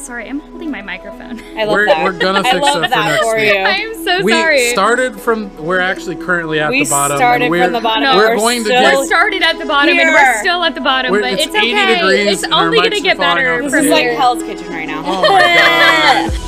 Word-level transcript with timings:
sorry, 0.00 0.28
I'm 0.28 0.40
holding 0.40 0.70
my 0.70 0.82
microphone. 0.82 1.40
I 1.58 1.64
love 1.64 1.74
We're- 1.74 1.86
that. 1.86 2.04
we're 2.04 2.18
gonna 2.18 2.42
fix 2.50 2.54
love 2.56 2.80
that 2.80 2.84
for 2.84 2.88
that 2.90 3.04
next 3.06 3.24
for 3.24 3.36
week. 3.36 3.46
you. 3.52 3.58
I'm 3.58 4.04
so 4.04 4.22
we 4.24 4.32
sorry. 4.32 4.68
started 4.70 5.20
from. 5.20 5.54
We're 5.64 5.80
actually 5.80 6.16
currently 6.16 6.60
at 6.60 6.70
we 6.70 6.84
the 6.84 6.90
bottom. 6.90 7.16
started 7.16 7.50
we're, 7.50 7.64
from 7.64 7.72
the 7.74 7.80
bottom. 7.80 8.02
No, 8.04 8.16
we're 8.16 8.30
we're 8.30 8.36
going 8.36 8.64
to 8.64 8.70
get- 8.70 8.98
we 8.98 9.06
started 9.06 9.42
at 9.42 9.58
the 9.58 9.66
bottom 9.66 9.96
and 9.98 10.08
we're 10.08 10.40
still 10.40 10.62
at 10.64 10.74
the 10.74 10.80
bottom, 10.80 11.12
We're- 11.12 11.22
but 11.22 11.32
it's 11.34 11.46
it's, 11.46 11.54
80 11.54 11.72
okay. 11.72 11.94
degrees 11.94 12.32
It's 12.32 12.42
and 12.44 12.54
only 12.54 12.78
gonna 12.78 13.00
get 13.00 13.18
better 13.18 13.54
off 13.54 13.62
This 13.62 13.72
from 13.72 13.84
is 13.84 13.90
like. 13.90 14.06
Hell's 14.10 14.42
Kitchen 14.42 14.68
right 14.68 14.86
now. 14.88 15.02
Oh 15.04 15.22
my 15.22 15.42
god. 15.42 16.32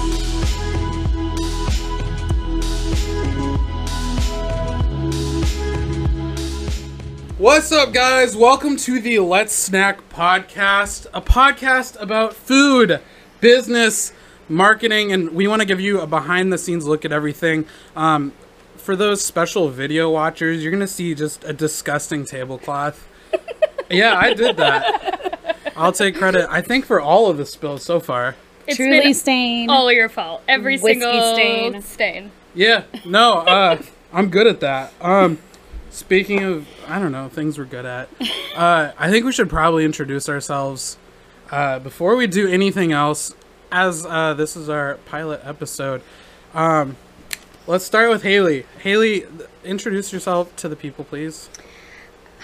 What's 7.39 7.73
up, 7.73 7.93
guys? 7.93 8.37
Welcome 8.37 8.77
to 8.79 9.01
the 9.01 9.19
Let's 9.19 9.53
Snack 9.53 10.09
podcast, 10.09 11.07
a 11.13 11.21
podcast 11.21 12.01
about 12.01 12.35
food, 12.35 13.01
business, 13.43 14.15
marketing, 14.49 15.13
and 15.13 15.33
we 15.33 15.47
want 15.47 15.61
to 15.61 15.67
give 15.67 15.81
you 15.81 16.01
a 16.01 16.07
behind 16.07 16.51
the 16.51 16.57
scenes 16.57 16.87
look 16.87 17.05
at 17.05 17.13
everything. 17.13 17.67
Um, 17.95 18.33
for 18.77 18.97
those 18.97 19.23
special 19.23 19.69
video 19.69 20.09
watchers, 20.11 20.63
you're 20.63 20.71
going 20.73 20.81
to 20.81 20.87
see 20.87 21.15
just 21.15 21.45
a 21.45 21.53
disgusting 21.53 22.25
tablecloth. 22.25 23.07
yeah, 23.91 24.17
I 24.17 24.33
did 24.33 24.57
that. 24.57 25.67
I'll 25.77 25.93
take 25.93 26.17
credit, 26.17 26.47
I 26.51 26.63
think, 26.63 26.87
for 26.87 27.01
all 27.01 27.29
of 27.29 27.37
the 27.37 27.45
spills 27.45 27.83
so 27.83 28.01
far. 28.01 28.35
It's 28.67 28.77
Truly 28.77 29.01
been 29.01 29.15
stained. 29.15 29.71
all 29.71 29.93
your 29.93 30.09
fault. 30.09 30.43
Every 30.49 30.79
Whiskey 30.79 31.01
single 31.01 31.35
stain. 31.35 31.83
stain. 31.83 32.31
Yeah, 32.55 32.85
no, 33.05 33.39
uh, 33.39 33.83
I'm 34.13 34.29
good 34.29 34.47
at 34.47 34.61
that. 34.61 34.93
Um, 35.01 35.39
speaking 35.91 36.43
of, 36.45 36.69
I 36.87 36.99
don't 36.99 37.13
know, 37.13 37.29
things 37.29 37.59
we're 37.59 37.65
good 37.65 37.87
at. 37.87 38.09
Uh, 38.53 38.93
I 38.99 39.11
think 39.11 39.25
we 39.25 39.33
should 39.33 39.49
probably 39.49 39.83
introduce 39.83 40.29
ourselves 40.29 40.99
uh, 41.53 41.79
before 41.79 42.17
we 42.17 42.27
do 42.27 42.49
anything 42.49 42.91
else. 42.91 43.35
As 43.71 44.05
uh, 44.05 44.35
this 44.35 44.57
is 44.57 44.69
our 44.69 44.97
pilot 45.07 45.41
episode, 45.45 46.03
um, 46.53 46.97
let's 47.67 47.85
start 47.85 48.11
with 48.11 48.23
Haley. 48.23 48.67
Haley, 48.81 49.25
introduce 49.65 50.13
yourself 50.13 50.55
to 50.57 50.69
the 50.69 50.77
people, 50.77 51.05
please. 51.05 51.49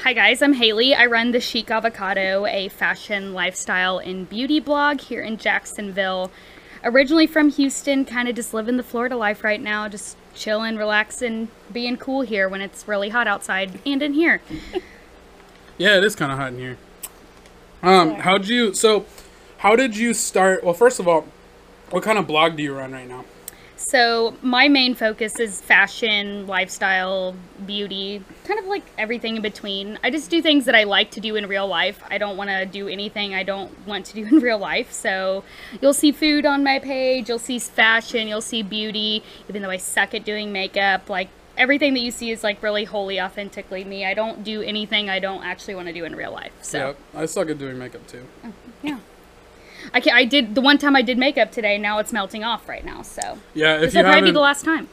Hi 0.04 0.12
guys, 0.12 0.40
I'm 0.40 0.54
Haley. 0.54 0.94
I 0.94 1.04
run 1.06 1.32
the 1.32 1.40
Chic 1.40 1.70
Avocado, 1.70 2.46
a 2.46 2.68
fashion, 2.68 3.34
lifestyle, 3.34 3.98
and 3.98 4.28
beauty 4.28 4.60
blog 4.60 5.00
here 5.00 5.20
in 5.20 5.36
Jacksonville. 5.36 6.30
Originally 6.84 7.26
from 7.26 7.50
Houston, 7.50 8.04
kind 8.04 8.28
of 8.28 8.36
just 8.36 8.54
living 8.54 8.76
the 8.78 8.82
Florida 8.82 9.16
life 9.16 9.44
right 9.44 9.60
now, 9.60 9.88
just 9.88 10.16
chilling, 10.34 10.76
relaxing, 10.76 11.48
being 11.70 11.96
cool 11.96 12.22
here 12.22 12.48
when 12.48 12.60
it's 12.60 12.86
really 12.86 13.08
hot 13.08 13.26
outside 13.26 13.80
and 13.84 14.02
in 14.02 14.14
here. 14.14 14.40
Yeah, 15.80 15.96
it 15.96 16.02
is 16.02 16.16
kind 16.16 16.32
of 16.32 16.38
hot 16.38 16.48
in 16.48 16.58
here. 16.58 16.76
Um, 17.82 18.14
how'd 18.14 18.46
you? 18.46 18.74
So, 18.74 19.06
how 19.58 19.76
did 19.76 19.96
you 19.96 20.14
start? 20.14 20.64
Well, 20.64 20.74
first 20.74 20.98
of 21.00 21.06
all, 21.06 21.26
what 21.90 22.02
kind 22.02 22.18
of 22.18 22.26
blog 22.26 22.56
do 22.56 22.62
you 22.62 22.74
run 22.74 22.92
right 22.92 23.08
now? 23.08 23.24
So, 23.76 24.36
my 24.42 24.66
main 24.68 24.96
focus 24.96 25.38
is 25.38 25.60
fashion, 25.60 26.48
lifestyle, 26.48 27.36
beauty, 27.64 28.24
kind 28.44 28.58
of 28.58 28.66
like 28.66 28.82
everything 28.98 29.36
in 29.36 29.42
between. 29.42 29.98
I 30.02 30.10
just 30.10 30.30
do 30.30 30.42
things 30.42 30.64
that 30.64 30.74
I 30.74 30.82
like 30.82 31.12
to 31.12 31.20
do 31.20 31.36
in 31.36 31.46
real 31.46 31.66
life. 31.68 32.02
I 32.10 32.18
don't 32.18 32.36
want 32.36 32.50
to 32.50 32.66
do 32.66 32.88
anything 32.88 33.34
I 33.34 33.44
don't 33.44 33.70
want 33.86 34.04
to 34.06 34.14
do 34.14 34.26
in 34.36 34.40
real 34.40 34.58
life. 34.58 34.92
So, 34.92 35.44
you'll 35.80 35.94
see 35.94 36.10
food 36.10 36.44
on 36.44 36.64
my 36.64 36.80
page, 36.80 37.28
you'll 37.28 37.38
see 37.38 37.60
fashion, 37.60 38.26
you'll 38.26 38.40
see 38.40 38.62
beauty, 38.62 39.22
even 39.48 39.62
though 39.62 39.70
I 39.70 39.76
suck 39.76 40.12
at 40.12 40.24
doing 40.24 40.50
makeup. 40.50 41.08
Like, 41.08 41.28
everything 41.58 41.94
that 41.94 42.00
you 42.00 42.10
see 42.10 42.30
is 42.30 42.42
like 42.42 42.62
really 42.62 42.84
wholly 42.84 43.20
authentically 43.20 43.84
me. 43.84 44.04
I 44.06 44.14
don't 44.14 44.42
do 44.44 44.62
anything 44.62 45.10
I 45.10 45.18
don't 45.18 45.44
actually 45.44 45.74
want 45.74 45.88
to 45.88 45.92
do 45.94 46.04
in 46.04 46.14
real 46.16 46.32
life. 46.32 46.52
So, 46.62 46.94
Yeah, 47.14 47.20
I 47.20 47.26
suck 47.26 47.48
at 47.50 47.58
doing 47.58 47.78
makeup 47.78 48.06
too. 48.06 48.24
yeah. 48.82 48.98
I, 49.94 50.00
can, 50.00 50.14
I 50.14 50.24
did 50.24 50.54
the 50.54 50.60
one 50.60 50.78
time 50.78 50.96
I 50.96 51.02
did 51.02 51.18
makeup 51.18 51.52
today. 51.52 51.78
Now 51.78 51.98
it's 51.98 52.12
melting 52.12 52.44
off 52.44 52.68
right 52.68 52.84
now, 52.84 53.02
so 53.02 53.38
Yeah, 53.54 53.74
if 53.76 53.80
this 53.82 53.94
you 53.94 53.98
will 53.98 54.04
probably 54.04 54.20
be 54.20 54.26
haven't, 54.26 54.34
the 54.34 54.40
last 54.40 54.64
time. 54.64 54.88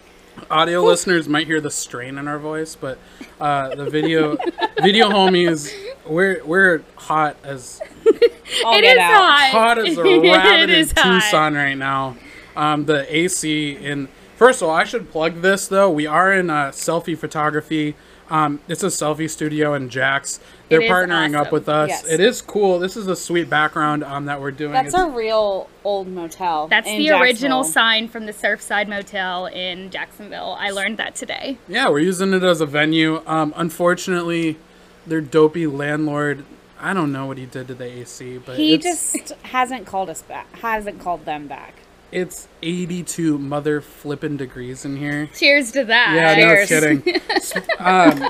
audio 0.51 0.83
listeners 0.83 1.27
might 1.27 1.47
hear 1.47 1.59
the 1.61 1.71
strain 1.71 2.17
in 2.17 2.27
our 2.27 2.37
voice, 2.39 2.75
but 2.75 2.97
uh, 3.39 3.73
the 3.75 3.89
video 3.89 4.37
video 4.81 5.09
homies, 5.09 5.73
we're 6.07 6.43
we're 6.45 6.81
hot 6.95 7.35
as 7.43 7.81
I'll 8.65 8.77
It 8.77 8.97
out. 8.97 9.11
hot. 9.11 9.49
hot 9.51 9.77
as 9.79 9.97
a 9.97 10.01
It 10.05 10.21
rabbit 10.31 10.69
in 10.69 10.79
is 10.79 10.91
hot. 10.95 11.03
Tucson 11.21 11.55
right 11.55 11.73
now. 11.75 12.15
Um, 12.55 12.85
the 12.85 13.05
AC 13.13 13.71
in 13.75 14.07
first 14.35 14.61
of 14.61 14.69
all, 14.69 14.75
I 14.75 14.83
should 14.83 15.11
plug 15.11 15.41
this 15.41 15.67
though. 15.67 15.89
We 15.89 16.05
are 16.07 16.33
in 16.33 16.49
uh, 16.49 16.67
selfie 16.71 17.17
photography. 17.17 17.95
Um, 18.29 18.59
it's 18.67 18.81
a 18.81 18.87
selfie 18.87 19.29
studio 19.29 19.75
in 19.75 19.89
Jax. 19.89 20.39
They're 20.69 20.81
is 20.81 20.89
partnering 20.89 21.35
up 21.35 21.51
with 21.51 21.69
us. 21.69 21.89
Yes. 21.89 22.07
It 22.07 22.19
is 22.19 22.41
cool. 22.41 22.79
This 22.79 22.97
is 22.97 23.05
a 23.05 23.15
sweet 23.15 23.49
background 23.51 24.03
um, 24.03 24.25
that 24.25 24.41
we're 24.41 24.49
doing. 24.49 24.71
That's 24.71 24.95
It's- 24.95 25.03
a 25.03 25.09
real 25.11 25.69
old 25.83 26.07
motel. 26.07 26.67
That's 26.67 26.87
in 26.87 26.97
the 26.97 27.11
original 27.11 27.63
sign 27.63 28.07
from 28.07 28.25
the 28.25 28.31
Surfside 28.33 28.87
Motel 28.87 29.45
in 29.45 29.91
Jacksonville. 29.91 30.55
I 30.59 30.71
learned 30.71 30.97
that 30.97 31.13
today. 31.13 31.59
Yeah, 31.67 31.89
we're 31.89 31.99
using 31.99 32.33
it 32.33 32.41
as 32.41 32.61
a 32.61 32.65
venue. 32.65 33.21
Um, 33.27 33.53
unfortunately, 33.55 34.57
their 35.05 35.21
dopey 35.21 35.67
landlord. 35.67 36.45
I 36.79 36.93
don't 36.93 37.11
know 37.11 37.27
what 37.27 37.37
he 37.37 37.45
did 37.45 37.67
to 37.67 37.75
the 37.75 37.85
AC, 37.85 38.39
but 38.39 38.57
He 38.57 38.73
it's, 38.73 38.83
just 39.13 39.31
hasn't 39.43 39.85
called 39.85 40.09
us 40.09 40.23
back. 40.23 40.57
Hasn't 40.57 40.99
called 40.99 41.25
them 41.25 41.47
back. 41.47 41.75
It's 42.15 42.47
82 42.63 43.37
mother 43.37 43.81
flippin' 43.81 44.37
degrees 44.37 44.85
in 44.85 44.95
here. 44.95 45.27
Cheers 45.37 45.73
to 45.73 45.83
that. 45.83 46.13
Yeah, 46.15 46.35
Cheers. 46.65 46.71
no 46.71 47.01
kidding. 47.01 47.21
S- 47.31 47.53
um, 47.77 48.29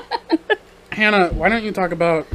Hannah, 0.90 1.28
why 1.28 1.48
don't 1.48 1.62
you 1.62 1.70
talk 1.70 1.92
about 1.92 2.26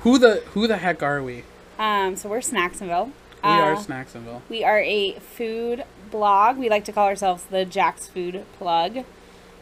who 0.00 0.18
the 0.18 0.42
who 0.54 0.66
the 0.66 0.76
heck 0.78 1.04
are 1.04 1.22
we? 1.22 1.44
Um, 1.78 2.16
so 2.16 2.28
we're 2.28 2.38
Snacksonville. 2.40 3.06
We 3.44 3.50
are 3.50 3.74
Uh, 3.74 3.78
Snacksonville. 3.78 4.40
We 4.48 4.64
are 4.64 4.80
a 4.80 5.12
food 5.20 5.84
blog. 6.10 6.56
We 6.56 6.68
like 6.68 6.84
to 6.86 6.92
call 6.92 7.06
ourselves 7.06 7.44
the 7.44 7.64
Jax 7.64 8.08
Food 8.08 8.44
Plug 8.58 9.04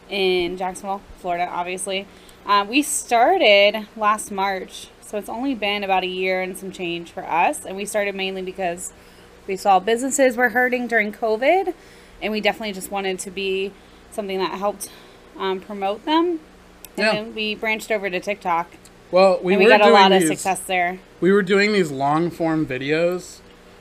in 0.09 0.57
Jacksonville, 0.57 1.01
Florida, 1.19 1.47
obviously. 1.47 2.07
Uh, 2.47 2.65
we 2.67 2.81
started 2.81 3.87
last 3.95 4.31
March, 4.31 4.87
so 5.01 5.19
it's 5.19 5.29
only 5.29 5.53
been 5.53 5.83
about 5.83 6.03
a 6.03 6.07
year 6.07 6.41
and 6.41 6.57
some 6.57 6.71
change 6.71 7.11
for 7.11 7.23
us. 7.23 7.63
And 7.63 7.77
we 7.77 7.85
started 7.85 8.15
mainly 8.15 8.41
because 8.41 8.91
we 9.47 9.55
saw 9.55 9.79
businesses 9.79 10.35
were 10.37 10.49
hurting 10.49 10.87
during 10.87 11.11
COVID, 11.11 11.73
and 12.21 12.31
we 12.31 12.41
definitely 12.41 12.73
just 12.73 12.91
wanted 12.91 13.19
to 13.19 13.31
be 13.31 13.71
something 14.11 14.37
that 14.39 14.57
helped 14.57 14.89
um, 15.37 15.59
promote 15.59 16.05
them. 16.05 16.39
And 16.97 17.05
Yeah. 17.05 17.11
then 17.13 17.35
we 17.35 17.55
branched 17.55 17.91
over 17.91 18.09
to 18.09 18.19
TikTok, 18.19 18.71
Well, 19.11 19.39
we 19.43 19.53
and 19.53 19.59
we 19.59 19.65
were 19.65 19.71
got 19.77 19.81
a 19.81 19.83
doing 19.85 19.93
lot 19.95 20.11
of 20.13 20.23
success 20.23 20.59
there. 20.61 20.99
We 21.19 21.31
were 21.31 21.43
doing 21.43 21.73
these 21.73 21.91
long 21.91 22.29
form 22.29 22.65
videos. 22.65 23.39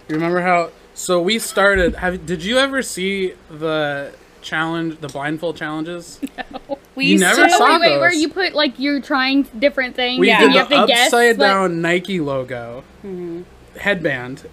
You 0.09 0.17
remember 0.17 0.41
how? 0.43 0.71
So 0.95 1.21
we 1.21 1.39
started. 1.39 1.97
Have 1.97 2.27
did 2.27 2.43
you 2.45 2.59
ever 2.59 2.83
see 2.83 3.35
the 3.51 4.13
challenge, 4.43 5.01
the 5.01 5.09
blindfold 5.09 5.57
challenges? 5.57 6.21
No. 6.69 6.79
We 6.97 7.07
You 7.07 7.19
never 7.19 7.45
to, 7.45 7.51
saw 7.51 7.73
Wait, 7.81 7.91
wait, 7.91 7.99
where 7.99 8.13
you 8.13 8.29
put 8.29 8.55
like 8.55 8.79
you're 8.79 9.01
trying 9.01 9.43
different 9.59 9.97
things 9.97 10.21
We 10.21 10.29
Yeah. 10.29 10.43
and 10.43 10.53
did 10.53 10.53
you 10.53 10.59
have 10.61 10.69
the 10.69 10.81
to 10.83 10.87
guess 10.87 11.07
upside 11.07 11.39
what- 11.39 11.45
down 11.47 11.81
Nike 11.83 12.21
logo 12.21 12.85
Mm-hmm. 13.05 13.43
headband, 13.81 14.45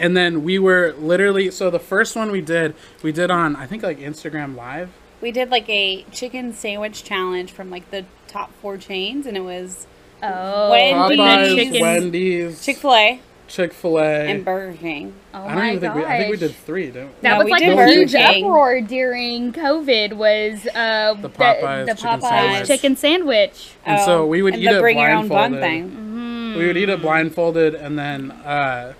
and 0.00 0.16
then 0.16 0.42
we 0.44 0.58
were 0.58 0.94
literally. 0.98 1.50
So 1.50 1.70
the 1.70 1.78
first 1.78 2.16
one 2.16 2.30
we 2.30 2.40
did, 2.40 2.74
we 3.02 3.12
did 3.12 3.30
on 3.30 3.54
I 3.56 3.66
think 3.66 3.82
like 3.82 3.98
Instagram 3.98 4.56
Live. 4.56 4.90
We 5.20 5.30
did 5.32 5.50
like 5.50 5.68
a 5.68 6.04
chicken 6.12 6.52
sandwich 6.54 7.04
challenge 7.04 7.52
from 7.52 7.70
like 7.70 7.90
the 7.90 8.04
top 8.26 8.52
four 8.62 8.76
chains, 8.78 9.26
and 9.26 9.36
it 9.36 9.40
was 9.42 9.86
Oh, 10.22 10.70
Wendy's. 10.70 11.16
the 11.16 11.22
Popeyes, 11.22 11.54
chicken. 11.56 11.80
Wendy's, 11.80 12.64
Chick 12.64 12.76
Fil 12.78 12.94
A 12.94 13.20
Chick 13.48 13.72
Fil 13.72 13.98
A. 13.98 14.02
and 14.28 14.44
Burger 14.44 14.76
King. 14.76 15.12
Oh 15.34 15.40
I 15.42 15.48
don't 15.48 15.56
my 15.56 15.68
even 15.70 15.80
think 15.80 15.94
we. 15.94 16.04
I 16.04 16.18
think 16.18 16.30
we 16.30 16.36
did 16.36 16.54
three. 16.54 16.86
Didn't 16.86 17.08
we? 17.08 17.12
That 17.22 17.30
No, 17.32 17.38
was 17.38 17.44
we 17.46 17.50
like 17.52 17.60
did 17.62 17.72
a 17.72 17.76
Burger 17.76 17.92
huge 17.92 18.12
King. 18.12 18.44
uproar 18.44 18.80
during 18.82 19.52
COVID. 19.52 20.12
Was 20.14 20.66
uh, 20.68 21.14
The 21.20 21.28
Popeyes 21.30 21.86
the, 21.86 21.94
chicken 21.94 22.20
Popeyes 22.20 22.28
sandwich. 22.28 22.66
chicken 22.68 22.96
sandwich. 22.96 23.70
And 23.84 24.00
so 24.02 24.26
we 24.26 24.42
would 24.42 24.54
and 24.54 24.62
eat 24.62 24.68
the 24.68 24.76
it 24.78 24.80
bring 24.80 24.98
your 24.98 25.10
own 25.10 25.28
bun 25.28 25.52
blindfolded. 25.52 25.60
thing. 25.62 26.54
We 26.58 26.66
would 26.66 26.76
eat 26.76 26.88
it 26.88 27.00
blindfolded 27.02 27.74
and 27.74 27.98
then 27.98 28.30
uh, 28.30 28.92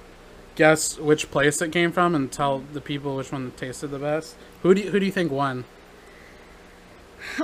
guess 0.56 0.98
which 0.98 1.30
place 1.30 1.60
it 1.62 1.72
came 1.72 1.92
from 1.92 2.14
and 2.14 2.30
tell 2.30 2.62
the 2.72 2.80
people 2.80 3.16
which 3.16 3.32
one 3.32 3.52
tasted 3.56 3.88
the 3.88 3.98
best. 3.98 4.36
Who 4.62 4.74
do 4.74 4.82
you, 4.82 4.90
who 4.90 5.00
do 5.00 5.06
you 5.06 5.12
think 5.12 5.30
won? 5.32 5.64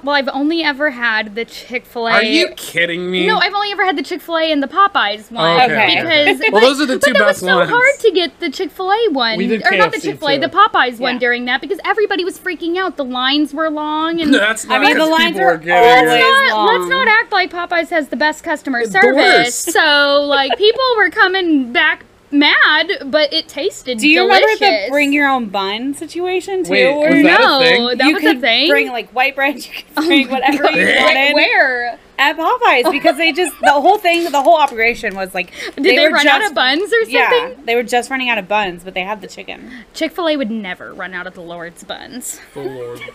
Well, 0.02 0.16
I've 0.16 0.28
only 0.28 0.62
ever 0.62 0.90
had 0.90 1.34
the 1.34 1.44
Chick 1.44 1.84
Fil 1.84 2.06
A. 2.08 2.12
Are 2.12 2.24
you 2.24 2.48
kidding 2.56 3.10
me? 3.10 3.26
No, 3.26 3.36
I've 3.36 3.52
only 3.52 3.70
ever 3.72 3.84
had 3.84 3.96
the 3.98 4.02
Chick 4.02 4.22
Fil 4.22 4.38
A 4.38 4.50
and 4.50 4.62
the 4.62 4.66
Popeyes 4.66 5.30
one. 5.30 5.60
Oh, 5.60 5.64
okay. 5.64 5.96
Because 6.00 6.50
Well, 6.50 6.62
those 6.62 6.80
are 6.80 6.86
the 6.86 6.98
two 6.98 7.12
but 7.12 7.18
that 7.18 7.26
was 7.28 7.38
so 7.40 7.56
ones. 7.58 7.70
hard 7.70 7.98
to 8.00 8.10
get 8.10 8.40
the 8.40 8.48
Chick 8.48 8.70
Fil 8.70 8.90
A 8.90 9.08
one, 9.10 9.36
We 9.36 9.46
did 9.46 9.62
or 9.66 9.76
not 9.76 9.92
the 9.92 10.00
Chick 10.00 10.18
Fil 10.18 10.30
A, 10.30 10.38
the 10.38 10.48
Popeyes 10.48 10.98
one 10.98 11.18
during 11.18 11.44
that 11.44 11.60
because 11.60 11.78
everybody 11.84 12.24
was 12.24 12.38
freaking 12.38 12.78
out. 12.78 12.96
The 12.96 13.04
lines 13.04 13.52
were 13.52 13.68
long, 13.68 14.18
and 14.20 14.32
That's 14.34 14.64
not 14.64 14.80
I 14.80 14.82
mean, 14.82 14.94
the 14.94 15.00
'cause 15.00 15.10
lines 15.10 15.24
people 15.32 15.40
are 15.42 15.52
were 15.52 15.58
getting 15.58 15.98
always 15.98 16.12
it. 16.14 16.20
not, 16.20 16.56
long. 16.56 16.78
let's 16.78 16.90
not 16.90 17.08
act 17.08 17.32
like 17.32 17.50
Popeyes 17.52 17.90
has 17.90 18.08
the 18.08 18.16
best 18.16 18.42
customer 18.42 18.82
The 18.86 18.90
service. 18.92 19.14
worst. 19.14 19.72
So 19.72 20.22
like 20.22 20.56
people 20.56 20.82
were 20.96 21.10
coming 21.10 21.70
back 21.74 22.06
mad, 22.30 22.90
but 23.06 23.32
it 23.32 23.48
tasted. 23.48 23.98
Do 23.98 24.08
you 24.08 24.20
delicious. 24.20 24.60
remember 24.60 24.86
the 24.86 24.90
bring 24.90 25.12
your 25.12 25.28
own 25.28 25.48
bun 25.48 25.94
situation 25.94 26.64
too? 26.64 26.70
Wait, 26.72 26.96
where 26.96 27.14
was 27.14 27.22
that 27.24 27.40
a 27.40 27.44
no, 27.44 27.58
thing? 27.58 27.98
that 27.98 28.06
you 28.06 28.14
was 28.14 28.22
could 28.22 28.36
a 28.36 28.40
thing. 28.40 28.68
bring 28.68 28.88
like 28.88 29.10
white 29.10 29.34
bread, 29.34 29.56
you 29.56 29.72
could 29.72 29.94
bring 29.94 30.26
Oh 30.26 30.30
my 30.30 30.32
whatever 30.32 30.62
God. 30.64 30.74
you 30.74 30.86
wanted. 30.86 31.34
Where? 31.34 31.98
at 32.18 32.36
Popeyes 32.36 32.90
because 32.90 33.16
they 33.16 33.32
just 33.32 33.54
the 33.60 33.72
whole 33.72 33.98
thing, 33.98 34.30
the 34.30 34.42
whole 34.42 34.56
operation 34.56 35.14
was 35.14 35.34
like 35.34 35.52
Did 35.74 35.84
they, 35.84 35.98
were 35.98 36.10
run 36.10 36.26
out 36.26 36.44
of 36.44 36.54
buns 36.54 36.92
or 36.92 37.02
something? 37.04 37.12
Yeah, 37.12 37.54
they 37.64 37.74
were 37.74 37.82
just 37.82 38.10
running 38.10 38.28
out 38.30 38.38
of 38.38 38.48
buns, 38.48 38.84
but 38.84 38.94
they 38.94 39.02
had 39.02 39.20
the 39.20 39.28
chicken. 39.28 39.70
Chick 39.92 40.12
Fil 40.12 40.28
A 40.28 40.36
would 40.36 40.50
never 40.50 40.94
run 40.94 41.14
out 41.14 41.26
of 41.26 41.34
the 41.34 41.42
Lord's 41.42 41.84
buns. 41.84 42.40
The 42.54 42.62
Lord. 42.62 43.00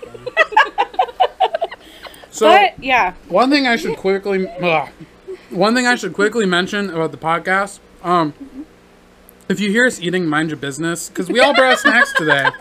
so 2.32 2.48
but 2.48 2.84
yeah, 2.84 3.14
one 3.28 3.50
thing 3.50 3.68
I 3.68 3.76
should 3.76 3.98
quickly, 3.98 4.48
ugh. 4.48 4.90
one 5.50 5.74
thing 5.76 5.88
I 5.88 5.96
should 5.96 6.14
quickly 6.14 6.46
mention 6.46 6.90
about 6.90 7.12
the 7.12 7.18
podcast. 7.18 7.80
Um, 8.04 8.34
if 9.52 9.60
you 9.60 9.70
hear 9.70 9.86
us 9.86 10.00
eating, 10.00 10.26
mind 10.26 10.50
your 10.50 10.58
business, 10.58 11.10
because 11.10 11.30
we 11.30 11.40
all 11.40 11.54
brought 11.54 11.78
snacks 11.80 12.14
today. 12.14 12.50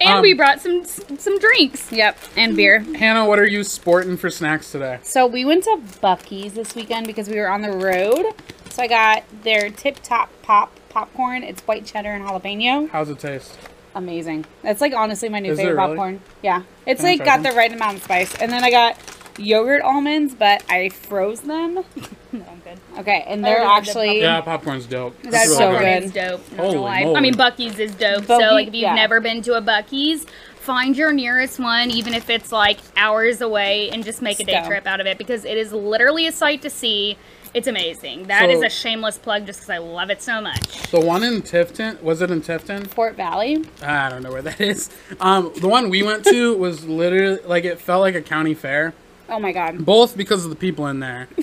And 0.00 0.14
Um, 0.16 0.22
we 0.22 0.34
brought 0.34 0.60
some 0.60 0.84
some 0.84 1.38
drinks. 1.38 1.90
yep, 1.92 2.18
and 2.36 2.54
beer. 2.56 2.80
Hannah, 2.80 3.24
what 3.26 3.38
are 3.38 3.46
you 3.46 3.62
sporting 3.64 4.16
for 4.16 4.30
snacks 4.30 4.70
today? 4.72 4.98
So 5.02 5.26
we 5.26 5.44
went 5.44 5.64
to 5.64 5.80
Buc-ee's 6.02 6.52
this 6.54 6.74
weekend 6.74 7.06
because 7.06 7.28
we 7.28 7.36
were 7.38 7.48
on 7.48 7.62
the 7.62 7.70
road. 7.72 8.26
So 8.70 8.82
I 8.82 8.86
got 8.88 9.22
their 9.44 9.70
Tip 9.70 10.00
Top 10.02 10.28
Pop 10.42 10.72
popcorn. 10.88 11.42
It's 11.44 11.62
white 11.62 11.86
cheddar 11.86 12.10
and 12.10 12.24
jalapeno. 12.24 12.90
How's 12.90 13.08
it 13.10 13.18
taste? 13.20 13.56
Amazing. 13.94 14.44
That's 14.62 14.80
like 14.80 14.92
honestly 14.92 15.28
my 15.28 15.38
new 15.38 15.52
Is 15.52 15.58
it 15.58 15.62
favorite 15.62 15.76
really? 15.76 15.88
popcorn. 15.96 16.20
Yeah, 16.42 16.62
it's 16.86 17.00
Can 17.02 17.10
like 17.10 17.24
got 17.24 17.36
some? 17.36 17.42
the 17.44 17.52
right 17.52 17.72
amount 17.72 17.98
of 17.98 18.02
spice. 18.04 18.34
And 18.36 18.50
then 18.52 18.64
I 18.64 18.70
got 18.70 18.98
yogurt 19.38 19.82
almonds, 19.82 20.34
but 20.34 20.62
I 20.68 20.88
froze 20.90 21.40
them. 21.42 21.84
No, 22.34 22.42
I'm 22.50 22.60
good. 22.60 22.78
Okay, 23.00 23.26
and 23.28 23.44
they're 23.44 23.60
Oh, 23.60 23.64
the 23.66 23.72
actually 23.74 24.20
Yeah, 24.22 24.40
popcorn's 24.40 24.86
dope. 24.86 25.14
That's 25.20 25.48
It's 25.48 25.56
so 25.58 25.70
really 25.70 25.84
good. 25.84 26.02
Is 26.04 26.12
dope. 26.12 26.48
Holy 26.56 26.76
moly. 26.76 27.14
I 27.14 27.20
mean, 27.20 27.34
Buc-ee's 27.34 27.78
is 27.78 27.94
dope. 27.94 28.26
Bucky- 28.26 28.42
so, 28.42 28.52
like, 28.54 28.68
if 28.68 28.74
you've 28.74 28.84
yeah. 28.84 28.94
never 28.94 29.20
been 29.20 29.42
to 29.42 29.52
a 29.52 29.60
Buc-ee's, 29.60 30.24
find 30.56 30.96
your 30.96 31.12
nearest 31.12 31.60
one, 31.60 31.90
even 31.90 32.14
if 32.14 32.30
it's 32.30 32.50
like 32.50 32.78
hours 32.96 33.42
away, 33.42 33.90
and 33.90 34.02
just 34.02 34.22
make 34.22 34.40
a 34.40 34.44
day 34.44 34.62
So. 34.62 34.66
trip 34.66 34.86
out 34.86 34.98
of 34.98 35.06
it 35.06 35.18
because 35.18 35.44
it 35.44 35.58
is 35.58 35.74
literally 35.74 36.26
a 36.26 36.32
sight 36.32 36.62
to 36.62 36.70
see. 36.70 37.18
It's 37.52 37.66
amazing. 37.68 38.28
That 38.28 38.48
is 38.48 38.60
So- 38.60 38.66
a 38.66 38.70
shameless 38.70 39.18
plug 39.18 39.44
just 39.44 39.58
because 39.60 39.68
I 39.68 39.76
love 39.76 40.08
it 40.08 40.22
so 40.22 40.40
much. 40.40 40.90
The 40.90 41.00
one 41.00 41.22
in 41.22 41.42
Tifton, 41.42 42.00
was 42.02 42.22
it 42.22 42.30
in 42.30 42.40
Tifton? 42.40 42.86
Fort 42.86 43.14
Valley. 43.14 43.62
I 43.82 44.08
don't 44.08 44.22
know 44.22 44.32
where 44.32 44.40
that 44.40 44.58
is. 44.58 44.88
Um, 45.20 45.52
the 45.60 45.68
one 45.68 45.90
we 45.90 46.02
went 46.02 46.24
to 46.28 46.56
was 46.56 46.86
literally 46.86 47.40
like 47.44 47.66
it 47.66 47.78
felt 47.78 48.00
like 48.00 48.14
a 48.14 48.22
county 48.22 48.54
fair, 48.54 48.94
Oh 49.32 49.38
my 49.40 49.50
god. 49.52 49.84
both 49.84 50.16
because 50.16 50.44
of 50.44 50.50
the 50.50 50.56
people 50.56 50.86
in 50.86 51.00
there. 51.00 51.28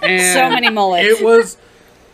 And 0.00 0.32
So 0.32 0.48
many 0.48 0.70
mullets. 0.70 1.08
It 1.08 1.24
was 1.24 1.56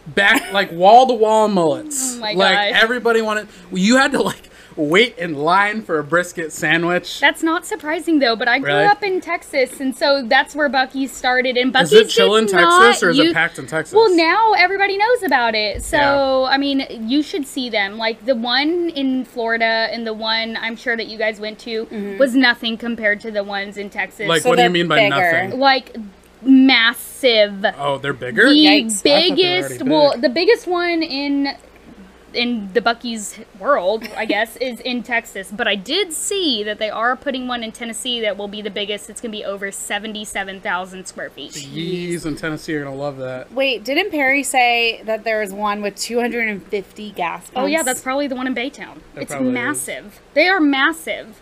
back 0.07 0.53
like 0.55 0.73
wall 0.73 1.07
to 1.07 1.13
wall 1.13 1.49
mullets. 1.49 2.17
Oh 2.17 2.21
my 2.21 2.33
like 2.33 2.73
gosh. 2.73 2.83
everybody 2.83 3.21
wanted. 3.21 3.47
You 3.71 3.99
had 3.99 4.13
to 4.13 4.23
like 4.23 4.49
wait 4.77 5.17
in 5.19 5.35
line 5.35 5.83
for 5.83 5.99
a 5.99 6.05
brisket 6.05 6.53
sandwich. 6.53 7.21
That's 7.21 7.43
not 7.43 7.65
surprising 7.65 8.19
though, 8.19 8.37
but 8.37 8.49
I 8.49 8.59
grew 8.59 8.73
Really? 8.73 8.85
up 8.87 9.03
in 9.03 9.21
Texas, 9.21 9.81
and 9.81 9.97
so 9.97 10.23
that's 10.23 10.55
where 10.55 10.69
Buc-ee's 10.69 11.13
started. 11.13 11.57
And 11.57 11.75
is 11.77 11.91
Buc-ee's 11.91 11.93
it 11.93 12.09
chill 12.09 12.37
in 12.37 12.47
Texas 12.47 13.03
or 13.03 13.11
is 13.11 13.19
use- 13.19 13.31
it 13.31 13.35
packed 13.35 13.59
in 13.59 13.67
Texas? 13.67 13.95
Well, 13.95 14.15
now 14.15 14.53
everybody 14.55 14.97
knows 14.99 15.23
about 15.23 15.55
it. 15.55 15.83
So, 15.83 15.97
Yeah. 15.97 16.55
I 16.55 16.59
mean, 16.59 16.87
you 17.09 17.23
should 17.23 17.47
see 17.47 17.71
them. 17.71 17.99
Like 17.99 18.25
the 18.27 18.35
one 18.35 18.91
in 18.91 19.25
Florida 19.25 19.89
and 19.93 20.07
the 20.07 20.15
one 20.15 20.57
I'm 20.61 20.77
sure 20.77 20.97
that 20.97 21.07
you 21.07 21.19
guys 21.19 21.39
went 21.41 21.59
to 21.61 21.87
mm-hmm. 21.87 22.19
was 22.19 22.35
nothing 22.35 22.77
compared 22.77 23.21
to 23.21 23.31
the 23.31 23.45
ones 23.45 23.77
in 23.77 23.91
Texas. 23.91 24.29
like 24.29 24.43
So 24.43 24.51
what 24.51 24.57
do 24.57 24.63
you 24.63 24.71
mean 24.71 24.89
by 24.89 24.97
bigger. 24.97 25.45
nothing? 25.45 25.61
like 25.61 25.97
massive. 26.43 27.65
Oh, 27.79 27.99
they're 27.99 28.13
bigger. 28.13 28.49
The 28.49 28.55
Yikes. 28.55 28.85
I 28.85 28.89
thought 28.89 29.03
they 29.05 29.31
were 29.31 29.37
biggest, 29.37 29.71
already 29.71 29.91
well, 29.91 30.19
the 30.19 30.29
biggest 30.29 30.67
one 30.67 31.03
in 31.03 31.57
in 32.35 32.73
the 32.73 32.81
Buc-ee's 32.81 33.39
world, 33.59 34.05
I 34.17 34.25
guess, 34.25 34.57
is 34.61 34.81
in 34.81 35.03
Texas. 35.03 35.51
But 35.51 35.69
I 35.69 35.75
did 35.75 36.13
see 36.13 36.63
that 36.65 36.79
they 36.79 36.91
are 36.91 37.17
putting 37.17 37.47
one 37.47 37.63
in 37.63 37.73
Tennessee 37.73 38.21
that 38.21 38.37
will 38.37 38.49
be 38.49 38.63
the 38.63 38.71
biggest. 38.71 39.09
It's 39.11 39.21
going 39.21 39.33
to 39.33 39.39
be 39.39 39.45
over 39.45 39.71
seventy-seven 39.71 40.61
thousand 40.61 41.07
square 41.07 41.31
feet. 41.31 41.57
Yees 41.57 42.27
in 42.27 42.37
Tennessee 42.37 42.75
are 42.75 42.85
gonna 42.85 42.97
love 42.97 43.17
that. 43.19 43.53
Wait, 43.53 43.85
didn't 43.85 44.11
Perry 44.11 44.43
say 44.43 45.03
that 45.05 45.25
there 45.25 45.41
was 45.41 45.53
one 45.53 45.83
with 45.83 45.97
250 45.97 47.11
gas 47.13 47.43
pumps? 47.43 47.53
Oh 47.57 47.67
yeah, 47.67 47.83
that's 47.83 48.01
probably 48.01 48.27
the 48.27 48.37
one 48.37 48.47
in 48.47 48.55
Baytown. 48.55 48.97
It 49.17 49.23
it's 49.23 49.31
probably 49.31 49.49
is. 49.49 49.55
massive. 49.55 50.21
They 50.35 50.49
are 50.49 50.61
massive. 50.61 51.41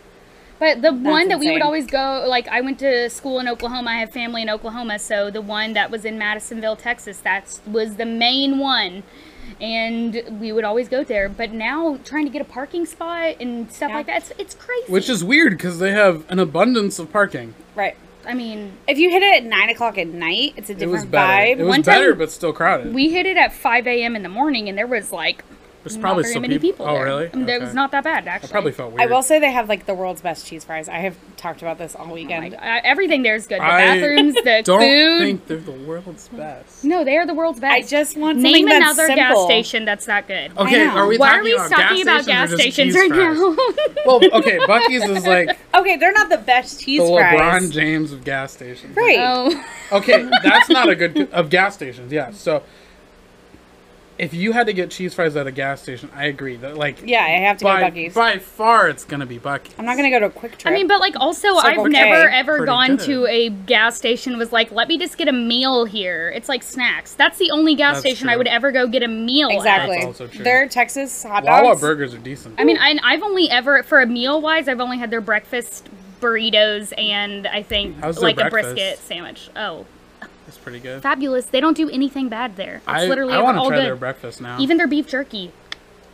But 0.59 0.81
the 0.81 0.93
one 0.93 1.27
that 1.27 1.39
we 1.39 1.51
would 1.51 1.61
always 1.61 1.87
go, 1.87 2.25
like 2.27 2.47
I 2.47 2.61
went 2.61 2.79
to 2.79 3.09
school 3.09 3.39
in 3.39 3.49
Oklahoma. 3.49 3.89
I 3.89 3.95
have 3.95 4.11
family 4.11 4.43
in 4.43 4.49
Oklahoma, 4.49 4.97
so 4.97 5.29
the 5.29 5.41
one 5.41 5.73
that 5.73 5.91
was 5.91 6.05
in 6.05 6.17
Madisonville, 6.17 6.77
Texas, 6.77 7.19
that 7.19 7.59
was 7.67 7.97
the 7.97 8.05
main 8.05 8.59
one, 8.59 9.03
and 9.61 10.21
we 10.39 10.51
would 10.51 10.63
always 10.63 10.87
go 10.89 11.03
there. 11.03 11.29
But 11.29 11.51
now 11.51 11.99
trying 12.03 12.25
to 12.25 12.31
get 12.31 12.41
a 12.41 12.45
parking 12.45 12.85
spot 12.85 13.35
and 13.39 13.71
stuff 13.71 13.89
Yeah. 13.89 13.95
like 13.97 14.05
that, 14.07 14.17
it's, 14.17 14.31
it's 14.39 14.55
crazy. 14.55 14.91
Which 14.91 15.09
is 15.09 15.23
weird 15.23 15.53
because 15.57 15.79
they 15.79 15.91
have 15.91 16.25
an 16.29 16.39
abundance 16.39 16.99
of 16.99 17.11
parking. 17.11 17.53
right. 17.75 17.95
I 18.25 18.33
mean, 18.33 18.71
If 18.87 18.97
you 18.99 19.09
hit 19.09 19.21
it 19.21 19.35
at 19.35 19.43
nine 19.43 19.69
o'clock 19.69 19.97
at 19.97 20.07
night, 20.07 20.53
it's 20.55 20.69
a 20.69 20.71
It 20.71 20.75
different 20.79 20.91
was 20.93 21.05
better. 21.05 21.27
vibe. 21.43 21.51
It 21.51 21.57
was 21.63 21.67
One 21.67 21.83
time- 21.83 21.95
better, 21.95 22.15
but 22.15 22.31
still 22.31 22.53
crowded. 22.53 22.93
we 22.93 23.09
hit 23.09 23.25
it 23.25 23.35
at 23.35 23.51
5 23.51 23.85
a.m. 23.85 24.15
in 24.15 24.23
the 24.23 24.29
morning, 24.29 24.69
and 24.69 24.77
there 24.77 24.87
was 24.87 25.11
like 25.11 25.43
There's 25.83 25.97
not 25.97 26.01
probably 26.01 26.23
very 26.23 26.33
some 26.33 26.41
many 26.43 26.59
people. 26.59 26.85
people. 26.85 26.87
Oh, 26.87 26.93
there. 26.95 27.03
really? 27.05 27.29
I 27.33 27.35
mean, 27.35 27.49
It 27.49 27.53
Okay. 27.55 27.65
was 27.65 27.73
not 27.73 27.91
that 27.91 28.03
bad 28.05 28.19
actually. 28.19 28.29
I 28.31 28.35
actually. 28.35 28.49
probably 28.51 28.71
felt 28.71 28.93
I 28.93 28.95
weird. 28.95 29.11
will 29.11 29.21
say 29.21 29.39
they 29.39 29.51
have 29.51 29.67
like 29.67 29.85
the 29.85 29.93
world's 29.93 30.21
best 30.21 30.47
cheese 30.47 30.63
fries. 30.63 30.87
I 30.87 30.97
have 30.99 31.15
talked 31.35 31.61
about 31.61 31.77
this 31.77 31.93
all 31.95 32.07
Oh 32.09 32.13
weekend. 32.13 32.51
God. 32.51 32.59
Uh, 32.61 32.79
everything 32.85 33.21
there 33.23 33.35
is 33.35 33.47
good. 33.47 33.59
The 33.59 33.65
I 33.65 33.99
bathrooms, 33.99 34.33
the 34.35 34.61
Don't 34.63 34.79
food. 34.79 35.19
think 35.19 35.47
they're 35.47 35.57
the 35.57 35.71
world's 35.71 36.27
best. 36.29 36.85
No, 36.85 37.03
they 37.03 37.17
are 37.17 37.25
the 37.25 37.33
world's 37.33 37.59
best. 37.59 37.73
I 37.73 37.81
just 37.81 38.15
want 38.17 38.37
to 38.37 38.43
Name 38.43 38.65
that's 38.67 38.97
another 38.97 39.07
gas 39.13 39.29
simple. 39.31 39.45
station 39.45 39.83
that's 39.85 40.05
that 40.05 40.27
good. 40.27 40.51
Okay, 40.57 40.85
know. 40.85 40.91
are 40.97 41.07
we 41.07 41.17
Why 41.17 41.27
talking 41.27 41.39
are 41.41 41.43
we 41.43 41.53
about 41.55 41.69
talking 41.71 42.05
gas 42.05 42.23
about 42.23 42.25
gas 42.25 42.53
stations, 42.53 42.95
or 42.95 43.07
just 43.07 43.09
cheese 43.09 43.17
right 43.19 43.35
fries? 43.35 43.39
now? 43.39 43.93
Well, 44.05 44.21
okay, 44.39 44.57
Buc-ee's 44.59 45.03
is 45.03 45.25
like 45.27 45.57
Okay, 45.75 45.97
they're 45.97 46.11
not 46.13 46.29
the 46.29 46.37
best 46.37 46.81
cheese 46.81 47.01
the 47.01 47.07
fries. 47.07 47.39
LeBron 47.39 47.71
James 47.73 48.11
of 48.13 48.23
gas 48.23 48.53
stations. 48.53 48.95
Right. 48.95 49.17
oh, 49.19 49.65
Okay, 49.91 50.29
that's 50.43 50.69
not 50.69 50.87
a 50.89 50.95
good 50.95 51.29
of 51.31 51.49
gas 51.49 51.73
stations. 51.75 52.11
Yeah. 52.11 52.31
So 52.31 52.63
if 54.17 54.33
you 54.33 54.51
had 54.51 54.67
to 54.67 54.73
get 54.73 54.91
cheese 54.91 55.13
fries 55.13 55.35
at 55.35 55.47
a 55.47 55.51
gas 55.51 55.81
station, 55.81 56.09
I 56.15 56.25
agree 56.25 56.55
that 56.57 56.77
like 56.77 57.01
Yeah, 57.03 57.23
I 57.23 57.29
have 57.29 57.57
to 57.57 57.65
go 57.65 57.75
to 57.75 57.81
by 57.81 57.89
Buc-ee's. 57.91 58.13
by 58.13 58.37
far 58.37 58.87
it's 58.89 59.03
gonna 59.03 59.25
be 59.25 59.39
Buc-ee's. 59.39 59.73
I'm 59.77 59.85
not 59.85 59.97
gonna 59.97 60.09
go 60.09 60.19
to 60.19 60.25
a 60.27 60.29
QuikTrip. 60.29 60.67
I 60.67 60.71
mean, 60.71 60.87
but 60.87 60.99
like 60.99 61.15
also, 61.19 61.53
like, 61.55 61.65
I've 61.65 61.79
okay, 61.79 61.89
never 61.89 62.29
ever 62.29 62.57
pretty 62.57 62.65
gone 62.67 62.95
good. 62.97 63.05
to 63.05 63.25
a 63.27 63.49
gas 63.49 63.97
station 63.97 64.37
was 64.37 64.51
like, 64.51 64.71
let 64.71 64.87
me 64.87 64.97
just 64.97 65.17
get 65.17 65.27
a 65.27 65.31
meal 65.33 65.85
here. 65.85 66.31
It's 66.35 66.47
like 66.49 66.63
snacks. 66.63 67.13
That's 67.15 67.37
the 67.39 67.51
only 67.51 67.75
gas 67.75 67.95
That's 67.95 68.01
station 68.01 68.29
I 68.29 68.37
would 68.37 68.47
ever 68.47 68.71
go 68.71 68.87
get 68.87 69.03
a 69.03 69.07
meal. 69.07 69.49
at. 69.49 69.55
exactly. 69.55 69.95
That's 69.95 70.05
also 70.07 70.27
true. 70.27 70.43
Their 70.43 70.67
Texas 70.67 71.23
hot 71.23 71.43
dogs. 71.43 71.63
Wawa 71.63 71.75
burgers 71.77 72.13
are 72.13 72.19
decent. 72.19 72.59
I 72.59 72.63
mean, 72.63 72.77
I, 72.77 72.97
I've 73.03 73.23
only 73.23 73.49
ever 73.49 73.83
for 73.83 74.01
a 74.01 74.05
meal 74.05 74.41
wise, 74.41 74.67
I've 74.67 74.79
only 74.81 74.97
had 74.97 75.09
their 75.09 75.21
breakfast 75.21 75.89
burritos 76.21 76.93
and 76.97 77.47
I 77.47 77.63
think 77.63 77.99
How's 77.99 78.15
their 78.15 78.23
like 78.23 78.39
a 78.39 78.49
brisket 78.49 78.97
sandwich. 78.99 79.49
Oh, 79.55 79.85
it's 80.55 80.63
pretty 80.63 80.79
good. 80.79 81.01
fabulous! 81.01 81.45
They 81.45 81.59
don't 81.59 81.75
do 81.77 81.89
anything 81.89 82.29
bad 82.29 82.55
there. 82.55 82.75
It's 82.77 82.87
I, 82.87 83.05
literally 83.07 83.33
I 83.33 83.41
want 83.41 83.57
to 83.57 83.67
try 83.67 83.77
good. 83.77 83.85
their 83.85 83.95
breakfast 83.95 84.41
now. 84.41 84.59
Even 84.59 84.77
their 84.77 84.87
beef 84.87 85.07
jerky. 85.07 85.51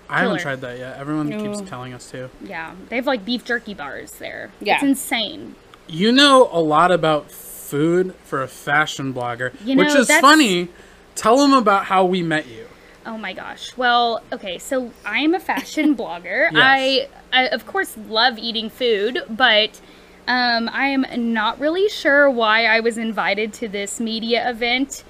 I 0.10 0.20
haven't 0.22 0.38
killer. 0.38 0.40
tried 0.40 0.62
that 0.62 0.78
yet. 0.80 0.98
Everyone 0.98 1.30
keeps 1.32 1.70
telling 1.70 1.94
us 1.94 2.10
to. 2.12 2.30
Yeah, 2.42 2.74
they 2.90 2.96
have 2.96 3.06
like 3.06 3.26
beef 3.26 3.44
jerky 3.46 3.74
bars 3.74 4.14
there. 4.14 4.52
Yeah. 4.60 4.76
it's 4.76 4.84
insane. 4.84 5.56
You 5.88 6.12
know 6.12 6.50
a 6.52 6.60
lot 6.62 6.92
about 6.92 7.30
food 7.32 8.16
for 8.24 8.42
a 8.42 8.48
fashion 8.48 9.14
blogger, 9.14 9.54
You 9.64 9.78
which 9.78 9.90
is 9.90 10.08
that's- 10.08 10.22
funny. 10.22 10.70
Tell 11.16 11.38
them 11.38 11.52
about 11.54 11.86
how 11.86 12.06
we 12.06 12.24
met 12.24 12.48
you. 12.48 12.66
Oh 13.06 13.18
my 13.18 13.34
gosh. 13.34 13.76
Well, 13.76 14.22
okay, 14.32 14.58
so 14.58 14.92
I 15.06 15.20
am 15.20 15.34
a 15.34 15.40
fashion 15.40 15.96
blogger. 15.98 16.50
Yes. 16.52 16.54
I, 16.56 17.08
I, 17.34 17.48
of 17.50 17.66
course, 17.66 17.98
love 18.08 18.38
eating 18.38 18.70
food, 18.70 19.20
but 19.30 19.82
um, 20.30 20.70
I 20.72 20.88
am 20.88 21.34
not 21.34 21.60
really 21.60 21.90
sure 21.90 22.30
why 22.30 22.66
I 22.66 22.80
was 22.80 22.98
invited 22.98 23.52
to 23.56 23.68
this 23.68 24.00
media 24.00 24.50
event. 24.50 25.04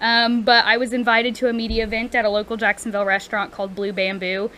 Um, 0.00 0.42
but 0.42 0.64
I 0.64 0.78
was 0.78 0.94
invited 0.94 1.34
to 1.36 1.48
a 1.48 1.52
media 1.52 1.84
event 1.84 2.14
at 2.14 2.24
a 2.24 2.30
local 2.30 2.56
Jacksonville 2.56 3.04
restaurant 3.04 3.52
called 3.52 3.74
Blue 3.74 3.92
Bamboo. 3.92 4.50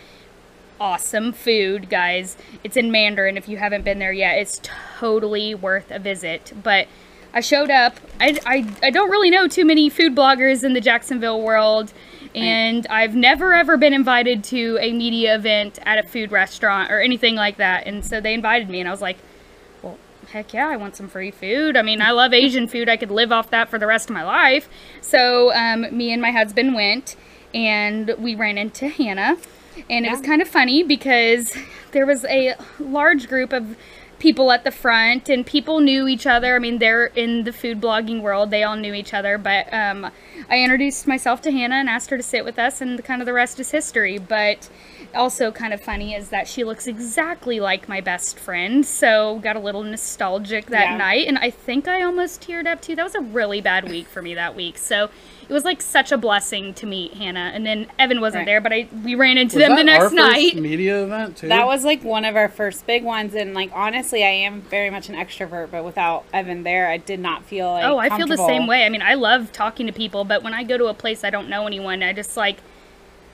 Awesome 0.79 1.33
food, 1.33 1.89
guys. 1.89 2.37
It's 2.63 2.77
in 2.77 2.91
Mandarin. 2.91 3.35
If 3.35 3.49
you 3.49 3.57
haven't 3.57 3.83
been 3.83 3.99
there 3.99 4.13
yet, 4.13 4.37
it's 4.37 4.61
totally 4.63 5.53
worth 5.53 5.91
a 5.91 5.99
visit. 5.99 6.53
But 6.63 6.87
I 7.33 7.41
showed 7.41 7.69
up. 7.71 7.97
I, 8.21 8.39
I, 8.45 8.73
I 8.83 8.89
don't 8.89 9.09
really 9.09 9.29
know 9.29 9.47
too 9.47 9.65
many 9.65 9.89
food 9.89 10.15
bloggers 10.15 10.63
in 10.63 10.73
the 10.73 10.81
Jacksonville 10.81 11.41
world. 11.41 11.91
And 12.35 12.87
I've 12.87 13.15
never 13.15 13.53
ever 13.53 13.77
been 13.77 13.93
invited 13.93 14.43
to 14.45 14.77
a 14.79 14.93
media 14.93 15.35
event 15.35 15.77
at 15.83 16.03
a 16.03 16.07
food 16.07 16.31
restaurant 16.31 16.91
or 16.91 17.01
anything 17.01 17.35
like 17.35 17.57
that. 17.57 17.85
And 17.85 18.05
so 18.05 18.21
they 18.21 18.33
invited 18.33 18.69
me, 18.69 18.79
and 18.79 18.87
I 18.87 18.91
was 18.91 19.01
like, 19.01 19.17
heck 20.33 20.51
yeah, 20.51 20.67
I 20.67 20.77
want 20.77 20.95
some 20.95 21.07
free 21.07 21.29
food. 21.29 21.77
I 21.77 21.83
mean, 21.83 22.01
I 22.01 22.09
love 22.09 22.33
Asian 22.33 22.67
food. 22.67 22.89
I 22.89 22.97
could 22.97 23.11
live 23.11 23.31
off 23.31 23.51
that 23.51 23.69
for 23.69 23.77
the 23.77 23.85
rest 23.85 24.09
of 24.09 24.15
my 24.15 24.23
life. 24.23 24.67
So 24.99 25.53
um, 25.53 25.95
me 25.95 26.11
and 26.11 26.21
my 26.21 26.31
husband 26.31 26.73
went, 26.73 27.15
and 27.53 28.15
we 28.17 28.33
ran 28.33 28.57
into 28.57 28.87
Hannah. 28.87 29.37
And 29.91 30.05
it 30.07 30.11
was 30.11 30.21
kind 30.21 30.41
of 30.41 30.47
funny 30.47 30.81
because 30.81 31.55
there 31.91 32.07
was 32.07 32.25
a 32.25 32.55
large 32.79 33.27
group 33.27 33.53
of 33.53 33.77
people 34.17 34.51
at 34.51 34.63
the 34.63 34.71
front 34.71 35.29
and 35.29 35.45
people 35.45 35.81
knew 35.81 36.07
each 36.07 36.25
other. 36.25 36.55
I 36.55 36.59
mean, 36.59 36.79
they're 36.79 37.07
in 37.07 37.43
the 37.43 37.53
food 37.53 37.79
blogging 37.79 38.21
world. 38.21 38.49
They 38.49 38.63
all 38.63 38.75
knew 38.75 38.93
each 38.93 39.13
other. 39.13 39.37
But 39.37 39.71
um, 39.71 40.09
I 40.49 40.63
introduced 40.63 41.05
myself 41.05 41.41
to 41.43 41.51
Hannah 41.51 41.75
and 41.75 41.89
asked 41.89 42.09
her 42.09 42.17
to 42.17 42.23
sit 42.23 42.43
with 42.43 42.57
us, 42.57 42.81
and 42.81 43.03
kind 43.03 43.21
of 43.21 43.27
the 43.27 43.33
rest 43.33 43.59
is 43.59 43.69
history. 43.69 44.17
But 44.17 44.67
also 45.15 45.51
kind 45.51 45.73
of 45.73 45.81
funny 45.81 46.13
is 46.15 46.29
that 46.29 46.47
she 46.47 46.63
looks 46.63 46.87
exactly 46.87 47.59
like 47.59 47.87
my 47.89 48.01
best 48.01 48.37
friend. 48.39 48.85
So 48.85 49.39
got 49.43 49.55
a 49.55 49.59
little 49.59 49.83
nostalgic 49.83 50.67
that 50.67 50.91
Yeah. 50.91 50.97
night, 50.97 51.27
and 51.27 51.37
I 51.37 51.49
think 51.49 51.87
I 51.87 52.01
almost 52.03 52.41
teared 52.47 52.65
up 52.67 52.81
too. 52.81 52.95
That 52.95 53.03
was 53.03 53.15
a 53.15 53.21
really 53.21 53.61
bad 53.61 53.89
week 53.89 54.07
for 54.07 54.21
me 54.21 54.33
that 54.35 54.55
week. 54.55 54.77
So 54.77 55.09
it 55.47 55.51
was 55.53 55.65
like 55.65 55.81
such 55.81 56.11
a 56.11 56.17
blessing 56.17 56.73
to 56.75 56.85
meet 56.85 57.15
Hannah. 57.15 57.51
And 57.53 57.65
then 57.65 57.87
Evan 57.99 58.21
wasn't 58.21 58.41
Right. 58.41 58.45
there, 58.45 58.61
but 58.61 58.71
I 58.73 58.87
we 59.03 59.15
ran 59.15 59.37
into 59.37 59.57
Was 59.57 59.65
them 59.67 59.75
the 59.75 59.83
that 59.83 59.89
our 59.89 59.99
next 59.99 60.03
first 60.03 60.15
night. 60.15 60.55
media 60.55 61.03
event 61.03 61.37
too. 61.37 61.47
That 61.49 61.65
was 61.65 61.83
like 61.83 62.03
one 62.03 62.25
of 62.25 62.35
our 62.35 62.47
first 62.49 62.87
big 62.87 63.03
ones, 63.03 63.35
and 63.35 63.53
like 63.53 63.71
honestly, 63.73 64.23
I 64.23 64.29
am 64.29 64.61
very 64.61 64.89
much 64.89 65.09
an 65.09 65.15
extrovert, 65.15 65.69
but 65.71 65.83
without 65.83 66.23
Evan 66.33 66.63
there, 66.63 66.87
I 66.89 66.97
did 66.97 67.19
not 67.19 67.43
feel 67.45 67.71
like. 67.71 67.85
Oh, 67.85 67.97
I 67.97 68.09
feel 68.15 68.27
the 68.27 68.37
same 68.37 68.67
way. 68.67 68.85
I 68.85 68.89
mean, 68.89 69.01
I 69.01 69.15
love 69.15 69.51
talking 69.51 69.85
to 69.87 69.93
people, 69.93 70.23
but 70.23 70.43
when 70.43 70.53
I 70.53 70.63
go 70.63 70.77
to 70.77 70.85
a 70.87 70.93
place 70.93 71.23
I 71.23 71.29
don't 71.29 71.49
know 71.49 71.67
anyone, 71.67 72.01
I 72.03 72.13
just 72.13 72.37
like 72.37 72.57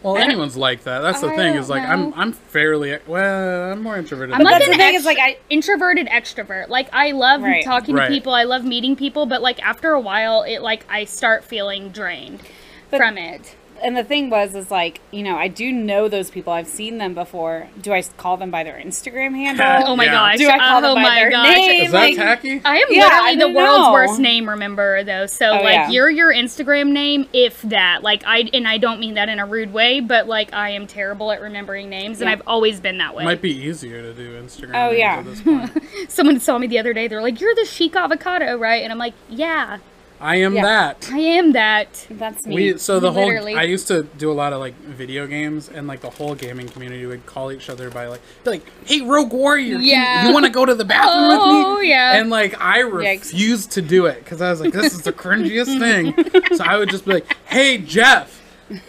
well, 0.04 0.18
I 0.18 0.22
anyone's 0.22 0.56
like 0.58 0.84
that. 0.84 1.00
That's 1.02 1.22
the 1.22 1.28
I 1.30 1.36
thing. 1.36 1.56
Is 1.56 1.70
like 1.70 1.84
I'm. 1.84 2.14
I'm 2.16 2.32
fairly 2.34 2.98
well. 3.08 3.72
I'm 3.74 3.82
more 3.84 3.98
introverted. 3.98 4.34
I'm 4.34 4.40
than 4.40 4.46
like 4.46 4.60
that's 4.60 4.72
the 4.72 4.78
thing 4.78 4.96
is, 4.96 5.06
like, 5.06 5.20
I- 5.20 5.38
introverted 5.50 6.08
extrovert. 6.08 6.70
Like 6.70 6.90
I 6.94 7.12
love 7.12 7.42
Right. 7.42 7.64
talking 7.64 7.96
Right. 7.96 8.08
to 8.08 8.14
people. 8.14 8.34
I 8.34 8.44
love 8.44 8.64
meeting 8.64 8.96
people, 8.96 9.26
but 9.26 9.42
like 9.42 9.62
after 9.66 9.92
a 9.92 10.00
while, 10.00 10.44
it 10.44 10.62
like 10.62 10.86
I 10.90 11.04
start 11.06 11.44
feeling 11.44 11.90
drained 11.90 12.42
But- 12.90 12.98
from 12.98 13.18
it. 13.18 13.56
And 13.82 13.96
the 13.98 14.04
thing 14.04 14.30
was, 14.30 14.56
is 14.56 14.70
like 14.72 15.02
you 15.12 15.24
know, 15.24 15.36
I 15.38 15.48
do 15.48 15.72
know 15.72 16.08
those 16.08 16.30
people. 16.30 16.54
I've 16.54 16.68
seen 16.68 16.98
them 16.98 17.14
before. 17.14 17.68
Do 17.82 17.94
I 17.94 18.02
call 18.18 18.38
them 18.38 18.52
by 18.52 18.64
their 18.64 18.78
Instagram 18.80 19.36
handle? 19.36 19.66
Oh 19.88 19.96
my 19.96 20.06
Yeah. 20.06 20.12
gosh! 20.12 20.38
Do 20.38 20.50
I 20.50 20.58
call 20.58 20.78
oh 20.80 20.82
them 20.82 20.96
by 20.96 21.02
my 21.04 21.16
their 21.16 21.30
gosh! 21.32 21.56
name? 21.56 21.86
Is 21.86 21.92
that 21.92 21.98
like- 22.00 22.16
tacky? 22.16 22.62
I 22.66 22.78
am 22.78 22.88
Yeah, 22.90 23.04
literally 23.04 23.28
I 23.30 23.36
the 23.36 23.50
world's 23.50 23.86
know. 23.88 23.92
worst 23.94 24.20
name 24.20 24.46
rememberer, 24.46 25.06
though. 25.06 25.26
So 25.26 25.50
Oh, 25.52 25.64
like 25.64 25.74
yeah. 25.74 25.90
you're 25.90 26.10
your 26.10 26.34
Instagram 26.34 26.92
name, 26.92 27.28
if 27.34 27.62
that. 27.64 28.04
Like 28.04 28.24
I 28.26 28.50
and 28.54 28.68
I 28.68 28.78
don't 28.78 29.00
mean 29.00 29.16
that 29.16 29.30
in 29.30 29.40
a 29.40 29.46
rude 29.46 29.74
way, 29.74 30.00
but 30.00 30.28
like 30.28 30.54
I 30.54 30.70
am 30.72 30.88
terrible 30.88 31.32
at 31.32 31.42
remembering 31.42 31.90
names, 31.90 32.22
and 32.22 32.30
I've 32.30 32.42
always 32.48 32.80
been 32.80 32.98
that 33.00 33.16
way. 33.16 33.24
Might 33.24 33.42
be 33.42 33.52
easier 33.56 34.02
to 34.02 34.14
do 34.14 34.42
Instagram. 34.42 34.72
Oh, 34.76 34.88
names 34.90 35.00
yeah. 35.00 35.18
At 35.20 35.26
this 35.26 35.42
point. 35.42 35.72
Someone 36.12 36.40
saw 36.40 36.58
me 36.58 36.68
the 36.68 36.80
other 36.80 36.94
day. 36.94 37.08
They're 37.08 37.22
like, 37.22 37.40
"You're 37.42 37.56
the 37.56 37.66
chic 37.66 37.96
avocado, 37.96 38.58
right?" 38.58 38.84
And 38.84 38.92
I'm 38.92 38.98
like, 38.98 39.14
"Yeah, 39.30 39.78
I 40.22 40.36
am 40.38 40.54
Yeah. 40.56 40.64
that. 40.64 41.10
I 41.14 41.18
am 41.20 41.54
that." 41.54 42.08
That's 42.12 42.46
me. 42.46 42.56
We 42.56 42.78
so 42.78 43.00
the 43.00 43.12
Literally. 43.12 43.54
whole 43.54 43.60
I 43.60 43.64
used 43.64 43.88
to 43.88 44.04
do 44.04 44.32
a 44.32 44.34
lot 44.34 44.52
of 44.54 44.60
like 44.60 44.76
video 44.76 45.26
games 45.28 45.70
and 45.74 45.88
like 45.88 46.02
the 46.02 46.10
whole 46.10 46.36
gaming 46.36 46.68
community 46.68 47.06
would 47.06 47.26
call 47.26 47.52
each 47.52 47.70
other 47.70 47.90
by 47.90 48.08
like 48.08 48.22
be 48.44 48.50
like 48.52 48.64
hey 48.86 49.02
Rogue 49.02 49.32
Warrior 49.32 49.76
can 49.76 49.84
you- 49.84 49.92
Yeah. 49.92 50.28
you, 50.28 50.34
want 50.34 50.46
to 50.46 50.52
go 50.52 50.66
to 50.66 50.76
the 50.76 50.86
bathroom 50.86 51.30
Oh, 51.30 51.30
with 51.30 51.48
me 51.48 51.64
Oh 51.66 51.80
yeah. 51.82 52.18
and 52.20 52.30
like 52.30 52.60
I 52.62 52.80
refused 52.80 53.72
to 53.72 53.82
do 53.82 54.06
it 54.08 54.24
because 54.24 54.42
I 54.42 54.50
was 54.52 54.60
like 54.62 54.74
this 54.74 54.94
is 54.94 55.02
the 55.04 55.14
cringiest 55.14 55.80
thing 55.86 56.14
so 56.58 56.64
I 56.66 56.78
would 56.78 56.90
just 56.90 57.06
be 57.06 57.14
like 57.14 57.38
hey 57.46 57.78
Jeff 57.78 58.38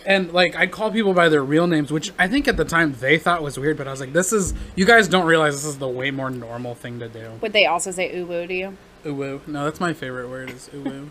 and 0.04 0.32
like 0.32 0.54
I'd 0.56 0.72
call 0.72 0.90
people 0.90 1.14
by 1.14 1.28
their 1.28 1.42
real 1.44 1.66
names 1.66 1.90
which 1.92 2.12
I 2.18 2.26
think 2.28 2.48
at 2.48 2.56
the 2.56 2.64
time 2.64 2.94
they 3.00 3.18
thought 3.18 3.42
was 3.42 3.58
weird 3.58 3.76
but 3.76 3.86
I 3.88 3.92
was 3.92 4.00
like 4.00 4.12
this 4.12 4.32
is 4.32 4.52
you 4.74 4.84
guys 4.84 5.06
don't 5.08 5.26
realize 5.26 5.54
this 5.54 5.64
is 5.64 5.78
the 5.78 5.88
way 5.88 6.10
more 6.10 6.28
normal 6.30 6.74
thing 6.74 6.98
to 6.98 7.08
do 7.08 7.30
Would 7.40 7.52
they 7.52 7.66
also 7.66 7.90
say 7.92 8.12
uwu 8.14 8.46
to 8.48 8.54
you? 8.54 8.76
uwu 9.04 9.40
no 9.46 9.64
that's 9.64 9.80
my 9.80 9.92
favorite 9.94 10.28
word 10.28 10.50
is 10.50 10.68
uwu 10.74 11.08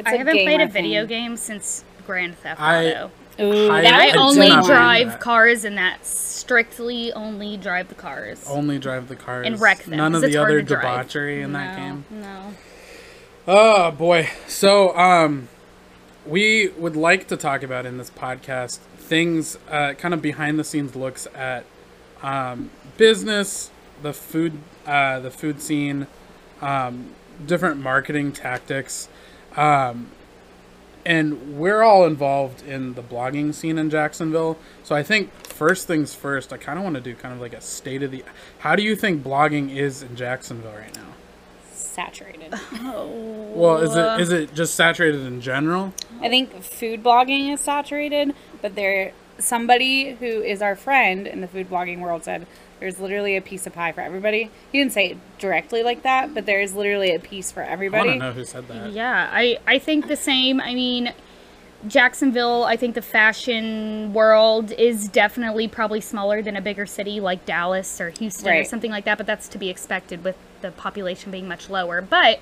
It's 0.00 0.08
I 0.08 0.16
haven't 0.16 0.32
played 0.34 0.60
a 0.60 0.66
video 0.66 1.06
game 1.06 1.36
since 1.36 1.84
Grand 2.06 2.36
Theft 2.38 2.60
I- 2.60 2.90
Auto. 2.92 3.10
Ooh, 3.38 3.70
I- 3.70 3.82
I, 3.82 4.06
I 4.08 4.12
only 4.18 4.48
drive 4.48 5.08
that. 5.08 5.20
cars, 5.20 5.64
and 5.64 5.78
that 5.78 6.04
strictly 6.04 7.12
only 7.12 7.56
drive 7.56 7.88
the 7.88 7.94
cars. 7.94 8.44
only 8.48 8.78
drive 8.78 9.08
the 9.08 9.16
cars 9.16 9.46
And 9.46 9.60
wreck 9.60 9.84
them, 9.84 9.96
none 9.98 10.14
of 10.14 10.22
the 10.22 10.36
other 10.36 10.62
debauchery 10.62 11.42
in 11.42 11.52
that 11.52 11.76
game 11.76 12.04
No. 12.10 12.54
Oh 13.46 13.90
boy. 13.92 14.28
So 14.46 14.96
um 14.96 15.48
we 16.26 16.68
would 16.78 16.96
like 16.96 17.28
to 17.28 17.36
talk 17.36 17.62
about 17.62 17.86
in 17.86 17.96
this 17.98 18.10
podcast 18.10 18.78
things 18.96 19.58
uh, 19.70 19.94
kind 19.94 20.12
of 20.14 20.20
behind 20.22 20.58
the 20.58 20.64
scenes 20.64 20.94
looks 20.94 21.26
at 21.34 21.64
um, 22.22 22.70
business, 22.98 23.70
the 24.02 24.12
food 24.12 24.52
uh, 24.86 25.18
the 25.20 25.30
food 25.30 25.60
scene, 25.62 26.06
um, 26.60 27.10
different 27.46 27.80
marketing 27.80 28.32
tactics. 28.32 29.08
Um, 29.56 30.08
and 31.04 31.58
we're 31.58 31.82
all 31.82 32.04
involved 32.06 32.62
in 32.62 32.94
the 32.94 33.02
blogging 33.02 33.54
scene 33.54 33.78
in 33.78 33.90
Jacksonville. 33.90 34.58
So 34.84 34.94
I 34.94 35.02
think 35.02 35.32
first 35.46 35.86
things 35.86 36.14
first, 36.14 36.52
I 36.52 36.56
kind 36.58 36.78
of 36.78 36.84
want 36.84 36.96
to 36.96 37.00
do 37.00 37.14
kind 37.14 37.34
of 37.34 37.40
like 37.40 37.54
a 37.54 37.60
state 37.60 38.02
of 38.02 38.10
the 38.10 38.22
How 38.58 38.76
do 38.76 38.82
you 38.82 38.94
think 38.94 39.22
blogging 39.22 39.74
is 39.74 40.02
in 40.02 40.14
Jacksonville 40.16 40.72
right 40.72 40.94
now? 40.94 41.06
saturated. 41.72 42.54
Oh. 42.80 43.26
Well, 43.50 43.78
is 43.78 43.96
it 43.96 44.20
is 44.20 44.30
it 44.30 44.54
just 44.54 44.76
saturated 44.76 45.26
in 45.26 45.40
general? 45.40 45.92
I 46.20 46.28
think 46.28 46.62
food 46.62 47.02
blogging 47.02 47.52
is 47.52 47.60
saturated, 47.60 48.32
but 48.62 48.76
there 48.76 49.12
somebody 49.40 50.12
who 50.12 50.26
is 50.26 50.62
our 50.62 50.76
friend 50.76 51.26
in 51.26 51.40
the 51.40 51.48
food 51.48 51.68
blogging 51.68 51.98
world 51.98 52.22
said 52.22 52.46
there's 52.80 52.98
literally 52.98 53.36
a 53.36 53.40
piece 53.40 53.66
of 53.66 53.74
pie 53.74 53.92
for 53.92 54.00
everybody. 54.00 54.50
He 54.72 54.78
didn't 54.78 54.92
say 54.92 55.10
it 55.10 55.18
directly 55.38 55.82
like 55.82 56.02
that, 56.02 56.34
but 56.34 56.46
there 56.46 56.60
is 56.60 56.74
literally 56.74 57.14
a 57.14 57.20
piece 57.20 57.52
for 57.52 57.62
everybody. 57.62 58.08
I 58.08 58.12
don't 58.12 58.18
know 58.18 58.32
who 58.32 58.44
said 58.44 58.66
that. 58.68 58.92
Yeah, 58.92 59.28
I, 59.30 59.58
I 59.66 59.78
think 59.78 60.08
the 60.08 60.16
same. 60.16 60.60
I 60.60 60.74
mean, 60.74 61.12
Jacksonville, 61.86 62.64
I 62.64 62.76
think 62.76 62.94
the 62.94 63.02
fashion 63.02 64.12
world 64.12 64.72
is 64.72 65.08
definitely 65.08 65.68
probably 65.68 66.00
smaller 66.00 66.42
than 66.42 66.56
a 66.56 66.60
bigger 66.60 66.86
city 66.86 67.20
like 67.20 67.46
Dallas 67.46 68.00
or 68.00 68.10
Houston 68.10 68.48
or 68.54 68.64
something 68.64 68.90
like 68.90 69.04
that, 69.04 69.18
but 69.18 69.26
that's 69.26 69.48
to 69.48 69.58
be 69.58 69.68
expected 69.68 70.24
with 70.24 70.36
the 70.60 70.70
population 70.72 71.30
being 71.30 71.48
much 71.48 71.70
lower. 71.70 72.02
But 72.02 72.40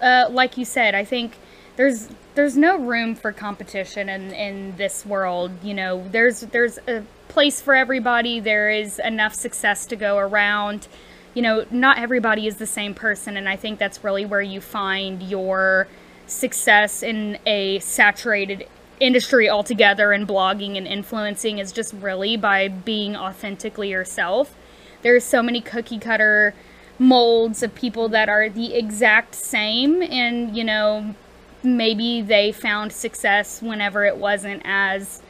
uh, 0.00 0.28
like 0.30 0.56
you 0.56 0.64
said, 0.64 0.94
I 0.94 1.04
think 1.04 1.36
there's 1.76 2.08
there's 2.34 2.56
no 2.56 2.78
room 2.78 3.14
for 3.14 3.32
competition 3.32 4.08
in, 4.08 4.32
in 4.32 4.76
this 4.76 5.06
world. 5.06 5.52
You 5.62 5.74
know, 5.74 6.08
there's 6.08 6.40
there's 6.40 6.78
a 6.86 7.02
place 7.28 7.60
for 7.60 7.74
everybody. 7.74 8.40
There 8.40 8.70
is 8.70 8.98
enough 8.98 9.34
success 9.34 9.86
to 9.86 9.96
go 9.96 10.18
around. 10.18 10.88
You 11.34 11.42
know, 11.42 11.66
not 11.70 11.98
everybody 11.98 12.46
is 12.46 12.56
the 12.56 12.66
same 12.66 12.94
person, 12.94 13.36
and 13.36 13.48
I 13.48 13.56
think 13.56 13.78
that's 13.78 14.02
really 14.02 14.24
where 14.24 14.42
you 14.42 14.60
find 14.60 15.22
your 15.22 15.86
success 16.26 17.02
in 17.02 17.38
a 17.46 17.78
saturated 17.80 18.66
industry 19.00 19.48
altogether 19.48 20.12
and 20.12 20.26
blogging 20.26 20.76
and 20.76 20.86
influencing 20.86 21.58
is 21.58 21.72
just 21.72 21.92
really 21.94 22.36
by 22.36 22.68
being 22.68 23.16
authentically 23.16 23.90
yourself. 23.90 24.54
There's 25.02 25.24
so 25.24 25.42
many 25.42 25.60
cookie 25.60 25.98
cutter 25.98 26.54
molds 26.98 27.62
of 27.62 27.74
people 27.74 28.08
that 28.08 28.28
are 28.28 28.48
the 28.48 28.74
exact 28.74 29.34
same 29.34 30.02
and 30.02 30.56
you 30.56 30.64
know 30.64 31.14
maybe 31.62 32.22
they 32.22 32.50
found 32.52 32.90
success 32.90 33.60
whenever 33.60 34.04
it 34.04 34.16
wasn't 34.16 34.62
as 34.64 35.20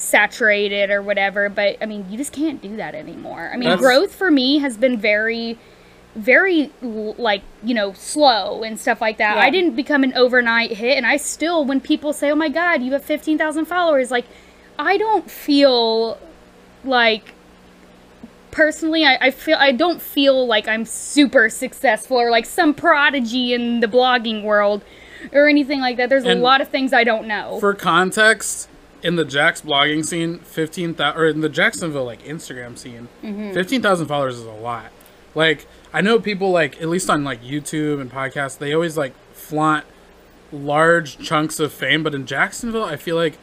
saturated 0.00 0.90
or 0.90 1.02
whatever 1.02 1.48
but 1.48 1.76
i 1.80 1.86
mean 1.86 2.06
you 2.10 2.16
just 2.16 2.32
can't 2.32 2.62
do 2.62 2.76
that 2.76 2.94
anymore. 2.94 3.50
I 3.52 3.56
mean 3.56 3.68
That's- 3.68 3.80
growth 3.80 4.14
for 4.14 4.30
me 4.30 4.58
has 4.58 4.76
been 4.76 4.98
very 4.98 5.58
very 6.14 6.70
like 6.82 7.42
you 7.62 7.74
know 7.74 7.92
slow 7.92 8.62
and 8.62 8.78
stuff 8.80 9.00
like 9.00 9.18
that. 9.18 9.36
Yeah. 9.36 9.42
i 9.42 9.50
didn't 9.50 9.76
become 9.76 10.02
an 10.02 10.12
overnight 10.14 10.72
hit 10.72 10.96
and 10.96 11.06
i 11.06 11.16
still 11.16 11.64
when 11.64 11.80
people 11.80 12.12
say 12.12 12.30
oh 12.30 12.34
my 12.34 12.48
god 12.48 12.82
you 12.82 12.92
have 12.92 13.04
15000 13.04 13.66
followers 13.66 14.10
like 14.10 14.24
i 14.78 14.96
don't 14.96 15.30
feel 15.30 16.18
like 16.84 17.34
personally 18.50 19.04
I, 19.04 19.18
I 19.20 19.30
feel 19.30 19.56
i 19.60 19.70
don't 19.72 20.00
feel 20.00 20.46
like 20.46 20.66
i'm 20.66 20.84
super 20.84 21.48
successful 21.48 22.16
or 22.16 22.30
like 22.30 22.46
some 22.46 22.74
prodigy 22.74 23.52
in 23.52 23.80
the 23.80 23.86
blogging 23.86 24.42
world 24.42 24.82
or 25.32 25.48
anything 25.48 25.80
like 25.80 25.96
that. 25.96 26.08
There's 26.08 26.24
And 26.24 26.38
a 26.40 26.42
lot 26.42 26.60
of 26.60 26.68
things 26.68 26.92
i 26.92 27.04
don't 27.04 27.26
know. 27.26 27.58
For 27.60 27.74
context, 27.74 28.68
in 29.02 29.16
the 29.16 29.24
Jax 29.24 29.60
blogging 29.60 30.04
scene, 30.04 30.38
fifteen 30.40 30.94
thousand, 30.94 31.20
or 31.20 31.26
in 31.26 31.40
the 31.40 31.48
Jacksonville 31.48 32.04
like 32.04 32.22
Instagram 32.24 32.76
scene, 32.76 33.08
Mm-hmm. 33.22 33.80
thousand 33.82 34.06
followers 34.06 34.38
is 34.38 34.44
a 34.46 34.50
lot. 34.52 34.86
Like 35.34 35.66
I 35.92 36.00
know 36.00 36.18
people 36.18 36.50
like 36.50 36.80
at 36.82 36.88
least 36.88 37.08
on 37.10 37.24
like 37.24 37.42
YouTube 37.42 38.00
and 38.00 38.10
podcasts, 38.10 38.58
they 38.58 38.72
always 38.74 38.96
like 38.96 39.12
flaunt 39.32 39.84
large 40.52 41.18
chunks 41.18 41.60
of 41.60 41.72
fame, 41.72 42.02
but 42.02 42.14
in 42.14 42.26
Jacksonville, 42.26 42.84
I 42.84 42.96
feel 42.96 43.16
like 43.16 43.38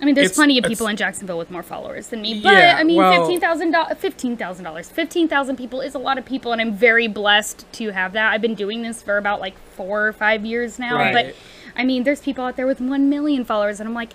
I 0.00 0.04
mean, 0.04 0.14
there's 0.14 0.30
plenty 0.32 0.56
of 0.58 0.64
people 0.64 0.86
in 0.86 0.96
Jacksonville 0.96 1.38
with 1.38 1.50
more 1.50 1.64
followers 1.64 2.06
than 2.06 2.22
me, 2.22 2.40
but 2.40 2.52
Yeah, 2.52 2.76
I 2.78 2.84
mean, 2.84 2.96
well- 2.98 3.20
fifteen 3.22 3.40
thousand 3.40 3.72
dollars, 3.72 3.96
fifteen 3.98 4.36
thousand 4.36 4.64
dollars, 4.64 4.88
fifteen 4.88 5.26
thousand 5.28 5.56
people 5.56 5.80
is 5.80 5.94
a 5.96 5.98
lot 5.98 6.18
of 6.18 6.24
people, 6.24 6.52
and 6.52 6.60
I'm 6.60 6.72
very 6.72 7.08
blessed 7.08 7.66
to 7.72 7.90
have 7.90 8.12
that. 8.12 8.32
I've 8.32 8.40
been 8.40 8.54
doing 8.54 8.82
this 8.82 9.02
for 9.02 9.18
about 9.18 9.40
like 9.40 9.58
four 9.74 10.06
or 10.06 10.12
five 10.12 10.46
years 10.46 10.78
now, 10.78 10.94
Right. 10.96 11.12
but 11.12 11.34
I 11.76 11.84
mean, 11.84 12.04
there's 12.04 12.20
people 12.20 12.44
out 12.44 12.54
there 12.56 12.66
with 12.66 12.80
one 12.80 13.08
million 13.10 13.44
followers, 13.44 13.80
and 13.80 13.88
I'm 13.88 13.94
like, 13.94 14.10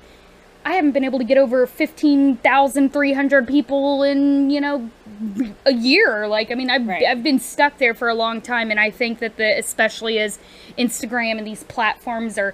I 0.65 0.73
haven't 0.73 0.91
been 0.91 1.03
able 1.03 1.19
to 1.19 1.25
get 1.25 1.37
over 1.37 1.65
fifteen 1.67 2.37
thousand 2.37 2.93
three 2.93 3.13
hundred 3.13 3.47
people 3.47 4.03
in 4.03 4.49
you 4.49 4.61
know 4.61 4.89
a 5.65 5.73
year. 5.73 6.27
Like, 6.27 6.51
I 6.51 6.55
mean, 6.55 6.69
I've 6.69 6.87
Right. 6.87 7.05
I've 7.05 7.23
been 7.23 7.39
stuck 7.39 7.77
there 7.77 7.93
for 7.93 8.09
a 8.09 8.13
long 8.13 8.41
time, 8.41 8.71
and 8.71 8.79
I 8.79 8.89
think 8.89 9.19
that 9.19 9.37
the 9.37 9.57
especially 9.57 10.19
as 10.19 10.39
Instagram 10.77 11.37
and 11.37 11.47
these 11.47 11.63
platforms 11.63 12.37
are 12.37 12.53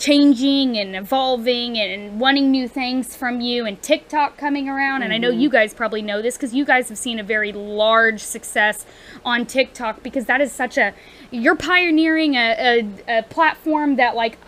changing 0.00 0.78
and 0.78 0.96
evolving 0.96 1.78
and 1.78 2.18
wanting 2.18 2.50
new 2.50 2.66
things 2.66 3.14
from 3.14 3.42
you 3.42 3.66
and 3.66 3.82
TikTok 3.82 4.38
coming 4.38 4.66
around 4.66 5.02
and 5.02 5.12
I 5.12 5.18
know 5.18 5.30
mm-hmm. 5.30 5.40
you 5.40 5.50
guys 5.50 5.74
probably 5.74 6.00
know 6.00 6.22
this 6.22 6.38
cuz 6.38 6.54
you 6.54 6.64
guys 6.64 6.88
have 6.88 6.96
seen 6.96 7.18
a 7.18 7.22
very 7.22 7.52
large 7.52 8.22
success 8.22 8.86
on 9.26 9.44
TikTok 9.44 10.02
because 10.02 10.24
that 10.24 10.40
is 10.40 10.52
such 10.52 10.78
a 10.78 10.94
you're 11.30 11.54
pioneering 11.54 12.34
a, 12.34 12.86
a, 13.08 13.18
a 13.18 13.22
platform 13.24 13.96
that 13.96 14.16
like 14.16 14.38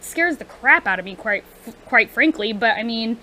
scares 0.00 0.38
the 0.38 0.46
crap 0.46 0.86
out 0.86 0.98
of 0.98 1.04
me 1.04 1.14
quite 1.14 1.44
quite 1.86 2.10
frankly 2.10 2.52
but 2.52 2.76
I 2.76 2.82
mean 2.82 3.18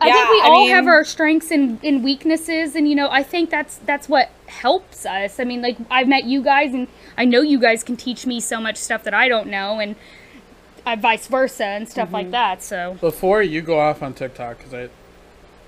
I 0.00 0.08
Yeah, 0.08 0.14
think 0.14 0.30
we 0.30 0.40
I 0.40 0.44
all 0.46 0.64
mean- 0.64 0.70
have 0.74 0.86
our 0.88 1.04
strengths 1.04 1.52
and, 1.52 1.78
and 1.84 2.02
weaknesses, 2.02 2.74
and 2.74 2.88
you 2.88 2.96
know, 2.96 3.08
I 3.08 3.22
think 3.22 3.50
that's 3.50 3.76
that's 3.86 4.08
what 4.08 4.30
helps 4.46 5.06
us. 5.06 5.38
I 5.38 5.44
mean, 5.44 5.62
like 5.62 5.76
I've 5.92 6.08
met 6.08 6.24
you 6.24 6.42
guys, 6.42 6.74
and 6.74 6.88
I 7.16 7.24
know 7.24 7.40
you 7.40 7.60
guys 7.60 7.84
can 7.84 7.96
teach 7.96 8.26
me 8.26 8.40
so 8.40 8.60
much 8.60 8.78
stuff 8.78 9.04
that 9.04 9.14
I 9.14 9.28
don't 9.28 9.46
know, 9.46 9.78
and 9.78 9.94
uh, 10.84 10.96
vice 10.96 11.28
versa 11.28 11.64
and 11.64 11.88
stuff 11.88 12.06
Mm-hmm. 12.06 12.14
like 12.14 12.30
that. 12.32 12.64
So 12.64 12.96
Before 13.00 13.42
you 13.42 13.60
go 13.62 13.78
off 13.78 14.02
on 14.02 14.12
TikTok, 14.12 14.58
because 14.58 14.74
I, 14.74 14.88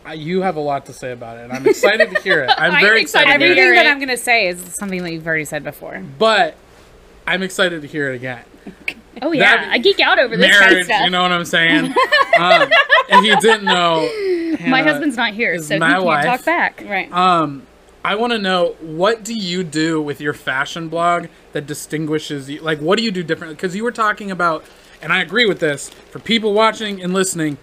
I, 0.04 0.14
you 0.14 0.40
have 0.42 0.56
a 0.56 0.60
lot 0.60 0.84
to 0.86 0.92
say 0.92 1.12
about 1.12 1.38
it, 1.38 1.44
and 1.44 1.52
I'm 1.52 1.64
excited 1.68 2.10
to 2.10 2.20
hear 2.20 2.42
it. 2.42 2.50
I'm 2.58 2.72
I'm 2.74 2.80
very 2.84 3.02
excited 3.02 3.28
excited. 3.28 3.38
to 3.46 3.48
to 3.50 3.54
hear 3.54 3.64
Everything 3.66 3.84
that. 3.84 3.92
I'm 3.92 4.00
gonna 4.00 4.16
say 4.16 4.48
is 4.48 4.58
something 4.74 5.00
that 5.04 5.12
you've 5.12 5.28
already 5.28 5.44
said 5.44 5.62
before. 5.62 6.02
But 6.18 6.56
I'm 7.24 7.44
excited 7.44 7.82
to 7.82 7.86
hear 7.86 8.10
it 8.12 8.16
again. 8.16 8.42
Oh 9.24 9.32
yeah, 9.32 9.56
That- 9.56 9.68
I 9.72 9.78
geek 9.78 10.00
out 10.00 10.18
over 10.18 10.36
this 10.36 10.56
kind 10.58 10.76
of 10.78 10.84
stuff. 10.84 11.02
you 11.04 11.10
know 11.10 11.22
what 11.22 11.32
I'm 11.32 11.44
saying? 11.44 11.86
um, 12.38 12.70
and 13.10 13.24
he 13.24 13.34
didn't 13.36 13.64
know. 13.64 14.08
My 14.68 14.82
husband's 14.82 15.16
not 15.16 15.32
here, 15.34 15.58
so 15.60 15.74
he 15.74 15.80
my 15.80 15.92
can't 15.92 16.04
wife. 16.04 16.24
talk 16.24 16.44
back. 16.44 16.84
Right. 16.86 17.10
Um, 17.12 17.66
I 18.04 18.14
want 18.16 18.32
to 18.32 18.38
know 18.38 18.76
what 18.80 19.24
do 19.24 19.34
you 19.34 19.64
do 19.64 20.00
with 20.00 20.20
your 20.20 20.34
fashion 20.34 20.88
blog 20.88 21.26
that 21.52 21.66
distinguishes 21.66 22.50
you? 22.50 22.60
Like, 22.60 22.78
what 22.80 22.98
do 22.98 23.04
you 23.04 23.10
do 23.10 23.22
differently? 23.22 23.54
Because 23.56 23.74
you 23.74 23.82
were 23.82 23.92
talking 23.92 24.30
about, 24.30 24.64
and 25.00 25.12
I 25.12 25.22
agree 25.22 25.46
with 25.46 25.58
this. 25.60 25.88
For 25.88 26.18
people 26.18 26.52
watching 26.52 27.02
and 27.02 27.14
listening, 27.14 27.56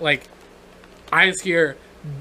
like, 0.00 0.28
eyes 1.12 1.40
here, 1.40 1.76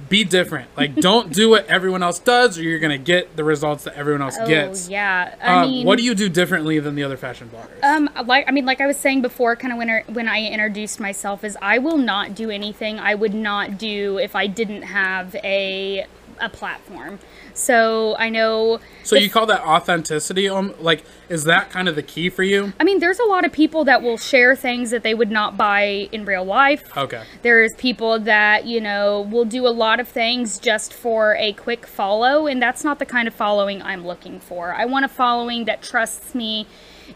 be 0.10 0.24
different. 0.24 0.70
Like, 0.78 0.96
don't 0.96 1.32
do 1.34 1.50
what 1.50 1.66
everyone 1.68 2.04
else 2.04 2.20
does, 2.20 2.58
or 2.60 2.64
you're 2.64 2.80
gonna 2.80 2.98
get 2.98 3.36
the 3.36 3.44
results 3.44 3.86
that 3.86 3.96
everyone 3.96 4.22
else 4.22 4.38
Oh 4.40 4.46
gets. 4.46 4.90
yeah, 4.90 5.36
I 5.42 5.64
Um, 5.64 5.70
mean, 5.70 5.86
what 5.88 5.98
do 5.98 6.04
you 6.04 6.14
do 6.14 6.30
differently 6.30 6.80
than 6.80 6.96
the 6.96 7.04
other 7.04 7.18
fashion 7.18 7.50
bloggers? 7.54 7.84
Um, 7.84 8.10
like 8.28 8.46
I 8.48 8.52
mean, 8.52 8.66
like 8.66 8.80
I 8.82 8.88
was 8.88 8.98
saying 8.98 9.22
before, 9.22 9.56
kind 9.56 9.72
of 9.72 9.78
when 9.80 9.90
I, 9.90 10.04
when 10.08 10.28
I 10.28 10.46
introduced 10.46 11.00
myself, 11.00 11.44
is 11.44 11.58
I 11.62 11.78
will 11.80 11.98
not 11.98 12.36
do 12.36 12.50
anything 12.52 13.00
I 13.00 13.16
would 13.16 13.34
not 13.34 13.78
do 13.78 14.18
if 14.20 14.36
I 14.36 14.48
didn't 14.48 14.84
have 14.84 15.36
a 15.44 16.06
a 16.42 16.50
platform. 16.50 17.20
So 17.54 18.16
I 18.18 18.30
know. 18.30 18.80
so 19.04 19.16
if- 19.16 19.24
you 19.24 19.30
call 19.30 19.46
that 19.46 19.62
authenticity? 19.62 20.50
Um, 20.50 20.74
like, 20.80 21.04
is 21.30 21.44
that 21.46 21.70
kind 21.70 21.88
of 21.88 21.96
the 21.96 22.04
key 22.04 22.30
for 22.30 22.44
you? 22.44 22.74
I 22.80 22.84
mean, 22.84 23.00
there's 23.00 23.20
a 23.20 23.26
lot 23.26 23.46
of 23.46 23.52
people 23.52 23.86
that 23.86 24.02
will 24.02 24.18
share 24.18 24.56
things 24.56 24.90
that 24.90 25.04
they 25.04 25.14
would 25.14 25.32
not 25.32 25.58
buy 25.58 26.10
in 26.12 26.26
real 26.26 26.44
life. 26.44 26.96
Okay. 26.98 27.24
There's 27.42 27.74
people 27.78 28.20
that, 28.20 28.66
you 28.66 28.82
know, 28.82 29.22
will 29.30 29.46
do 29.46 29.68
a 29.68 29.70
lot 29.70 30.00
of 30.00 30.08
things 30.08 30.58
just 30.60 30.94
for 30.94 31.36
a 31.36 31.54
quick 31.54 31.86
follow, 31.86 32.48
and 32.48 32.62
that's 32.62 32.84
not 32.84 33.00
the 33.00 33.06
kind 33.06 33.28
of 33.28 33.36
following 33.36 33.82
I'm 33.82 34.06
looking 34.06 34.40
for. 34.40 34.74
I 34.74 34.86
want 34.86 35.06
a 35.06 35.10
following 35.10 35.66
that 35.66 35.82
trusts 35.82 36.34
me 36.34 36.68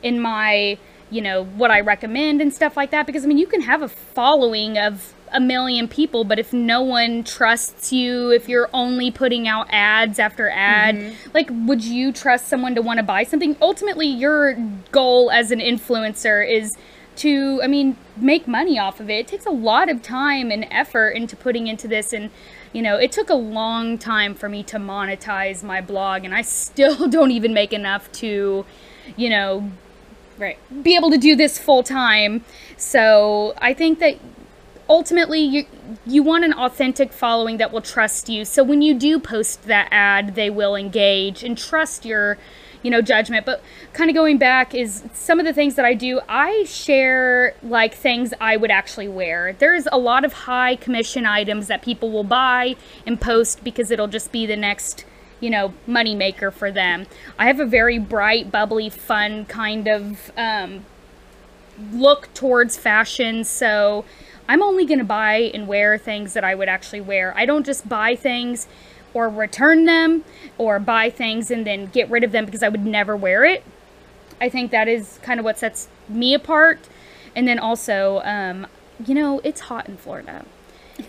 in 0.03 0.19
my, 0.19 0.77
you 1.09 1.21
know, 1.21 1.43
what 1.43 1.71
I 1.71 1.79
recommend 1.79 2.41
and 2.41 2.53
stuff 2.53 2.77
like 2.77 2.91
that. 2.91 3.05
Because, 3.05 3.23
I 3.23 3.27
mean, 3.27 3.37
you 3.37 3.47
can 3.47 3.61
have 3.61 3.81
a 3.81 3.87
following 3.87 4.77
of 4.77 5.14
a 5.35 5.39
million 5.39 5.87
people, 5.87 6.23
but 6.23 6.39
if 6.39 6.53
no 6.53 6.81
one 6.81 7.23
trusts 7.23 7.91
you, 7.91 8.31
if 8.31 8.47
you're 8.47 8.69
only 8.73 9.11
putting 9.11 9.47
out 9.47 9.67
ads 9.69 10.17
after 10.17 10.49
ad, 10.49 10.95
mm-hmm. 10.95 11.29
like, 11.33 11.49
would 11.51 11.83
you 11.83 12.11
trust 12.11 12.47
someone 12.47 12.73
to 12.75 12.81
want 12.81 12.97
to 12.97 13.03
buy 13.03 13.23
something? 13.23 13.55
Ultimately, 13.61 14.07
your 14.07 14.55
goal 14.91 15.29
as 15.31 15.51
an 15.51 15.59
influencer 15.59 16.47
is 16.49 16.77
to 17.15 17.61
i 17.63 17.67
mean 17.67 17.95
make 18.17 18.47
money 18.47 18.77
off 18.77 18.99
of 18.99 19.09
it 19.09 19.13
it 19.13 19.27
takes 19.27 19.45
a 19.45 19.51
lot 19.51 19.89
of 19.89 20.01
time 20.01 20.51
and 20.51 20.67
effort 20.69 21.11
into 21.11 21.35
putting 21.35 21.67
into 21.67 21.87
this 21.87 22.11
and 22.11 22.29
you 22.73 22.81
know 22.81 22.97
it 22.97 23.11
took 23.11 23.29
a 23.29 23.35
long 23.35 23.97
time 23.97 24.35
for 24.35 24.49
me 24.49 24.61
to 24.61 24.77
monetize 24.77 25.63
my 25.63 25.79
blog 25.79 26.25
and 26.25 26.35
i 26.35 26.41
still 26.41 27.07
don't 27.09 27.31
even 27.31 27.53
make 27.53 27.71
enough 27.71 28.11
to 28.11 28.65
you 29.15 29.29
know 29.29 29.71
Right. 30.37 30.57
be 30.83 30.97
able 30.97 31.11
to 31.11 31.17
do 31.17 31.33
this 31.37 31.57
full 31.57 31.81
time 31.81 32.43
so 32.75 33.53
i 33.59 33.73
think 33.73 33.99
that 33.99 34.17
ultimately 34.89 35.39
you 35.39 35.65
you 36.05 36.23
want 36.23 36.43
an 36.43 36.53
authentic 36.53 37.11
following 37.11 37.57
that 37.57 37.71
will 37.71 37.81
trust 37.81 38.29
you. 38.29 38.45
So 38.45 38.63
when 38.63 38.81
you 38.81 38.93
do 38.93 39.19
post 39.19 39.63
that 39.63 39.87
ad 39.91 40.35
they 40.35 40.49
will 40.49 40.75
engage 40.75 41.43
and 41.43 41.57
trust 41.57 42.05
your 42.05 42.37
you 42.83 42.91
know 42.91 43.01
judgment. 43.01 43.45
But 43.45 43.63
kind 43.93 44.09
of 44.09 44.15
going 44.15 44.37
back 44.37 44.75
is 44.75 45.03
some 45.13 45.39
of 45.39 45.45
the 45.45 45.53
things 45.53 45.75
that 45.75 45.85
i 45.85 45.93
do 45.93 46.21
i 46.29 46.63
share 46.65 47.55
like 47.63 47.93
things 47.95 48.33
i 48.39 48.57
would 48.57 48.71
actually 48.71 49.07
wear. 49.07 49.53
There's 49.53 49.87
a 49.91 49.97
lot 49.97 50.23
of 50.23 50.33
high 50.33 50.75
commission 50.75 51.25
items 51.25 51.67
that 51.67 51.81
people 51.81 52.11
will 52.11 52.23
buy 52.23 52.75
and 53.05 53.19
post 53.19 53.63
because 53.63 53.91
it'll 53.91 54.07
just 54.07 54.31
be 54.31 54.45
the 54.45 54.57
next 54.57 55.05
you 55.39 55.49
know 55.49 55.73
money 55.87 56.15
maker 56.15 56.51
for 56.51 56.71
them. 56.71 57.07
I 57.39 57.47
have 57.47 57.59
a 57.59 57.65
very 57.65 57.97
bright 57.97 58.51
bubbly 58.51 58.89
fun 58.89 59.45
kind 59.45 59.87
of 59.87 60.31
um, 60.37 60.85
look 61.91 62.33
towards 62.33 62.77
fashion. 62.77 63.43
So 63.43 64.05
i'm 64.47 64.61
only 64.61 64.85
going 64.85 64.99
to 64.99 65.05
buy 65.05 65.35
and 65.53 65.67
wear 65.67 65.97
things 65.97 66.33
that 66.33 66.43
i 66.43 66.53
would 66.55 66.69
actually 66.69 67.01
wear. 67.01 67.33
I 67.35 67.45
don't 67.45 67.65
just 67.65 67.87
buy 67.89 68.15
things 68.15 68.67
or 69.13 69.29
return 69.29 69.85
them 69.85 70.23
or 70.57 70.79
buy 70.79 71.09
things 71.09 71.49
and 71.49 71.65
then 71.65 71.87
get 71.87 72.09
rid 72.09 72.23
of 72.23 72.31
them 72.31 72.45
because 72.45 72.63
i 72.63 72.69
would 72.69 72.85
never 72.85 73.15
wear 73.15 73.43
it. 73.45 73.63
I 74.41 74.49
think 74.49 74.71
that 74.71 74.87
is 74.87 75.19
kind 75.23 75.39
of 75.39 75.45
what 75.45 75.57
sets 75.57 75.87
me 76.09 76.33
apart. 76.33 76.79
And 77.35 77.47
then 77.47 77.57
also 77.59 78.21
um, 78.25 78.67
you 79.05 79.13
know 79.15 79.39
it's 79.43 79.61
hot 79.61 79.87
in 79.87 79.97
florida. 79.97 80.45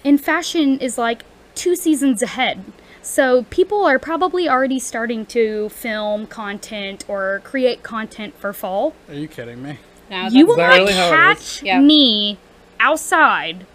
And 0.04 0.20
fashion 0.22 0.78
is 0.80 0.96
like 0.98 1.22
two 1.54 1.74
seasons 1.76 2.22
ahead. 2.22 2.64
So 3.02 3.44
people 3.50 3.84
are 3.84 3.98
probably 4.00 4.48
already 4.48 4.80
starting 4.80 5.26
to 5.26 5.68
film 5.68 6.26
content 6.26 7.04
or 7.06 7.40
create 7.44 7.82
content 7.84 8.34
for 8.38 8.52
fall. 8.52 8.94
Are 9.08 9.14
you 9.14 9.28
kidding 9.28 9.62
me? 9.62 9.78
Now 10.10 10.28
you 10.28 10.46
will 10.46 10.56
not 10.56 10.78
really 10.78 10.92
catch 10.92 11.62
Yeah. 11.62 11.80
me 11.80 12.38
outside 12.80 13.66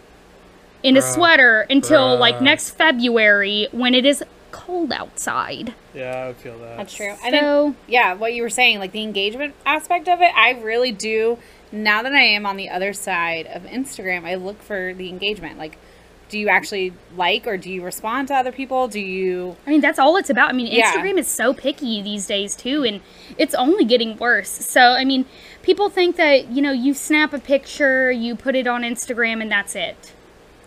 in 0.84 0.98
a 0.98 1.00
Bruh. 1.00 1.14
sweater 1.14 1.62
until 1.70 2.18
like 2.18 2.42
next 2.42 2.72
February 2.72 3.68
when 3.72 3.94
it 3.94 4.06
is 4.06 4.24
cold 4.52 4.92
outside. 4.92 5.74
Yeah, 5.94 6.12
I 6.24 6.28
would 6.28 6.38
feel 6.38 6.58
that. 6.60 6.78
That's 6.78 6.94
true. 6.94 7.12
I 7.12 7.16
think 7.30 7.36
So 7.42 7.76
yeah, 7.88 8.14
what 8.14 8.34
you 8.34 8.42
were 8.42 8.50
saying, 8.50 8.80
like 8.80 8.92
the 8.92 9.04
engagement 9.04 9.54
aspect 9.66 10.08
of 10.08 10.22
it, 10.22 10.32
I 10.36 10.52
really 10.52 10.92
do. 10.92 11.38
Now 11.72 12.04
that 12.04 12.14
I 12.14 12.24
am 12.24 12.46
on 12.46 12.58
the 12.58 12.70
other 12.70 12.92
side 12.94 13.48
of 13.48 13.64
Instagram, 13.64 14.26
I 14.26 14.36
look 14.36 14.62
for 14.62 14.94
the 14.94 15.08
engagement. 15.08 15.58
Like, 15.58 15.78
do 16.28 16.38
you 16.38 16.50
actually 16.50 16.94
like 17.16 17.46
or 17.48 17.58
do 17.58 17.70
you 17.70 17.84
respond 17.84 18.28
to 18.30 18.36
other 18.36 18.52
people? 18.52 18.88
Do 18.88 19.00
you? 19.00 19.56
I 19.68 19.70
mean 19.70 19.82
that's 19.82 20.00
all 20.00 20.16
it's 20.18 20.30
about. 20.30 20.50
I 20.50 20.54
mean 20.54 20.68
Yeah. 20.68 20.94
Instagram 20.94 21.18
is 21.18 21.28
so 21.28 21.54
picky 21.54 22.02
these 22.02 22.26
days 22.26 22.56
too 22.56 22.84
and 22.84 23.02
it's 23.38 23.54
only 23.56 23.86
getting 23.86 24.18
worse. 24.18 24.50
So 24.50 24.82
I 24.82 25.04
mean 25.06 25.26
people 25.64 25.90
think 25.90 26.16
that, 26.16 26.50
you 26.50 26.62
know, 26.62 26.72
you 26.72 26.94
snap 26.94 27.34
a 27.34 27.40
picture, 27.40 28.12
you 28.12 28.36
put 28.36 28.56
it 28.56 28.68
on 28.68 28.82
Instagram 28.82 29.42
and 29.42 29.52
that's 29.52 29.76
it. 29.76 30.14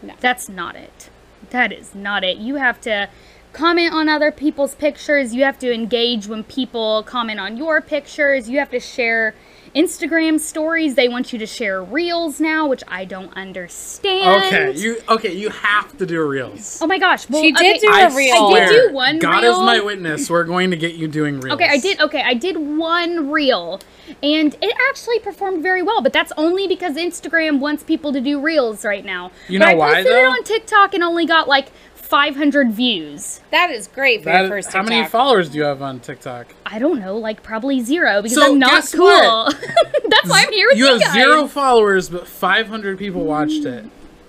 No. 0.02 0.14
That's 0.20 0.48
not 0.48 0.76
it. 0.76 1.11
That 1.50 1.72
is 1.72 1.94
not 1.94 2.24
it. 2.24 2.38
You 2.38 2.57
have 2.57 2.80
to 2.83 3.09
comment 3.52 3.94
on 3.94 4.09
other 4.09 4.30
people's 4.33 4.74
pictures. 4.74 5.35
You 5.35 5.44
have 5.44 5.59
to 5.61 5.72
engage 5.72 6.26
when 6.26 6.44
people 6.44 7.02
comment 7.04 7.40
on 7.40 7.57
your 7.57 7.80
pictures. 7.80 8.48
You 8.48 8.59
have 8.59 8.70
to 8.70 8.80
share 8.80 9.35
Instagram 9.75 10.39
stories. 10.39 10.95
They 10.95 11.09
want 11.09 11.33
you 11.33 11.39
to 11.39 11.47
share 11.47 11.83
reels 11.83 12.41
now, 12.41 12.67
which 12.69 12.83
I 12.87 13.05
don't 13.05 13.35
understand. 13.37 14.45
Okay, 14.45 14.73
you 14.79 15.01
okay? 15.09 15.33
You 15.33 15.51
have 15.51 15.97
to 15.99 16.07
do 16.07 16.25
reels. 16.27 16.79
Oh 16.81 16.87
my 16.87 16.99
gosh. 16.99 17.29
Well, 17.29 17.43
She 17.43 17.53
did 17.53 17.77
okay, 17.77 17.79
do 17.79 17.89
I 17.93 18.01
a 18.03 18.15
reel. 18.15 18.35
I 18.35 18.67
did 18.67 18.89
do 18.89 18.95
one 18.95 19.19
God 19.19 19.43
reel. 19.43 19.53
is 19.53 19.59
my 19.59 19.81
witness. 19.81 20.31
We're 20.31 20.45
going 20.45 20.71
to 20.71 20.77
get 20.77 20.95
you 20.95 21.09
doing 21.09 21.41
reels. 21.41 21.55
Okay, 21.55 21.69
I 21.69 21.79
did. 21.79 22.01
Okay, 22.01 22.23
I 22.25 22.35
did 22.35 22.57
one 22.57 23.31
reel, 23.31 23.81
and 24.23 24.55
it 24.63 24.77
actually 24.89 25.19
performed 25.19 25.63
very 25.63 25.83
well. 25.83 26.01
But 26.03 26.13
that's 26.13 26.33
only 26.37 26.69
because 26.69 26.95
Instagram 26.97 27.59
wants 27.59 27.83
people 27.83 28.13
to 28.13 28.21
do 28.21 28.41
reels 28.41 28.85
right 28.85 29.05
now. 29.05 29.33
You 29.49 29.59
but 29.59 29.65
know 29.67 29.71
I 29.73 29.75
why, 29.75 29.95
posted 29.95 30.13
it 30.13 30.25
on 30.27 30.45
TikTok 30.45 30.95
and 30.95 31.03
only 31.03 31.27
got 31.27 31.49
like 31.49 31.69
500 32.14 32.70
views. 32.70 33.40
That 33.50 33.72
is 33.72 33.88
great 33.88 34.20
for 34.20 34.27
That- 34.27 34.42
your 34.42 34.48
first 34.50 34.68
how 34.72 34.83
TikTok. 34.83 34.88
many 34.88 35.09
followers 35.09 35.48
do 35.48 35.59
you 35.59 35.64
have 35.64 35.83
on 35.83 35.98
TikTok? 35.98 36.46
I 36.64 36.79
don't 36.79 37.00
know, 37.00 37.16
like 37.16 37.42
probably 37.42 37.81
zero 37.81 38.22
because 38.22 38.37
So, 38.38 38.53
I'm 38.53 38.59
not 38.61 38.70
guess 38.70 38.94
cool. 38.94 39.05
what? 39.07 39.57
that's 40.09 40.29
why 40.31 40.44
I'm 40.46 40.53
here 40.53 40.68
with 40.68 40.79
you 40.79 40.85
you, 40.87 40.92
have 40.92 41.00
guys. 41.00 41.12
zero 41.12 41.48
followers, 41.48 42.09
but 42.09 42.29
500 42.29 42.98
people 43.00 43.24
watched 43.24 43.64
it. 43.64 43.87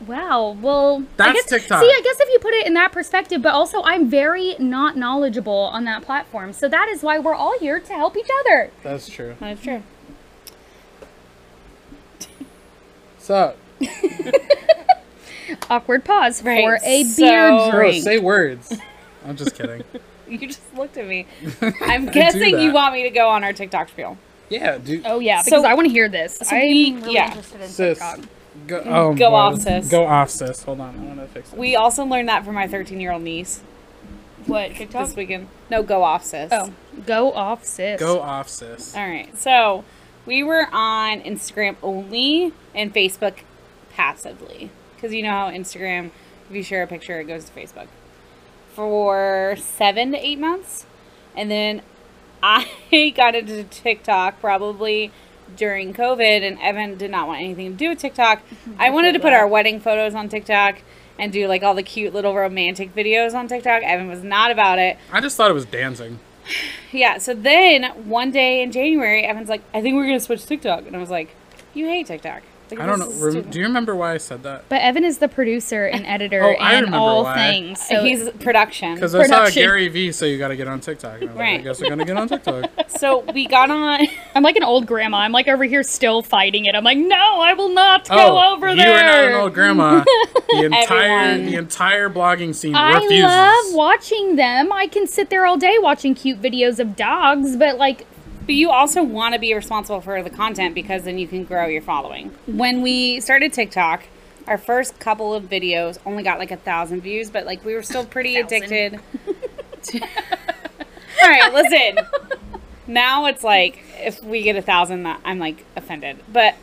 Wow. 0.08 0.58
Well, 0.60 1.04
I 1.04 1.32
That's 1.32 1.34
guess, 1.44 1.46
TikTok. 1.62 1.80
See, 1.82 1.86
I 1.88 2.02
guess 2.04 2.20
if 2.20 2.28
you 2.30 2.40
put 2.40 2.56
it 2.56 2.66
in 2.66 2.74
that 2.74 2.92
perspective, 2.92 3.44
but 3.44 3.54
also 3.54 3.84
I'm 3.84 4.10
very 4.10 4.56
not 4.58 4.98
knowledgeable 4.98 5.70
on 5.72 5.84
that 5.86 6.02
platform, 6.02 6.54
so 6.54 6.68
that 6.68 6.88
is 6.90 7.04
why 7.04 7.20
we're 7.20 7.36
all 7.36 7.54
here 7.60 7.80
to 7.80 7.94
help 7.94 8.18
each 8.18 8.30
other. 8.42 8.72
That's 8.82 9.08
true. 9.08 9.36
That's 9.40 9.62
true. 9.62 9.84
So, 13.20 13.54
Awkward 15.70 16.04
pause 16.06 16.44
Right, 16.44 16.64
for 16.64 16.80
a 16.84 17.04
so- 17.04 17.22
beer 17.24 17.50
bro, 17.50 17.72
drink. 17.72 18.04
say 18.04 18.20
words. 18.20 18.78
I'm 19.26 19.36
just 19.36 19.56
kidding. 19.56 19.84
You 20.28 20.38
just 20.48 20.62
looked 20.76 20.98
at 20.98 21.08
me. 21.08 21.26
I'm 21.82 22.08
guessing 22.08 22.60
you 22.60 22.72
want 22.74 22.94
me 22.94 23.04
to 23.04 23.10
go 23.10 23.30
on 23.30 23.44
our 23.44 23.54
TikTok 23.54 23.90
spiel. 23.90 24.18
Yeah, 24.50 24.78
dude. 24.78 25.04
Oh 25.06 25.20
yeah, 25.20 25.42
So- 25.42 25.52
because 25.52 25.64
I 25.66 25.74
want 25.74 25.88
to 25.88 25.92
hear 25.92 26.10
this. 26.10 26.38
so 26.38 26.56
I'm 26.56 26.62
we- 26.64 26.94
really 26.96 27.14
yeah. 27.14 27.28
interested 27.28 27.62
in 27.62 27.68
Sis, 27.70 27.98
TikTok. 28.00 28.20
go, 28.68 28.82
mm, 28.82 28.86
oh, 28.88 29.14
Go 29.16 29.30
boy. 29.32 29.36
off, 29.36 29.60
sis. 29.62 29.90
Go 29.90 30.06
off, 30.06 30.30
sis. 30.30 30.64
Hold 30.64 30.82
on, 30.82 30.96
I 31.00 31.04
want 31.04 31.20
to 31.20 31.28
fix 31.28 31.52
it. 31.54 31.58
We 31.60 31.76
also 31.76 32.04
learned 32.06 32.30
that 32.30 32.46
from 32.46 32.54
my 32.56 32.68
13 32.68 33.00
year 33.00 33.12
old 33.12 33.24
niece 33.24 33.62
What 34.46 34.76
TikTok? 34.76 35.08
this 35.08 35.16
weekend. 35.16 35.48
No, 35.72 35.82
go 35.84 36.04
off, 36.04 36.24
sis. 36.24 36.50
Oh, 36.52 36.72
go 37.06 37.32
off, 37.34 37.64
sis. 37.66 38.00
Go 38.00 38.20
off, 38.22 38.48
sis. 38.50 38.96
All 38.96 39.08
right. 39.08 39.36
So 39.38 39.84
we 40.28 40.44
were 40.44 40.68
on 40.72 41.22
Instagram 41.22 41.76
only 41.84 42.54
and 42.76 42.94
Facebook 42.94 43.38
passively. 43.94 44.70
Because 45.06 45.14
you 45.14 45.22
know 45.22 45.30
how 45.30 45.52
Instagram, 45.52 46.10
If 46.50 46.56
you 46.56 46.64
share 46.64 46.82
a 46.82 46.88
picture, 46.88 47.20
it 47.20 47.26
goes 47.26 47.46
to 47.46 47.52
Facebook. 47.52 47.86
For 48.74 49.56
seven 49.56 50.12
to 50.14 50.18
eight 50.18 50.40
months. 50.40 50.88
And 51.38 51.52
then 51.52 51.84
I 52.42 53.14
got 53.16 53.36
into 53.36 53.66
TikTok 53.66 54.40
probably 54.42 55.12
during 55.56 55.94
COVID, 55.94 56.42
and 56.42 56.60
Evan 56.60 56.98
did 56.98 57.12
not 57.12 57.28
want 57.28 57.42
anything 57.42 57.74
to 57.74 57.78
do 57.78 57.90
with 57.90 58.00
TikTok. 58.00 58.42
I 58.80 58.90
wanted 58.90 59.12
to 59.12 59.20
put 59.20 59.32
our 59.32 59.48
wedding 59.48 59.80
photos 59.80 60.16
on 60.16 60.28
TikTok 60.28 60.80
and 61.20 61.32
do 61.32 61.48
like 61.48 61.62
all 61.62 61.76
the 61.76 61.84
cute 61.84 62.12
little 62.12 62.34
romantic 62.34 62.96
videos 62.96 63.36
on 63.36 63.48
TikTok. 63.48 63.84
Evan 63.84 64.08
was 64.08 64.24
not 64.24 64.50
about 64.50 64.80
it. 64.80 64.98
I 65.12 65.22
just 65.22 65.38
thought 65.38 65.52
it 65.52 65.56
was 65.56 65.66
dancing. 65.66 66.20
Yeah, 66.92 67.18
so 67.18 67.36
then 67.36 67.84
one 68.10 68.32
day 68.32 68.64
in 68.64 68.72
January, 68.72 69.24
Evan's 69.24 69.50
like, 69.50 69.62
I 69.74 69.82
think 69.82 69.96
we're 69.96 70.06
going 70.06 70.18
to 70.18 70.24
switch 70.24 70.46
TikTok. 70.46 70.88
And 70.88 70.96
I 70.96 71.00
was 71.00 71.10
like, 71.10 71.36
You 71.76 71.88
hate 71.88 72.08
TikTok. 72.08 72.42
Like, 72.78 72.84
I 72.84 72.86
don't 72.88 73.00
know. 73.00 73.06
this 73.08 73.16
is 73.16 73.22
Rem- 73.24 73.32
stupid. 73.34 73.52
do 73.52 73.60
you 73.60 73.66
remember 73.66 73.96
why 73.96 74.14
I 74.14 74.18
said 74.18 74.44
that? 74.44 74.66
But 74.70 74.82
Evan 74.82 75.04
is 75.04 75.18
the 75.20 75.28
producer 75.28 75.86
and 75.86 76.06
editor 76.08 76.44
Oh, 76.44 76.54
I 76.54 76.74
and 76.74 76.86
remember 76.86 76.98
all 76.98 77.24
why. 77.24 77.36
things. 77.36 77.80
So 77.86 78.04
He's 78.04 78.30
production. 78.32 78.96
Because 78.96 79.16
I 79.16 79.26
saw 79.28 79.50
Gary 79.50 79.88
Vee 79.88 80.12
say 80.12 80.32
you 80.32 80.38
got 80.38 80.50
to 80.50 80.56
get 80.56 80.68
on 80.68 80.80
TikTok. 80.80 81.22
And 81.22 81.30
I 81.30 81.34
was 81.34 81.36
like, 81.36 81.46
I 81.48 81.52
Right. 81.56 81.64
guess 81.64 81.82
we're 81.82 81.90
gonna 81.90 82.06
get 82.06 82.18
on 82.18 82.28
TikTok. 82.28 82.70
So 82.98 83.20
we 83.34 83.46
got 83.46 83.70
on. 83.70 84.06
I'm 84.36 84.42
like 84.44 84.56
an 84.56 84.64
old 84.64 84.86
grandma. 84.88 85.18
I'm 85.18 85.34
like 85.34 85.50
over 85.50 85.66
here 85.66 85.84
still 85.84 86.22
fighting 86.22 86.64
it. 86.66 86.76
I'm 86.76 86.84
like, 86.86 86.98
no, 86.98 87.42
I 87.42 87.52
will 87.54 87.68
not 87.68 88.08
go 88.08 88.16
oh, 88.18 88.54
over 88.54 88.70
you 88.70 88.76
there. 88.78 88.88
You 88.88 88.94
are 88.96 89.04
not 89.04 89.24
an 89.26 89.42
old 89.42 89.54
grandma. 89.54 90.04
The 90.48 90.64
entire 90.66 91.20
Everyone. 91.32 91.52
the 91.52 91.58
entire 91.58 92.10
blogging 92.10 92.56
scene 92.56 92.74
I 92.76 92.94
refuses. 92.94 93.24
love 93.26 93.74
watching 93.74 94.36
them. 94.38 94.72
I 94.72 94.88
can 94.88 95.06
sit 95.08 95.30
there 95.30 95.46
all 95.46 95.58
day 95.58 95.78
watching 95.80 96.16
cute 96.16 96.42
videos 96.42 96.80
of 96.80 96.96
dogs, 96.96 97.58
but 97.58 97.78
like, 97.78 98.06
But 98.46 98.56
you 98.56 98.70
also 98.72 99.04
want 99.04 99.34
to 99.34 99.40
be 99.40 99.54
responsible 99.54 100.02
for 100.02 100.22
the 100.22 100.30
content 100.30 100.76
because 100.76 101.04
then 101.04 101.18
you 101.18 101.28
can 101.28 101.44
grow 101.44 101.68
your 101.68 101.82
following. 101.82 102.36
When 102.46 102.82
we 102.82 103.20
started 103.20 103.54
TikTok, 103.54 104.04
our 104.48 104.58
first 104.58 105.00
couple 105.00 105.34
of 105.34 105.46
videos 105.46 105.98
only 106.06 106.24
got 106.24 106.38
like 106.38 106.52
a 106.52 106.58
thousand 106.58 107.02
views, 107.02 107.30
but 107.30 107.46
like 107.46 107.66
we 107.66 107.74
were 107.74 107.84
still 107.84 108.06
pretty 108.06 108.36
addicted. 108.38 109.00
To... 109.84 110.00
All 111.24 111.30
right, 111.30 111.54
listen. 111.54 112.06
Now 112.88 113.26
it's 113.26 113.44
like 113.44 113.84
if 113.98 114.24
we 114.24 114.44
get 114.44 114.56
a 114.56 114.62
thousand, 114.62 115.04
that 115.04 115.20
I'm 115.26 115.40
like 115.40 115.66
offended. 115.76 116.20
But 116.32 116.56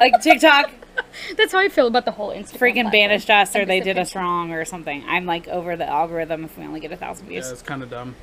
like 0.00 0.20
TikTok 0.22 0.72
that's 1.36 1.52
how 1.52 1.58
I 1.58 1.68
feel 1.68 1.86
about 1.86 2.04
the 2.04 2.10
whole 2.10 2.30
Instagram. 2.30 2.58
freaking 2.58 2.72
platform. 2.74 2.90
banished 2.90 3.30
us 3.30 3.56
or 3.56 3.64
they 3.64 3.80
did 3.80 3.98
us 3.98 4.14
wrong 4.14 4.52
or 4.52 4.64
something. 4.64 5.04
I'm 5.06 5.26
like 5.26 5.48
over 5.48 5.76
the 5.76 5.86
algorithm 5.86 6.44
if 6.44 6.56
we 6.56 6.64
only 6.64 6.80
get 6.80 6.92
a 6.92 6.96
thousand 6.96 7.26
views. 7.26 7.44
Yeah, 7.44 7.50
views. 7.50 7.60
it's 7.60 7.62
kind 7.62 7.82
of 7.82 7.90
dumb. 7.90 8.14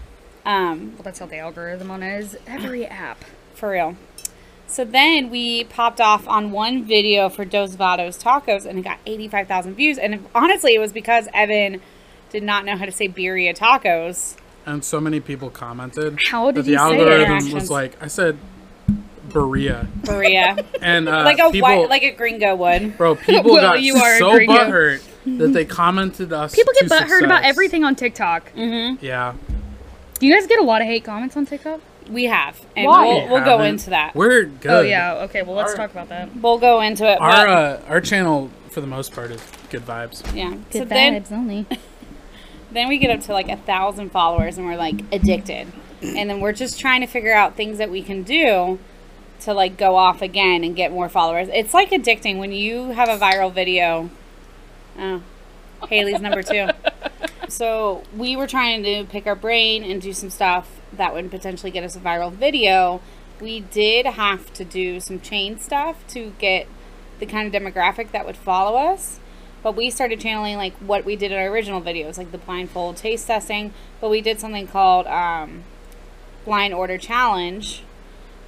Um, 0.46 0.94
Well, 0.96 1.04
that's 1.04 1.20
how 1.20 1.26
the 1.26 1.38
algorithm 1.38 1.92
on 1.92 2.04
it 2.04 2.20
is. 2.20 2.38
Every 2.48 2.86
app. 2.88 3.24
For 3.56 3.70
real. 3.72 3.96
So 4.68 4.84
then 4.84 5.30
we 5.30 5.66
popped 5.66 6.02
off 6.02 6.28
on 6.28 6.52
one 6.52 6.84
video 6.84 7.30
for 7.30 7.46
Dos 7.46 7.76
Vados 7.76 8.22
Tacos 8.22 8.66
and 8.66 8.80
it 8.80 8.82
got 8.82 8.98
85,000 9.06 9.76
views. 9.76 9.98
And 10.00 10.26
honestly, 10.34 10.74
it 10.74 10.80
was 10.80 10.92
because 10.92 11.28
Evan 11.34 11.80
did 12.32 12.42
not 12.44 12.66
know 12.66 12.76
how 12.76 12.86
to 12.86 12.92
say 12.92 13.08
birria 13.08 13.56
tacos. 13.56 14.36
And 14.66 14.84
so 14.84 15.00
many 15.00 15.20
people 15.20 15.50
commented 15.52 16.18
How 16.32 16.48
did 16.50 16.56
that 16.56 16.62
the 16.64 16.72
you 16.72 16.78
say 16.80 16.96
it? 16.98 17.08
algorithm 17.22 17.52
was 17.52 17.70
like, 17.70 18.02
I 18.02 18.08
said, 18.08 18.38
Berea, 19.30 19.88
Birria. 20.02 20.66
and 20.82 21.08
uh, 21.08 21.24
like 21.24 21.40
a 21.40 21.52
people, 21.52 21.62
white, 21.70 21.90
like 21.90 22.04
a 22.04 22.12
gringo 22.12 22.56
would. 22.56 22.98
bro, 22.98 23.16
people 23.16 23.44
Well, 23.54 23.62
got 23.62 23.82
you 23.82 23.96
are 23.98 24.16
a 24.16 24.20
so 24.20 24.32
gringo. 24.34 24.54
butthurt 24.54 25.04
that 25.38 25.48
they 25.54 25.66
commented 25.66 26.34
us. 26.34 26.56
People 26.56 26.74
get 26.80 26.88
to 26.90 26.96
butthurt 26.96 27.24
about 27.24 27.44
everything 27.44 27.84
on 27.84 27.96
TikTok. 27.96 28.52
Mm-hmm. 28.54 29.04
Yeah, 29.06 29.34
Do 30.24 30.28
you 30.28 30.36
guys 30.40 30.48
get 30.48 30.60
a 30.60 30.64
lot 30.64 30.82
of 30.82 30.88
hate 30.88 31.04
comments 31.04 31.36
on 31.36 31.46
TikTok? 31.46 31.82
We 32.10 32.24
have. 32.28 32.66
And 32.78 32.88
Why? 32.88 33.08
we'll, 33.08 33.28
we'll 33.28 33.44
go 33.44 33.62
into 33.62 33.90
that. 33.90 34.16
we're 34.16 34.46
good. 34.46 34.72
Oh 34.72 34.80
yeah. 34.80 35.16
Okay. 35.24 35.42
Well, 35.42 35.58
let's 35.58 35.72
Our- 35.72 35.76
talk 35.76 35.92
about 35.92 36.08
that. 36.08 36.34
We'll 36.38 36.60
go 36.60 36.80
into 36.80 37.04
it. 37.04 37.20
Our 37.20 37.46
but, 37.46 37.50
uh, 37.50 37.82
our 37.90 38.00
channel 38.00 38.50
for 38.70 38.80
the 38.80 38.88
most 38.88 39.12
part 39.12 39.32
is 39.32 39.42
good 39.70 39.86
vibes. 39.86 40.24
yeah. 40.34 40.52
Good 40.72 40.84
so 40.84 40.86
then, 40.86 41.22
vibes 41.22 41.30
only. 41.34 41.66
then 42.72 42.88
we 42.88 43.00
get 43.00 43.10
up 43.10 43.20
to 43.26 43.34
like 43.34 43.50
a 43.50 43.58
thousand 43.58 44.14
followers 44.14 44.58
and 44.58 44.66
we're 44.66 44.78
like 44.78 45.02
addicted 45.12 45.68
and 46.02 46.30
then 46.30 46.40
we're 46.40 46.54
just 46.54 46.80
trying 46.80 47.02
to 47.02 47.08
figure 47.08 47.34
out 47.34 47.58
things 47.58 47.78
that 47.78 47.92
we 47.92 48.02
can 48.02 48.24
do 48.24 48.80
to 49.42 49.54
like 49.54 49.76
go 49.76 49.98
off 49.98 50.22
again 50.22 50.64
and 50.64 50.74
get 50.74 50.92
more 50.92 51.10
followers 51.10 51.50
it's 51.52 51.74
like 51.74 51.92
addicting 51.92 52.40
when 52.40 52.52
you 52.52 52.92
have 52.92 53.10
a 53.10 53.18
viral 53.18 53.54
video 53.54 54.10
oh 54.98 55.22
haley's 55.90 56.20
number 56.20 56.42
two 56.42 56.68
so 57.50 58.04
we 58.16 58.36
were 58.36 58.48
trying 58.48 58.84
to 58.84 59.04
pick 59.06 59.28
our 59.28 59.36
brain 59.36 59.84
and 59.84 60.02
do 60.02 60.14
some 60.14 60.30
stuff 60.30 60.80
that 60.92 61.14
would 61.14 61.30
potentially 61.30 61.72
get 61.72 61.84
us 61.84 61.96
a 61.96 62.00
viral 62.00 62.32
video 62.32 63.02
we 63.42 63.60
did 63.60 64.06
have 64.06 64.54
to 64.54 64.64
do 64.64 65.00
some 65.00 65.20
chain 65.20 65.60
stuff 65.60 66.06
to 66.08 66.34
get 66.40 66.68
the 67.20 67.26
kind 67.26 67.54
of 67.54 67.62
demographic 67.62 68.12
that 68.12 68.26
would 68.26 68.38
follow 68.38 68.78
us 68.78 69.20
but 69.64 69.78
we 69.78 69.90
started 69.90 70.20
channeling 70.20 70.58
like 70.58 70.76
what 70.76 71.06
we 71.06 71.16
did 71.16 71.32
in 71.32 71.38
our 71.40 71.48
original 71.48 71.82
videos, 71.82 72.18
like 72.18 72.32
the 72.32 72.38
blindfold 72.38 72.98
taste 72.98 73.28
testing. 73.28 73.74
But 74.02 74.12
we 74.12 74.20
did 74.20 74.40
something 74.40 74.68
called 74.68 75.08
um, 75.08 75.64
blind 76.44 76.74
order 76.74 76.98
challenge, 76.98 77.84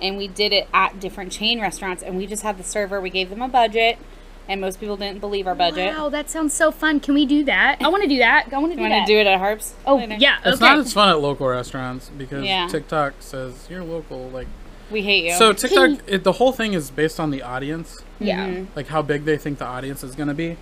and 0.02 0.18
we 0.18 0.28
did 0.28 0.52
it 0.52 0.68
at 0.74 1.00
different 1.00 1.32
chain 1.32 1.62
restaurants. 1.62 2.04
And 2.04 2.18
we 2.18 2.28
just 2.28 2.44
had 2.44 2.58
the 2.58 2.64
server. 2.64 3.00
We 3.00 3.10
gave 3.10 3.30
them 3.30 3.42
a 3.42 3.48
budget, 3.48 3.98
and 4.48 4.62
most 4.62 4.80
people 4.80 4.96
didn't 4.98 5.20
believe 5.20 5.48
our 5.48 5.56
budget. 5.56 5.96
Wow, 5.96 6.10
that 6.10 6.30
sounds 6.30 6.54
so 6.54 6.72
fun. 6.72 7.00
Can 7.00 7.14
we 7.14 7.26
do 7.26 7.44
that? 7.46 7.78
I 7.82 7.88
want 7.90 8.04
to 8.04 8.10
do 8.10 8.18
that. 8.20 8.48
I 8.52 8.58
want 8.60 8.72
to 8.74 8.78
do 8.78 8.84
that. 8.84 8.90
want 8.90 9.08
to 9.08 9.14
do 9.14 9.20
it 9.20 9.28
at 9.28 9.40
Harps? 9.40 9.74
Oh 9.86 9.96
later? 9.98 10.16
yeah. 10.20 10.38
It's 10.46 10.62
okay. 10.62 10.66
not 10.66 10.80
as 10.80 10.94
fun 10.94 11.10
at 11.10 11.20
local 11.20 11.48
restaurants 11.48 12.10
because 12.18 12.44
Yeah. 12.46 12.68
TikTok 12.68 13.14
says 13.20 13.68
you're 13.70 13.84
local. 13.84 14.30
Like 14.30 14.48
We 14.92 15.02
hate 15.02 15.26
you. 15.26 15.34
so, 15.34 15.52
TikTok. 15.54 16.00
It, 16.08 16.24
the 16.24 16.34
whole 16.34 16.52
thing 16.52 16.74
is 16.74 16.92
based 16.92 17.20
on 17.20 17.32
the 17.32 17.42
audience, 17.42 18.04
yeah. 18.20 18.46
Mhm. 18.48 18.68
like 18.76 18.88
how 18.88 19.02
big 19.02 19.26
they 19.26 19.38
think 19.38 19.58
the 19.60 19.66
audience 19.66 20.04
is 20.04 20.16
gonna 20.16 20.34
be. 20.36 20.58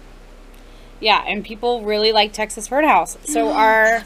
yeah, 1.02 1.24
and 1.28 1.44
people 1.44 1.82
really 1.84 2.12
like 2.14 2.32
Texas 2.32 2.72
Roadhouse. 2.72 3.18
So 3.26 3.50
our, 3.64 4.04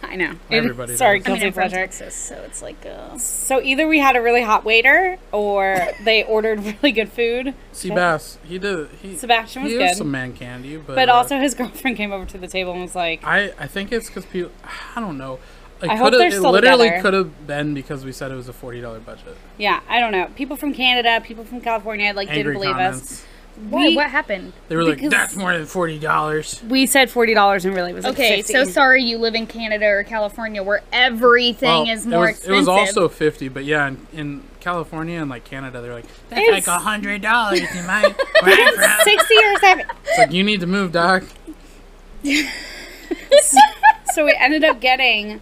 I 0.12 0.16
know. 0.16 0.32
Everybody 0.50 0.96
Sorry, 0.96 1.18
does. 1.20 1.26
I 1.26 1.30
mean, 1.30 1.36
guilty 1.40 1.46
I'm 1.48 1.52
from 1.52 1.60
pleasure. 1.62 1.76
Texas, 1.76 2.14
so 2.14 2.34
it's 2.46 2.62
like 2.62 2.84
uh, 2.86 3.16
So 3.18 3.60
either 3.60 3.86
we 3.86 3.98
had 3.98 4.16
a 4.16 4.20
really 4.22 4.42
hot 4.42 4.64
waiter, 4.64 5.18
or 5.32 5.88
they 6.04 6.24
ordered 6.24 6.60
really 6.64 6.92
good 6.92 7.10
food. 7.12 7.54
Seabass, 7.72 8.38
he 8.44 8.58
did. 8.58 8.88
He, 9.02 9.16
Sebastian 9.16 9.62
was 9.64 9.72
he 9.72 9.78
good. 9.78 9.96
some 9.96 10.10
man 10.10 10.32
candy, 10.32 10.76
but 10.76 10.96
But 10.96 11.08
uh, 11.08 11.12
also, 11.14 11.38
his 11.38 11.54
girlfriend 11.60 11.96
came 11.96 12.12
over 12.12 12.24
to 12.26 12.38
the 12.38 12.48
table 12.48 12.72
and 12.72 12.82
was 12.82 12.94
like, 12.96 13.22
I 13.24 13.52
I 13.58 13.66
think 13.66 13.92
it's 13.92 14.08
because 14.08 14.24
people. 14.26 14.50
I 14.96 15.00
don't 15.00 15.18
know. 15.18 15.38
It 15.82 15.88
I 15.88 15.94
hope 15.96 16.10
coulda- 16.12 16.18
they're 16.18 16.28
it 16.36 16.40
literally 16.42 16.90
could 17.00 17.14
have 17.14 17.46
been 17.46 17.72
because 17.72 18.04
we 18.04 18.12
said 18.12 18.30
it 18.30 18.34
was 18.34 18.48
a 18.48 18.52
forty 18.52 18.80
dollar 18.82 19.00
budget. 19.00 19.34
"Yeah, 19.56 19.80
I 19.88 19.98
don't 19.98 20.12
know." 20.12 20.28
People 20.36 20.56
from 20.56 20.74
Canada, 20.74 21.22
people 21.24 21.42
from 21.44 21.62
California, 21.62 22.12
like 22.14 22.28
Angry 22.28 22.42
didn't 22.42 22.52
believe 22.54 22.72
comments. 22.72 23.12
us. 23.12 23.26
What, 23.68 23.80
We, 23.88 23.96
what 23.96 24.10
happened? 24.10 24.52
They 24.68 24.76
were 24.76 24.84
like, 24.84 25.00
"That's 25.10 25.36
more 25.36 25.52
than 25.52 25.66
forty 25.66 25.98
dollars." 25.98 26.62
we 26.68 26.86
said 26.86 27.10
forty 27.10 27.34
dollars 27.34 27.64
and 27.64 27.74
really 27.74 27.90
it 27.90 27.94
was 27.94 28.04
like 28.04 28.14
Okay, 28.14 28.36
50. 28.42 28.52
so 28.52 28.64
sorry 28.64 29.02
you 29.02 29.18
live 29.18 29.34
in 29.34 29.46
Canada 29.46 29.86
or 29.86 30.02
California 30.04 30.62
where 30.62 30.82
everything 30.92 31.88
is 31.88 32.06
more 32.06 32.28
it 32.28 32.28
was, 32.28 32.30
expensive. 32.38 32.52
It 32.52 32.56
was 32.56 32.68
also 32.68 33.08
fifty, 33.08 33.48
but 33.48 33.64
yeah, 33.64 33.88
in, 33.88 34.06
in 34.12 34.42
California 34.60 35.20
and 35.20 35.28
like 35.30 35.44
Canada, 35.44 35.80
they're 35.80 35.92
like, 35.94 36.06
"That's 36.30 36.42
It's- 36.42 36.66
like 36.66 36.66
a 36.66 36.78
hundred 36.82 37.22
dollars 37.22 37.60
in 37.74 37.86
my 37.86 38.02
where 38.42 38.98
sixty 39.04 39.36
or 39.36 39.58
seven. 39.58 39.86
It's 40.06 40.18
like 40.18 40.32
you 40.32 40.42
need 40.44 40.60
to 40.60 40.66
move, 40.66 40.92
doc. 40.92 41.24
so 44.12 44.24
we 44.24 44.36
ended 44.38 44.64
up 44.64 44.80
getting 44.80 45.40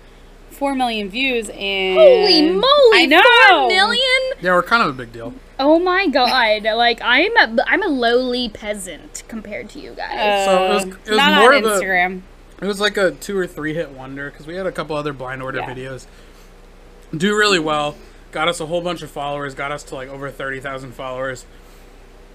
four 0.59 0.75
million 0.75 1.09
views 1.09 1.49
and 1.51 1.97
Holy 1.99 2.51
moly! 2.51 2.65
I 2.95 3.07
know. 3.07 3.23
Four 3.49 3.69
million? 3.69 4.21
Yeah, 4.41 4.53
we're 4.55 4.63
kind 4.63 4.83
of 4.83 4.91
a 4.91 4.93
big 4.93 5.13
deal. 5.13 5.33
Oh 5.59 5.79
my 5.79 6.07
god! 6.09 6.63
Like 6.65 7.01
I'm 7.03 7.37
a 7.37 7.57
I'm 7.67 7.83
a 7.83 7.89
lowly 7.89 8.49
peasant 8.49 9.23
compared 9.29 9.71
to 9.71 9.81
you 9.81 9.93
guys. 9.95 10.45
So 10.45 10.65
it 10.65 10.69
was- 10.75 10.85
Uh, 10.85 10.89
it 10.89 11.11
was 11.11 11.17
not 11.17 11.41
more 11.41 11.55
on 11.55 11.65
of 11.65 11.71
a- 11.83 12.21
It 12.61 12.67
was 12.67 12.81
like 12.81 12.97
a 12.97 13.13
two 13.13 13.37
or 13.39 13.47
three 13.47 13.75
hit 13.75 13.91
wonder 13.91 14.31
because 14.31 14.47
we 14.47 14.55
had 14.57 14.67
a 14.67 14.73
couple 14.73 14.97
other 14.97 15.13
blind 15.13 15.43
order 15.43 15.59
Yeah. 15.59 15.73
videos 15.75 16.07
do 17.17 17.37
really 17.37 17.59
well. 17.59 17.95
Got 18.31 18.49
us 18.49 18.61
a 18.61 18.67
whole 18.67 18.81
bunch 18.83 19.03
of 19.03 19.11
followers. 19.11 19.55
Got 19.55 19.73
us 19.73 19.83
to 19.85 19.95
like 19.95 20.09
over 20.09 20.31
thirty 20.31 20.61
thousand 20.61 20.93
followers. 20.93 21.47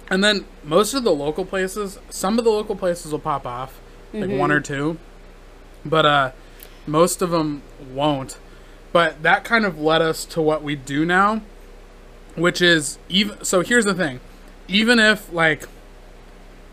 And 0.09 0.23
then 0.23 0.45
most 0.63 0.93
of 0.93 1.03
the 1.03 1.13
local 1.13 1.45
places, 1.45 1.97
some 2.09 2.38
of 2.38 2.43
the 2.45 2.51
local 2.51 2.75
places 2.75 3.12
will 3.12 3.19
pop 3.19 3.45
off, 3.45 3.79
like 4.13 4.29
one 4.29 4.51
or 4.51 4.59
two, 4.59 4.97
but 5.86 6.05
uh, 6.05 6.31
most 6.87 7.21
of 7.21 7.31
them 7.31 7.61
won't. 7.93 8.37
But 8.91 9.23
that 9.23 9.43
kind 9.43 9.65
of 9.65 9.79
led 9.79 10.01
us 10.01 10.23
to 10.25 10.41
what 10.41 10.61
we 10.63 10.75
do 10.75 11.05
now, 11.05 11.41
which 12.35 12.61
is 12.61 12.99
even. 13.09 13.43
So 13.43 13.61
here's 13.61 13.85
the 13.85 13.93
thing, 13.95 14.19
even 14.67 14.99
if 14.99 15.31
like 15.33 15.67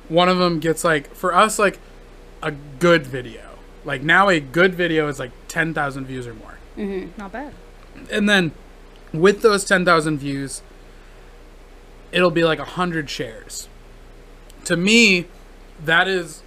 one 0.08 0.28
of 0.28 0.38
them 0.38 0.60
gets 0.60 0.84
like 0.84 1.14
for 1.14 1.34
us 1.34 1.58
like 1.58 1.78
a 2.42 2.50
good 2.50 3.06
video, 3.06 3.56
like 3.84 4.02
now 4.02 4.28
a 4.28 4.38
good 4.40 4.74
video 4.74 5.08
is 5.08 5.18
like 5.18 5.30
ten 5.48 5.72
thousand 5.74 6.06
views 6.06 6.26
or 6.26 6.34
more 6.34 6.58
Mm-hmm. 6.76 7.18
Not 7.20 7.32
bad. 7.32 7.52
and 8.10 8.28
then 8.28 8.52
with 9.12 9.42
those 9.42 9.64
10,000 9.64 10.18
views 10.18 10.62
it'll 12.12 12.30
be 12.30 12.44
like 12.44 12.60
100 12.60 13.10
shares 13.10 13.68
to 14.64 14.76
me 14.76 15.26
that 15.84 16.06
is 16.06 16.42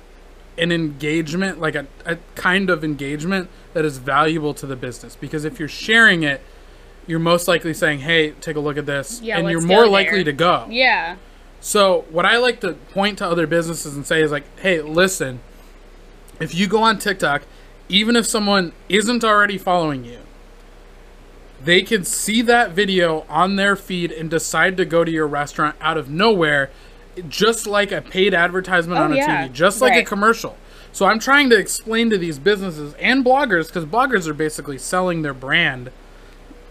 an 0.57 0.71
engagement 0.71 1.59
like 1.59 1.75
a, 1.75 1.87
a 2.05 2.17
kind 2.35 2.69
of 2.69 2.83
engagement 2.83 3.49
that 3.73 3.85
is 3.85 3.97
valuable 3.97 4.53
to 4.53 4.65
the 4.65 4.75
business. 4.75 5.15
Because 5.15 5.45
if 5.45 5.59
you're 5.59 5.67
sharing 5.67 6.23
it 6.23 6.41
you're 7.05 7.19
most 7.19 7.47
likely 7.47 7.73
saying 7.73 7.99
hey 7.99 8.31
take 8.31 8.55
a 8.55 8.59
look 8.59 8.77
at 8.77 8.85
this 8.85 9.21
Yeah, 9.21 9.37
and 9.37 9.49
you're 9.49 9.61
more 9.61 9.87
likely 9.87 10.23
to 10.23 10.31
go. 10.33 10.67
Yeah. 10.69 11.17
so 11.59 12.05
what 12.09 12.25
I 12.25 12.37
like 12.37 12.61
to 12.61 12.73
point 12.93 13.17
to 13.17 13.25
other 13.27 13.47
businesses 13.47 13.95
and 13.95 14.05
say 14.05 14.21
is 14.21 14.31
like, 14.31 14.43
hey, 14.59 14.81
listen, 14.81 15.39
if 16.39 16.53
you 16.55 16.67
go 16.67 16.81
on 16.81 16.97
TikTok, 16.99 17.43
even 17.89 18.15
if 18.15 18.25
someone 18.25 18.73
isn't 18.89 19.23
already 19.23 19.57
following 19.57 20.03
you, 20.05 20.19
they 21.63 21.81
can 21.81 22.03
see 22.03 22.41
that 22.41 22.71
video 22.71 23.25
on 23.29 23.55
their 23.55 23.75
feed 23.75 24.11
and 24.11 24.29
decide 24.29 24.75
to 24.77 24.85
go 24.85 25.03
to 25.03 25.11
your 25.11 25.27
restaurant 25.27 25.75
out 25.79 25.97
of 25.97 26.09
nowhere, 26.09 26.69
just 27.29 27.67
like 27.67 27.91
a 27.91 28.01
paid 28.01 28.33
advertisement 28.33 28.99
Oh, 28.99 29.03
on 29.03 29.13
a 29.13 29.15
yeah. 29.17 29.47
TV, 29.47 29.53
just 29.53 29.81
like 29.81 29.93
a 29.95 30.03
commercial. 30.03 30.57
So 30.91 31.05
I'm 31.07 31.19
trying 31.19 31.49
to 31.49 31.57
explain 31.57 32.09
to 32.11 32.17
these 32.17 32.37
businesses 32.39 32.93
and 32.95 33.25
bloggers, 33.25 33.67
because 33.67 33.85
bloggers 33.85 34.27
are 34.27 34.33
basically 34.33 34.77
selling 34.77 35.21
their 35.23 35.33
brand, 35.33 35.91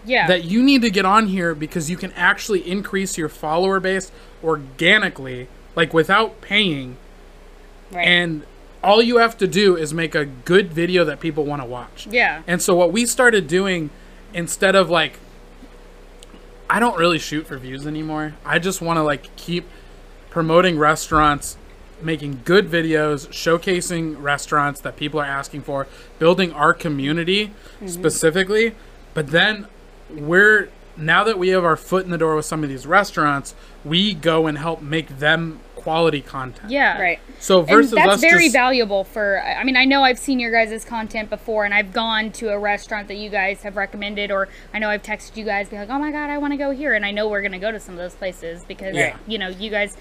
Yeah. 0.05 0.27
that 0.27 0.45
you 0.45 0.63
need 0.63 0.81
to 0.83 0.89
get 0.89 1.05
on 1.05 1.27
here 1.27 1.53
because 1.55 1.89
you 1.89 1.97
can 1.97 2.11
actually 2.13 2.67
increase 2.69 3.17
your 3.17 3.29
follower 3.29 3.79
base 3.79 4.11
organically, 4.43 5.47
like 5.75 5.93
without 5.93 6.39
paying. 6.41 6.97
Right. 7.91 8.05
And 8.07 8.43
all 8.83 9.01
you 9.01 9.17
have 9.17 9.37
to 9.37 9.47
do 9.47 9.75
is 9.77 9.93
make 9.93 10.13
a 10.15 10.25
good 10.25 10.73
video 10.73 11.05
that 11.05 11.19
people 11.21 11.45
want 11.45 11.61
to 11.61 11.65
watch. 11.67 12.07
yeah. 12.09 12.41
And 12.47 12.61
so 12.61 12.75
what 12.75 12.91
we 12.91 13.05
started 13.05 13.47
doing 13.47 13.89
instead 14.33 14.75
of 14.75 14.89
like 14.89 15.19
I 16.69 16.79
don't 16.79 16.97
really 16.97 17.19
shoot 17.19 17.45
for 17.47 17.57
views 17.57 17.85
anymore. 17.85 18.33
I 18.45 18.57
just 18.57 18.81
want 18.81 18.97
to 18.97 19.03
like 19.03 19.35
keep 19.35 19.67
promoting 20.33 20.79
restaurants, 20.79 21.57
making 22.01 22.41
good 22.43 22.67
videos, 22.67 23.27
showcasing 23.27 24.19
restaurants 24.19 24.81
that 24.81 24.95
people 24.97 25.19
are 25.19 25.25
asking 25.25 25.61
for, 25.61 25.87
building 26.17 26.51
our 26.51 26.73
community 26.73 27.47
mm-hmm. 27.47 27.87
specifically. 27.87 28.73
But 29.13 29.27
then 29.27 29.67
we're 30.09 30.69
now 30.97 31.23
that 31.23 31.37
we 31.37 31.49
have 31.49 31.63
our 31.63 31.77
foot 31.77 32.03
in 32.03 32.09
the 32.09 32.17
door 32.17 32.35
with 32.35 32.45
some 32.45 32.63
of 32.63 32.69
these 32.69 32.87
restaurants, 32.87 33.53
we 33.85 34.13
go 34.15 34.47
and 34.47 34.57
help 34.57 34.81
make 34.81 35.19
them 35.19 35.59
quality 35.75 36.21
content. 36.21 36.71
Yeah. 36.71 36.99
right. 36.99 37.19
So 37.39 37.61
versus 37.61 37.91
and 37.91 38.01
that's 38.01 38.13
us 38.13 38.21
very 38.21 38.45
just 38.45 38.53
valuable 38.53 39.03
for 39.03 39.43
i 39.43 39.65
mean 39.65 39.75
i 39.75 39.83
know 39.83 40.01
i've 40.01 40.17
seen 40.17 40.39
your 40.39 40.49
guys' 40.49 40.85
content 40.85 41.29
before 41.29 41.65
and 41.65 41.73
i've 41.73 41.91
gone 41.91 42.31
to 42.31 42.49
a 42.49 42.57
restaurant 42.57 43.09
that 43.09 43.15
you 43.15 43.29
guys 43.29 43.63
have 43.63 43.75
recommended 43.75 44.31
or 44.31 44.47
i 44.73 44.79
know 44.79 44.87
i've 44.87 45.03
texted 45.03 45.35
you 45.35 45.43
guys 45.43 45.67
be 45.67 45.75
like 45.75 45.89
oh 45.89 45.99
my 45.99 46.09
god 46.09 46.29
i 46.29 46.37
want 46.37 46.53
to 46.53 46.57
go 46.57 46.71
here 46.71 46.93
and 46.93 47.05
i 47.05 47.11
know 47.11 47.27
we're 47.27 47.41
going 47.41 47.51
to 47.51 47.57
go 47.57 47.69
to 47.69 47.81
some 47.81 47.95
of 47.95 47.99
those 47.99 48.15
places 48.15 48.63
because 48.63 48.95
Yeah. 48.95 49.17
you 49.27 49.37
know 49.37 49.49
you 49.49 49.69
guys 49.69 49.97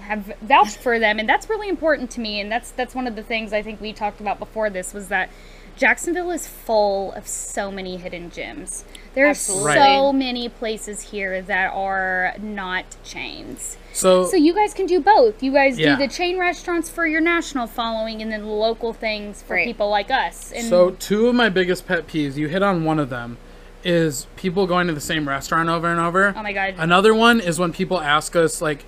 have 0.00 0.32
vouched 0.42 0.76
for 0.78 0.98
them 0.98 1.18
and 1.18 1.28
that's 1.28 1.48
really 1.48 1.68
important 1.68 2.10
to 2.10 2.20
me 2.20 2.40
and 2.40 2.50
that's 2.50 2.70
that's 2.72 2.94
one 2.94 3.06
of 3.06 3.16
the 3.16 3.22
things 3.22 3.52
i 3.52 3.62
think 3.62 3.80
we 3.80 3.92
talked 3.92 4.20
about 4.20 4.38
before 4.38 4.68
this 4.70 4.92
was 4.92 5.08
that 5.08 5.30
jacksonville 5.76 6.30
is 6.30 6.46
full 6.46 7.12
of 7.12 7.26
so 7.26 7.70
many 7.70 7.96
hidden 7.96 8.30
gems 8.30 8.84
there's 9.14 9.36
Absolutely. 9.48 9.74
so 9.74 10.12
many 10.12 10.48
places 10.48 11.00
here 11.10 11.40
that 11.42 11.72
are 11.72 12.34
not 12.40 12.84
chains 13.04 13.76
so, 13.92 14.26
so 14.26 14.36
you 14.36 14.52
guys 14.54 14.74
can 14.74 14.84
do 14.84 15.00
both. 15.00 15.42
You 15.42 15.52
guys 15.54 15.78
Yeah. 15.78 15.96
do 15.96 16.06
the 16.06 16.12
chain 16.12 16.36
restaurants 16.38 16.90
for 16.90 17.06
your 17.06 17.22
national 17.22 17.66
following, 17.66 18.20
and 18.20 18.30
then 18.30 18.46
local 18.46 18.92
things 18.92 19.40
for 19.40 19.54
Right. 19.54 19.64
people 19.66 19.88
like 19.88 20.10
us. 20.10 20.52
And 20.52 20.66
So 20.68 20.90
two 20.90 21.28
of 21.28 21.34
my 21.34 21.48
biggest 21.48 21.86
pet 21.88 22.06
peeves, 22.06 22.36
you 22.36 22.48
hit 22.48 22.62
on 22.62 22.84
one 22.84 22.98
of 22.98 23.08
them, 23.08 23.38
is 23.82 24.26
people 24.36 24.66
going 24.66 24.86
to 24.88 24.92
the 24.92 25.00
same 25.00 25.26
restaurant 25.26 25.70
over 25.70 25.88
and 25.90 25.98
over. 25.98 26.34
oh 26.36 26.42
my 26.42 26.52
god, 26.52 26.74
Another 26.76 27.14
one 27.14 27.40
is 27.40 27.58
when 27.58 27.72
people 27.72 27.98
ask 27.98 28.36
us 28.36 28.60
like, 28.60 28.84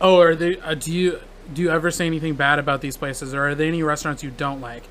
"Oh, 0.00 0.20
are 0.20 0.34
they? 0.34 0.58
Uh, 0.60 0.74
do 0.74 0.92
you 0.92 1.20
do 1.52 1.62
you 1.62 1.70
ever 1.70 1.90
say 1.90 2.06
anything 2.06 2.34
bad 2.34 2.58
about 2.58 2.80
these 2.80 2.96
places, 2.96 3.32
or 3.34 3.48
are 3.48 3.54
there 3.54 3.66
any 3.68 3.82
restaurants 3.82 4.22
you 4.22 4.30
don't 4.30 4.60
like?" 4.60 4.84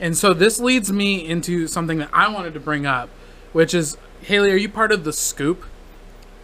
And 0.00 0.16
so 0.16 0.32
this 0.34 0.58
leads 0.58 0.90
me 0.92 1.26
into 1.26 1.66
something 1.68 1.98
that 1.98 2.10
I 2.12 2.28
wanted 2.28 2.54
to 2.54 2.60
bring 2.60 2.84
up, 2.86 3.08
which 3.52 3.74
is 3.74 3.96
Haley. 4.22 4.50
Are 4.52 4.56
you 4.56 4.68
part 4.68 4.92
of 4.92 5.04
the 5.04 5.12
Scoop? 5.12 5.64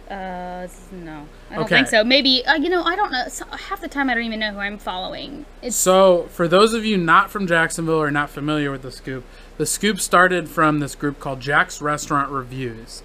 uh, 0.09 0.67
no, 0.91 1.25
I 1.49 1.55
don't 1.55 1.63
Okay. 1.65 1.75
think 1.75 1.87
so. 1.87 2.03
Maybe 2.03 2.45
uh, 2.45 2.55
you 2.55 2.69
know, 2.69 2.83
I 2.83 2.95
don't 2.97 3.11
know. 3.13 3.27
So, 3.29 3.45
half 3.45 3.79
the 3.79 3.87
time, 3.87 4.09
I 4.09 4.13
don't 4.15 4.23
even 4.23 4.39
know 4.41 4.51
who 4.51 4.59
I'm 4.59 4.77
following. 4.77 5.45
It's 5.61 5.75
So, 5.77 6.27
for 6.31 6.47
those 6.49 6.73
of 6.73 6.83
you 6.83 6.97
not 6.97 7.31
from 7.31 7.47
Jacksonville 7.47 8.01
or 8.01 8.11
not 8.11 8.29
familiar 8.29 8.71
with 8.71 8.81
the 8.81 8.91
Scoop, 8.91 9.23
the 9.57 9.65
Scoop 9.65 10.01
started 10.01 10.49
from 10.49 10.79
this 10.79 10.95
group 10.95 11.19
called 11.19 11.39
Jax 11.39 11.81
Restaurant 11.81 12.29
Reviews. 12.29 13.03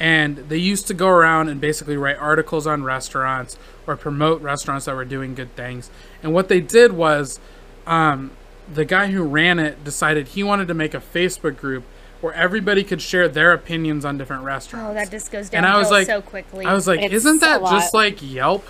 And 0.00 0.36
they 0.48 0.58
used 0.58 0.86
to 0.88 0.94
go 0.94 1.08
around 1.08 1.48
and 1.48 1.60
basically 1.60 1.96
write 1.96 2.16
articles 2.18 2.66
on 2.66 2.84
restaurants 2.84 3.58
or 3.86 3.96
promote 3.96 4.40
restaurants 4.42 4.84
that 4.86 4.94
were 4.94 5.04
doing 5.04 5.34
good 5.34 5.54
things. 5.56 5.90
And 6.22 6.32
what 6.32 6.48
they 6.48 6.60
did 6.60 6.92
was 6.92 7.40
um, 7.86 8.30
the 8.72 8.84
guy 8.84 9.08
who 9.08 9.22
ran 9.24 9.58
it 9.58 9.82
decided 9.82 10.28
he 10.28 10.42
wanted 10.42 10.68
to 10.68 10.74
make 10.74 10.94
a 10.94 11.00
Facebook 11.00 11.56
group 11.56 11.84
where 12.20 12.32
everybody 12.34 12.84
could 12.84 13.00
share 13.00 13.28
their 13.28 13.52
opinions 13.52 14.04
on 14.04 14.18
different 14.18 14.44
restaurants. 14.44 14.90
oh, 14.90 14.94
that 14.94 15.10
just 15.10 15.30
goes 15.30 15.48
down 15.50 15.64
And 15.64 15.72
I 15.72 15.78
was 15.78 15.90
like- 15.90 16.06
so 16.06 16.20
quickly. 16.20 16.64
I 16.64 16.74
was 16.74 16.86
like, 16.86 17.00
It's 17.00 17.14
isn't 17.14 17.40
that 17.40 17.60
just 17.62 17.94
like 17.94 18.18
Yelp? 18.20 18.64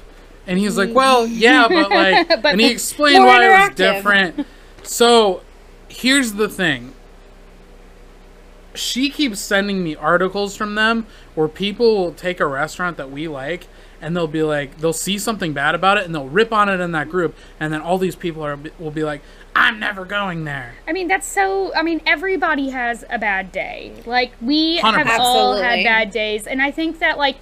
And 0.46 0.58
he's 0.58 0.78
like, 0.78 0.94
well, 0.94 1.26
yeah, 1.26 1.68
but 1.68 1.90
like, 1.90 2.28
But 2.42 2.52
and 2.52 2.60
he 2.60 2.70
explained 2.70 3.24
why 3.24 3.44
it 3.44 3.68
was 3.68 3.76
different. 3.76 4.46
So 4.82 5.42
here's 5.88 6.32
the 6.34 6.48
thing. 6.48 6.94
She 8.78 9.10
keeps 9.10 9.40
sending 9.40 9.82
me 9.82 9.96
articles 9.96 10.56
from 10.56 10.74
them 10.74 11.06
where 11.34 11.48
people 11.48 11.96
will 11.96 12.12
take 12.12 12.40
a 12.40 12.46
restaurant 12.46 12.96
that 12.96 13.10
we 13.10 13.28
like 13.28 13.66
and 14.00 14.16
they'll 14.16 14.26
be 14.26 14.42
like, 14.42 14.78
they'll 14.78 14.92
see 14.92 15.18
something 15.18 15.52
bad 15.52 15.74
about 15.74 15.98
it 15.98 16.04
and 16.04 16.14
they'll 16.14 16.28
rip 16.28 16.52
on 16.52 16.68
it 16.68 16.80
in 16.80 16.92
that 16.92 17.08
group. 17.08 17.36
And 17.58 17.72
then 17.72 17.80
all 17.80 17.98
these 17.98 18.16
people 18.16 18.44
are 18.44 18.58
will 18.78 18.90
be 18.90 19.04
like, 19.04 19.22
I'm 19.54 19.80
never 19.80 20.04
going 20.04 20.44
there. 20.44 20.74
I 20.86 20.92
mean, 20.92 21.08
that's 21.08 21.26
so. 21.26 21.74
I 21.74 21.82
mean, 21.82 22.00
everybody 22.06 22.70
has 22.70 23.04
a 23.10 23.18
bad 23.18 23.50
day. 23.50 23.92
Like 24.06 24.32
we 24.40 24.76
have 24.76 25.06
100%. 25.06 25.18
all 25.18 25.56
had 25.56 25.82
bad 25.84 26.10
days, 26.10 26.46
and 26.46 26.62
I 26.62 26.70
think 26.70 26.98
that 27.00 27.18
like. 27.18 27.36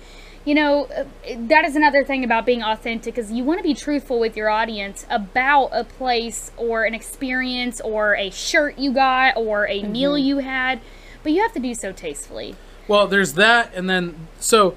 You 0.44 0.54
know, 0.54 0.84
uh, 0.84 1.06
that 1.48 1.64
is 1.64 1.74
another 1.74 2.04
thing 2.04 2.22
about 2.22 2.46
being 2.46 2.62
authentic 2.62 3.18
is 3.18 3.32
you 3.32 3.42
want 3.42 3.58
to 3.58 3.64
be 3.64 3.74
truthful 3.74 4.20
with 4.20 4.36
your 4.36 4.48
audience 4.48 5.04
about 5.10 5.70
a 5.72 5.82
place 5.82 6.52
or 6.56 6.84
an 6.84 6.94
experience 6.94 7.80
or 7.80 8.14
a 8.14 8.30
shirt 8.30 8.78
you 8.78 8.92
got 8.92 9.36
or 9.36 9.66
a 9.66 9.82
meal 9.82 10.16
you 10.16 10.38
had, 10.38 10.80
but 11.26 11.32
you 11.32 11.42
have 11.42 11.52
to 11.54 11.58
do 11.58 11.74
so 11.74 11.90
tastefully. 11.90 12.54
Well, 12.86 13.08
there's 13.08 13.32
that, 13.32 13.74
and 13.74 13.90
then 13.90 14.28
so 14.38 14.76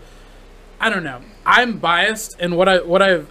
I 0.82 0.90
don't 0.90 1.04
know. 1.04 1.22
I'm 1.46 1.78
biased, 1.78 2.36
and 2.40 2.58
what 2.58 2.68
I 2.68 2.80
what 2.82 3.04
I've 3.04 3.30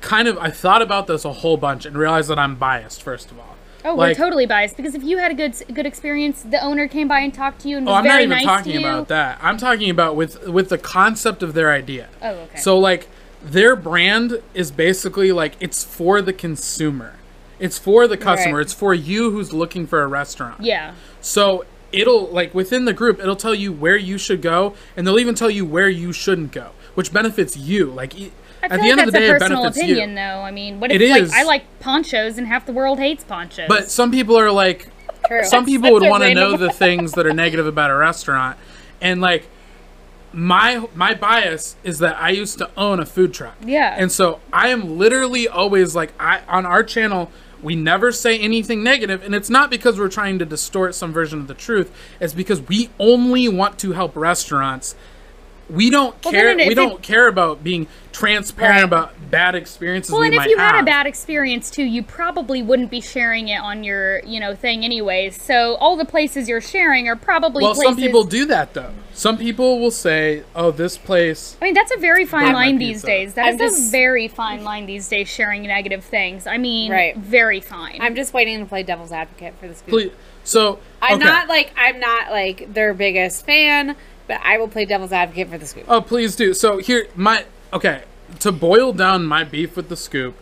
kind 0.00 0.28
of 0.28 0.38
I 0.38 0.50
thought 0.50 0.80
about 0.80 1.08
this 1.08 1.24
a 1.24 1.32
whole 1.32 1.56
bunch 1.56 1.84
and 1.84 1.98
realized 1.98 2.30
that 2.30 2.38
I'm 2.38 2.54
biased. 2.54 3.02
First 3.02 3.32
of 3.32 3.40
all, 3.40 3.56
Oh, 3.84 3.96
Like- 3.96 4.16
we're 4.16 4.24
totally 4.24 4.46
biased 4.46 4.76
because 4.76 4.94
if 4.94 5.02
you 5.02 5.18
had 5.18 5.32
a 5.32 5.34
good 5.34 5.56
good 5.74 5.84
experience, 5.84 6.42
the 6.42 6.62
owner 6.62 6.86
came 6.86 7.08
by 7.08 7.18
and 7.20 7.34
talked 7.34 7.62
to 7.62 7.68
you 7.68 7.76
and 7.76 7.88
oh, 7.88 7.90
was 7.90 7.96
oh, 7.96 7.98
I'm 8.02 8.04
not 8.06 8.18
even 8.20 8.28
nice 8.30 8.44
talking 8.44 8.72
to 8.74 8.78
you. 8.78 8.86
about 8.86 9.08
that. 9.08 9.40
I'm 9.42 9.56
talking 9.58 9.90
about 9.90 10.14
with 10.14 10.46
with 10.46 10.68
the 10.68 10.78
concept 10.78 11.42
of 11.42 11.54
their 11.54 11.72
idea. 11.72 12.08
Oh, 12.22 12.28
okay. 12.30 12.58
So 12.60 12.78
like 12.78 13.08
their 13.42 13.74
brand 13.74 14.40
is 14.54 14.70
basically 14.70 15.32
like 15.32 15.56
it's 15.58 15.82
for 15.82 16.22
the 16.22 16.32
consumer. 16.32 17.14
It's 17.58 17.78
for 17.78 18.06
the 18.06 18.16
customer. 18.16 18.58
Right. 18.58 18.62
It's 18.66 18.72
for 18.72 18.94
you 18.94 19.32
who's 19.32 19.52
looking 19.52 19.88
for 19.88 20.02
a 20.02 20.06
restaurant. 20.06 20.60
yeah, 20.62 20.94
So 21.20 21.64
it'll 21.92 22.28
like 22.28 22.54
within 22.54 22.84
the 22.84 22.92
group, 22.92 23.20
it'll 23.20 23.36
tell 23.36 23.54
you 23.54 23.72
where 23.72 23.96
you 23.96 24.18
should 24.18 24.42
go, 24.42 24.74
and 24.96 25.06
they'll 25.06 25.18
even 25.18 25.34
tell 25.34 25.50
you 25.50 25.64
where 25.64 25.88
you 25.88 26.12
shouldn't 26.12 26.52
go, 26.52 26.70
which 26.94 27.12
benefits 27.12 27.56
you. 27.56 27.86
Like 27.86 28.14
at 28.62 28.70
the 28.70 28.76
like 28.78 28.90
end 28.90 29.00
of 29.00 29.06
the 29.06 29.12
day, 29.12 29.28
a 29.30 29.36
it 29.36 29.38
benefits 29.40 29.76
opinion, 29.76 30.10
you. 30.10 30.16
though. 30.16 30.40
I 30.42 30.50
mean, 30.50 30.80
what 30.80 30.92
if 30.92 31.00
It 31.00 31.10
like. 31.10 31.30
I 31.32 31.42
like 31.44 31.64
ponchos 31.80 32.38
and 32.38 32.46
half 32.46 32.66
the 32.66 32.72
world 32.72 32.98
hates 32.98 33.24
ponchos? 33.24 33.68
But 33.68 33.90
some 33.90 34.10
people 34.10 34.38
are 34.38 34.50
like, 34.50 34.88
True. 35.26 35.44
some 35.44 35.64
people 35.64 35.90
that's 35.90 36.02
would 36.02 36.10
want 36.10 36.22
to 36.24 36.34
know 36.34 36.56
the 36.58 36.70
things 36.70 37.12
that 37.12 37.26
are 37.26 37.32
negative 37.32 37.66
about 37.66 37.90
a 37.90 37.96
restaurant, 37.96 38.58
and 39.00 39.20
like 39.20 39.48
my 40.32 40.86
my 40.94 41.14
bias 41.14 41.76
is 41.82 41.98
that 41.98 42.16
I 42.20 42.30
used 42.30 42.58
to 42.58 42.70
own 42.76 43.00
a 43.00 43.06
food 43.06 43.34
truck. 43.34 43.56
Yeah. 43.64 43.94
And 43.98 44.12
so 44.12 44.40
I 44.52 44.68
am 44.68 44.98
literally 44.98 45.48
always 45.48 45.96
like 45.96 46.12
I 46.20 46.42
on 46.46 46.66
our 46.66 46.82
channel 46.82 47.30
we 47.62 47.74
never 47.74 48.12
say 48.12 48.38
anything 48.38 48.82
negative 48.82 49.22
and 49.22 49.34
it's 49.34 49.50
not 49.50 49.70
because 49.70 49.98
we're 49.98 50.08
trying 50.08 50.38
to 50.38 50.44
distort 50.44 50.94
some 50.94 51.12
version 51.12 51.40
of 51.40 51.46
the 51.46 51.54
truth. 51.54 51.92
It's 52.20 52.34
because 52.34 52.60
we 52.62 52.90
only 52.98 53.48
want 53.48 53.78
to 53.80 53.92
help 53.92 54.16
restaurants. 54.16 54.94
We 55.70 55.90
don't 55.90 56.14
Well, 56.24 56.32
care 56.32 56.46
then 56.48 56.60
if 56.60 56.68
we 56.68 56.74
don't 56.74 57.00
care 57.02 57.28
about 57.28 57.62
being 57.62 57.86
transparent 58.12 58.74
Right. 58.76 58.82
about 58.84 59.30
bad 59.30 59.54
experiences 59.54 60.10
well, 60.10 60.20
we 60.22 60.26
and 60.26 60.34
if 60.34 60.38
might 60.40 60.50
you 60.50 60.58
had 60.58 60.80
a 60.80 60.82
bad 60.82 61.06
experience 61.06 61.70
too, 61.70 61.84
you 61.84 62.02
probably 62.02 62.62
wouldn't 62.62 62.90
be 62.90 63.00
sharing 63.00 63.48
it 63.48 63.58
on 63.60 63.84
your 63.84 64.20
you 64.24 64.40
know 64.40 64.54
thing 64.54 64.84
anyways. 64.84 65.40
So 65.40 65.76
all 65.76 65.96
the 65.96 66.04
places 66.04 66.48
you're 66.48 66.60
sharing 66.60 67.08
are 67.08 67.16
probably 67.16 67.62
well, 67.62 67.74
places. 67.74 67.94
some 67.94 67.96
people 67.96 68.24
do 68.24 68.44
that 68.46 68.74
though. 68.74 68.90
Some 69.12 69.38
people 69.38 69.78
will 69.78 69.90
say, 69.90 70.42
"Oh, 70.56 70.70
this 70.70 70.96
place 70.98 71.56
I 71.62 71.66
mean, 71.66 71.74
that's 71.74 71.92
a 71.94 71.98
very 71.98 72.24
fine 72.24 72.52
line 72.52 72.78
these 72.78 73.02
days. 73.02 73.34
That 73.34 73.46
I'm 73.54 73.60
is 73.60 73.88
a 73.88 73.90
very 73.90 74.28
fine 74.28 74.64
line 74.64 74.86
these 74.86 75.08
days, 75.08 75.28
sharing 75.28 75.62
negative 75.62 76.04
things. 76.04 76.46
I 76.46 76.58
mean, 76.58 76.90
Right. 76.90 77.16
very 77.16 77.60
fine. 77.60 77.98
I'm 78.00 78.14
just 78.14 78.34
waiting 78.34 78.58
to 78.58 78.66
play 78.66 78.82
devil's 78.82 79.12
advocate 79.12 79.54
for 79.60 79.68
this. 79.68 79.82
please." 79.86 80.10
So, 80.42 80.78
I'm 81.02 81.18
not 81.20 81.48
like 81.48 81.70
I'm 81.76 82.00
not 82.00 82.30
like 82.30 82.72
their 82.74 82.94
biggest 82.94 83.44
fan, 83.46 83.94
but 84.30 84.40
I 84.44 84.58
will 84.58 84.68
play 84.68 84.84
devil's 84.84 85.10
advocate 85.10 85.48
for 85.48 85.58
the 85.58 85.66
scoop. 85.66 85.86
Oh, 85.88 86.00
please 86.00 86.36
do. 86.36 86.54
So 86.54 86.78
here, 86.78 87.08
my 87.16 87.46
okay. 87.72 88.04
To 88.38 88.52
boil 88.52 88.92
down 88.92 89.26
my 89.26 89.42
beef 89.42 89.74
with 89.74 89.88
the 89.88 89.96
Scoop, 89.96 90.36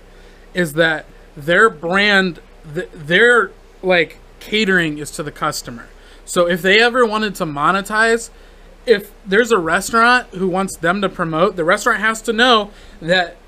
is 0.52 0.74
that 0.74 1.06
their 1.34 1.70
brand, 1.70 2.40
th- 2.74 2.90
their 2.92 3.50
like 3.82 4.18
catering 4.40 4.98
is 4.98 5.10
to 5.12 5.22
the 5.22 5.32
customer. 5.32 5.88
So 6.26 6.46
if 6.46 6.60
they 6.60 6.78
ever 6.82 7.06
wanted 7.06 7.34
to 7.36 7.46
monetize, 7.46 8.28
if 8.84 9.10
there's 9.24 9.50
a 9.52 9.58
restaurant 9.58 10.26
who 10.34 10.48
wants 10.48 10.76
them 10.76 11.00
to 11.00 11.08
promote, 11.08 11.56
the 11.56 11.64
restaurant 11.64 12.00
has 12.00 12.20
to 12.22 12.34
know 12.34 12.70
that 13.00 13.38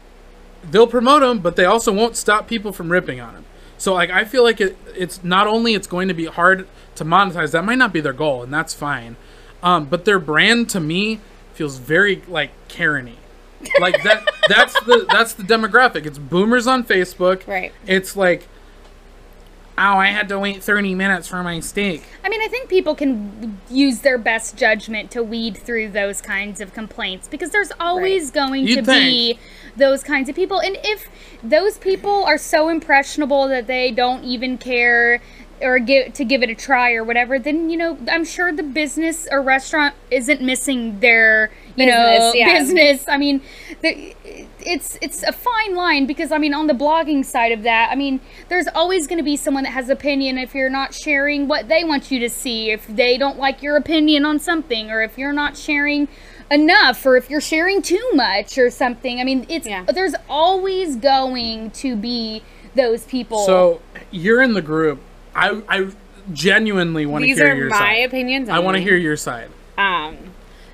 they'll 0.70 0.86
promote 0.86 1.20
them, 1.20 1.40
but 1.40 1.56
they 1.56 1.66
also 1.66 1.92
won't 1.92 2.16
stop 2.16 2.48
people 2.48 2.72
from 2.72 2.90
ripping 2.90 3.20
on 3.20 3.34
them. 3.34 3.44
So 3.76 3.92
like 3.92 4.08
I 4.08 4.24
feel 4.24 4.42
like 4.42 4.58
it, 4.58 4.78
it's 4.96 5.22
not 5.22 5.46
only 5.46 5.74
it's 5.74 5.86
going 5.86 6.08
to 6.08 6.14
be 6.14 6.24
hard 6.24 6.66
to 6.94 7.04
monetize. 7.04 7.52
That 7.52 7.66
might 7.66 7.78
not 7.78 7.92
be 7.92 8.00
their 8.00 8.14
goal, 8.14 8.42
and 8.42 8.50
that's 8.50 8.72
fine. 8.72 9.16
Um, 9.62 9.86
but 9.86 10.04
their 10.04 10.18
brand 10.18 10.68
to 10.70 10.80
me 10.80 11.20
feels 11.54 11.78
very 11.78 12.22
like 12.26 12.50
Karen-y. 12.68 13.14
Like 13.78 14.02
that. 14.04 14.26
that's 14.48 14.72
the 14.84 15.06
that's 15.10 15.34
the 15.34 15.42
demographic. 15.42 16.06
It's 16.06 16.18
boomers 16.18 16.66
on 16.66 16.84
Facebook. 16.84 17.46
Right. 17.46 17.72
It's 17.86 18.16
like, 18.16 18.48
oh, 19.76 19.98
I 19.98 20.06
had 20.06 20.28
to 20.30 20.38
wait 20.38 20.62
thirty 20.62 20.94
minutes 20.94 21.28
for 21.28 21.42
my 21.42 21.60
steak. 21.60 22.04
I 22.24 22.30
mean, 22.30 22.40
I 22.40 22.48
think 22.48 22.70
people 22.70 22.94
can 22.94 23.60
use 23.68 24.00
their 24.00 24.16
best 24.16 24.56
judgment 24.56 25.10
to 25.10 25.22
weed 25.22 25.58
through 25.58 25.90
those 25.90 26.22
kinds 26.22 26.62
of 26.62 26.72
complaints 26.72 27.28
because 27.28 27.50
there's 27.50 27.72
always 27.78 28.30
going 28.30 28.66
You'd 28.66 28.76
to 28.76 28.82
be 28.82 29.38
those 29.76 30.02
kinds 30.02 30.30
of 30.30 30.34
people. 30.34 30.60
And 30.60 30.78
if 30.82 31.08
those 31.42 31.76
people 31.76 32.24
are 32.24 32.38
so 32.38 32.68
impressionable 32.70 33.46
that 33.48 33.66
they 33.66 33.90
don't 33.90 34.24
even 34.24 34.56
care 34.56 35.20
or 35.62 35.78
give 35.78 36.12
to 36.14 36.24
give 36.24 36.42
it 36.42 36.50
a 36.50 36.54
try 36.54 36.92
or 36.94 37.04
whatever, 37.04 37.38
then 37.38 37.70
you 37.70 37.76
know, 37.76 37.98
I'm 38.10 38.24
sure 38.24 38.52
the 38.52 38.62
business 38.62 39.26
or 39.30 39.42
restaurant 39.42 39.94
isn't 40.10 40.40
missing 40.40 41.00
their 41.00 41.50
you 41.76 41.86
know 41.86 42.06
Business, 42.08 42.34
yeah. 42.34 42.58
business. 42.58 43.08
I 43.08 43.16
mean, 43.16 43.42
the, 43.82 44.14
it's 44.60 44.98
it's 45.00 45.22
a 45.22 45.32
fine 45.32 45.74
line 45.74 46.06
because 46.06 46.32
I 46.32 46.38
mean, 46.38 46.54
on 46.54 46.66
the 46.66 46.74
blogging 46.74 47.24
side 47.24 47.52
of 47.52 47.62
that, 47.62 47.90
I 47.90 47.94
mean, 47.94 48.20
there's 48.48 48.66
always 48.74 49.06
going 49.06 49.18
to 49.18 49.24
be 49.24 49.36
someone 49.36 49.64
that 49.64 49.70
has 49.72 49.88
opinion 49.88 50.38
if 50.38 50.54
you're 50.54 50.70
not 50.70 50.94
sharing 50.94 51.48
what 51.48 51.68
they 51.68 51.84
want 51.84 52.10
you 52.10 52.18
to 52.20 52.28
see, 52.30 52.70
if 52.70 52.86
they 52.86 53.16
don't 53.18 53.38
like 53.38 53.62
your 53.62 53.76
opinion 53.76 54.24
on 54.24 54.38
something, 54.38 54.90
or 54.90 55.02
if 55.02 55.16
you're 55.18 55.32
not 55.32 55.56
sharing 55.56 56.08
enough, 56.50 57.04
or 57.06 57.16
if 57.16 57.30
you're 57.30 57.40
sharing 57.40 57.80
too 57.80 58.10
much 58.14 58.58
or 58.58 58.70
something. 58.70 59.20
I 59.20 59.24
mean, 59.24 59.46
it's 59.48 59.66
Yeah. 59.66 59.84
there's 59.84 60.14
always 60.28 60.96
going 60.96 61.70
to 61.72 61.94
be 61.96 62.42
those 62.74 63.04
people. 63.04 63.46
So 63.46 63.80
you're 64.10 64.42
in 64.42 64.54
the 64.54 64.62
group. 64.62 65.00
I 65.34 65.62
I 65.68 65.90
genuinely 66.32 67.06
want 67.06 67.22
to 67.22 67.26
These 67.26 67.38
hear 67.38 67.52
are 67.52 67.56
your 67.56 67.68
my 67.70 67.78
side. 67.78 68.04
opinions. 68.08 68.48
I 68.48 68.58
want 68.58 68.76
to 68.76 68.82
hear 68.82 68.96
your 68.96 69.16
side. 69.16 69.50
Um, 69.78 70.16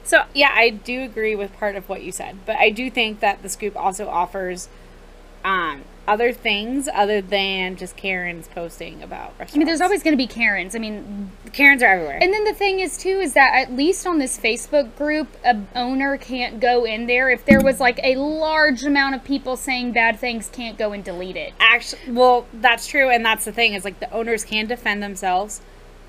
so 0.05 0.25
yeah, 0.35 0.53
I 0.55 0.71
do 0.71 1.03
agree 1.03 1.35
with 1.37 1.53
part 1.57 1.77
of 1.77 1.89
what 1.89 2.03
you 2.03 2.13
said, 2.13 2.37
but 2.47 2.57
I 2.57 2.71
do 2.71 2.91
think 2.91 3.21
that 3.21 3.43
the 3.43 3.49
scoop 3.49 3.77
also 3.77 4.09
offers 4.09 4.69
um, 5.47 5.85
other 6.09 6.33
things 6.33 6.89
other 6.93 7.21
than 7.21 7.77
just 7.77 7.97
Karen's 7.97 8.49
posting 8.49 9.03
about 9.03 9.31
restaurants. 9.39 9.55
I 9.55 9.59
mean, 9.59 9.67
there's 9.67 9.81
always 9.81 10.03
going 10.03 10.13
to 10.13 10.17
be 10.17 10.27
Karens. 10.27 10.75
I 10.75 10.79
mean, 10.79 11.31
Karens 11.53 11.83
are 11.83 11.87
everywhere. 11.87 12.19
And 12.21 12.33
then 12.33 12.45
the 12.45 12.53
thing 12.53 12.81
is 12.81 12.99
too 12.99 13.21
is 13.21 13.33
that 13.35 13.55
at 13.55 13.73
least 13.73 14.07
on 14.07 14.19
this 14.19 14.39
Facebook 14.39 14.95
group, 14.97 15.29
a 15.45 15.57
owner 15.75 16.17
can't 16.17 16.61
go 16.61 16.85
in 16.85 17.07
there 17.07 17.31
if 17.31 17.45
there 17.45 17.61
was 17.61 17.81
like 17.81 17.99
a 18.03 18.17
large 18.17 18.85
amount 18.85 19.15
of 19.15 19.25
people 19.25 19.57
saying 19.57 19.93
bad 19.93 20.19
things, 20.19 20.49
can't 20.49 20.77
go 20.77 20.93
and 20.93 21.03
delete 21.05 21.37
it. 21.37 21.53
actually 21.61 22.13
well 22.13 22.47
that's 22.55 22.87
true 22.87 23.09
and 23.09 23.25
that's 23.25 23.45
the 23.45 23.53
thing 23.53 23.75
is 23.75 23.85
like 23.85 24.01
the 24.01 24.11
owners 24.13 24.45
can 24.45 24.67
defend 24.67 25.03
themselves 25.03 25.61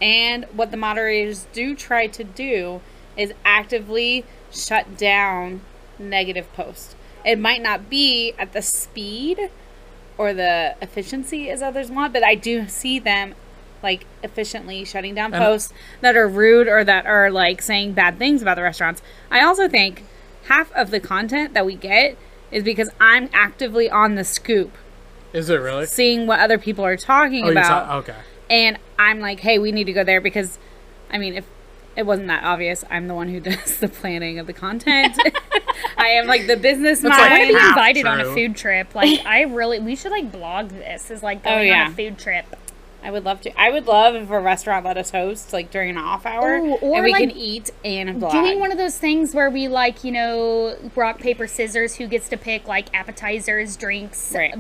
and 0.01 0.45
what 0.45 0.71
the 0.71 0.77
moderators 0.77 1.47
do 1.53 1.75
try 1.75 2.07
to 2.07 2.23
do 2.23 2.81
is 3.15 3.33
actively 3.45 4.23
shut 4.51 4.97
down 4.97 5.61
negative 5.99 6.51
posts 6.53 6.95
it 7.25 7.37
might 7.39 7.61
not 7.61 7.89
be 7.89 8.33
at 8.39 8.53
the 8.53 8.61
speed 8.61 9.49
or 10.17 10.33
the 10.33 10.75
efficiency 10.81 11.49
as 11.49 11.61
others 11.61 11.89
want 11.91 12.13
but 12.13 12.23
i 12.23 12.35
do 12.35 12.67
see 12.67 12.99
them 12.99 13.33
like 13.83 14.05
efficiently 14.23 14.83
shutting 14.83 15.13
down 15.13 15.33
And- 15.33 15.43
posts 15.43 15.71
that 16.01 16.15
are 16.17 16.27
rude 16.27 16.67
or 16.67 16.83
that 16.83 17.05
are 17.05 17.29
like 17.29 17.61
saying 17.61 17.93
bad 17.93 18.17
things 18.17 18.41
about 18.41 18.55
the 18.55 18.63
restaurants 18.63 19.01
i 19.29 19.41
also 19.43 19.67
think 19.67 20.03
half 20.47 20.71
of 20.73 20.91
the 20.91 20.99
content 20.99 21.53
that 21.53 21.65
we 21.65 21.75
get 21.75 22.17
is 22.51 22.63
because 22.63 22.89
i'm 22.99 23.29
actively 23.33 23.89
on 23.89 24.15
the 24.15 24.23
scoop 24.23 24.71
Is 25.33 25.49
it 25.49 25.57
really? 25.57 25.85
seeing 25.85 26.25
what 26.25 26.39
other 26.39 26.57
people 26.57 26.85
are 26.85 26.97
talking 26.97 27.45
Oh, 27.45 27.51
about. 27.51 27.65
saw, 27.65 27.97
okay. 27.97 28.15
And 28.49 28.77
I'm 28.97 29.19
like, 29.19 29.41
hey, 29.41 29.59
we 29.59 29.73
need 29.73 29.83
to 29.83 29.91
go 29.93 30.05
there 30.05 30.21
because, 30.21 30.57
I 31.11 31.17
mean, 31.17 31.33
if 31.33 31.43
it 31.97 32.05
wasn't 32.05 32.27
that 32.27 32.43
obvious, 32.43 32.85
I'm 32.89 33.07
the 33.07 33.15
one 33.15 33.27
who 33.27 33.39
does 33.41 33.79
the 33.79 33.89
planning 33.89 34.39
of 34.39 34.47
the 34.47 34.53
content. 34.53 35.17
I 35.97 36.07
am 36.09 36.27
like 36.27 36.47
the 36.47 36.55
business 36.55 37.01
That's 37.01 37.17
like 37.17 37.31
I 37.31 37.37
want 37.39 37.41
to 37.41 37.47
be 37.47 37.53
mind. 37.53 37.63
half 37.63 37.77
invited 37.77 38.05
on 38.05 38.21
a 38.21 38.25
food 38.33 38.55
trip. 38.55 38.95
Like, 38.95 39.25
I 39.25 39.41
really, 39.41 39.79
we 39.79 39.95
should 39.95 40.11
like 40.11 40.31
blog 40.31 40.69
this 40.69 41.11
as 41.11 41.21
like 41.23 41.39
Oh, 41.45 41.49
going 41.55 41.67
yeah. 41.67 41.85
on 41.85 41.91
a 41.91 41.95
food 41.95 42.17
trip. 42.17 42.45
I 43.07 43.11
would 43.11 43.23
love 43.23 43.39
to. 43.41 43.59
I 43.61 43.71
would 43.71 43.87
love 43.87 44.15
if 44.15 44.29
a 44.29 44.39
restaurant 44.41 44.83
let 44.85 44.97
us 44.97 45.11
host 45.11 45.53
like 45.53 45.71
during 45.71 45.91
an 45.91 45.97
off 45.97 46.25
hour, 46.25 46.57
Ooh, 46.57 46.75
or, 46.75 46.95
and 46.97 47.05
we 47.05 47.11
like, 47.13 47.29
can 47.29 47.31
eat 47.37 47.69
and 47.85 48.21
vlog. 48.21 48.31
Doing 48.33 48.59
one 48.59 48.69
of 48.69 48.77
those 48.77 48.97
things 48.97 49.33
where 49.33 49.49
we 49.49 49.69
like, 49.69 50.03
you 50.03 50.11
know, 50.11 50.75
rock, 50.93 51.19
paper, 51.19 51.47
scissors, 51.47 51.95
who 51.95 52.05
gets 52.07 52.27
to 52.27 52.35
pick 52.37 52.67
like 52.67 52.93
appetizers, 52.93 53.77
drinks, 53.77 54.33
Right. 54.35 54.53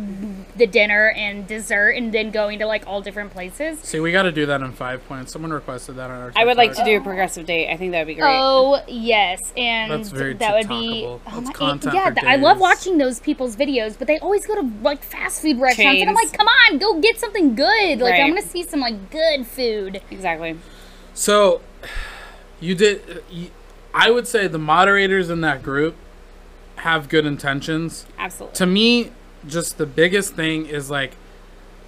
the 0.57 0.65
dinner, 0.65 1.09
and 1.17 1.45
dessert, 1.45 1.89
and 1.97 2.13
then 2.13 2.31
going 2.31 2.59
to 2.59 2.65
like 2.65 2.87
all 2.87 3.01
different 3.01 3.33
places. 3.33 3.79
See, 3.81 3.99
we 3.99 4.13
got 4.13 4.23
to 4.23 4.31
do 4.31 4.45
that 4.45 4.61
in 4.61 4.71
five 4.71 5.05
points. 5.09 5.33
Someone 5.33 5.51
requested 5.51 5.97
that 5.97 6.09
on 6.09 6.21
our. 6.21 6.31
I 6.37 6.45
would 6.45 6.55
like 6.55 6.73
to 6.75 6.85
do 6.85 6.97
a 6.97 7.01
progressive 7.01 7.45
date. 7.45 7.69
I 7.69 7.75
think 7.75 7.91
that 7.91 7.99
would 7.99 8.07
be 8.07 8.15
great. 8.15 8.27
Oh 8.33 8.81
yes, 8.87 9.51
and 9.57 9.91
That's 9.91 10.09
very 10.09 10.35
that 10.35 10.53
would 10.55 10.69
be 10.69 10.75
TikTokable. 11.03 11.19
oh 11.27 11.31
That's 11.35 11.47
my, 11.47 11.51
content 11.53 11.95
yeah. 11.95 12.07
for 12.09 12.15
th- 12.15 12.25
I 12.25 12.35
love 12.37 12.59
watching 12.61 12.97
those 12.97 13.19
people's 13.19 13.57
videos, 13.57 13.97
but 13.99 14.07
they 14.07 14.19
always 14.19 14.45
go 14.47 14.55
to 14.55 14.71
like 14.83 15.03
fast 15.03 15.41
food 15.41 15.59
restaurants, 15.59 15.99
and 15.99 16.09
I'm 16.09 16.15
like, 16.15 16.31
come 16.31 16.47
on, 16.47 16.77
go 16.77 17.01
get 17.01 17.19
something 17.19 17.53
good. 17.55 17.99
Like 17.99 18.13
Right. 18.13 18.21
I'm 18.23 18.36
gonna 18.37 18.47
see 18.51 18.63
some 18.63 18.79
like 18.79 19.09
good 19.09 19.45
food. 19.45 20.01
exactly. 20.09 20.57
So, 21.13 21.61
you 22.59 22.75
did. 22.75 23.23
You, 23.29 23.49
I 23.93 24.11
would 24.11 24.27
say 24.27 24.47
the 24.47 24.59
moderators 24.59 25.29
in 25.29 25.41
that 25.41 25.63
group 25.63 25.95
have 26.77 27.09
good 27.09 27.25
intentions. 27.25 28.05
Absolutely. 28.17 28.55
To 28.57 28.65
me, 28.65 29.11
just 29.47 29.77
the 29.77 29.85
biggest 29.85 30.35
thing 30.35 30.67
is 30.67 30.89
like 30.89 31.15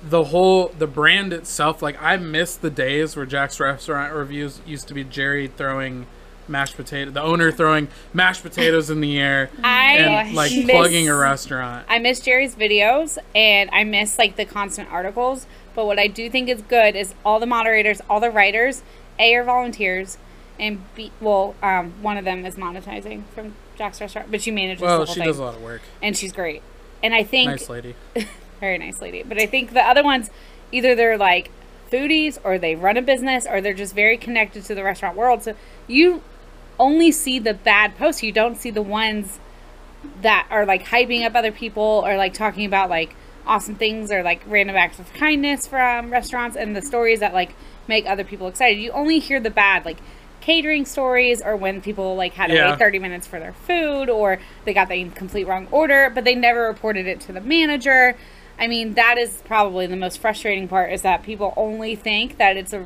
the 0.01 0.25
whole 0.25 0.69
the 0.77 0.87
brand 0.87 1.33
itself. 1.33 1.81
Like 1.81 2.01
I 2.01 2.17
miss 2.17 2.55
the 2.55 2.69
days 2.69 3.15
where 3.15 3.25
Jax 3.25 3.59
Restaurant 3.59 4.13
Reviews 4.13 4.61
used 4.65 4.87
to 4.87 4.93
be 4.93 5.03
Jerry 5.03 5.47
throwing 5.47 6.07
mashed 6.47 6.75
potato, 6.75 7.11
the 7.11 7.21
owner 7.21 7.51
throwing 7.51 7.87
mashed 8.11 8.41
potatoes 8.41 8.89
in 8.89 9.01
the 9.01 9.19
air 9.19 9.51
I 9.63 9.97
and 9.97 10.35
like 10.35 10.51
miss- 10.51 10.65
plugging 10.65 11.07
a 11.07 11.15
restaurant. 11.15 11.85
I 11.87 11.99
miss 11.99 12.19
Jerry's 12.19 12.55
videos 12.55 13.17
and 13.35 13.69
I 13.71 13.83
miss 13.83 14.17
like 14.17 14.35
the 14.35 14.45
constant 14.45 14.91
articles. 14.91 15.45
But 15.79 15.85
what 15.85 15.97
I 15.97 16.07
do 16.07 16.29
think 16.29 16.49
is 16.49 16.61
good 16.61 16.97
is 16.97 17.15
all 17.23 17.39
the 17.39 17.45
moderators, 17.45 18.01
all 18.09 18.19
the 18.19 18.29
writers, 18.29 18.83
A 19.17 19.33
are 19.35 19.45
volunteers, 19.45 20.17
and 20.59 20.83
B 20.93 21.09
well, 21.21 21.55
um, 21.63 21.93
one 22.01 22.17
of 22.17 22.25
them 22.25 22.45
is 22.45 22.55
monetizing 22.55 23.23
from 23.33 23.53
Jax 23.77 24.01
Restaurant, 24.01 24.29
but 24.29 24.41
she 24.41 24.51
manages 24.51 24.81
Well, 24.81 24.99
the 24.99 25.05
whole 25.05 25.13
she 25.13 25.21
thing, 25.21 25.27
does 25.29 25.39
a 25.39 25.43
lot 25.45 25.55
of 25.55 25.61
work. 25.61 25.79
and 26.01 26.17
she's 26.17 26.33
great. 26.33 26.61
And 27.01 27.13
I 27.15 27.23
think 27.23 27.49
Nice 27.51 27.69
lady. 27.69 27.95
very 28.59 28.77
nice 28.77 29.01
lady. 29.01 29.23
But 29.23 29.39
I 29.39 29.45
think 29.45 29.71
the 29.71 29.79
other 29.79 30.03
ones, 30.03 30.29
either 30.73 30.95
they're 30.95 31.17
like 31.17 31.49
foodies 31.89 32.37
or 32.43 32.57
they 32.59 32.75
run 32.75 32.97
a 32.97 33.01
business 33.01 33.47
or 33.49 33.61
they're 33.61 33.73
just 33.73 33.95
very 33.95 34.17
connected 34.17 34.65
to 34.65 34.75
the 34.75 34.83
restaurant 34.83 35.15
world. 35.15 35.43
So 35.43 35.55
you 35.87 36.21
only 36.77 37.09
see 37.09 37.39
the 37.39 37.53
bad 37.53 37.97
posts. 37.97 38.21
You 38.21 38.33
don't 38.33 38.57
see 38.57 38.69
the 38.69 38.81
ones 38.81 39.39
that 40.21 40.45
are 40.51 40.65
like 40.65 40.87
hyping 40.87 41.25
up 41.25 41.35
other 41.35 41.53
people 41.53 42.03
or 42.05 42.17
like 42.17 42.33
talking 42.33 42.65
about 42.65 42.89
like 42.89 43.15
awesome 43.49 43.73
things 43.75 44.11
or 44.11 44.21
like 44.21 44.41
random 44.47 44.75
acts 44.75 44.99
of 44.99 45.11
kindness 45.13 45.65
from 45.67 46.11
restaurants 46.11 46.55
and 46.55 46.75
the 46.75 46.81
stories 46.81 47.19
that 47.19 47.33
like 47.33 47.55
make 47.87 48.05
other 48.05 48.23
people 48.23 48.47
excited. 48.47 48.79
You 48.79 48.91
only 48.91 49.17
hear 49.19 49.39
the 49.39 49.49
bad 49.49 49.85
like 49.85 49.97
catering 50.39 50.85
stories 50.85 51.41
or 51.41 51.55
when 51.55 51.81
people 51.81 52.15
like 52.15 52.33
had 52.33 52.47
to 52.47 52.53
Yeah. 52.53 52.69
wait 52.71 52.79
30 52.79 52.99
minutes 52.99 53.25
for 53.27 53.39
their 53.39 53.53
food 53.53 54.09
or 54.09 54.39
they 54.65 54.73
got 54.73 54.87
the 54.87 55.03
complete 55.09 55.47
wrong 55.47 55.67
order 55.71 56.11
but 56.13 56.23
they 56.23 56.35
never 56.35 56.61
reported 56.67 57.07
it 57.07 57.19
to 57.21 57.33
the 57.33 57.41
manager. 57.41 58.15
I 58.59 58.67
mean, 58.67 58.93
that 58.93 59.17
is 59.17 59.41
probably 59.45 59.87
the 59.87 59.95
most 59.95 60.19
frustrating 60.19 60.67
part 60.67 60.91
is 60.91 61.01
that 61.01 61.23
people 61.23 61.53
only 61.57 61.95
think 61.95 62.37
that 62.37 62.55
it's 62.55 62.71
a 62.73 62.85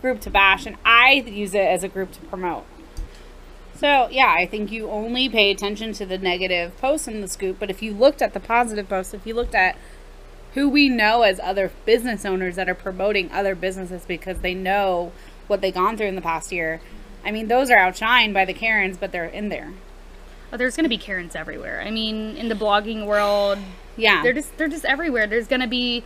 group 0.00 0.20
to 0.22 0.30
bash 0.30 0.66
and 0.66 0.76
I 0.84 1.12
use 1.26 1.54
it 1.54 1.60
as 1.66 1.84
a 1.84 1.88
group 1.88 2.10
to 2.12 2.20
promote. 2.22 2.64
So 3.74 4.08
yeah, 4.10 4.32
I 4.36 4.46
think 4.46 4.70
you 4.70 4.88
only 4.90 5.28
pay 5.28 5.50
attention 5.50 5.92
to 5.94 6.06
the 6.06 6.16
negative 6.18 6.76
posts 6.80 7.08
in 7.08 7.20
the 7.20 7.26
scoop. 7.28 7.56
But 7.58 7.68
if 7.68 7.82
you 7.82 7.92
looked 7.92 8.22
at 8.22 8.32
the 8.32 8.38
positive 8.40 8.88
posts, 8.88 9.12
if 9.12 9.26
you 9.26 9.34
looked 9.34 9.54
at 9.56 9.76
who 10.54 10.68
we 10.68 10.88
know 10.88 11.22
as 11.22 11.40
other 11.40 11.70
business 11.86 12.24
owners 12.24 12.56
that 12.56 12.68
are 12.68 12.74
promoting 12.74 13.30
other 13.32 13.54
businesses 13.54 14.04
because 14.06 14.40
they 14.40 14.54
know 14.54 15.12
what 15.46 15.60
they've 15.60 15.74
gone 15.74 15.96
through 15.96 16.06
in 16.08 16.14
the 16.14 16.22
past 16.22 16.52
year, 16.52 16.80
I 17.24 17.30
mean, 17.30 17.48
those 17.48 17.70
are 17.70 17.76
outshined 17.76 18.34
by 18.34 18.44
the 18.44 18.52
Karens, 18.54 18.96
but 18.98 19.12
they're 19.12 19.24
in 19.26 19.48
there. 19.48 19.72
Oh, 20.52 20.56
there's 20.56 20.76
gonna 20.76 20.88
be 20.88 20.98
Karens 20.98 21.34
everywhere. 21.34 21.82
I 21.84 21.90
mean, 21.90 22.36
in 22.36 22.48
the 22.48 22.54
blogging 22.54 23.06
world, 23.06 23.58
Yeah, 23.96 24.22
they're 24.22 24.32
just 24.34 24.56
they're 24.58 24.68
just 24.68 24.84
everywhere. 24.84 25.26
There's 25.26 25.48
gonna 25.48 25.66
be. 25.66 26.04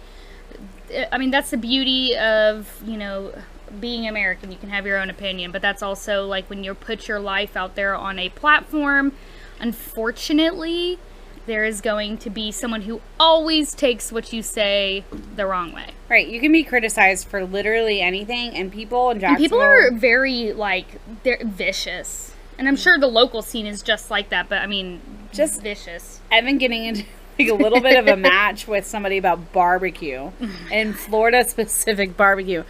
Eh, 0.90 1.06
I 1.10 1.18
mean, 1.18 1.30
that's 1.30 1.50
the 1.50 1.56
beauty 1.56 2.16
of 2.16 2.80
you 2.86 2.96
know 2.96 3.32
being 3.80 4.06
American. 4.06 4.52
You 4.52 4.58
can 4.58 4.68
have 4.68 4.86
your 4.86 4.98
own 4.98 5.10
opinion, 5.10 5.50
but 5.50 5.62
that's 5.62 5.82
also 5.82 6.26
like 6.26 6.48
when 6.48 6.62
you 6.62 6.74
put 6.74 7.08
your 7.08 7.18
life 7.18 7.56
out 7.56 7.74
there 7.74 7.96
on 7.96 8.18
a 8.20 8.28
platform. 8.28 9.12
Unfortunately, 9.58 10.98
there 11.46 11.64
is 11.64 11.80
going 11.80 12.18
to 12.18 12.30
be 12.30 12.50
someone 12.52 12.82
who 12.82 13.00
always 13.20 13.74
takes 13.74 14.10
what 14.12 14.32
you 14.32 14.42
say 14.42 15.04
the 15.36 15.46
wrong 15.46 15.72
way. 15.72 15.90
right. 16.08 16.26
You 16.26 16.40
can 16.40 16.52
be 16.52 16.62
criticized 16.64 17.28
for 17.28 17.44
literally 17.44 18.00
anything, 18.00 18.54
and 18.56 18.72
people 18.72 19.10
in 19.10 19.22
And 19.24 19.36
people 19.36 19.60
are 19.60 19.90
very 19.92 20.52
like 20.52 20.86
they're 21.22 21.40
vicious, 21.44 22.34
and 22.58 22.68
I'm 22.68 22.76
sure 22.76 22.98
the 22.98 23.06
local 23.06 23.42
scene 23.42 23.66
is 23.66 23.82
just 23.82 24.10
like 24.10 24.28
that. 24.30 24.48
But 24.48 24.62
I 24.62 24.66
mean, 24.66 25.00
Just- 25.32 25.62
vicious. 25.62 26.20
I've 26.30 26.44
been 26.44 26.58
getting 26.58 26.84
into 26.84 27.04
like 27.38 27.48
a 27.48 27.54
little 27.54 27.80
bit 27.80 27.96
of 27.98 28.06
a 28.08 28.16
match 28.32 28.66
with 28.66 28.86
somebody 28.86 29.18
about 29.18 29.52
barbecue 29.52 30.30
and 30.72 30.96
Florida 30.98 31.44
specific 31.48 32.16
barbecue. 32.16 32.64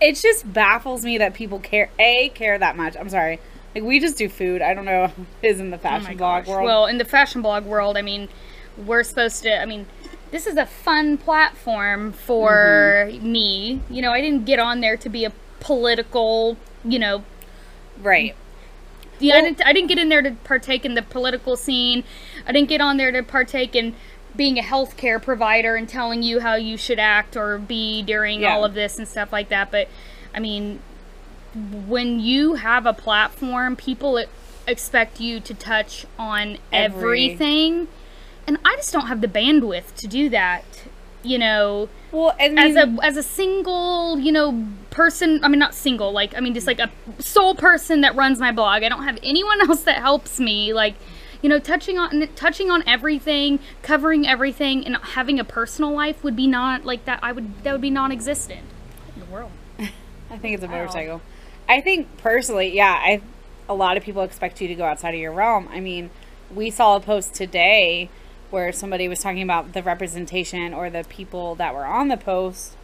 It 0.00 0.16
just 0.16 0.52
baffles 0.52 1.04
me 1.04 1.18
that 1.18 1.34
people 1.34 1.58
care 1.60 1.88
a 1.98 2.30
care 2.30 2.58
that 2.58 2.76
much. 2.76 2.96
I'm 2.96 3.08
sorry. 3.08 3.38
Like 3.74 3.84
we 3.84 3.98
just 4.00 4.16
do 4.16 4.28
food. 4.28 4.62
I 4.62 4.74
don't 4.74 4.84
know 4.84 5.12
is 5.42 5.60
in 5.60 5.70
the 5.70 5.76
Oh 5.76 5.80
fashion 5.80 6.04
my 6.10 6.14
blog 6.14 6.44
gosh. 6.44 6.48
world. 6.52 6.64
Well, 6.64 6.86
in 6.86 6.98
the 6.98 7.04
fashion 7.04 7.42
blog 7.42 7.64
world, 7.64 7.96
I 7.96 8.02
mean, 8.02 8.28
we're 8.76 9.02
supposed 9.02 9.42
to. 9.42 9.60
I 9.60 9.64
mean, 9.66 9.86
this 10.30 10.46
is 10.46 10.56
a 10.56 10.66
fun 10.66 11.18
platform 11.18 12.12
for 12.12 13.06
Mm-hmm. 13.08 13.32
me. 13.32 13.80
You 13.90 14.02
know, 14.02 14.12
I 14.12 14.20
didn't 14.20 14.44
get 14.44 14.58
on 14.58 14.80
there 14.80 14.96
to 14.96 15.08
be 15.08 15.24
a 15.24 15.32
political. 15.60 16.56
You 16.84 16.98
know, 16.98 17.24
right. 18.02 18.34
yeah, 19.18 19.36
I, 19.36 19.40
didn't, 19.40 19.66
I 19.66 19.72
didn't 19.72 19.88
get 19.88 19.98
in 19.98 20.08
there 20.10 20.20
to 20.22 20.32
partake 20.44 20.84
in 20.84 20.94
the 20.94 21.02
political 21.02 21.56
scene. 21.56 22.04
I 22.46 22.52
didn't 22.52 22.68
get 22.68 22.80
on 22.82 22.96
there 22.98 23.10
to 23.10 23.22
partake 23.22 23.74
in 23.74 23.94
being 24.36 24.58
a 24.58 24.62
healthcare 24.62 25.22
provider 25.22 25.76
and 25.76 25.88
telling 25.88 26.22
you 26.22 26.40
how 26.40 26.56
you 26.56 26.76
should 26.76 26.98
act 26.98 27.36
or 27.36 27.56
be 27.58 28.02
during 28.02 28.42
Yeah. 28.42 28.52
all 28.54 28.64
of 28.64 28.74
this 28.74 28.98
and 28.98 29.06
stuff 29.08 29.32
like 29.32 29.48
that. 29.48 29.70
But 29.70 29.88
I 30.34 30.40
mean, 30.40 30.80
when 31.54 32.20
you 32.20 32.54
have 32.54 32.86
a 32.86 32.92
platform, 32.92 33.76
people 33.76 34.22
expect 34.66 35.20
you 35.20 35.40
to 35.40 35.54
touch 35.54 36.06
on 36.18 36.58
Every- 36.72 37.28
everything, 37.28 37.88
and 38.46 38.58
I 38.64 38.76
just 38.76 38.92
don't 38.92 39.06
have 39.06 39.20
the 39.20 39.28
bandwidth 39.28 39.94
to 39.96 40.06
do 40.06 40.28
that. 40.30 40.64
You 41.22 41.38
know, 41.38 41.88
Well, 42.12 42.34
and 42.38 42.58
as 42.58 42.76
a 42.76 42.96
as 43.02 43.16
a 43.16 43.22
single 43.22 44.18
you 44.18 44.30
know 44.30 44.66
person 44.90 45.42
i 45.42 45.48
mean 45.48 45.58
not 45.58 45.74
single 45.74 46.12
like 46.12 46.36
i 46.36 46.40
mean 46.40 46.54
just 46.54 46.66
like 46.68 46.78
a 46.78 46.90
sole 47.18 47.54
person 47.54 48.02
that 48.02 48.14
runs 48.14 48.38
my 48.38 48.52
blog 48.52 48.84
i 48.84 48.88
don't 48.88 49.02
have 49.02 49.18
anyone 49.24 49.60
else 49.68 49.82
that 49.84 49.96
helps 49.96 50.38
me 50.38 50.72
like 50.72 50.94
you 51.42 51.48
know 51.48 51.58
touching 51.58 51.98
on 51.98 52.28
touching 52.36 52.70
on 52.70 52.84
everything 52.86 53.58
covering 53.82 54.24
everything 54.24 54.86
and 54.86 54.96
having 54.98 55.40
a 55.40 55.44
personal 55.44 55.90
life 55.92 56.22
would 56.22 56.36
be 56.36 56.46
not 56.46 56.84
like 56.84 57.06
that 57.06 57.18
i 57.22 57.32
would 57.32 57.64
that 57.64 57.72
would 57.72 57.80
be 57.80 57.90
non-existent 57.90 58.60
in 59.14 59.20
the 59.20 59.26
world 59.26 59.50
I 60.30 60.38
think 60.38 60.54
it's 60.54 60.64
a 60.64 60.68
Wow. 60.68 61.20
I 61.68 61.80
think 61.80 62.18
personally, 62.18 62.74
yeah, 62.74 62.92
I 62.92 63.22
a 63.68 63.74
lot 63.74 63.96
of 63.96 64.02
people 64.02 64.22
expect 64.22 64.60
you 64.60 64.68
to 64.68 64.74
go 64.74 64.84
outside 64.84 65.14
of 65.14 65.20
your 65.20 65.32
realm. 65.32 65.68
I 65.72 65.80
mean, 65.80 66.10
we 66.54 66.70
saw 66.70 66.96
a 66.96 67.00
post 67.00 67.34
today 67.34 68.10
where 68.50 68.72
somebody 68.72 69.08
was 69.08 69.20
talking 69.20 69.42
about 69.42 69.72
the 69.72 69.82
representation 69.82 70.74
or 70.74 70.90
the 70.90 71.04
people 71.08 71.54
that 71.56 71.74
were 71.74 71.86
on 71.86 72.08
the 72.08 72.16
post 72.16 72.76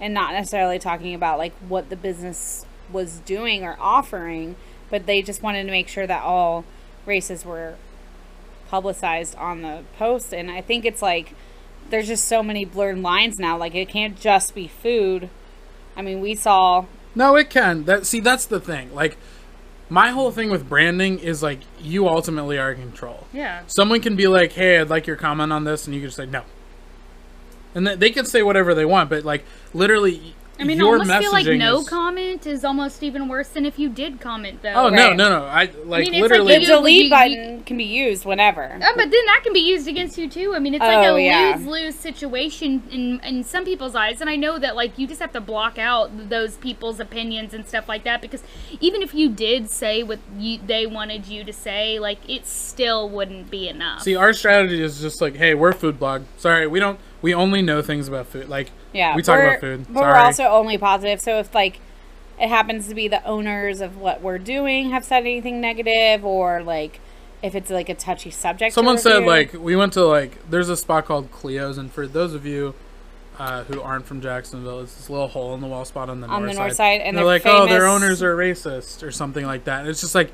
and 0.00 0.14
not 0.14 0.32
necessarily 0.32 0.78
talking 0.78 1.14
about 1.14 1.38
like 1.38 1.52
what 1.68 1.90
the 1.90 1.96
business 1.96 2.64
was 2.90 3.18
doing 3.20 3.64
or 3.64 3.76
offering, 3.80 4.56
but 4.90 5.06
they 5.06 5.20
just 5.22 5.42
wanted 5.42 5.64
to 5.64 5.70
make 5.70 5.88
sure 5.88 6.06
that 6.06 6.22
all 6.22 6.64
races 7.04 7.44
were 7.44 7.74
publicized 8.68 9.34
on 9.36 9.62
the 9.62 9.82
post 9.98 10.32
and 10.32 10.50
I 10.50 10.60
think 10.60 10.84
it's 10.84 11.00
like 11.00 11.34
there's 11.90 12.06
just 12.06 12.26
so 12.26 12.42
many 12.42 12.66
blurred 12.66 12.98
lines 12.98 13.38
now 13.38 13.56
like 13.56 13.74
it 13.74 13.88
can't 13.88 14.18
just 14.18 14.54
be 14.54 14.68
food. 14.68 15.30
I 15.96 16.02
mean, 16.02 16.20
we 16.20 16.34
saw 16.34 16.84
No, 17.14 17.36
it 17.36 17.50
can. 17.50 17.84
That 17.84 18.06
see, 18.06 18.20
that's 18.20 18.46
the 18.46 18.60
thing. 18.60 18.94
Like, 18.94 19.16
my 19.88 20.10
whole 20.10 20.30
thing 20.30 20.50
with 20.50 20.68
branding 20.68 21.18
is 21.18 21.42
like 21.42 21.60
you 21.80 22.08
ultimately 22.08 22.58
are 22.58 22.72
in 22.72 22.80
control. 22.80 23.26
yeah 23.32 23.62
Someone 23.66 24.00
can 24.00 24.16
be 24.16 24.26
like, 24.26 24.52
"Hey, 24.52 24.78
I'd 24.78 24.90
like 24.90 25.06
your 25.06 25.16
comment 25.16 25.52
on 25.52 25.64
this," 25.64 25.86
and 25.86 25.94
you 25.94 26.00
can 26.00 26.08
just 26.08 26.16
say 26.16 26.26
no. 26.26 26.42
And 27.74 27.86
th- 27.86 27.98
they 27.98 28.10
can 28.10 28.24
say 28.24 28.42
whatever 28.42 28.74
they 28.74 28.84
want, 28.84 29.08
but 29.10 29.24
like 29.24 29.44
literally, 29.72 30.34
i 30.58 30.64
mean 30.64 30.80
i 30.80 30.84
almost 30.84 31.10
feel 31.10 31.32
like 31.32 31.46
no 31.46 31.78
is- 31.80 31.88
comment 31.88 32.46
is 32.46 32.64
almost 32.64 33.02
even 33.02 33.28
worse 33.28 33.48
than 33.48 33.64
if 33.64 33.78
you 33.78 33.88
did 33.88 34.20
comment 34.20 34.60
though 34.62 34.72
Oh 34.74 34.88
no, 34.88 35.08
Right. 35.08 35.16
no, 35.16 35.28
no! 35.30 35.44
I 35.44 35.70
like 35.84 36.02
mean, 36.04 36.14
it's 36.14 36.22
like 36.22 36.30
literally. 36.30 36.54
the 36.54 36.60
you- 36.60 36.66
delete 36.66 37.04
you- 37.04 37.10
button 37.10 37.62
can 37.64 37.76
be 37.76 37.84
used 37.84 38.24
whenever. 38.24 38.62
Uh, 38.64 38.78
but 38.96 39.10
then 39.10 39.26
that 39.26 39.40
can 39.44 39.52
be 39.52 39.60
used 39.60 39.86
against 39.88 40.16
you 40.18 40.28
too. 40.28 40.54
I 40.54 40.58
mean, 40.58 40.74
it's 40.74 40.80
like 40.82 41.06
Oh, 41.06 41.16
a 41.16 41.20
yeah. 41.24 41.54
lose 41.56 41.66
lose 41.66 41.94
situation 41.94 42.82
in 42.90 43.20
in 43.20 43.44
some 43.44 43.64
people's 43.64 43.94
eyes, 43.94 44.20
and 44.20 44.28
I 44.30 44.36
know 44.36 44.58
that 44.58 44.76
like 44.76 44.98
you 44.98 45.06
just 45.06 45.20
have 45.20 45.32
to 45.32 45.40
block 45.40 45.78
out 45.78 46.28
those 46.28 46.56
people's 46.56 47.00
opinions 47.00 47.54
and 47.54 47.66
stuff 47.66 47.88
like 47.88 48.04
that 48.04 48.20
because 48.20 48.42
even 48.80 49.02
if 49.02 49.14
you 49.14 49.28
did 49.28 49.70
say 49.70 50.02
what 50.02 50.18
you 50.38 50.58
they 50.66 50.86
wanted 50.86 51.26
you 51.26 51.44
to 51.44 51.52
say, 51.52 51.98
like 51.98 52.18
it 52.28 52.46
still 52.46 53.08
wouldn't 53.08 53.50
be 53.50 53.68
enough. 53.68 54.02
See, 54.02 54.16
our 54.16 54.32
strategy 54.32 54.82
is 54.82 55.00
just 55.00 55.20
like, 55.20 55.36
hey, 55.36 55.54
we're 55.54 55.72
food 55.72 55.98
blog. 55.98 56.22
Sorry, 56.36 56.66
we 56.66 56.80
don't. 56.80 56.98
We 57.22 57.34
only 57.34 57.62
know 57.62 57.82
things 57.82 58.06
about 58.08 58.26
food. 58.28 58.48
Like, 58.48 58.70
Yeah, 58.92 59.16
we 59.16 59.22
talk 59.22 59.40
about 59.40 59.60
food. 59.60 59.86
but 59.88 60.00
Sorry. 60.00 60.12
we're 60.12 60.18
also 60.18 60.44
only 60.44 60.78
positive. 60.78 61.20
So 61.20 61.38
if 61.38 61.54
like 61.54 61.80
it 62.40 62.48
happens 62.48 62.86
to 62.88 62.94
be 62.94 63.08
the 63.08 63.24
owners 63.24 63.80
of 63.80 63.96
what 63.98 64.22
we're 64.22 64.38
doing 64.38 64.90
have 64.90 65.04
said 65.04 65.20
anything 65.20 65.60
negative, 65.60 66.24
or 66.24 66.62
like 66.62 67.00
if 67.42 67.54
it's 67.54 67.70
like 67.70 67.88
a 67.88 67.94
touchy 67.94 68.30
subject, 68.30 68.74
Someone 68.74 68.98
said 68.98 69.24
like 69.24 69.52
we 69.52 69.74
went 69.76 69.92
to 69.94 70.04
like 70.04 70.48
there's 70.48 70.68
a 70.68 70.76
spot 70.76 71.06
called 71.06 71.30
Cleo's, 71.32 71.76
and 71.78 71.90
for 71.92 72.06
those 72.06 72.34
of 72.34 72.46
you 72.46 72.74
uh, 73.38 73.64
who 73.64 73.80
aren't 73.80 74.06
from 74.06 74.20
Jacksonville, 74.20 74.80
it's 74.80 74.94
this 74.94 75.10
little 75.10 75.28
hole 75.28 75.54
in 75.54 75.60
the 75.60 75.66
wall 75.66 75.84
spot 75.84 76.08
on 76.08 76.20
the 76.20 76.26
On 76.28 76.42
north 76.42 76.52
the 76.52 76.56
side. 76.56 76.62
north 76.62 76.76
side, 76.76 77.00
and 77.00 77.16
they're, 77.16 77.24
they're 77.24 77.32
like, 77.32 77.46
oh, 77.46 77.66
their 77.68 77.86
owners 77.86 78.22
are 78.22 78.36
racist 78.36 79.02
or 79.02 79.10
something 79.12 79.44
like 79.46 79.64
that. 79.64 79.80
And 79.80 79.88
it's 79.88 80.00
just 80.00 80.14
like, 80.14 80.32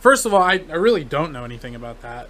first 0.00 0.24
of 0.26 0.32
all, 0.34 0.40
I, 0.42 0.62
I 0.70 0.74
really 0.76 1.04
don't 1.04 1.32
know 1.32 1.44
anything 1.44 1.74
about 1.74 2.00
that. 2.02 2.28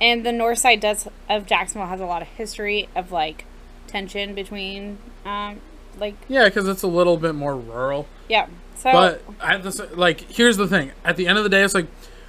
And 0.00 0.24
the 0.24 0.32
north 0.32 0.58
side 0.58 0.80
does 0.80 1.08
of 1.28 1.46
Jacksonville 1.46 1.88
has 1.88 2.00
a 2.00 2.06
lot 2.06 2.22
of 2.22 2.28
history 2.28 2.88
of 2.94 3.10
like 3.12 3.44
tension 3.86 4.34
between 4.34 4.98
um 5.24 5.60
like 5.98 6.14
Yeah, 6.28 6.44
because 6.44 6.68
it's 6.68 6.82
a 6.82 6.86
little 6.88 7.16
bit 7.16 7.34
more 7.34 7.56
rural. 7.56 8.06
yeah. 8.28 8.46
So 8.76 8.92
But 8.92 9.22
at 9.42 9.62
the 9.64 9.88
like, 9.96 10.20
here's 10.30 10.56
the 10.56 10.68
thing. 10.68 10.92
At 11.04 11.16
the 11.16 11.26
end 11.26 11.36
of 11.36 11.42
the 11.44 11.50
day, 11.50 11.62
it's 11.64 11.74
like 11.74 11.86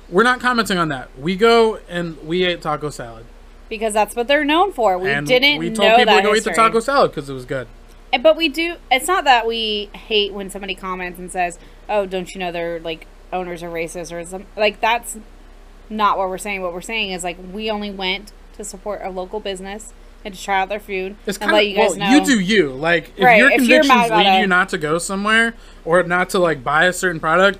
we're 0.10 0.24
not 0.24 0.40
commenting 0.40 0.80
on 0.80 0.90
that. 0.90 1.10
We 1.20 1.36
go 1.36 1.78
and 1.88 2.18
we 2.28 2.44
ate 2.46 2.62
taco 2.64 2.90
salad. 2.90 3.26
because 3.70 3.94
that's 3.94 4.16
what 4.16 4.28
they're 4.28 4.44
known 4.46 4.72
for. 4.74 4.98
We 4.98 5.12
and 5.12 5.28
didn't 5.28 5.60
we 5.60 5.70
told 5.72 5.96
people 5.98 6.16
to 6.16 6.22
go 6.24 6.34
eat 6.34 6.44
the 6.44 6.52
taco 6.54 6.80
salad 6.80 7.12
because 7.12 7.30
it 7.30 7.34
was 7.34 7.46
good. 7.46 7.68
But 8.24 8.36
we 8.36 8.50
do. 8.50 8.78
It's 8.90 9.08
not 9.08 9.26
that 9.26 9.46
we 9.46 9.92
hate 9.94 10.34
when 10.34 10.50
somebody 10.50 10.74
comments 10.74 11.20
and 11.20 11.32
says, 11.32 11.60
"Oh, 11.88 12.08
don't 12.08 12.34
you 12.34 12.40
know 12.40 12.52
they're 12.52 12.80
like 12.80 13.06
owners 13.32 13.62
are 13.62 13.70
racist 13.70 14.12
or 14.12 14.26
some 14.26 14.48
like 14.58 14.82
that's 14.82 15.18
not 15.90 16.18
what 16.18 16.30
we're 16.30 16.38
saying. 16.38 16.62
What 16.62 16.74
we're 16.74 16.82
saying 16.82 17.12
is 17.12 17.24
like 17.24 17.38
we 17.54 17.70
only 17.70 17.92
went 17.92 18.32
to 18.58 18.64
support 18.64 19.02
a 19.04 19.10
local 19.10 19.40
business 19.40 19.94
and 20.26 20.34
to 20.36 20.42
try 20.42 20.60
out 20.60 20.68
their 20.70 20.80
food 20.82 21.16
It's 21.26 21.38
and 21.38 21.50
kind 21.50 21.54
let 21.54 21.64
of 21.64 21.70
you 21.70 21.76
guys 21.78 21.90
well, 21.92 22.00
know. 22.00 22.10
you 22.18 22.26
do 22.26 22.40
you. 22.40 22.70
Like 22.72 23.14
if 23.18 23.24
Right, 23.24 23.38
your 23.38 23.50
if 23.50 23.58
convictions 23.60 24.10
lead 24.10 24.42
you 24.42 24.48
not 24.48 24.70
to 24.70 24.78
go 24.78 24.98
somewhere 24.98 25.54
or 25.86 26.04
not 26.04 26.30
to 26.32 26.40
like 26.40 26.64
buy 26.64 26.86
a 26.86 26.94
certain 26.94 27.20
product, 27.20 27.60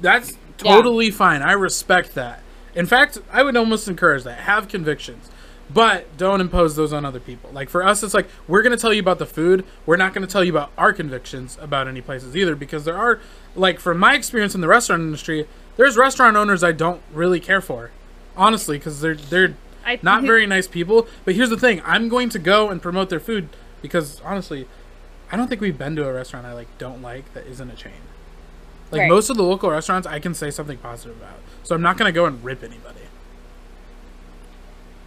that's 0.00 0.32
Yeah. 0.62 0.74
totally 0.76 1.10
fine. 1.10 1.42
I 1.42 1.52
respect 1.52 2.14
that. 2.14 2.40
In 2.74 2.86
fact, 2.86 3.18
I 3.32 3.42
would 3.42 3.56
almost 3.56 3.88
encourage 3.88 4.24
that. 4.24 4.40
Have 4.40 4.68
convictions. 4.68 5.30
But 5.72 6.16
don't 6.16 6.40
impose 6.40 6.76
those 6.76 6.92
on 6.92 7.04
other 7.04 7.18
people. 7.20 7.50
Like 7.52 7.68
for 7.68 7.84
us, 7.84 8.02
it's 8.02 8.14
like 8.14 8.28
we're 8.46 8.62
gonna 8.62 8.76
tell 8.76 8.92
you 8.92 9.00
about 9.00 9.18
the 9.18 9.26
food. 9.26 9.64
We're 9.84 9.96
not 9.96 10.12
gonna 10.14 10.26
tell 10.28 10.44
you 10.44 10.52
about 10.52 10.70
our 10.78 10.92
convictions 10.92 11.58
about 11.60 11.88
any 11.88 12.00
places 12.00 12.36
either, 12.36 12.54
because 12.54 12.84
there 12.84 12.96
are, 12.96 13.18
like, 13.56 13.80
from 13.80 13.98
my 13.98 14.14
experience 14.14 14.54
in 14.54 14.60
the 14.60 14.68
restaurant 14.68 15.02
industry, 15.02 15.46
there's 15.76 15.96
restaurant 15.96 16.36
owners 16.36 16.62
I 16.64 16.72
don't 16.72 17.02
really 17.12 17.40
care 17.40 17.60
for, 17.60 17.90
honestly, 18.36 18.78
because 18.78 19.00
they're 19.00 19.14
they're 19.14 19.54
I- 19.84 19.98
not 20.02 20.22
very 20.24 20.46
nice 20.46 20.66
people. 20.68 21.06
But 21.24 21.34
here's 21.34 21.50
the 21.50 21.58
thing: 21.58 21.82
I'm 21.84 22.08
going 22.08 22.28
to 22.30 22.38
go 22.38 22.68
and 22.70 22.80
promote 22.82 23.08
their 23.10 23.20
food 23.20 23.48
because 23.82 24.20
honestly, 24.22 24.66
I 25.30 25.36
don't 25.36 25.48
think 25.48 25.60
we've 25.60 25.78
been 25.78 25.96
to 25.96 26.06
a 26.08 26.12
restaurant 26.12 26.46
I 26.46 26.52
like 26.54 26.68
don't 26.78 27.02
like 27.02 27.32
that 27.34 27.46
isn't 27.46 27.70
a 27.70 27.74
chain. 27.76 27.92
Like 28.92 29.00
Right. 29.00 29.08
most 29.08 29.30
of 29.30 29.36
the 29.36 29.42
local 29.42 29.70
restaurants, 29.70 30.06
I 30.06 30.18
can 30.20 30.32
say 30.34 30.50
something 30.50 30.78
positive 30.78 31.16
about. 31.16 31.38
So 31.64 31.74
I'm 31.74 31.82
not 31.82 31.96
going 31.98 32.08
to 32.08 32.12
go 32.14 32.26
and 32.26 32.42
rip 32.44 32.62
anybody. 32.62 32.95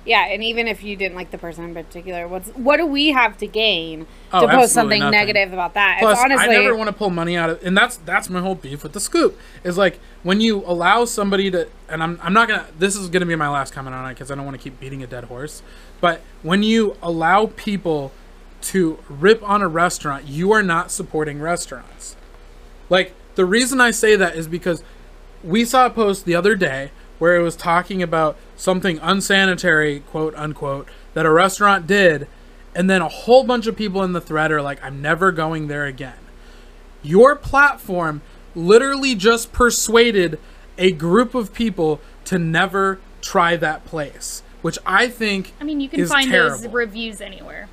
Yeah, 0.09 0.25
and 0.25 0.43
even 0.43 0.67
if 0.67 0.83
you 0.83 0.95
didn't 0.95 1.15
like 1.15 1.29
the 1.29 1.37
person 1.37 1.63
in 1.65 1.73
particular, 1.75 2.27
what's 2.27 2.49
what 2.49 2.77
do 2.77 2.85
we 2.87 3.09
have 3.09 3.37
to 3.37 3.45
gain 3.47 4.07
Oh, 4.33 4.41
to 4.41 4.47
post 4.51 4.73
something 4.73 4.99
nothing. 4.99 5.11
negative 5.19 5.53
about 5.53 5.75
that? 5.75 5.97
Plus, 5.99 6.13
it's 6.17 6.23
honestly, 6.23 6.55
I 6.55 6.59
never 6.63 6.75
want 6.75 6.87
to 6.87 6.93
pull 6.93 7.11
money 7.11 7.37
out 7.37 7.51
of, 7.51 7.63
and 7.63 7.77
that's 7.77 7.97
that's 7.97 8.27
my 8.27 8.39
whole 8.41 8.55
beef 8.55 8.81
with 8.81 8.93
the 8.93 8.99
scoop. 8.99 9.37
Is 9.63 9.77
like 9.77 9.99
when 10.23 10.41
you 10.41 10.63
allow 10.65 11.05
somebody 11.05 11.51
to, 11.51 11.67
and 11.87 12.01
I'm 12.01 12.19
I'm 12.23 12.33
not 12.33 12.47
gonna. 12.47 12.65
This 12.79 12.95
is 12.95 13.07
gonna 13.09 13.27
be 13.27 13.35
my 13.35 13.49
last 13.49 13.71
comment 13.71 13.95
on 13.95 14.03
it 14.09 14.15
because 14.15 14.31
I 14.31 14.35
don't 14.35 14.45
want 14.45 14.57
to 14.57 14.63
keep 14.63 14.79
beating 14.79 15.03
a 15.03 15.07
dead 15.07 15.25
horse. 15.25 15.61
But 16.01 16.21
when 16.41 16.63
you 16.63 16.97
allow 17.03 17.45
people 17.55 18.11
to 18.61 18.97
rip 19.09 19.47
on 19.47 19.61
a 19.61 19.67
restaurant, 19.67 20.25
you 20.25 20.51
are 20.51 20.63
not 20.63 20.89
supporting 20.89 21.39
restaurants. 21.39 22.15
Like 22.89 23.13
the 23.35 23.45
reason 23.45 23.79
I 23.79 23.91
say 23.91 24.15
that 24.15 24.35
is 24.35 24.47
because 24.47 24.83
we 25.43 25.65
saw 25.65 25.85
a 25.85 25.89
post 25.91 26.25
the 26.25 26.33
other 26.35 26.55
day 26.55 26.89
where 27.19 27.35
it 27.35 27.43
was 27.43 27.55
talking 27.55 28.01
about 28.01 28.37
something 28.55 28.99
unsanitary, 29.01 29.99
quote 30.01 30.33
unquote, 30.35 30.87
that 31.13 31.25
a 31.25 31.31
restaurant 31.31 31.85
did, 31.85 32.27
and 32.73 32.89
then 32.89 33.01
a 33.01 33.07
whole 33.09 33.43
bunch 33.43 33.67
of 33.67 33.75
people 33.75 34.03
in 34.03 34.13
the 34.13 34.21
thread 34.21 34.51
are 34.51 34.61
like, 34.61 34.83
I'm 34.83 35.01
never 35.01 35.31
going 35.31 35.67
there 35.67 35.85
again. 35.85 36.17
Your 37.03 37.35
platform 37.35 38.21
literally 38.55 39.15
just 39.15 39.51
persuaded 39.53 40.39
a 40.77 40.91
group 40.91 41.35
of 41.35 41.53
people 41.53 41.99
to 42.25 42.39
never 42.39 42.99
try 43.21 43.55
that 43.57 43.85
place, 43.85 44.43
which 44.61 44.77
I 44.85 45.07
think 45.07 45.53
I 45.59 45.63
mean, 45.63 45.79
you 45.81 45.89
can 45.89 45.99
is 45.99 46.09
find 46.11 46.31
those 46.31 46.65
reviews 46.67 47.21
anywhere. 47.21 47.67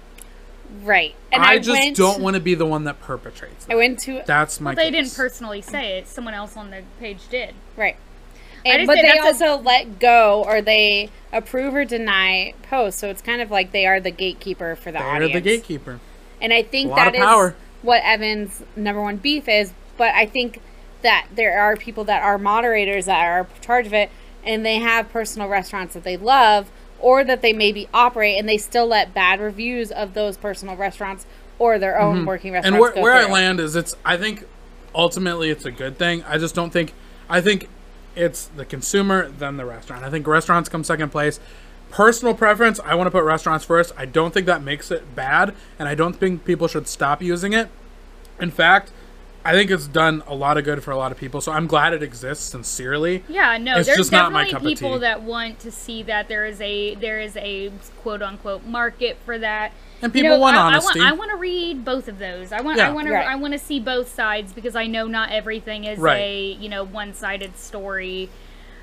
right. 0.83 1.15
And 1.31 1.43
I, 1.43 1.53
I, 1.53 1.59
just 1.59 1.81
went, 1.81 1.97
don't 1.97 2.21
want 2.21 2.35
to 2.35 2.41
be 2.41 2.55
the 2.55 2.67
one 2.67 2.85
that 2.85 3.01
perpetrates. 3.01 3.65
I 3.67 3.69
That. 3.69 3.77
went 3.77 3.99
to 4.01 4.17
it. 4.19 4.27
That's 4.27 4.61
my. 4.61 4.71
Well, 4.71 4.77
they 4.77 4.91
case. 4.91 5.11
didn't 5.11 5.17
personally 5.17 5.61
say 5.63 5.99
it. 5.99 6.09
Someone 6.09 6.35
else 6.35 6.57
on 6.57 6.71
the 6.71 6.83
page 6.99 7.29
did. 7.31 7.55
right. 7.77 7.97
And, 8.67 8.81
just 8.81 8.87
but 8.87 8.95
they 8.97 9.03
that's 9.03 9.41
a- 9.41 9.47
also 9.49 9.63
let 9.63 9.99
go 9.99 10.45
or 10.47 10.61
they 10.63 11.11
approve 11.33 11.75
or 11.75 11.85
deny 11.85 12.55
posts. 12.63 13.01
So 13.01 13.09
it's 13.09 13.23
kind 13.23 13.41
of 13.41 13.51
like 13.51 13.73
they 13.73 13.87
are 13.87 14.01
the 14.01 14.11
gatekeeper 14.11 14.77
for 14.77 14.91
the 14.93 14.99
They're 14.99 15.29
the 15.29 15.41
gatekeeper. 15.41 16.01
And 16.41 16.53
I 16.53 16.63
think 16.63 16.87
A 16.87 16.91
lot 16.91 16.97
that 16.97 17.09
of 17.09 17.15
is 17.15 17.21
power. 17.21 17.57
what 17.83 18.03
Evan's 18.05 18.63
number 18.75 19.01
one 19.03 19.17
beef 19.17 19.49
is. 19.49 19.73
But 19.97 20.15
I 20.15 20.27
think 20.27 20.61
that 21.03 21.27
there 21.35 21.59
are 21.61 21.77
people 21.77 22.05
that 22.05 22.23
are 22.23 22.39
moderators 22.39 23.07
that 23.07 23.25
are 23.25 23.41
in 23.41 23.47
charge 23.61 23.87
of 23.87 23.93
it 23.95 24.11
and 24.45 24.65
they 24.65 24.77
have 24.77 25.11
personal 25.11 25.49
restaurants 25.49 25.95
that 25.95 26.05
they 26.05 26.17
love 26.17 26.71
or 26.99 27.25
that 27.25 27.43
they 27.43 27.53
maybe 27.53 27.89
operate 27.93 28.39
and 28.39 28.49
they 28.49 28.57
still 28.59 28.87
let 28.87 29.13
bad 29.13 29.41
reviews 29.41 29.91
of 29.93 30.15
those 30.15 30.37
personal 30.37 30.77
restaurants 30.77 31.27
or 31.59 31.79
their 31.79 31.99
own 32.01 32.25
working 32.27 32.53
restaurants. 32.53 32.75
Mm-hmm. 32.75 32.75
and 32.75 32.81
where, 32.81 32.93
go 32.95 33.03
where 33.03 33.29
I 33.29 33.31
land 33.31 33.61
is 33.61 33.77
it's 33.77 33.95
I 34.05 34.17
think 34.17 34.45
ultimately 34.95 35.51
it's 35.51 35.65
a 35.65 35.71
good 35.71 35.99
thing. 35.99 36.23
I 36.25 36.39
just 36.39 36.55
don't 36.55 36.71
think 36.71 36.93
I 37.29 37.41
think 37.41 37.69
it's 38.17 38.47
the 38.47 38.65
consumer 38.65 39.29
then 39.29 39.57
the 39.57 39.65
restaurant. 39.65 40.03
I 40.03 40.11
think 40.11 40.27
restaurants 40.27 40.69
come 40.69 40.83
second 40.83 41.11
place. 41.11 41.39
Personal 41.91 42.35
preference, 42.35 42.81
I 42.81 42.95
want 42.95 43.07
to 43.07 43.11
put 43.11 43.23
restaurants 43.23 43.65
first. 43.65 43.93
I 43.97 44.07
don't 44.07 44.35
think 44.35 44.47
that 44.47 44.63
makes 44.63 44.91
it 44.91 45.15
bad 45.15 45.55
and 45.79 45.89
I 45.89 45.95
don't 45.95 46.15
think 46.15 46.45
people 46.45 46.67
should 46.67 46.89
stop 46.89 47.23
using 47.23 47.53
it. 47.53 47.69
In 48.41 48.51
fact, 48.51 48.91
I 49.47 49.53
think 49.53 49.71
it's 49.71 49.87
done 49.87 50.23
a 50.27 50.35
lot 50.35 50.59
of 50.59 50.65
good 50.65 50.83
for 50.83 50.91
a 50.91 50.97
lot 50.97 51.13
of 51.13 51.19
people. 51.19 51.41
So 51.41 51.53
I'm 51.53 51.67
glad 51.67 51.93
it 51.95 52.03
exists 52.03 52.45
sincerely. 52.45 53.23
Yeah, 53.29 53.57
no, 53.59 53.77
It's 53.79 53.87
there's 53.87 53.99
just 53.99 54.13
not 54.13 54.33
my 54.33 54.45
definitely 54.45 54.75
people 54.75 54.99
that 55.01 55.23
want 55.23 55.59
to 55.61 55.71
see 55.71 56.03
that 56.05 56.29
there 56.29 56.45
is 56.45 56.61
a 56.61 56.95
there 56.97 57.21
is 57.21 57.37
a 57.37 57.71
quote 58.03 58.23
unquote 58.23 58.65
market 58.65 59.17
for 59.25 59.39
that. 59.39 59.73
And 60.03 60.15
You 60.15 60.23
people 60.23 60.37
know, 60.37 60.41
want 60.41 60.57
I, 60.57 60.61
honesty. 60.63 61.01
I 61.01 61.05
want, 61.05 61.13
I 61.15 61.17
want 61.19 61.31
to 61.31 61.37
read 61.37 61.85
both 61.85 62.09
of 62.09 62.19
those. 62.19 62.53
I 62.53 62.61
want 62.61 62.79
Yeah. 62.79 62.89
I 62.89 62.93
want 62.93 63.07
to 63.07 63.15
Right. 63.15 63.27
I 63.27 63.37
want 63.37 63.53
to 63.55 63.59
see 63.59 63.81
both 63.81 64.13
sides 64.13 64.53
because 64.53 64.77
I 64.77 64.87
know 64.87 65.07
not 65.07 65.31
everything 65.31 65.85
is 65.85 65.99
Right. 65.99 66.19
a 66.21 66.43
you 66.61 66.69
know 66.69 66.85
one 66.85 67.15
sided 67.15 67.57
story. 67.57 68.29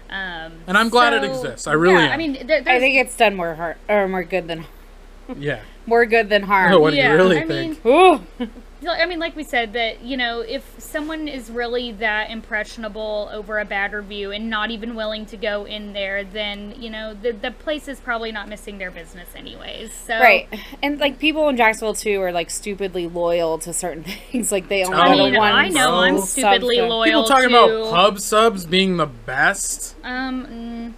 Um, 0.09 0.53
And 0.67 0.77
I'm 0.77 0.89
glad 0.89 1.13
it 1.13 1.23
exists. 1.23 1.65
I 1.67 1.73
really 1.73 1.95
yeah, 1.95 2.07
am. 2.07 2.11
I 2.11 2.17
mean, 2.17 2.47
there, 2.47 2.61
I 2.65 2.79
think 2.79 2.95
it's 2.95 3.17
done 3.17 3.35
more 3.35 3.55
hurt 3.55 3.77
or 3.89 4.07
more 4.07 4.23
good 4.23 4.47
than 4.47 4.65
yeah. 5.37 5.61
more 5.85 6.05
good 6.05 6.29
than 6.29 6.43
harm. 6.43 6.71
Oh, 6.73 6.79
what 6.79 6.91
do 6.91 6.97
you 6.97 7.09
really 7.11 7.39
I 7.39 7.47
think? 7.47 7.83
mean, 7.83 7.93
Ooh. 8.39 8.47
I 8.91 9.05
mean, 9.05 9.19
like 9.19 9.35
we 9.35 9.43
said, 9.43 9.73
that 9.73 10.01
you 10.01 10.17
know, 10.17 10.41
if 10.41 10.75
someone 10.77 11.27
is 11.27 11.49
really 11.49 11.91
that 11.93 12.29
impressionable 12.29 13.29
over 13.31 13.59
a 13.59 13.65
bad 13.65 13.93
review 13.93 14.31
and 14.31 14.49
not 14.49 14.71
even 14.71 14.95
willing 14.95 15.25
to 15.27 15.37
go 15.37 15.65
in 15.65 15.93
there, 15.93 16.23
then 16.23 16.75
you 16.79 16.89
know 16.89 17.13
the 17.13 17.31
the 17.31 17.51
place 17.51 17.87
is 17.87 17.99
probably 17.99 18.31
not 18.31 18.47
missing 18.49 18.77
their 18.77 18.91
business 18.91 19.29
anyways. 19.35 19.93
So 19.93 20.19
Right. 20.19 20.47
And 20.81 20.99
like 20.99 21.19
people 21.19 21.47
in 21.49 21.57
Jacksonville 21.57 21.93
too 21.93 22.21
are 22.21 22.31
like 22.31 22.49
stupidly 22.49 23.07
loyal 23.07 23.57
to 23.59 23.73
certain 23.73 24.03
things. 24.31 24.51
Like 24.51 24.67
they 24.69 24.83
only 24.83 24.97
I 24.97 25.07
to 25.15 25.23
mean, 25.31 25.35
I 25.35 25.69
know 25.69 25.95
I'm 25.95 26.19
stupidly 26.19 26.77
sub- 26.77 26.89
loyal. 26.89 27.05
People 27.05 27.23
talking 27.25 27.49
to, 27.49 27.55
about 27.57 27.91
pub 27.93 28.19
subs 28.19 28.65
being 28.65 28.97
the 28.97 29.05
best. 29.07 29.95
Um, 30.03 30.45
mm, 30.45 30.93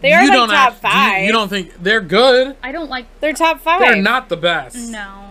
They 0.00 0.12
are 0.12 0.22
you 0.22 0.28
like 0.28 0.36
don't 0.36 0.48
top 0.48 0.72
act- 0.72 0.82
do 0.82 0.88
you- 0.88 0.92
five. 0.94 1.24
You, 1.24 1.32
don't 1.32 1.48
think 1.48 1.72
they're 1.82 2.00
good? 2.00 2.56
I 2.62 2.72
don't 2.72 2.88
like. 2.90 3.06
They're 3.20 3.32
top 3.32 3.60
five. 3.60 3.80
They're 3.80 3.96
not 4.02 4.28
the 4.28 4.36
best. 4.36 4.76
No. 4.90 5.25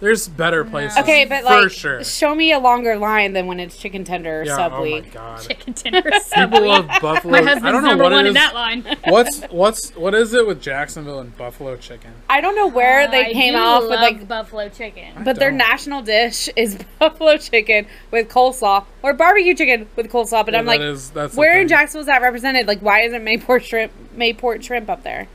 There's 0.00 0.28
better 0.28 0.64
places. 0.64 0.96
Okay, 0.98 1.24
but 1.24 1.42
for 1.42 1.62
like, 1.62 1.70
sure. 1.72 2.04
show 2.04 2.32
me 2.34 2.52
a 2.52 2.58
longer 2.60 2.96
line 2.96 3.32
than 3.32 3.46
when 3.48 3.58
it's 3.58 3.76
chicken 3.76 4.04
tender 4.04 4.42
or 4.42 4.44
Yeah, 4.44 4.54
sub 4.56 4.72
oh 4.74 4.84
my 4.88 5.00
god. 5.00 5.40
Chicken 5.40 5.74
tender 5.74 6.02
People 6.10 6.20
Subway. 6.20 6.60
love 6.68 6.86
buffalo. 7.02 7.32
My 7.32 7.38
I 7.38 7.42
husband's 7.42 7.62
don't 7.72 7.82
know 7.82 7.88
number 7.88 8.04
what 8.04 8.12
one 8.12 8.26
in 8.26 8.34
that 8.34 8.54
line. 8.54 8.84
what's 9.06 9.42
what's 9.50 9.90
what 9.96 10.14
is 10.14 10.34
it 10.34 10.46
with 10.46 10.62
Jacksonville 10.62 11.18
and 11.18 11.36
buffalo 11.36 11.76
chicken? 11.76 12.12
I 12.30 12.40
don't 12.40 12.54
know 12.54 12.68
where 12.68 13.08
they 13.10 13.26
I 13.26 13.32
came 13.32 13.54
do 13.54 13.58
off 13.58 13.82
with 13.82 13.90
like, 13.90 14.28
buffalo 14.28 14.68
chicken. 14.68 15.24
but 15.24 15.36
their 15.36 15.50
don't. 15.50 15.58
national 15.58 16.02
dish 16.02 16.48
is 16.54 16.78
buffalo 17.00 17.36
chicken 17.36 17.86
with 18.12 18.28
coleslaw 18.28 18.84
or 19.02 19.14
barbecue 19.14 19.54
chicken 19.56 19.88
with 19.96 20.10
coleslaw. 20.12 20.44
But 20.44 20.54
Yeah, 20.54 20.60
I'm 20.60 20.66
like, 20.66 20.80
is- 20.80 21.10
that's 21.10 21.34
where 21.34 21.60
in. 21.60 21.66
Jacksonville 21.66 22.02
is 22.02 22.06
that 22.06 22.22
represented? 22.22 22.68
Like, 22.68 22.78
why 22.80 23.00
isn't 23.00 23.24
Mayport 23.24 23.62
shrimp 23.64 23.90
Mayport 24.16 24.62
shrimp 24.62 24.88
up 24.88 25.02
there? 25.02 25.26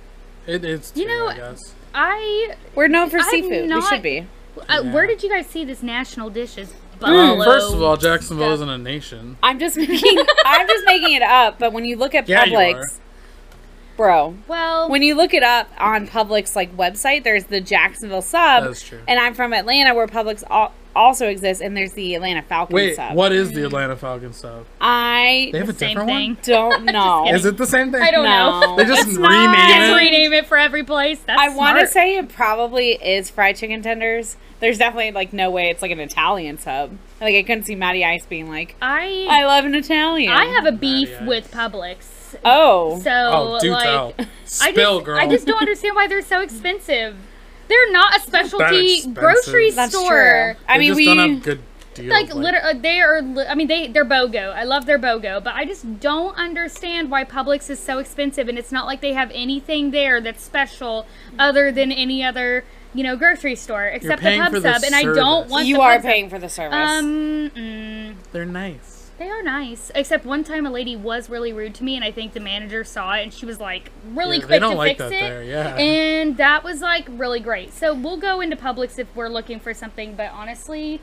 It, 0.47 0.63
it's 0.63 0.93
You 0.95 1.05
know, 1.07 1.27
I 1.27 1.35
guess. 1.35 1.73
I 1.93 2.55
We're 2.75 2.87
known 2.87 3.09
for 3.09 3.17
I'm 3.17 3.25
seafood. 3.25 3.67
not- 3.67 3.83
we 3.83 3.87
should 3.89 4.01
be. 4.01 4.25
Uh, 4.69 4.81
Yeah. 4.83 4.93
Where 4.93 5.07
did 5.07 5.23
you 5.23 5.29
guys 5.29 5.47
see 5.47 5.65
this 5.65 5.81
national 5.83 6.29
dish? 6.29 6.57
Is 6.57 6.73
Mm. 6.99 7.43
First 7.43 7.73
of 7.73 7.81
all, 7.81 7.97
Jacksonville 7.97 8.45
stuff. 8.47 8.53
isn't 8.55 8.69
a 8.69 8.77
nation. 8.77 9.35
I'm 9.43 9.59
just 9.59 9.75
making 9.75 10.17
I'm 10.45 10.67
just 10.67 10.85
making 10.85 11.13
it 11.13 11.21
up, 11.21 11.59
but 11.59 11.73
when 11.73 11.83
you 11.83 11.97
look 11.97 12.15
at 12.15 12.29
Yeah, 12.29 12.45
Publix, 12.45 12.99
bro, 13.97 14.37
Well, 14.47 14.89
when 14.89 15.01
you 15.01 15.15
look 15.15 15.33
it 15.33 15.43
up 15.43 15.67
on 15.77 16.07
Publix 16.07 16.55
like 16.55 16.75
website, 16.77 17.23
there's 17.23 17.45
the 17.45 17.59
Jacksonville 17.59 18.21
sub. 18.21 18.63
That's 18.63 18.81
true. 18.81 19.01
And 19.07 19.19
I'm 19.19 19.33
from 19.33 19.53
Atlanta, 19.53 19.93
where 19.93 20.07
Publix 20.07 20.43
al- 20.49 20.71
also 20.95 21.27
exists, 21.27 21.61
and 21.61 21.75
there's 21.75 21.93
the 21.93 22.15
Atlanta 22.15 22.41
Falcons 22.41 22.75
Wait, 22.75 22.95
sub. 22.95 23.15
what 23.15 23.31
is 23.31 23.49
the 23.49 23.55
mm-hmm. 23.57 23.65
Atlanta 23.67 23.95
Falcons 23.95 24.37
sub? 24.37 24.65
I 24.81 25.49
They 25.51 25.59
have 25.59 25.69
a 25.69 25.73
same 25.73 25.89
different 25.89 26.09
thing. 26.09 26.29
one. 26.35 26.37
don't 26.43 26.85
know. 26.85 27.27
Is 27.33 27.45
it 27.45 27.57
the 27.57 27.65
same 27.65 27.91
thing? 27.91 28.01
I 28.01 28.11
don't 28.11 28.23
No. 28.25 28.59
know. 28.61 28.75
They 28.77 28.85
just 28.85 29.07
It's 29.07 29.17
rename 29.17 29.51
not. 29.51 29.69
Just 29.69 29.91
it. 29.91 29.95
rename 29.95 30.33
it 30.33 30.45
for 30.45 30.57
every 30.57 30.83
place. 30.83 31.19
That's 31.25 31.41
I 31.41 31.49
want 31.49 31.79
to 31.79 31.87
say 31.87 32.17
it 32.17 32.29
probably 32.29 32.91
is 32.91 33.29
fried 33.29 33.55
chicken 33.55 33.81
tenders. 33.81 34.37
There's 34.59 34.77
definitely 34.77 35.11
like 35.11 35.33
no 35.33 35.49
way 35.51 35.69
it's 35.69 35.81
like 35.81 35.91
an 35.91 35.99
Italian 35.99 36.57
sub. 36.57 36.91
Like 37.19 37.35
I 37.35 37.43
couldn't 37.43 37.63
see 37.63 37.75
Matty 37.75 38.05
Ice 38.05 38.25
being 38.25 38.49
like, 38.49 38.75
I 38.81 39.27
I 39.29 39.45
love 39.45 39.65
an 39.65 39.75
Italian. 39.75 40.31
I 40.31 40.45
have 40.45 40.65
a 40.65 40.71
beef 40.71 41.09
with 41.21 41.51
Publix. 41.51 42.35
oh. 42.45 42.99
So 43.01 43.09
Oh, 43.11 43.59
do 43.59 43.71
like, 43.71 43.83
tell. 43.83 44.13
I 44.19 44.25
Spill, 44.45 44.95
just, 44.99 45.05
girl. 45.05 45.19
I 45.19 45.27
just 45.27 45.45
don't 45.47 45.59
understand 45.59 45.95
why 45.95 46.07
they're 46.07 46.21
so 46.21 46.41
expensive. 46.41 47.15
They're 47.73 47.91
not 47.91 48.17
a 48.17 48.19
specialty 48.21 49.01
grocery 49.13 49.71
That's 49.71 49.93
store. 49.93 50.55
true. 50.57 50.63
I 50.67 50.77
mean, 50.77 50.95
we 50.95 51.05
don't 51.05 51.17
have 51.17 51.43
good 51.43 51.61
deals. 51.95 52.09
Like, 52.11 52.33
liter- 52.35 52.61
uh, 52.63 52.73
they 52.73 53.01
are. 53.01 53.21
Li- 53.23 53.45
I 53.47 53.55
mean, 53.55 53.67
they 53.67 53.87
they're 53.87 54.05
BOGO. 54.05 54.53
I 54.53 54.63
love 54.63 54.85
their 54.85 54.99
BOGO, 54.99 55.43
but 55.43 55.55
I 55.55 55.65
just 55.65 55.99
don't 55.99 56.35
understand 56.37 57.09
why 57.09 57.23
Publix 57.23 57.69
is 57.71 57.79
so 57.79 57.97
expensive. 57.97 58.47
And 58.47 58.59
it's 58.59 58.71
not 58.71 58.85
like 58.85 59.01
they 59.01 59.13
have 59.13 59.31
anything 59.33 59.89
there 59.89 60.21
that's 60.21 60.43
special 60.43 61.07
other 61.39 61.71
than 61.71 61.91
any 61.91 62.23
other 62.23 62.63
you 62.93 63.03
know 63.03 63.15
grocery 63.15 63.55
store 63.55 63.85
except 63.85 64.21
the 64.21 64.37
Pub 64.37 64.51
for 64.53 64.59
the 64.59 64.73
Sub. 64.73 64.83
And 64.83 64.93
I 64.93 65.03
don't 65.03 65.49
want 65.49 65.65
you 65.65 65.77
the 65.77 65.81
are 65.81 65.93
Pub 65.95 66.01
Sub. 66.03 66.11
paying 66.11 66.29
for 66.29 66.37
the 66.37 66.49
service. 66.49 66.75
Um, 66.77 67.49
mm, 67.55 68.15
They're 68.31 68.45
nice. 68.45 68.92
They 69.23 69.29
are 69.29 69.41
nice. 69.41 69.91
Except 69.95 70.25
one 70.25 70.43
time 70.43 70.65
a 70.65 70.71
lady 70.71 70.95
was 70.95 71.29
really 71.29 71.53
rude 71.53 71.73
to 71.75 71.83
me, 71.83 71.95
and 71.95 72.03
I 72.03 72.11
think 72.11 72.33
the 72.33 72.39
manager 72.39 72.83
saw 72.83 73.13
it, 73.13 73.23
and 73.23 73.33
she 73.33 73.45
was 73.45 73.59
like 73.59 73.91
really 74.13 74.37
Yeah, 74.39 74.45
quick 74.45 74.59
to 74.61 74.67
like 74.69 74.97
fix 74.97 75.07
it. 75.07 75.19
there, 75.19 75.43
yeah. 75.43 75.75
And 75.77 76.37
that 76.37 76.63
was 76.63 76.81
like 76.81 77.05
really 77.09 77.39
great. 77.39 77.73
So 77.73 77.93
we'll 77.93 78.17
go 78.17 78.41
into 78.41 78.55
Publix 78.55 78.99
if 78.99 79.13
we're 79.15 79.29
looking 79.29 79.59
for 79.59 79.73
something, 79.73 80.15
but 80.15 80.31
honestly. 80.31 80.99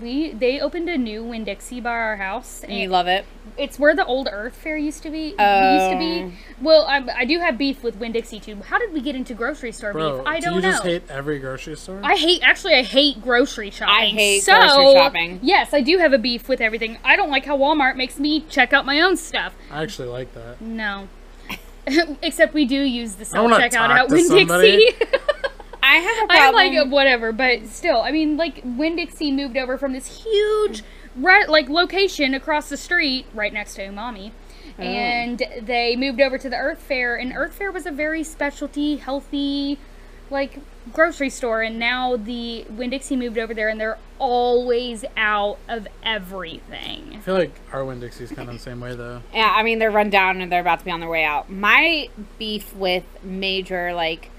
We 0.00 0.32
they 0.32 0.60
opened 0.60 0.88
a 0.88 0.96
new 0.96 1.22
Winn 1.24 1.44
Dixie 1.44 1.80
by 1.80 1.90
our 1.90 2.16
house, 2.16 2.62
and 2.64 2.72
you 2.72 2.88
love 2.88 3.06
it. 3.06 3.24
it's 3.58 3.78
where 3.78 3.94
the 3.94 4.04
old 4.06 4.28
Earth 4.30 4.54
Fare 4.56 4.76
used 4.76 5.02
to 5.02 5.10
be. 5.10 5.26
used 5.28 5.36
to 5.38 5.42
Oh. 5.44 5.98
be. 5.98 6.32
Well, 6.60 6.86
I, 6.86 7.04
I 7.18 7.24
do 7.24 7.40
have 7.40 7.58
beef 7.58 7.82
with 7.82 7.96
Winn 7.96 8.12
Dixie 8.12 8.40
too. 8.40 8.56
How 8.56 8.78
did 8.78 8.92
we 8.92 9.00
get 9.00 9.14
into 9.16 9.34
grocery 9.34 9.72
store 9.72 9.92
Bro, 9.92 10.18
beef? 10.18 10.26
I 10.26 10.40
do 10.40 10.46
don't 10.46 10.54
you 10.56 10.60
know. 10.62 10.70
just 10.70 10.84
hate 10.84 11.02
every 11.10 11.38
grocery 11.38 11.76
store? 11.76 12.00
I 12.02 12.16
hate 12.16 12.40
actually 12.42 12.74
I 12.74 12.82
hate 12.82 13.20
grocery 13.22 13.70
shopping. 13.70 13.94
I 13.94 14.06
hate 14.06 14.42
so, 14.42 14.52
grocery 14.58 14.92
shopping. 14.94 15.40
Yes, 15.42 15.74
I 15.74 15.80
do 15.82 15.98
have 15.98 16.12
a 16.12 16.18
beef 16.18 16.48
with 16.48 16.60
everything. 16.60 16.98
I 17.04 17.16
don't 17.16 17.30
like 17.30 17.44
how 17.44 17.58
Walmart 17.58 17.96
makes 17.96 18.18
me 18.18 18.40
check 18.48 18.72
out 18.72 18.86
my 18.86 19.00
own 19.00 19.16
stuff. 19.16 19.54
I 19.70 19.82
actually 19.82 20.08
like 20.08 20.32
that. 20.34 20.60
No. 20.60 21.08
Except 22.22 22.54
we 22.54 22.64
do 22.64 22.80
use 22.80 23.16
the 23.16 23.24
self 23.24 23.50
checkout 23.50 23.90
at 23.90 24.08
to 24.08 24.14
Winn. 24.14 24.46
Dixie. 24.46 24.92
I 25.92 25.96
have 25.96 26.16
a 26.18 26.32
I'm 26.32 26.52
problem. 26.52 26.54
like 26.54 26.86
uh, 26.86 26.88
whatever, 26.88 27.32
but 27.32 27.66
still, 27.66 28.00
I 28.00 28.10
mean, 28.12 28.36
like 28.36 28.60
Winn 28.64 28.96
Dixie 28.96 29.30
moved 29.32 29.56
over 29.56 29.76
from 29.76 29.92
this 29.92 30.22
huge, 30.24 30.82
right, 31.16 31.48
like 31.48 31.68
location 31.68 32.34
across 32.34 32.68
the 32.68 32.76
street, 32.76 33.26
right 33.34 33.52
next 33.52 33.74
to 33.74 33.86
Umami, 33.86 34.32
Oh. 34.78 34.82
and 34.82 35.42
they 35.60 35.96
moved 35.96 36.20
over 36.20 36.38
to 36.38 36.48
the 36.48 36.56
Earth 36.56 36.78
Fare, 36.80 37.16
and 37.16 37.32
Earth 37.36 37.52
Fare 37.54 37.70
was 37.70 37.84
a 37.84 37.90
very 37.90 38.24
specialty, 38.24 38.96
healthy, 38.96 39.78
like 40.30 40.60
grocery 40.94 41.28
store, 41.28 41.60
and 41.60 41.78
now 41.78 42.16
the 42.16 42.64
Winn 42.70 42.88
Dixie 42.88 43.16
moved 43.16 43.36
over 43.36 43.52
there, 43.52 43.68
and 43.68 43.78
they're 43.78 43.98
always 44.18 45.04
out 45.16 45.58
of 45.68 45.86
everything. 46.02 47.12
I 47.16 47.18
feel 47.20 47.34
like 47.34 47.52
our 47.72 47.84
Winn 47.84 48.00
Dixie's 48.00 48.32
kind 48.32 48.48
of 48.48 48.54
the 48.54 48.60
same 48.60 48.80
way 48.80 48.94
though. 48.94 49.20
Yeah, 49.34 49.52
I 49.54 49.62
mean 49.62 49.78
they're 49.78 49.90
run 49.90 50.08
down 50.10 50.40
and 50.40 50.50
they're 50.50 50.60
about 50.60 50.78
to 50.78 50.84
be 50.84 50.90
on 50.90 51.00
their 51.00 51.08
way 51.08 51.24
out. 51.24 51.50
My 51.50 52.08
beef 52.38 52.74
with 52.74 53.04
major 53.22 53.92
like 53.92 54.30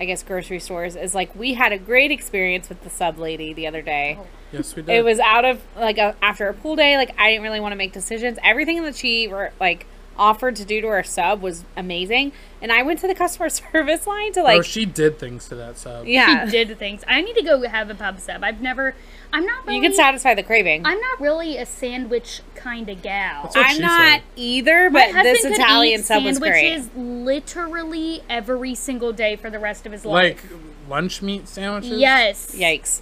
I 0.00 0.04
guess 0.04 0.22
grocery 0.22 0.60
stores 0.60 0.96
is 0.96 1.14
like 1.14 1.34
we 1.34 1.54
had 1.54 1.72
a 1.72 1.78
great 1.78 2.10
experience 2.10 2.68
with 2.68 2.82
the 2.82 2.90
sub 2.90 3.18
lady 3.18 3.52
the 3.52 3.66
other 3.66 3.82
day. 3.82 4.16
Oh. 4.20 4.26
Yes, 4.52 4.74
we 4.74 4.82
did. 4.82 4.94
It 4.94 5.04
was 5.04 5.18
out 5.18 5.44
of 5.44 5.60
like 5.76 5.98
a, 5.98 6.16
after 6.22 6.48
a 6.48 6.54
pool 6.54 6.76
day, 6.76 6.96
like 6.96 7.14
I 7.18 7.30
didn't 7.30 7.42
really 7.42 7.60
want 7.60 7.72
to 7.72 7.76
make 7.76 7.92
decisions. 7.92 8.38
Everything 8.42 8.82
that 8.84 8.96
she 8.96 9.28
were 9.28 9.52
like 9.60 9.86
offered 10.18 10.56
to 10.56 10.64
do 10.64 10.80
to 10.80 10.88
her 10.88 11.02
sub 11.02 11.40
was 11.40 11.64
amazing, 11.76 12.32
and 12.60 12.72
I 12.72 12.82
went 12.82 12.98
to 13.00 13.06
the 13.06 13.14
customer 13.14 13.48
service 13.72 14.06
line 14.06 14.32
to 14.32 14.42
like. 14.42 14.58
like 14.58 14.66
she 14.66 14.84
did 14.84 15.18
things 15.18 15.48
to 15.48 15.54
that 15.54 15.78
sub. 15.78 16.06
yeah, 16.06 16.44
She 16.46 16.50
did 16.50 16.78
things. 16.78 17.04
I 17.06 17.20
need 17.22 17.36
to 17.36 17.42
go 17.42 17.66
have 17.68 17.88
a 17.90 17.94
pub 17.94 18.20
sub. 18.20 18.42
I've 18.42 18.60
never. 18.60 18.94
I'm 19.32 19.44
not. 19.44 19.66
Really, 19.66 19.76
you 19.76 19.82
can 19.82 19.94
satisfy 19.94 20.34
the 20.34 20.42
craving. 20.42 20.86
I'm 20.86 20.98
not 21.00 21.20
really 21.20 21.56
a 21.58 21.66
sandwich 21.66 22.40
kind 22.54 22.88
of 22.88 23.02
gal. 23.02 23.42
That's 23.44 23.56
what 23.56 23.66
I'm 23.66 23.76
she 23.76 23.82
not 23.82 24.12
said. 24.14 24.22
either, 24.36 24.90
but 24.90 25.12
this 25.22 25.44
Italian 25.44 26.02
sub 26.02 26.24
was 26.24 26.38
great. 26.38 26.54
sandwiches 26.54 26.90
literally 26.96 28.22
every 28.28 28.74
single 28.74 29.12
day 29.12 29.36
for 29.36 29.50
the 29.50 29.58
rest 29.58 29.86
of 29.86 29.92
his 29.92 30.04
life. 30.04 30.42
Like 30.50 30.60
lunch 30.88 31.22
meat 31.22 31.46
sandwiches. 31.48 31.98
yes, 31.98 32.54
Yikes! 32.54 33.00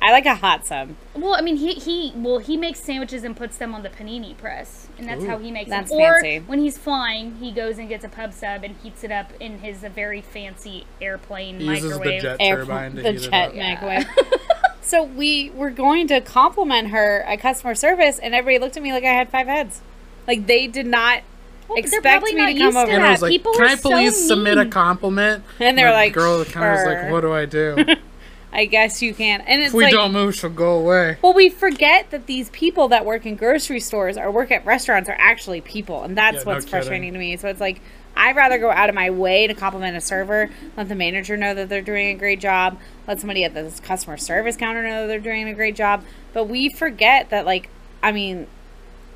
I 0.00 0.12
like 0.12 0.26
a 0.26 0.36
hot 0.36 0.66
sub. 0.66 0.90
Well, 1.14 1.34
I 1.34 1.40
mean, 1.40 1.56
he 1.56 1.74
he 1.74 2.12
well 2.14 2.38
he 2.38 2.56
makes 2.56 2.80
sandwiches 2.80 3.24
and 3.24 3.36
puts 3.36 3.56
them 3.56 3.74
on 3.74 3.82
the 3.82 3.88
panini 3.88 4.36
press, 4.36 4.85
and 4.98 5.06
that's 5.08 5.22
Ooh. 5.22 5.26
how 5.28 5.38
he 5.38 5.50
makes 5.50 5.68
That's 5.70 5.90
them. 5.90 6.00
Or 6.00 6.20
fancy. 6.20 6.38
when 6.46 6.58
he's 6.60 6.78
flying, 6.78 7.36
he 7.36 7.52
goes 7.52 7.78
and 7.78 7.88
gets 7.88 8.04
a 8.04 8.08
pub 8.08 8.32
sub 8.32 8.64
and 8.64 8.76
heats 8.82 9.04
it 9.04 9.12
up 9.12 9.32
in 9.40 9.58
his 9.58 9.78
very 9.80 10.20
fancy 10.22 10.86
airplane 11.00 11.60
He 11.60 11.66
uses 11.66 11.82
the 11.92 11.98
microwave. 11.98 12.22
jet 12.22 12.36
Air- 12.40 12.56
turbine 12.56 12.94
to 12.96 13.02
the 13.02 13.12
heat 13.12 13.16
it 13.26 13.30
jet 13.30 13.48
up. 13.48 13.54
Yeah. 13.54 13.74
microwave. 13.74 14.06
so 14.80 15.02
we 15.04 15.50
were 15.50 15.70
going 15.70 16.08
to 16.08 16.20
compliment 16.20 16.88
her 16.88 17.22
at 17.22 17.40
customer 17.40 17.74
service, 17.74 18.18
and 18.18 18.34
everybody 18.34 18.58
looked 18.64 18.76
at 18.76 18.82
me 18.82 18.92
like 18.92 19.04
I 19.04 19.12
had 19.12 19.28
five 19.28 19.46
heads. 19.46 19.80
Like 20.26 20.46
they 20.46 20.66
did 20.66 20.86
not 20.86 21.22
Well, 21.68 21.78
expect 21.78 22.24
me 22.24 22.34
not 22.34 22.46
to 22.46 22.52
come 22.54 22.60
used 22.62 22.76
to 22.76 22.82
over. 22.82 22.90
And 22.92 23.02
I 23.04 23.10
was 23.12 23.22
like, 23.22 23.30
People 23.30 23.52
"Can 23.54 23.62
are 23.62 23.66
I 23.66 23.74
so 23.76 23.90
please 23.90 24.26
submit 24.28 24.58
a 24.58 24.66
compliment?" 24.66 25.44
And 25.60 25.76
they're 25.78 25.88
the 25.90 25.94
like, 25.94 26.12
"Girl, 26.14 26.44
kind 26.44 26.66
of 26.66 26.72
was 26.78 26.86
like, 26.86 27.10
what 27.12 27.20
do 27.20 27.32
I 27.32 27.44
do? 27.46 27.76
I 28.56 28.64
guess 28.64 29.02
you 29.02 29.12
can. 29.14 29.42
And 29.42 29.62
it's 29.62 29.68
if 29.68 29.74
we 29.74 29.84
like, 29.84 29.92
don't 29.92 30.12
move, 30.12 30.34
she'll 30.34 30.50
go 30.50 30.78
away." 30.78 31.18
well, 31.22 31.34
we 31.34 31.48
forget 31.48 32.10
that 32.10 32.26
these 32.26 32.48
people 32.50 32.88
that 32.88 33.04
work 33.04 33.26
in 33.26 33.36
grocery 33.36 33.80
stores 33.80 34.16
or 34.16 34.30
work 34.30 34.50
at 34.50 34.64
restaurants 34.64 35.08
are 35.08 35.16
actually 35.18 35.60
people, 35.60 36.02
and 36.02 36.16
that's 36.16 36.38
Yeah, 36.38 36.42
no 36.44 36.46
what's 36.46 36.64
kidding. 36.64 36.70
frustrating 36.70 37.12
to 37.12 37.18
me. 37.18 37.36
So 37.36 37.48
it's 37.48 37.60
like 37.60 37.80
I'd 38.16 38.34
rather 38.34 38.56
go 38.58 38.70
out 38.70 38.88
of 38.88 38.94
my 38.94 39.10
way 39.10 39.46
to 39.46 39.52
compliment 39.52 39.96
a 39.96 40.00
server, 40.00 40.50
let 40.76 40.88
the 40.88 40.94
manager 40.94 41.36
know 41.36 41.54
that 41.54 41.68
they're 41.68 41.82
doing 41.82 42.08
a 42.08 42.14
great 42.14 42.40
job, 42.40 42.78
let 43.06 43.20
somebody 43.20 43.44
at 43.44 43.52
the 43.52 43.70
customer 43.82 44.16
service 44.16 44.56
counter 44.56 44.82
know 44.82 45.02
that 45.02 45.08
they're 45.08 45.20
doing 45.20 45.46
a 45.48 45.54
great 45.54 45.76
job. 45.76 46.02
But 46.32 46.44
we 46.44 46.70
forget 46.70 47.28
that, 47.28 47.44
like, 47.44 47.68
I 48.02 48.12
mean, 48.12 48.46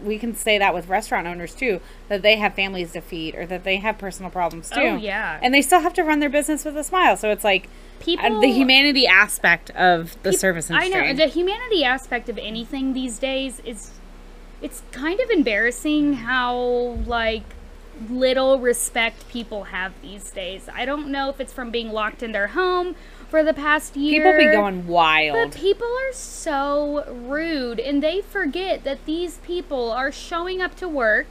we 0.05 0.19
can 0.19 0.35
say 0.35 0.59
that 0.59 0.75
with 0.75 0.89
restaurant 0.89 1.27
owners 1.27 1.55
too, 1.55 1.81
that 2.09 2.23
they 2.23 2.37
have 2.37 2.55
families 2.55 2.93
to 2.93 3.01
feed 3.01 3.35
or 3.35 3.47
that 3.47 3.65
they 3.65 3.77
have 3.77 3.99
personal 3.99 4.31
problems 4.31 4.71
too. 4.71 4.81
Oh, 4.81 4.97
yeah. 4.97 5.39
and 5.43 5.55
they 5.55 5.63
still 5.63 5.81
have 5.81 5.95
to 5.95 6.03
run 6.03 6.21
their 6.21 6.29
business 6.31 6.65
with 6.65 6.77
a 6.77 6.85
smile. 6.85 7.17
So 7.17 7.31
it's 7.31 7.45
like. 7.45 7.69
People 8.01 8.39
uh, 8.39 8.41
the 8.41 8.51
humanity 8.51 9.07
aspect 9.07 9.69
of 9.73 10.17
the 10.23 10.33
service 10.33 10.71
I 10.71 10.89
know 10.89 11.13
the 11.13 11.27
humanity 11.27 11.85
aspect 11.85 12.31
of 12.31 12.39
anything 12.39 12.95
these 12.95 13.19
days 13.19 13.61
is 13.61 13.91
it's 14.63 14.83
kind 14.91 15.21
of 15.21 15.29
embarrassing 15.29 16.15
how 16.15 16.57
like 17.05 17.43
little 18.09 18.59
respect 18.59 19.29
people 19.29 19.65
have 19.65 19.93
these 20.01 20.31
days. 20.31 20.69
I 20.73 20.85
don't 20.85 21.09
know 21.09 21.29
if 21.29 21.41
it's 21.41 21.53
from 21.53 21.71
being 21.71 21.91
locked 21.91 22.23
in 22.23 22.33
their 22.33 22.49
home 22.49 22.97
for 23.31 23.43
the 23.45 23.55
past 23.55 23.97
year. 23.97 24.23
People 24.23 24.39
be 24.39 24.53
going 24.53 24.87
wild. 24.87 25.53
But 25.53 25.59
people 25.61 25.87
are 25.87 26.13
so 26.13 27.05
rude 27.09 27.79
and 27.81 28.03
they 28.03 28.21
forget 28.21 28.85
that 28.85 29.05
these 29.07 29.39
people 29.39 29.91
are 29.93 30.11
showing 30.13 30.61
up 30.61 30.75
to 30.77 30.89
work 30.89 31.27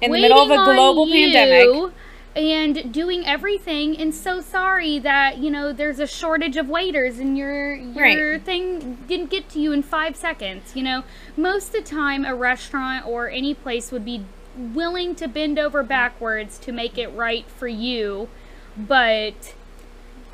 in 0.00 0.10
the 0.10 0.20
middle 0.20 0.38
of 0.40 0.50
a 0.50 0.64
global 0.64 1.06
pandemic. 1.06 1.92
and 2.36 2.92
doing 2.92 3.24
everything 3.26 3.96
and 3.96 4.12
so 4.12 4.40
sorry 4.40 4.98
that 4.98 5.38
you 5.38 5.48
know 5.50 5.72
there's 5.72 6.00
a 6.00 6.06
shortage 6.06 6.56
of 6.56 6.68
waiters 6.68 7.18
and 7.20 7.38
your 7.38 7.72
your 7.74 8.32
Right. 8.32 8.42
thing 8.42 8.96
didn't 9.06 9.30
get 9.30 9.48
to 9.50 9.60
you 9.60 9.70
in 9.70 9.84
five 9.84 10.16
seconds 10.16 10.74
you 10.74 10.82
know 10.82 11.04
most 11.36 11.68
of 11.68 11.84
the 11.84 11.90
time 11.90 12.24
a 12.24 12.34
restaurant 12.34 13.06
or 13.06 13.28
any 13.30 13.54
place 13.54 13.92
would 13.92 14.04
be 14.04 14.24
willing 14.56 15.14
to 15.14 15.28
bend 15.28 15.60
over 15.60 15.84
backwards 15.84 16.58
to 16.58 16.72
make 16.72 16.98
it 16.98 17.06
right 17.08 17.46
for 17.46 17.68
you 17.68 18.28
but 18.76 19.54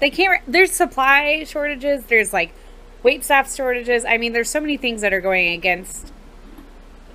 They 0.00 0.10
can't. 0.10 0.42
There's 0.46 0.70
supply 0.72 1.44
shortages. 1.44 2.04
There's 2.06 2.32
like 2.32 2.52
wait 3.02 3.24
staff 3.24 3.54
shortages. 3.54 4.04
I 4.04 4.16
mean, 4.18 4.32
there's 4.32 4.50
so 4.50 4.60
many 4.60 4.76
things 4.76 5.00
that 5.02 5.12
are 5.12 5.20
going 5.20 5.52
against 5.52 6.12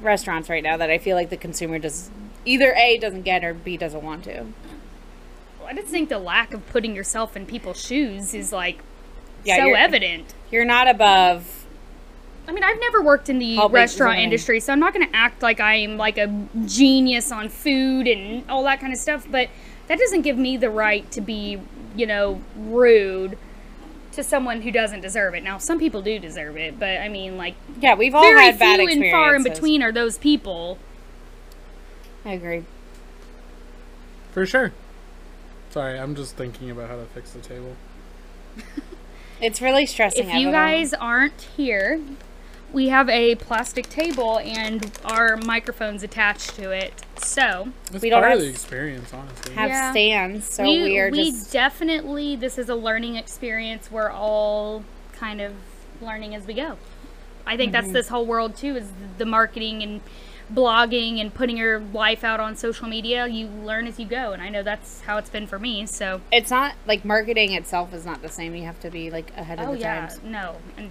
restaurants 0.01 0.49
right 0.49 0.63
now 0.63 0.77
that 0.77 0.89
I 0.89 0.97
feel 0.97 1.15
like 1.15 1.29
the 1.29 1.38
consumer 1.38 1.79
does 1.79 2.09
either 2.45 2.73
a 2.75 2.97
doesn't 2.97 3.23
get 3.23 3.43
or 3.43 3.53
b 3.53 3.75
doesn't 3.77 4.03
want 4.03 4.23
to. 4.25 4.45
i 5.65 5.73
just 5.73 5.88
think 5.88 6.09
the 6.09 6.19
lack 6.19 6.53
of 6.53 6.67
putting 6.69 6.93
yourself 6.95 7.36
in 7.36 7.45
people's 7.45 7.81
shoes 7.83 8.36
is 8.36 8.51
like 8.51 8.79
Yeah, 9.43 9.55
so 9.57 9.65
you're- 9.65 9.79
evident 9.79 10.33
You're 10.51 10.65
not 10.65 10.88
above. 10.88 11.65
I 12.47 12.51
mean, 12.51 12.63
I've 12.63 12.79
never 12.79 13.01
worked 13.01 13.29
in 13.29 13.39
the 13.39 13.57
restaurant 13.71 14.19
industry, 14.19 14.59
so 14.59 14.71
I'm 14.71 14.79
not 14.79 14.93
going 14.93 15.07
to 15.09 15.15
act 15.15 15.41
like 15.41 15.59
I'm 15.59 15.97
like 15.97 16.19
a 16.19 16.31
genius 16.65 17.31
on 17.31 17.49
food 17.49 18.07
and 18.07 18.47
all 18.47 18.61
that 18.65 18.79
kind 18.79 18.93
of 18.93 18.99
stuff, 18.99 19.25
but 19.31 19.49
that 19.88 19.97
doesn't 19.97 20.21
give 20.21 20.38
me 20.38 20.55
the 20.55 20.69
right 20.69 21.09
to 21.11 21.21
be, 21.21 21.59
you 21.95 22.05
know, 22.05 22.41
rude 22.57 23.37
to 24.13 24.23
someone 24.23 24.61
who 24.61 24.71
doesn't 24.71 25.01
deserve 25.01 25.33
it. 25.35 25.43
Now, 25.43 25.57
some 25.57 25.77
people 25.79 26.01
do 26.01 26.19
deserve 26.19 26.55
it, 26.57 26.79
but 26.79 26.97
I 26.97 27.09
mean, 27.09 27.37
like, 27.37 27.55
Yeah, 27.81 27.95
we've 27.95 28.15
all 28.15 28.23
very 28.23 28.39
had 28.45 28.59
bad 28.59 28.79
few 28.79 28.87
experiences. 28.87 29.01
and 29.03 29.11
far 29.11 29.35
in 29.35 29.43
between 29.43 29.83
are 29.83 29.91
those 29.91 30.17
people. 30.17 30.77
I 32.23 32.31
agree. 32.33 32.63
For 34.31 34.45
sure. 34.45 34.71
Sorry, 35.69 35.99
I'm 35.99 36.15
just 36.15 36.35
thinking 36.37 36.69
about 36.71 36.89
how 36.89 36.95
to 36.95 37.05
fix 37.05 37.31
the 37.31 37.41
table. 37.41 37.75
It's 39.41 39.61
really 39.61 39.85
stressing. 39.85 40.29
If 40.29 40.35
you 40.35 40.47
out. 40.47 40.53
guys 40.53 40.93
aren't 40.93 41.41
here, 41.57 41.99
we 42.74 42.89
have 42.89 43.09
a 43.09 43.36
plastic 43.36 43.88
table 43.89 44.39
and 44.39 44.91
our 45.05 45.38
microphones 45.38 46.03
attached 46.03 46.55
to 46.55 46.72
it. 46.72 46.93
So, 47.18 47.70
It's 47.93 48.01
We 48.03 48.09
don't 48.09 48.22
part 48.22 48.34
of 48.34 48.39
the 48.41 48.47
experience, 48.49 49.13
honestly. 49.13 49.53
have 49.55 49.70
Yeah. 49.70 49.91
stands, 49.91 50.47
so 50.49 50.63
we, 50.63 50.84
we, 50.84 50.99
are 50.99 51.09
we 51.09 51.32
just 51.32 51.51
definitely 51.53 52.36
this 52.36 52.57
is 52.57 52.68
a 52.70 52.76
learning 52.76 53.16
experience 53.16 53.89
we're 53.89 54.11
all 54.11 54.84
kind 55.13 55.39
of 55.39 55.53
learning 56.01 56.36
as 56.36 56.45
we 56.45 56.53
go 56.53 56.78
i 57.47 57.55
think 57.55 57.72
Mm-hmm. 57.72 57.82
that's 57.84 57.93
this 57.93 58.07
whole 58.09 58.26
world 58.26 58.55
too 58.57 58.76
is 58.76 58.89
the 59.18 59.26
marketing 59.26 59.82
and 59.82 60.01
blogging 60.53 61.20
and 61.22 61.34
putting 61.34 61.55
your 61.57 61.80
life 61.80 62.24
out 62.26 62.39
on 62.41 62.55
social 62.55 62.88
media 62.88 63.26
you 63.28 63.47
learn 63.47 63.88
as 63.88 63.97
you 63.97 64.05
go 64.05 64.32
and 64.34 64.41
i 64.41 64.49
know 64.49 64.61
that's 64.61 65.01
how 65.01 65.18
it's 65.18 65.30
been 65.30 65.47
for 65.47 65.57
me 65.57 65.86
so 65.86 66.20
it's 66.32 66.51
not 66.51 66.76
like 66.86 67.03
marketing 67.05 67.53
itself 67.53 67.93
is 67.93 68.05
not 68.05 68.22
the 68.22 68.30
same. 68.30 68.53
You 68.53 68.66
have 68.66 68.80
to 68.82 68.91
be 68.91 69.09
like 69.09 69.32
ahead 69.38 69.59
of 69.59 69.70
oh 69.70 69.72
the 69.74 69.80
yeah 69.80 70.01
times. 70.07 70.20
no 70.24 70.57
and 70.78 70.89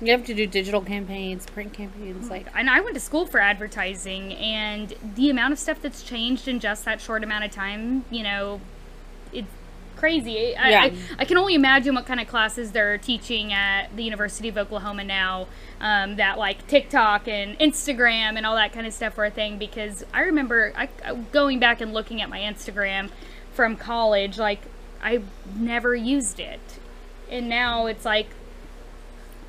You 0.00 0.12
have 0.12 0.24
to 0.26 0.34
do 0.34 0.46
digital 0.46 0.80
campaigns, 0.80 1.46
print 1.46 1.72
campaigns, 1.72 2.30
like 2.30 2.46
and 2.54 2.70
I 2.70 2.80
went 2.80 2.94
to 2.94 3.00
school 3.00 3.26
for 3.26 3.40
advertising, 3.40 4.32
and 4.34 4.94
the 5.16 5.28
amount 5.28 5.52
of 5.52 5.58
stuff 5.58 5.82
that's 5.82 6.02
changed 6.02 6.46
in 6.46 6.60
just 6.60 6.84
that 6.84 7.00
short 7.00 7.24
amount 7.24 7.44
of 7.44 7.50
time, 7.50 8.04
you 8.10 8.22
know, 8.22 8.60
it's 9.32 9.48
crazy. 9.96 10.56
I, 10.56 10.68
Yeah. 10.70 10.80
I, 10.82 10.92
I 11.18 11.24
can 11.24 11.36
only 11.36 11.54
imagine 11.54 11.94
what 11.96 12.06
kind 12.06 12.20
of 12.20 12.28
classes 12.28 12.70
they're 12.70 12.96
teaching 12.98 13.52
at 13.52 13.94
the 13.96 14.04
University 14.04 14.48
of 14.48 14.56
Oklahoma 14.56 15.04
now. 15.04 15.48
Um, 15.80 16.16
that 16.16 16.38
like 16.38 16.66
TikTok 16.66 17.28
and 17.28 17.58
Instagram 17.58 18.36
and 18.36 18.44
all 18.44 18.56
that 18.56 18.72
kind 18.72 18.86
of 18.86 18.92
stuff 18.92 19.16
were 19.16 19.26
a 19.26 19.30
thing 19.30 19.58
because 19.58 20.04
I 20.12 20.22
remember 20.22 20.72
I, 20.76 20.88
going 21.32 21.60
back 21.60 21.80
and 21.80 21.92
looking 21.92 22.20
at 22.20 22.28
my 22.28 22.40
Instagram 22.40 23.10
from 23.52 23.76
college, 23.76 24.38
like 24.38 24.62
I 25.02 25.22
never 25.56 25.94
used 25.94 26.40
it, 26.40 26.60
and 27.30 27.48
now 27.48 27.86
it's 27.86 28.04
like 28.04 28.28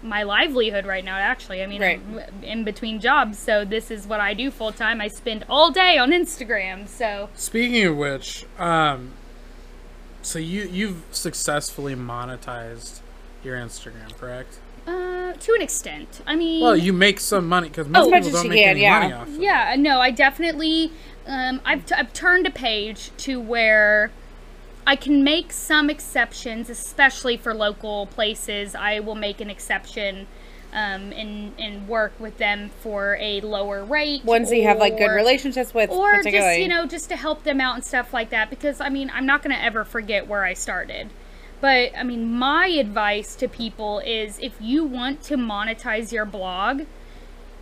my 0.01 0.23
livelihood 0.23 0.85
right 0.85 1.03
now 1.03 1.17
actually 1.17 1.61
i 1.61 1.65
mean 1.67 1.81
Right. 1.81 1.99
I'm 1.99 2.43
in 2.43 2.63
between 2.63 2.99
jobs 2.99 3.37
so 3.37 3.65
this 3.65 3.91
is 3.91 4.07
what 4.07 4.19
i 4.19 4.33
do 4.33 4.49
full 4.51 4.71
time 4.71 5.01
i 5.01 5.07
spend 5.07 5.45
all 5.49 5.71
day 5.71 5.97
on 5.97 6.11
instagram 6.11 6.87
so 6.87 7.29
Speaking 7.35 7.85
of 7.85 7.97
which, 7.97 8.45
um, 8.57 9.11
so 10.21 10.39
you 10.39 10.63
you've 10.63 11.03
successfully 11.11 11.95
monetized 11.95 12.99
your 13.43 13.57
Instagram, 13.57 14.15
correct? 14.17 14.59
uh 14.87 15.33
to 15.33 15.53
an 15.53 15.61
extent 15.61 16.21
i 16.25 16.35
mean 16.35 16.61
Well, 16.63 16.75
you 16.77 16.93
make 16.93 17.19
some 17.19 17.47
money 17.47 17.67
because 17.67 17.87
most 17.87 18.05
As 18.07 18.11
much 18.11 18.23
people 18.23 18.27
as 18.37 18.43
don't 18.43 18.43
you 18.45 18.49
make 18.51 18.63
can, 18.63 18.69
any 18.71 18.81
yeah. 18.81 18.99
money 18.99 19.13
off. 19.13 19.27
Of 19.27 19.35
it. 19.35 19.41
yeah 19.41 19.75
no 19.77 19.99
i 19.99 20.09
definitely 20.11 20.91
um 21.27 21.59
I've, 21.65 21.85
t- 21.85 21.95
I've 21.95 22.13
turned 22.13 22.47
a 22.47 22.51
page 22.51 23.11
to 23.17 23.39
where 23.39 24.11
i 24.89 24.95
can 24.95 25.23
make 25.23 25.51
some 25.51 25.89
exceptions 25.89 26.69
especially 26.69 27.37
for 27.37 27.53
local 27.53 28.07
places 28.07 28.73
i 28.73 28.99
will 28.99 29.15
make 29.15 29.39
an 29.39 29.49
exception 29.49 30.25
um, 30.71 31.11
and 31.13 31.53
and 31.57 31.87
work 31.87 32.13
with 32.19 32.37
them 32.37 32.69
for 32.81 33.17
a 33.19 33.41
lower 33.41 33.83
rate. 33.83 34.23
ones 34.23 34.49
that 34.49 34.57
you 34.57 34.67
have 34.67 34.77
like 34.77 34.97
good 34.97 35.07
relationships 35.07 35.73
with, 35.73 35.89
or 35.89 36.21
just 36.21 36.59
you 36.59 36.67
know 36.67 36.85
just 36.85 37.09
to 37.09 37.15
help 37.15 37.43
them 37.43 37.59
out 37.59 37.75
and 37.75 37.83
stuff 37.83 38.13
like 38.13 38.29
that 38.29 38.49
because 38.49 38.79
i 38.79 38.89
mean 38.89 39.11
i'm 39.13 39.25
not 39.25 39.41
going 39.41 39.55
to 39.55 39.61
ever 39.61 39.83
forget 39.83 40.27
where 40.27 40.43
i 40.43 40.53
started 40.53 41.09
but 41.59 41.91
i 41.97 42.03
mean 42.03 42.31
my 42.31 42.67
advice 42.67 43.35
to 43.35 43.47
people 43.47 43.99
is 43.99 44.37
if 44.39 44.53
you 44.59 44.83
want 44.83 45.23
to 45.23 45.35
monetize 45.35 46.11
your 46.11 46.25
blog 46.25 46.83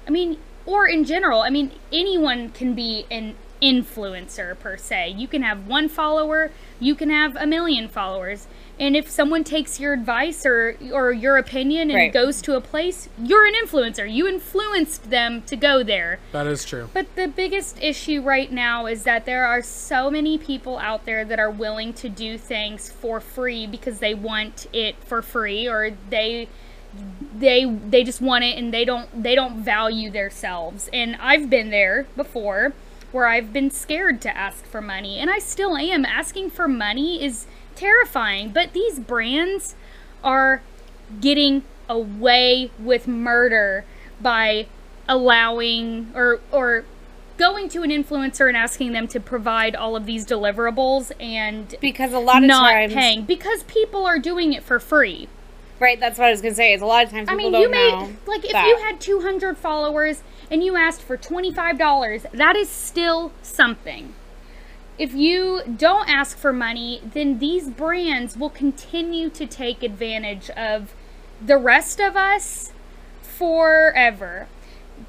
i 0.05 0.09
mean 0.09 0.37
or 0.65 0.85
in 0.85 1.05
general 1.05 1.41
i 1.41 1.49
mean 1.49 1.71
anyone 1.93 2.49
can 2.49 2.73
be 2.73 3.05
an 3.09 3.35
influencer 3.61 4.57
per 4.59 4.77
se 4.77 5.09
you 5.17 5.27
can 5.27 5.41
have 5.41 5.67
one 5.67 5.89
follower 5.89 6.51
you 6.79 6.93
can 6.95 7.09
have 7.09 7.35
a 7.35 7.45
million 7.45 7.87
followers 7.87 8.47
and 8.79 8.95
if 8.95 9.09
someone 9.09 9.43
takes 9.43 9.79
your 9.79 9.93
advice 9.93 10.45
or 10.45 10.77
or 10.91 11.11
your 11.11 11.37
opinion 11.37 11.89
and 11.89 11.97
Right. 11.97 12.13
goes 12.13 12.41
to 12.43 12.55
a 12.55 12.61
place 12.61 13.09
you're 13.21 13.45
an 13.45 13.53
influencer 13.55 14.11
you 14.11 14.27
influenced 14.27 15.09
them 15.09 15.41
to 15.43 15.55
go 15.55 15.81
there 15.83 16.19
That 16.31 16.45
is 16.47 16.63
true. 16.65 16.89
but 16.93 17.15
the 17.15 17.27
biggest 17.27 17.81
issue 17.81 18.21
right 18.21 18.51
now 18.51 18.85
is 18.85 19.03
that 19.03 19.25
there 19.25 19.45
are 19.45 19.61
so 19.63 20.11
many 20.11 20.37
people 20.37 20.77
out 20.77 21.05
there 21.05 21.25
that 21.25 21.39
are 21.39 21.49
willing 21.51 21.93
to 21.93 22.09
do 22.09 22.37
things 22.37 22.91
for 22.91 23.19
free 23.19 23.65
because 23.65 23.99
they 23.99 24.13
want 24.13 24.67
it 24.71 24.95
for 25.03 25.21
free 25.23 25.67
or 25.67 25.91
they 26.09 26.47
they 27.37 27.65
they 27.65 28.03
just 28.03 28.21
want 28.21 28.43
it 28.43 28.57
and 28.57 28.73
they 28.73 28.85
don't 28.85 29.23
they 29.23 29.35
don't 29.35 29.57
value 29.57 30.09
themselves. 30.09 30.89
And 30.93 31.15
I've 31.19 31.49
been 31.49 31.69
there 31.69 32.07
before 32.15 32.73
where 33.11 33.27
I've 33.27 33.53
been 33.53 33.71
scared 33.71 34.21
to 34.21 34.35
ask 34.37 34.65
for 34.65 34.81
money 34.81 35.17
and 35.19 35.29
I 35.29 35.39
still 35.39 35.77
am. 35.77 36.05
Asking 36.05 36.49
for 36.49 36.67
money 36.67 37.23
is 37.23 37.45
terrifying, 37.75 38.49
but 38.49 38.73
these 38.73 38.99
brands 38.99 39.75
are 40.23 40.61
getting 41.21 41.63
away 41.89 42.69
with 42.79 43.07
murder 43.07 43.85
by 44.19 44.67
allowing 45.07 46.11
or 46.15 46.39
or 46.51 46.83
going 47.37 47.69
to 47.69 47.83
an 47.83 47.91
influencer 47.91 48.47
and 48.47 48.57
asking 48.57 48.91
them 48.93 49.07
to 49.07 49.19
provide 49.19 49.75
all 49.75 49.95
of 49.95 50.05
these 50.05 50.25
deliverables 50.25 51.11
and 51.19 51.75
Because 51.79 52.11
a 52.11 52.19
lot 52.19 52.41
of 52.41 52.47
not 52.47 52.71
times, 52.71 52.93
paying 52.93 53.21
because 53.25 53.63
people 53.63 54.05
are 54.05 54.17
doing 54.19 54.53
it 54.53 54.63
for 54.63 54.79
free. 54.79 55.27
right? 55.79 55.99
That's 55.99 56.17
what 56.17 56.27
I 56.27 56.31
was 56.31 56.41
gonna 56.41 56.55
say. 56.55 56.73
Is 56.73 56.81
a 56.81 56.85
lot 56.85 57.05
of 57.05 57.11
times 57.11 57.29
I 57.29 57.35
mean, 57.35 57.53
you 57.53 57.69
may 57.69 57.91
like 58.25 58.43
if 58.43 58.51
that. 58.51 58.67
you 58.67 58.77
had 58.83 58.99
200 58.99 59.55
followers 59.57 60.23
and 60.49 60.63
you 60.63 60.75
asked 60.75 61.01
for 61.01 61.17
$25, 61.17 62.31
that 62.31 62.55
is 62.55 62.69
still 62.69 63.31
something. 63.41 64.13
If 64.97 65.13
you 65.13 65.61
don't 65.77 66.09
ask 66.09 66.37
for 66.37 66.51
money, 66.51 67.01
then 67.03 67.39
these 67.39 67.69
brands 67.69 68.35
will 68.35 68.49
continue 68.49 69.29
to 69.29 69.45
take 69.45 69.83
advantage 69.83 70.49
of 70.51 70.93
the 71.45 71.57
rest 71.57 71.99
of 71.99 72.15
us 72.15 72.71
forever. 73.21 74.47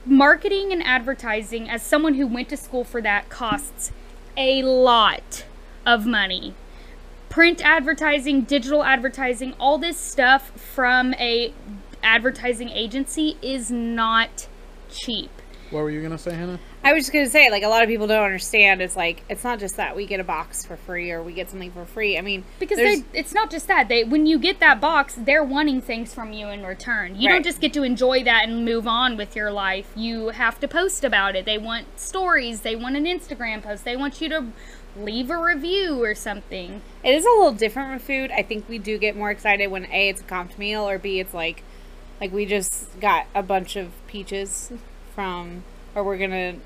Marketing 0.04 0.72
and 0.72 0.82
advertising, 0.82 1.70
as 1.70 1.82
someone 1.82 2.14
who 2.14 2.26
went 2.26 2.50
to 2.50 2.56
school 2.56 2.84
for 2.84 3.00
that, 3.00 3.30
costs 3.30 3.92
a 4.36 4.62
lot 4.62 5.46
of 5.86 6.04
money 6.04 6.54
print 7.28 7.60
advertising, 7.64 8.42
digital 8.42 8.82
advertising, 8.82 9.54
all 9.60 9.78
this 9.78 9.98
stuff 9.98 10.50
from 10.58 11.14
a 11.14 11.52
advertising 12.02 12.68
agency 12.70 13.36
is 13.42 13.70
not 13.70 14.48
cheap. 14.90 15.30
What 15.70 15.82
were 15.82 15.90
you 15.90 16.00
gonna 16.00 16.16
say, 16.16 16.34
Hannah? 16.34 16.58
I 16.82 16.94
was 16.94 17.02
just 17.04 17.12
gonna 17.12 17.28
say, 17.28 17.50
like 17.50 17.62
a 17.62 17.68
lot 17.68 17.82
of 17.82 17.90
people 17.90 18.06
don't 18.06 18.24
understand. 18.24 18.80
It's 18.80 18.96
like 18.96 19.22
it's 19.28 19.44
not 19.44 19.58
just 19.58 19.76
that 19.76 19.94
we 19.94 20.06
get 20.06 20.18
a 20.18 20.24
box 20.24 20.64
for 20.64 20.78
free 20.78 21.10
or 21.10 21.22
we 21.22 21.34
get 21.34 21.50
something 21.50 21.70
for 21.72 21.84
free. 21.84 22.16
I 22.16 22.22
mean, 22.22 22.44
Because 22.58 22.78
they, 22.78 23.02
it's 23.12 23.34
not 23.34 23.50
just 23.50 23.66
that. 23.68 23.88
They 23.88 24.02
when 24.02 24.24
you 24.24 24.38
get 24.38 24.60
that 24.60 24.80
box, 24.80 25.14
they're 25.18 25.44
wanting 25.44 25.82
things 25.82 26.14
from 26.14 26.32
you 26.32 26.48
in 26.48 26.64
return. 26.64 27.16
You 27.20 27.28
Right. 27.28 27.34
don't 27.34 27.42
just 27.44 27.60
get 27.60 27.74
to 27.74 27.82
enjoy 27.82 28.24
that 28.24 28.48
and 28.48 28.64
move 28.64 28.86
on 28.88 29.18
with 29.18 29.36
your 29.36 29.50
life. 29.50 29.90
You 29.94 30.28
have 30.30 30.58
to 30.60 30.68
post 30.68 31.04
about 31.04 31.36
it. 31.36 31.44
They 31.44 31.58
want 31.58 32.00
stories. 32.00 32.62
They 32.62 32.74
want 32.74 32.96
an 32.96 33.04
Instagram 33.04 33.62
post. 33.62 33.84
They 33.84 33.96
want 33.96 34.22
you 34.22 34.30
to 34.30 34.46
leave 34.96 35.28
a 35.30 35.36
review 35.36 36.02
or 36.02 36.14
something. 36.14 36.80
It 37.04 37.10
is 37.14 37.26
a 37.26 37.28
little 37.28 37.52
different 37.52 37.92
with 37.92 38.02
food. 38.02 38.30
I 38.30 38.42
think 38.42 38.66
we 38.70 38.78
do 38.78 38.96
get 38.96 39.14
more 39.16 39.30
excited 39.30 39.66
when 39.70 39.84
A, 39.92 40.08
it's 40.08 40.22
a 40.22 40.24
comped 40.24 40.56
meal, 40.56 40.88
or 40.88 40.98
B, 40.98 41.20
it's 41.20 41.34
like, 41.34 41.62
like 42.20 42.32
we 42.32 42.46
just 42.46 42.98
got 43.00 43.26
a 43.34 43.42
bunch 43.42 43.76
of 43.76 43.90
peaches 44.06 44.72
from, 45.14 45.62
or 45.94 46.02
we're 46.04 46.18
gonna, 46.18 46.56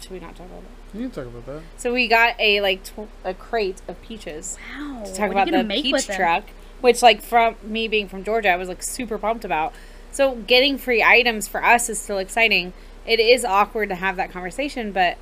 should 0.00 0.10
we 0.12 0.20
not 0.20 0.36
talk 0.36 0.46
about 0.46 0.62
that? 0.62 0.98
You 0.98 1.08
can 1.08 1.10
talk 1.12 1.26
about 1.26 1.46
that. 1.46 1.62
So 1.76 1.92
we 1.92 2.08
got 2.08 2.34
a 2.40 2.60
like 2.60 2.82
tw- 2.84 3.08
a 3.24 3.34
crate 3.34 3.80
of 3.88 4.00
peaches 4.02 4.56
Wow. 4.78 5.02
to 5.04 5.10
talk 5.14 5.18
what 5.20 5.28
are 5.28 5.32
about 5.32 5.46
you 5.46 5.52
the 5.52 5.64
make 5.64 5.84
peach 5.84 6.06
truck, 6.06 6.44
which 6.80 7.02
like 7.02 7.22
from 7.22 7.56
me 7.62 7.86
being 7.88 8.08
from 8.08 8.24
Georgia, 8.24 8.48
I 8.50 8.56
was 8.56 8.68
like 8.68 8.82
super 8.82 9.18
pumped 9.18 9.44
about. 9.44 9.72
So 10.12 10.34
getting 10.34 10.78
free 10.78 11.02
items 11.02 11.46
for 11.46 11.62
us 11.64 11.88
is 11.88 12.00
still 12.00 12.18
exciting. 12.18 12.72
It 13.06 13.20
is 13.20 13.44
awkward 13.44 13.88
to 13.90 13.94
have 13.94 14.16
that 14.16 14.30
conversation, 14.32 14.90
but 14.92 15.16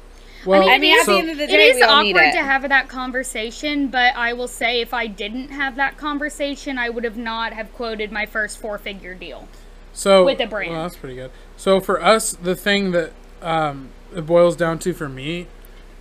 Well, 0.47 0.69
I 0.69 0.79
mean, 0.79 0.99
at 0.99 1.07
so- 1.07 1.13
the 1.13 1.19
end 1.19 1.31
of 1.31 1.39
the 1.39 1.47
day, 1.47 1.69
is 1.69 1.77
we 1.77 1.83
all 1.83 2.03
need 2.03 2.13
awkward 2.15 2.29
it. 2.29 2.33
to 2.33 2.43
have 2.43 2.69
that 2.69 2.89
conversation, 2.89 3.89
but 3.89 4.15
I 4.17 4.33
will 4.33 4.49
say 4.49 4.81
if 4.81 4.95
I 4.95 5.07
didn't 5.07 5.49
have 5.51 5.77
that 5.77 5.97
conversation, 5.97 6.79
I 6.79 6.91
would 6.91 7.05
have 7.05 7.17
not 7.17 7.53
have 7.53 7.73
quoted 7.75 8.13
my 8.13 8.27
first 8.27 8.59
four 8.59 8.79
figure 8.79 9.15
deal. 9.15 9.49
So 9.93 10.25
with 10.25 10.41
a 10.41 10.47
brand. 10.47 10.73
Well, 10.73 10.83
that's 10.83 10.97
pretty 10.97 11.17
good. 11.17 11.31
So 11.57 11.81
for 11.81 12.03
us, 12.03 12.33
the 12.33 12.55
thing 12.55 12.93
that 12.93 13.13
um, 13.43 13.89
it 14.15 14.27
boils 14.27 14.55
down 14.57 14.79
to 14.81 14.93
for 14.93 15.09
me 15.09 15.49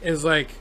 is 0.01 0.23
like 0.23 0.51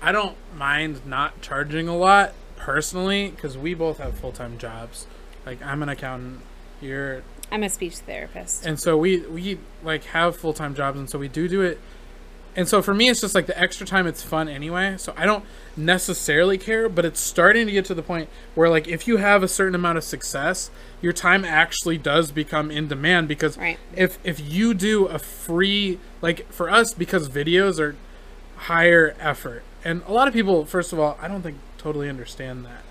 I 0.00 0.12
don't 0.12 0.36
mind 0.56 1.04
not 1.06 1.40
charging 1.42 1.88
a 1.88 1.96
lot 1.96 2.32
personally 2.56 3.30
because 3.30 3.56
we 3.58 3.74
both 3.74 3.98
have 3.98 4.18
full 4.18 4.32
time 4.32 4.56
jobs. 4.58 5.06
Like 5.44 5.62
I'm 5.62 5.82
an 5.82 5.88
accountant, 5.88 6.40
you're, 6.80 7.22
I'm 7.52 7.62
a 7.62 7.68
speech 7.68 7.96
therapist. 7.98 8.64
and 8.66 8.80
so 8.80 8.96
we 8.96 9.18
we 9.20 9.58
like 9.82 10.04
have 10.04 10.36
full 10.36 10.52
time 10.54 10.74
jobs, 10.74 10.98
and 10.98 11.08
so 11.08 11.18
we 11.18 11.28
do 11.28 11.48
do 11.48 11.60
it. 11.60 11.78
And 12.56 12.66
so 12.66 12.80
for 12.80 12.94
me, 12.94 13.08
it's 13.10 13.20
just 13.20 13.34
like 13.34 13.46
the 13.46 13.60
extra 13.60 13.86
time. 13.86 14.06
It's 14.06 14.22
fun 14.22 14.48
anyway, 14.48 14.96
so 14.96 15.12
I 15.14 15.26
don't 15.26 15.44
necessarily 15.76 16.56
care. 16.56 16.88
But 16.88 17.04
it's 17.04 17.20
starting 17.20 17.66
to 17.66 17.72
get 17.72 17.84
to 17.84 17.94
the 17.94 18.02
point 18.02 18.30
where, 18.54 18.70
like, 18.70 18.88
if 18.88 19.06
you 19.06 19.18
have 19.18 19.42
a 19.42 19.48
certain 19.48 19.74
amount 19.74 19.98
of 19.98 20.04
success, 20.04 20.70
your 21.02 21.12
time 21.12 21.44
actually 21.44 21.98
does 21.98 22.32
become 22.32 22.70
in 22.70 22.88
demand 22.88 23.28
because 23.28 23.58
Right. 23.58 23.78
if 23.94 24.18
if 24.24 24.40
you 24.40 24.72
do 24.72 25.04
a 25.06 25.18
free 25.18 25.98
like 26.22 26.50
for 26.50 26.70
us 26.70 26.94
because 26.94 27.28
videos 27.28 27.78
are 27.78 27.94
higher 28.56 29.14
effort, 29.20 29.62
and 29.84 30.02
a 30.08 30.12
lot 30.12 30.26
of 30.26 30.34
people, 30.34 30.64
first 30.64 30.92
of 30.92 30.98
all, 30.98 31.18
I 31.20 31.28
don't 31.28 31.42
think 31.42 31.58
totally 31.78 32.08
understand 32.08 32.64
that. 32.64 32.82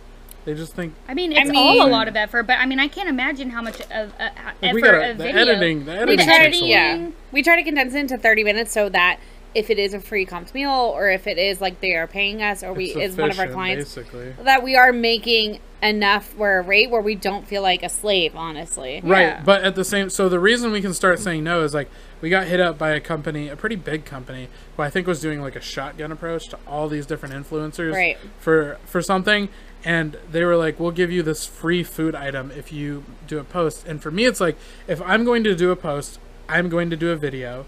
They 0.46 0.54
just 0.54 0.74
think 0.76 0.94
I 1.08 1.16
mean, 1.16 1.32
it's 1.32 1.50
I 1.50 1.56
all 1.56 1.88
a 1.88 1.90
lot 1.90 2.08
of 2.08 2.16
effort, 2.16 2.44
but 2.44 2.60
I 2.60 2.68
mean, 2.68 2.80
I 2.80 2.88
can't 2.88 3.10
imagine 3.10 3.50
how 3.50 3.64
much 3.64 3.82
of 3.90 4.14
uh, 4.20 4.30
effort 4.62 4.76
we 4.76 4.82
gotta- 4.84 5.10
a 5.10 5.14
the 5.16 5.24
video. 5.24 5.42
editing- 5.42 5.86
the 5.86 5.92
editing 5.94 6.18
we 6.20 6.24
try 6.24 6.38
takes 6.38 6.60
to 6.60 6.66
a 6.66 6.68
yeah 6.68 7.08
we 7.32 7.42
try 7.42 7.56
to 7.56 7.64
condense 7.64 7.96
it 7.96 7.98
into 8.00 8.16
30 8.18 8.44
minutes 8.44 8.72
so 8.72 8.88
that 8.90 9.20
if 9.56 9.70
it 9.70 9.80
is 9.80 9.94
a 9.94 10.00
free 10.00 10.26
comped 10.26 10.54
meal 10.54 10.70
or 10.70 11.10
if 11.10 11.26
it 11.26 11.38
is 11.38 11.62
like 11.62 11.80
they 11.80 11.96
are 11.96 12.08
paying 12.08 12.44
us 12.44 12.62
or 12.62 12.74
we 12.74 12.88
is 12.94 13.16
one 13.16 13.32
of 13.32 13.40
our 13.40 13.48
clients 13.48 13.96
basically. 13.96 14.34
that 14.44 14.62
we 14.62 14.76
are 14.76 14.92
making 14.92 15.60
enough 15.82 16.36
where 16.36 16.60
a 16.60 16.62
rate 16.62 16.90
where 16.90 17.02
we 17.02 17.16
don't 17.16 17.48
feel 17.48 17.62
like 17.62 17.82
a 17.82 17.90
slave 17.90 18.36
honestly 18.36 19.02
Yeah. 19.04 19.12
Right, 19.12 19.46
but 19.46 19.64
at 19.64 19.76
the 19.76 19.86
same, 19.86 20.10
so 20.10 20.28
the 20.28 20.40
reason 20.40 20.72
we 20.72 20.82
can 20.82 20.94
start 20.94 21.20
saying 21.20 21.44
no 21.44 21.64
is 21.64 21.74
like 21.74 21.90
we 22.22 22.30
got 22.30 22.48
hit 22.48 22.60
up 22.60 22.78
by 22.78 22.92
a 22.92 23.00
company, 23.00 23.50
a 23.50 23.56
pretty 23.56 23.76
big 23.76 24.04
company, 24.04 24.48
who 24.76 24.84
I 24.84 24.90
think 24.90 25.08
was 25.08 25.20
doing 25.22 25.42
like 25.42 25.56
a 25.56 25.62
shotgun 25.62 26.12
approach 26.12 26.48
to 26.50 26.60
all 26.68 26.88
these 26.90 27.06
different 27.06 27.36
influencers 27.36 27.94
Right. 27.94 28.18
for 28.40 28.78
for 28.86 29.02
something, 29.02 29.48
and 29.84 30.18
they 30.32 30.44
were 30.44 30.56
like, 30.56 30.80
"We'll 30.80 30.92
give 30.92 31.12
you 31.12 31.22
this 31.24 31.46
free 31.46 31.84
food 31.84 32.16
item 32.16 32.52
if 32.58 32.72
you 32.74 33.04
do 33.28 33.38
a 33.38 33.44
post." 33.44 33.86
And 33.88 34.02
for 34.02 34.12
me, 34.12 34.26
it's 34.26 34.42
like 34.42 34.58
if 34.88 35.02
I'm 35.02 35.24
going 35.24 35.44
to 35.44 35.56
do 35.56 35.72
a 35.72 35.76
post, 35.76 36.20
I'm 36.50 36.68
going 36.70 36.90
to 36.90 36.96
do 36.96 37.12
a 37.12 37.16
video, 37.16 37.66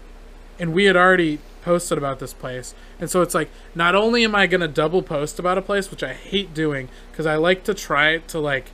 and 0.58 0.72
we 0.72 0.84
had 0.84 0.96
already 0.96 1.38
posted 1.62 1.98
about 1.98 2.18
this 2.18 2.32
place, 2.32 2.74
and 3.00 3.10
so 3.10 3.20
it's 3.22 3.34
like 3.34 3.50
not 3.74 3.94
only 3.94 4.24
am 4.24 4.34
I 4.34 4.46
going 4.46 4.60
to 4.60 4.68
double 4.68 5.02
post 5.02 5.38
about 5.38 5.58
a 5.58 5.62
place, 5.62 5.90
which 5.90 6.02
I 6.02 6.12
hate 6.14 6.54
doing 6.54 6.88
because 7.10 7.26
I 7.26 7.36
like 7.36 7.64
to 7.64 7.74
try 7.74 8.18
to 8.18 8.38
like 8.38 8.70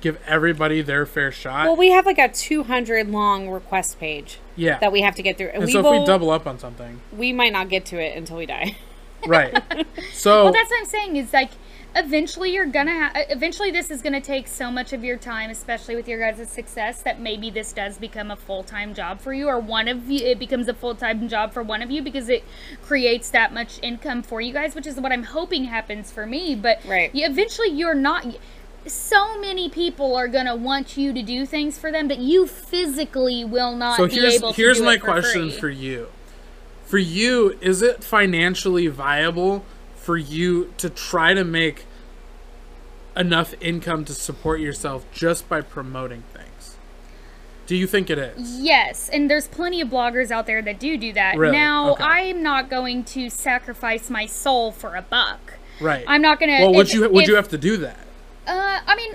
give 0.00 0.16
everybody 0.26 0.80
their 0.80 1.04
fair 1.04 1.32
shot. 1.32 1.66
well 1.66 1.74
we 1.76 1.90
have 1.90 2.06
like 2.06 2.18
a 2.18 2.28
200 2.28 3.10
long 3.10 3.48
request 3.50 3.98
page 3.98 4.38
Yeah. 4.54 4.78
that 4.78 4.92
we 4.92 5.00
have 5.00 5.16
to 5.16 5.22
get 5.22 5.36
through 5.36 5.48
and, 5.48 5.56
and 5.56 5.64
we 5.64 5.72
so 5.72 5.82
will 5.82 5.92
if 5.94 6.00
we 6.02 6.06
double 6.06 6.30
up 6.30 6.46
on 6.46 6.56
something, 6.60 7.00
we 7.16 7.32
might 7.32 7.52
not 7.52 7.68
get 7.68 7.84
to 7.86 7.98
it 7.98 8.16
until 8.16 8.36
we 8.36 8.46
die 8.46 8.76
right? 9.26 9.60
So 10.12 10.44
Well, 10.44 10.52
that's 10.52 10.70
what 10.70 10.78
I'm 10.78 10.84
saying. 10.86 11.16
Is 11.16 11.32
like 11.32 11.50
eventually 11.98 12.52
you're 12.52 12.66
gonna 12.66 12.92
have. 12.92 13.12
Eventually, 13.28 13.70
this 13.70 13.90
is 13.90 14.00
gonna 14.02 14.20
take 14.20 14.46
so 14.48 14.70
much 14.70 14.92
of 14.92 15.04
your 15.04 15.16
time, 15.16 15.50
especially 15.50 15.96
with 15.96 16.08
your 16.08 16.18
guys' 16.18 16.48
success, 16.48 17.02
that 17.02 17.20
maybe 17.20 17.50
this 17.50 17.72
does 17.72 17.98
become 17.98 18.30
a 18.30 18.36
full 18.36 18.62
time 18.62 18.94
job 18.94 19.20
for 19.20 19.32
you, 19.32 19.48
or 19.48 19.58
one 19.58 19.88
of 19.88 20.08
you. 20.10 20.24
It 20.26 20.38
becomes 20.38 20.68
a 20.68 20.74
full 20.74 20.94
time 20.94 21.28
job 21.28 21.52
for 21.52 21.62
one 21.62 21.82
of 21.82 21.90
you 21.90 22.02
because 22.02 22.28
it 22.28 22.44
creates 22.82 23.30
that 23.30 23.52
much 23.52 23.78
income 23.82 24.22
for 24.22 24.40
you 24.40 24.52
guys, 24.52 24.74
which 24.74 24.86
is 24.86 24.96
what 25.00 25.12
I'm 25.12 25.24
hoping 25.24 25.64
happens 25.64 26.10
for 26.10 26.24
me. 26.26 26.54
But 26.54 26.80
Right. 26.86 27.14
you, 27.14 27.26
eventually, 27.26 27.68
you're 27.70 27.94
not. 27.94 28.26
So 28.86 29.38
many 29.38 29.68
people 29.68 30.14
are 30.16 30.28
gonna 30.28 30.56
want 30.56 30.96
you 30.96 31.12
to 31.12 31.22
do 31.22 31.44
things 31.44 31.78
for 31.78 31.90
them 31.92 32.08
that 32.08 32.18
you 32.18 32.46
physically 32.46 33.44
will 33.44 33.74
not 33.76 33.96
so 33.96 34.06
be 34.06 34.14
here's 34.14 34.36
able 34.36 34.52
to 34.52 34.56
here's 34.62 34.78
do 34.78 34.84
my 34.84 34.94
it 34.94 35.00
for 35.00 35.06
question 35.06 35.50
free. 35.50 35.60
for 35.60 35.68
you. 35.68 36.06
For 36.86 36.98
you, 36.98 37.58
is 37.60 37.82
it 37.82 38.02
financially 38.02 38.86
viable 38.86 39.64
for 39.96 40.16
you 40.16 40.72
to 40.78 40.88
try 40.88 41.34
to 41.34 41.44
make 41.44 41.84
enough 43.16 43.54
income 43.60 44.04
to 44.06 44.14
support 44.14 44.60
yourself 44.60 45.04
just 45.12 45.48
by 45.48 45.60
promoting 45.60 46.22
things? 46.32 46.76
Do 47.66 47.76
you 47.76 47.86
think 47.86 48.08
it 48.08 48.18
is? 48.18 48.60
Yes, 48.60 49.10
and 49.10 49.30
there's 49.30 49.46
plenty 49.46 49.80
of 49.82 49.88
bloggers 49.88 50.30
out 50.30 50.46
there 50.46 50.62
that 50.62 50.80
do 50.80 50.96
do 50.96 51.12
that. 51.12 51.36
Really? 51.36 51.52
Now, 51.52 51.92
Okay. 51.92 52.04
I'm 52.04 52.42
not 52.42 52.70
going 52.70 53.04
to 53.04 53.28
sacrifice 53.28 54.08
my 54.08 54.24
soul 54.26 54.72
for 54.72 54.94
a 54.96 55.02
buck. 55.02 55.54
Right. 55.80 56.04
I'm 56.06 56.22
not 56.22 56.40
gonna. 56.40 56.58
Well, 56.60 56.72
would 56.74 56.88
if- 56.88 56.94
you 56.94 57.08
would 57.08 57.26
you 57.26 57.34
have 57.36 57.48
to 57.48 57.58
do 57.58 57.76
that? 57.76 58.00
Uh, 58.46 58.80
I 58.86 58.96
mean, 58.96 59.12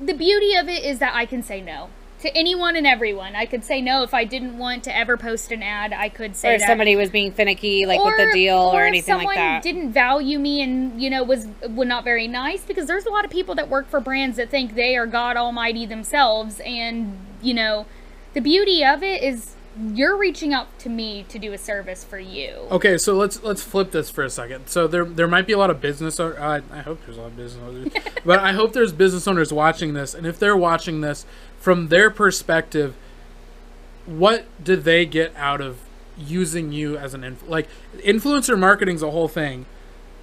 the 0.00 0.14
beauty 0.14 0.54
of 0.54 0.68
it 0.68 0.82
is 0.82 0.98
that 1.00 1.14
I 1.14 1.26
can 1.26 1.42
say 1.42 1.60
no 1.60 1.90
to 2.24 2.34
anyone 2.36 2.74
and 2.74 2.86
everyone. 2.86 3.36
I 3.36 3.44
could 3.44 3.64
say 3.64 3.82
no 3.82 4.02
if 4.02 4.14
I 4.14 4.24
didn't 4.24 4.56
want 4.56 4.84
to 4.84 4.96
ever 4.96 5.16
post 5.18 5.52
an 5.52 5.62
ad. 5.62 5.92
I 5.92 6.08
could 6.08 6.34
say 6.34 6.52
or 6.52 6.54
if 6.54 6.60
that. 6.60 6.68
somebody 6.68 6.96
was 6.96 7.10
being 7.10 7.32
finicky 7.32 7.84
like 7.84 8.02
with 8.02 8.16
the 8.16 8.32
deal 8.32 8.56
or, 8.56 8.82
if 8.82 8.88
anything 8.88 9.16
like 9.18 9.36
that 9.36 9.62
didn't 9.62 9.92
value 9.92 10.38
me 10.38 10.62
and 10.62 11.00
you 11.00 11.10
know 11.10 11.22
was 11.22 11.46
was 11.68 11.86
not 11.86 12.02
very 12.02 12.26
nice 12.26 12.62
because 12.62 12.86
there's 12.86 13.04
a 13.04 13.10
lot 13.10 13.26
of 13.26 13.30
people 13.30 13.54
that 13.54 13.68
work 13.68 13.88
for 13.88 14.00
brands 14.00 14.38
that 14.38 14.50
think 14.50 14.74
they 14.74 14.96
are 14.96 15.06
God 15.06 15.36
Almighty 15.36 15.84
themselves, 15.86 16.60
and 16.64 17.18
you 17.42 17.52
know, 17.52 17.86
the 18.32 18.40
beauty 18.40 18.84
of 18.84 19.02
it 19.02 19.22
is 19.22 19.54
you're 19.92 20.16
reaching 20.16 20.54
out 20.54 20.78
to 20.78 20.88
me 20.88 21.24
to 21.28 21.38
do 21.38 21.52
a 21.52 21.58
service 21.58 22.04
for 22.04 22.18
you. 22.18 22.52
Okay, 22.70 22.96
so 22.96 23.14
let's 23.14 23.42
let's 23.42 23.62
flip 23.62 23.90
this 23.90 24.08
for 24.08 24.22
a 24.22 24.30
second. 24.30 24.68
So 24.68 24.86
there 24.86 25.04
there 25.04 25.26
might 25.26 25.46
be 25.46 25.52
a 25.52 25.58
lot 25.58 25.70
of 25.70 25.80
business. 25.80 26.20
Or, 26.20 26.38
uh, 26.38 26.60
I 26.70 26.80
hope 26.80 27.00
there's 27.04 27.18
a 27.18 27.22
lot 27.22 27.26
of 27.28 27.36
business 27.36 27.62
owners, 27.66 27.92
but 28.24 28.38
I 28.38 28.52
hope 28.52 28.72
there's 28.72 28.92
business 28.92 29.26
owners 29.26 29.52
watching 29.52 29.94
this. 29.94 30.14
And 30.14 30.26
if 30.26 30.38
they're 30.38 30.56
watching 30.56 31.00
this 31.00 31.26
from 31.64 31.88
their 31.88 32.10
perspective, 32.10 32.94
what 34.04 34.44
did 34.62 34.84
they 34.84 35.06
get 35.06 35.34
out 35.34 35.62
of 35.62 35.78
using 36.18 36.72
you 36.72 36.94
as 36.98 37.14
an 37.14 37.24
inf- 37.24 37.48
like 37.48 37.68
influencer 38.00 38.58
marketing's 38.58 39.02
a 39.02 39.10
whole 39.10 39.28
thing, 39.28 39.64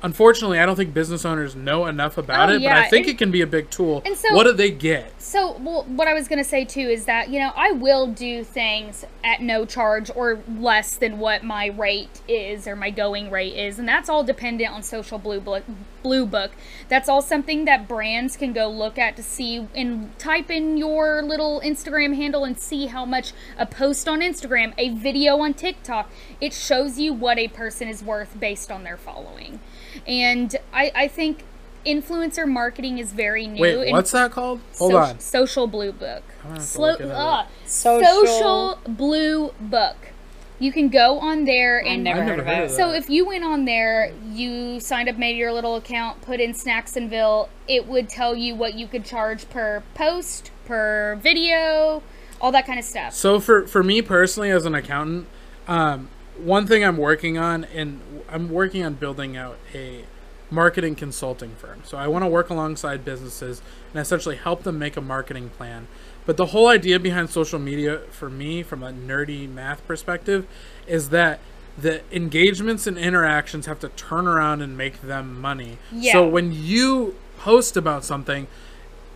unfortunately, 0.04 0.60
I 0.60 0.66
don't 0.66 0.76
think 0.76 0.93
business 0.93 1.26
owners 1.26 1.56
know 1.56 1.86
enough 1.86 2.18
about 2.18 2.49
Oh, 2.49 2.54
it, 2.54 2.64
but 2.64 2.72
I 2.72 2.88
think 2.89 3.08
and- 3.08 3.16
it 3.16 3.18
can 3.18 3.32
be 3.32 3.41
a 3.41 3.47
big 3.47 3.70
tool. 3.70 4.02
and 4.06 4.16
so- 4.18 4.34
what 4.36 4.43
do 4.45 4.54
they 4.54 4.72
get? 4.72 5.12
So, 5.22 5.58
well, 5.60 5.84
what 5.84 6.08
I 6.08 6.14
was 6.14 6.28
going 6.28 6.39
to 6.39 6.47
say 6.49 6.66
too 6.66 6.82
is 6.82 7.06
that, 7.06 7.30
you 7.30 7.39
know, 7.39 7.52
I 7.56 7.72
will 7.72 8.08
do 8.08 8.43
things 8.43 9.06
at 9.24 9.41
no 9.41 9.66
charge 9.66 10.12
or 10.14 10.39
less 10.60 10.95
than 10.95 11.20
what 11.20 11.43
my 11.43 11.68
rate 11.68 12.22
is 12.28 12.68
or 12.68 12.76
my 12.76 12.89
going 12.89 13.30
rate 13.30 13.54
is. 13.56 13.80
And 13.80 13.88
that's 13.88 14.10
all 14.10 14.24
dependent 14.24 14.74
on 14.74 14.84
Social 14.84 15.18
Blue 15.18 15.39
Book. 15.39 15.64
Blue 16.04 16.26
Book. 16.26 16.52
That's 16.89 17.08
all 17.08 17.22
something 17.22 17.66
that 17.66 17.88
brands 17.88 18.36
can 18.36 18.54
go 18.54 18.68
look 18.70 18.97
at 18.97 19.16
to 19.18 19.24
see 19.24 19.68
and 19.76 20.18
type 20.18 20.49
in 20.49 20.76
your 20.78 21.22
little 21.22 21.62
Instagram 21.64 22.16
handle 22.16 22.43
and 22.43 22.60
see 22.60 22.88
how 22.88 23.06
much 23.06 23.34
a 23.58 23.66
post 23.68 24.10
on 24.10 24.20
Instagram, 24.22 24.74
a 24.78 24.89
video 24.89 25.38
on 25.39 25.54
TikTok, 25.54 26.10
it 26.41 26.54
shows 26.54 26.97
you 26.99 27.14
what 27.14 27.38
a 27.38 27.47
person 27.49 27.88
is 27.88 28.04
worth 28.04 28.38
based 28.39 28.72
on 28.72 28.84
their 28.84 28.97
following. 28.97 29.60
And 30.08 30.56
I, 30.74 30.92
I 30.96 31.08
think 31.08 31.44
influencer 31.86 32.48
marketing 32.48 32.98
is 33.00 33.12
very 33.14 33.48
new. 33.48 33.62
Wait, 33.62 33.82
and- 33.88 33.92
what's 33.92 34.12
that 34.12 34.32
called? 34.32 34.60
Hold 34.78 34.92
Soc- 34.92 35.10
on. 35.10 35.20
Social 35.20 35.68
Blue 35.68 35.92
Book. 35.92 36.24
gonna 36.44 36.56
have 36.56 36.64
to 36.64 36.68
Slow, 36.68 36.88
look 36.92 37.02
it 37.02 37.10
up. 37.12 37.46
uh, 37.46 37.48
Social- 37.66 38.26
social. 38.26 38.80
Blue 38.88 39.54
Book. 39.60 39.96
You 40.60 40.72
can 40.72 40.89
go 40.89 41.18
on 41.20 41.46
there 41.46 41.84
and 41.84 42.04
never 42.04 42.20
I've 42.22 42.28
heard 42.28 42.38
never 42.38 42.50
of 42.52 42.56
heard 42.56 42.70
it. 42.70 42.76
so 42.76 42.92
if 42.92 43.10
you 43.10 43.26
went 43.26 43.44
on 43.44 43.66
there, 43.66 44.14
you 44.32 44.80
signed 44.80 45.10
up, 45.10 45.18
made 45.18 45.36
your 45.36 45.52
little 45.52 45.76
account, 45.76 46.22
put 46.22 46.39
in 46.39 46.54
Snacksonville, 46.54 47.50
it 47.68 47.88
would 47.88 48.08
tell 48.08 48.36
you 48.36 48.54
what 48.54 48.76
you 48.76 48.86
could 48.86 49.04
charge 49.04 49.50
per 49.50 49.82
post, 49.96 50.52
per 50.66 51.18
video, 51.20 52.04
all 52.39 52.52
that 52.52 52.68
kind 52.68 52.78
of 52.78 52.86
stuff. 52.86 53.14
So 53.16 53.39
for 53.39 53.66
for 53.66 53.82
me 53.82 54.04
personally, 54.04 54.52
as 54.52 54.68
an 54.68 54.76
accountant, 54.76 55.26
um, 55.68 56.10
one 56.38 56.68
thing 56.68 56.84
I'm 56.84 56.98
working 56.98 57.38
on, 57.38 57.64
and 57.66 58.02
I'm 58.30 58.50
working 58.50 58.84
on 58.84 58.96
building 58.96 59.38
out 59.38 59.58
a 59.74 60.06
marketing 60.50 60.96
consulting 60.96 61.56
firm. 61.56 61.82
So 61.86 61.98
I 61.98 62.08
want 62.08 62.24
to 62.24 62.28
work 62.28 62.50
alongside 62.50 63.06
businesses 63.06 63.62
and 63.94 64.02
essentially 64.02 64.36
help 64.36 64.64
them 64.64 64.78
make 64.78 64.98
a 64.98 65.02
marketing 65.02 65.50
plan. 65.50 65.88
But 66.26 66.38
the 66.38 66.48
whole 66.48 66.68
idea 66.68 67.00
behind 67.00 67.30
social 67.30 67.58
media, 67.58 68.00
for 68.12 68.30
me, 68.30 68.62
from 68.62 68.84
a 68.84 68.92
nerdy 68.92 69.50
math 69.50 69.86
perspective, 69.88 70.46
is 70.88 71.10
that 71.10 71.40
the 71.78 72.02
engagements 72.16 72.86
and 72.86 72.98
interactions 72.98 73.66
have 73.66 73.80
to 73.80 73.90
turn 73.90 74.28
around 74.28 74.62
and 74.62 74.78
make 74.78 75.02
them 75.02 75.40
money. 75.40 75.78
Yeah. 75.92 76.14
So 76.14 76.28
when 76.28 76.52
you 76.52 77.16
post 77.40 77.78
about 77.78 78.04
something, 78.04 78.48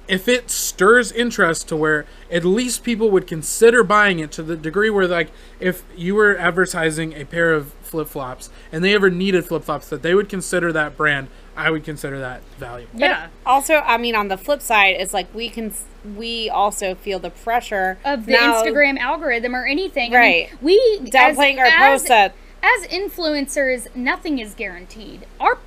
if 0.08 0.28
it 0.28 0.50
stirs 0.52 1.12
interest 1.12 1.68
to 1.70 1.76
where 1.76 2.06
at 2.32 2.46
least 2.46 2.84
people 2.84 3.10
would 3.10 3.26
consider 3.28 3.84
buying 3.84 4.20
it 4.20 4.32
to 4.32 4.44
the 4.44 4.56
degree 4.56 4.90
where 4.90 5.08
like 5.08 5.32
if 5.60 5.84
you 5.96 6.14
were 6.16 6.38
advertising 6.38 7.14
a 7.14 7.26
pair 7.26 7.54
of 7.54 7.74
flip-flops 7.82 8.50
and 8.72 8.84
they 8.84 8.94
ever 8.94 9.10
needed 9.10 9.46
flip-flops 9.46 9.90
that 9.90 10.02
they 10.02 10.14
would 10.14 10.28
consider 10.30 10.72
that 10.74 10.96
brand 10.98 11.28
i 11.56 11.70
would 11.70 11.84
consider 11.84 12.20
that 12.20 12.42
valuable 12.58 13.00
yeah. 13.00 13.28
Also, 13.46 13.76
I 13.76 13.98
mean, 13.98 14.16
on 14.16 14.28
the 14.28 14.38
flip 14.38 14.62
side, 14.62 14.96
it's 15.00 15.14
like 15.14 15.34
we 15.34 15.50
can 15.50 15.74
we 16.16 16.50
also 16.50 16.94
feel 16.96 17.20
the 17.20 17.30
pressure 17.30 17.98
Of 18.04 18.26
the 18.26 18.34
now- 18.34 18.62
Instagram 18.64 18.98
algorithm 18.98 19.56
or 19.56 19.66
anything. 19.66 20.14
I 20.16 20.20
mean, 20.20 20.48
Right. 20.50 20.62
we 20.62 21.00
downplaying 21.06 21.58
our 21.60 21.66
as, 21.66 22.02
posts 22.02 22.08
that 22.10 22.34
as 22.62 22.88
influencers, 22.88 23.96
nothing 23.96 24.40
is 24.40 24.54
guaranteed. 24.56 25.26
Our 25.40 25.58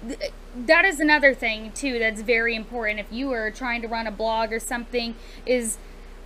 that 0.67 0.85
is 0.85 1.01
another 1.01 1.35
thing 1.35 1.73
too 1.73 1.99
that's 1.99 2.21
very 2.23 2.55
important. 2.55 3.01
If 3.01 3.07
you 3.13 3.33
are 3.33 3.51
trying 3.51 3.83
to 3.83 3.89
run 3.89 4.07
a 4.07 4.11
blog 4.11 4.53
or 4.53 4.61
something, 4.61 5.15
is 5.47 5.79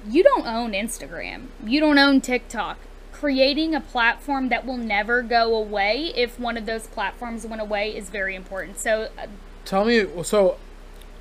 you 0.08 0.22
don't 0.22 0.46
own 0.46 0.72
Instagram, 0.72 1.46
you 1.64 1.80
don't 1.80 1.98
own 1.98 2.20
TikTok. 2.20 2.78
Creating 3.12 3.72
a 3.74 3.80
platform 3.80 4.48
that 4.48 4.66
will 4.66 4.76
never 4.76 5.22
go 5.22 5.54
away 5.54 6.12
if 6.16 6.40
one 6.40 6.56
of 6.56 6.66
those 6.66 6.88
platforms 6.88 7.46
went 7.46 7.62
away 7.62 7.96
is 7.96 8.10
very 8.10 8.34
important. 8.34 8.78
So, 8.80 9.10
uh, 9.16 9.26
tell 9.64 9.84
me 9.84 10.04
so 10.24 10.56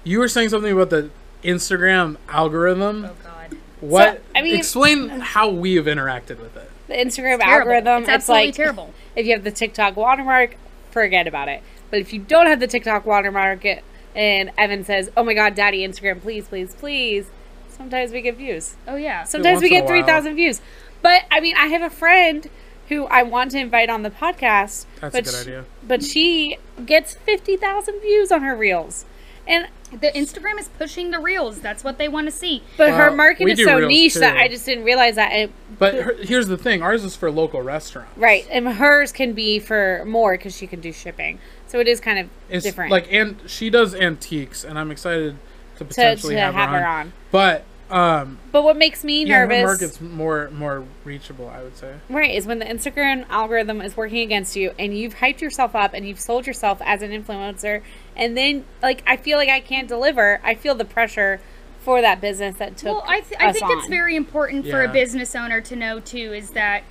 you 0.03 0.17
were 0.17 0.27
saying 0.27 0.49
something 0.49 0.71
about 0.71 0.89
the 0.89 1.11
instagram 1.43 2.17
algorithm 2.29 3.05
oh 3.05 3.15
god, 3.23 3.57
what 3.81 4.21
I 4.35 4.41
mean- 4.41 4.55
explain 4.57 5.09
how 5.09 5.49
we 5.49 5.75
have 5.75 5.85
interacted 5.85 6.39
with 6.39 6.55
it 6.57 6.69
the 6.87 6.93
Instagram 6.95 7.39
terrible. 7.39 7.43
algorithm, 7.71 8.03
It's 8.03 8.09
it's, 8.11 8.29
like 8.29 8.53
terrible. 8.55 8.93
if 9.15 9.25
you 9.25 9.33
have 9.33 9.43
the 9.43 9.51
TikTok 9.51 9.95
watermark, 9.95 10.55
forget 10.91 11.25
about 11.25 11.47
it. 11.47 11.63
But 11.91 11.99
if 11.99 12.13
you 12.13 12.19
don't 12.19 12.47
have 12.47 12.59
the 12.59 12.67
TikTok 12.67 13.05
watermark, 13.05 13.63
it- 13.65 13.83
and 14.15 14.51
Evan 14.57 14.83
says, 14.83 15.09
"Oh 15.15 15.23
my 15.23 15.33
God, 15.33 15.55
Daddy, 15.55 15.87
Instagram, 15.87 16.21
please, 16.21 16.47
please, 16.47 16.73
please," 16.73 17.27
sometimes 17.69 18.11
we 18.11 18.21
get 18.21 18.35
views. 18.37 18.75
Oh 18.87 18.95
yeah. 18.95 19.23
Sometimes 19.23 19.61
we 19.61 19.69
get 19.69 19.87
three 19.87 20.03
thousand 20.03 20.35
views. 20.35 20.59
But 21.01 21.23
I 21.31 21.39
mean, 21.39 21.55
I 21.57 21.67
have 21.67 21.81
a 21.81 21.89
friend 21.89 22.49
who 22.89 23.05
I 23.05 23.23
want 23.23 23.51
to 23.51 23.59
invite 23.59 23.89
on 23.89 24.03
the 24.03 24.09
podcast. 24.09 24.85
That's 24.99 25.15
a 25.15 25.21
good 25.21 25.31
sh- 25.31 25.41
idea. 25.41 25.65
But 25.87 26.03
she 26.03 26.57
gets 26.85 27.13
fifty 27.13 27.55
thousand 27.55 28.01
views 28.01 28.31
on 28.33 28.41
her 28.41 28.55
reels, 28.55 29.05
and 29.47 29.67
the 29.91 30.11
Instagram 30.11 30.59
is 30.59 30.67
pushing 30.69 31.11
the 31.11 31.19
reels. 31.19 31.59
That's 31.59 31.83
what 31.83 31.97
they 31.97 32.07
want 32.09 32.27
to 32.27 32.31
see. 32.31 32.63
but 32.77 32.89
her 32.91 33.07
Well, 33.07 33.15
market 33.15 33.47
is 33.47 33.63
so 33.63 33.77
reels, 33.77 33.87
niche 33.89 34.13
that. 34.15 34.35
I 34.37 34.47
just 34.49 34.65
didn't 34.65 34.83
realize 34.83 35.15
that. 35.15 35.31
And, 35.31 35.51
but 35.79 35.95
her, 35.95 36.15
here's 36.21 36.47
the 36.47 36.57
thing 36.57 36.81
ours 36.81 37.03
is 37.05 37.15
for 37.15 37.31
local 37.31 37.61
restaurants 37.61 38.11
right, 38.17 38.45
and 38.51 38.67
hers 38.67 39.11
can 39.13 39.33
be 39.33 39.59
for 39.59 40.03
more 40.05 40.33
because 40.37 40.55
she 40.55 40.67
can 40.67 40.81
do 40.81 40.91
shipping. 40.93 41.39
So 41.71 41.79
it 41.79 41.87
is 41.87 42.01
kind 42.01 42.19
of 42.19 42.29
it's 42.49 42.65
different. 42.65 42.91
like 42.91 43.07
and 43.11 43.39
she 43.47 43.69
does 43.69 43.95
antiques 43.95 44.65
and 44.65 44.77
i'm 44.77 44.91
excited 44.91 45.35
to 45.75 45.79
to, 45.79 45.85
potentially 45.85 46.35
to 46.35 46.41
have, 46.41 46.53
have 46.53 46.69
her, 46.69 46.79
her 46.79 46.85
on. 46.85 46.99
on. 47.07 47.13
but 47.31 47.63
um 47.89 48.39
But 48.51 48.63
what 48.63 48.75
makes 48.75 49.05
me 49.05 49.23
yeah, 49.23 49.39
her 49.39 49.47
nervous, 49.47 49.63
market's 49.63 50.01
more 50.01 50.49
more 50.51 50.83
reachable 51.05 51.47
i 51.47 51.63
would 51.63 51.77
say 51.77 51.95
right, 52.09 52.31
is 52.31 52.45
when 52.45 52.59
the 52.59 52.65
Instagram 52.65 53.25
algorithm 53.29 53.79
is 53.81 53.95
working 53.95 54.19
against 54.19 54.57
you 54.57 54.73
and 54.77 54.97
you've 54.97 55.15
hyped 55.15 55.39
yourself 55.39 55.73
up 55.73 55.93
and 55.93 56.05
you've 56.05 56.19
sold 56.19 56.45
yourself 56.45 56.81
as 56.83 57.01
an 57.01 57.11
influencer, 57.11 57.81
and 58.17 58.35
then 58.37 58.65
like 58.81 59.01
I 59.07 59.15
feel 59.15 59.37
like 59.37 59.49
I 59.49 59.61
can't 59.61 59.87
deliver. 59.87 60.41
I 60.43 60.55
feel 60.55 60.75
the 60.75 60.85
pressure 60.85 61.39
for 61.79 62.01
that 62.01 62.21
business 62.21 62.57
that 62.57 62.77
took. 62.77 62.97
Well, 62.97 63.03
I, 63.07 63.21
th- 63.21 63.41
I 63.41 63.47
us 63.49 63.57
think 63.57 63.71
it's 63.71 63.87
very 63.87 64.15
important 64.15 64.67
for 64.67 64.83
a 64.83 64.87
business 64.91 65.35
owner 65.35 65.61
to 65.61 65.75
know 65.75 65.99
too 65.99 66.33
is 66.33 66.51
that 66.51 66.83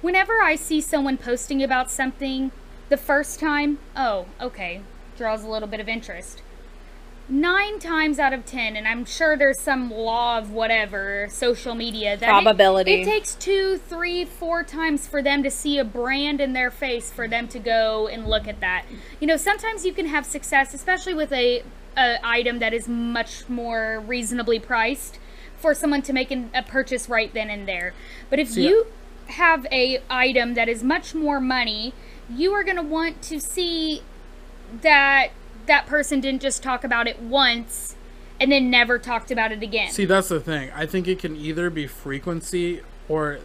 whenever 0.00 0.40
I 0.40 0.54
see 0.54 0.80
someone 0.80 1.16
posting 1.16 1.62
about 1.62 1.90
something 1.90 2.52
the 2.88 2.96
first 2.96 3.40
time, 3.40 3.78
oh, 3.96 4.26
okay, 4.40 4.82
draws 5.16 5.44
a 5.44 5.48
little 5.48 5.68
bit 5.68 5.80
of 5.80 5.88
interest. 5.88 6.42
Nine 7.30 7.78
times 7.78 8.18
out 8.18 8.32
of 8.32 8.46
ten, 8.46 8.74
and 8.74 8.88
I'm 8.88 9.04
sure 9.04 9.36
there's 9.36 9.60
some 9.60 9.90
law 9.90 10.38
of 10.38 10.50
whatever 10.50 11.28
social 11.30 11.74
media 11.74 12.16
that 12.16 12.26
Probability. 12.26 13.02
It, 13.02 13.04
takes 13.04 13.34
two, 13.34 13.76
three, 13.76 14.24
four 14.24 14.64
times 14.64 15.06
for 15.06 15.20
them 15.20 15.42
to 15.42 15.50
see 15.50 15.78
a 15.78 15.84
brand 15.84 16.40
in 16.40 16.54
their 16.54 16.70
face 16.70 17.10
for 17.10 17.28
them 17.28 17.46
to 17.48 17.58
go 17.58 18.08
and 18.08 18.26
look 18.26 18.48
at 18.48 18.60
that. 18.60 18.86
You 19.20 19.26
know, 19.26 19.36
sometimes 19.36 19.84
you 19.84 19.92
can 19.92 20.06
have 20.06 20.24
success, 20.24 20.72
especially 20.72 21.12
with 21.12 21.30
a, 21.30 21.62
a 21.98 22.18
item 22.24 22.60
that 22.60 22.72
is 22.72 22.88
much 22.88 23.46
more 23.46 24.02
reasonably 24.06 24.58
priced, 24.58 25.18
for 25.58 25.74
someone 25.74 26.00
to 26.02 26.12
make 26.14 26.30
an, 26.30 26.50
a 26.54 26.62
purchase 26.62 27.10
right 27.10 27.34
then 27.34 27.50
and 27.50 27.68
there. 27.68 27.92
But 28.30 28.38
if 28.38 28.56
you 28.56 28.86
have 29.26 29.66
a 29.70 30.00
item 30.08 30.54
that 30.54 30.68
is 30.68 30.82
much 30.82 31.14
more 31.14 31.40
money, 31.40 31.92
you 32.30 32.52
are 32.52 32.62
going 32.64 32.76
to 32.76 32.82
want 32.82 33.20
to 33.22 33.40
see 33.40 34.02
that 34.82 35.28
that 35.66 35.86
person 35.86 36.20
didn't 36.20 36.42
just 36.42 36.62
talk 36.62 36.84
about 36.84 37.06
it 37.06 37.20
once 37.20 37.94
and 38.40 38.52
then 38.52 38.70
never 38.70 38.98
talked 38.98 39.30
about 39.30 39.50
it 39.52 39.62
again. 39.62 39.90
see 39.90 40.04
that's 40.04 40.28
the 40.28 40.40
thing 40.40 40.70
i 40.74 40.86
think 40.86 41.08
it 41.08 41.18
can 41.18 41.34
either 41.36 41.70
be 41.70 41.86
frequency 41.86 42.80
or 43.08 43.38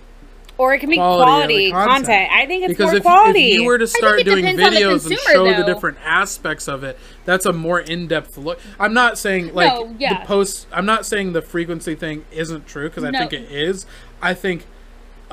or 0.58 0.74
it 0.76 0.80
can 0.80 0.90
be 0.90 0.98
quality 0.98 1.72
quality, 1.72 1.72
content. 1.72 2.06
content. 2.06 2.32
I 2.32 2.46
think 2.46 2.64
it's 2.64 2.74
because 2.74 2.90
more 2.92 2.98
if, 2.98 3.02
quality. 3.04 3.48
if 3.48 3.54
you 3.56 3.64
were 3.66 3.80
to 3.80 3.88
start 3.88 4.24
doing 4.24 4.46
depends 4.46 4.62
on 4.62 4.72
the 4.74 4.80
videos 4.80 4.92
and 5.08 5.18
consumer, 5.18 5.32
show 5.32 5.58
the 5.62 5.64
different 5.64 5.98
aspects 6.04 6.68
of 6.68 6.84
it 6.84 6.98
that's 7.26 7.46
a 7.48 7.54
more 7.54 7.80
in-depth 7.80 8.38
look 8.38 8.60
i'm 8.80 8.94
not 8.94 9.18
saying 9.18 9.54
like 9.56 9.74
No, 9.74 9.96
yeah. 9.98 10.20
the 10.20 10.26
post 10.28 10.68
i'm 10.72 10.86
not 10.86 11.06
saying 11.08 11.34
the 11.34 11.42
frequency 11.42 11.96
thing 11.96 12.24
isn't 12.32 12.68
true 12.68 12.88
because 12.88 13.04
i 13.04 13.10
No. 13.10 13.20
think 13.20 13.34
it 13.34 13.52
is 13.52 13.86
i 14.22 14.34
think 14.36 14.66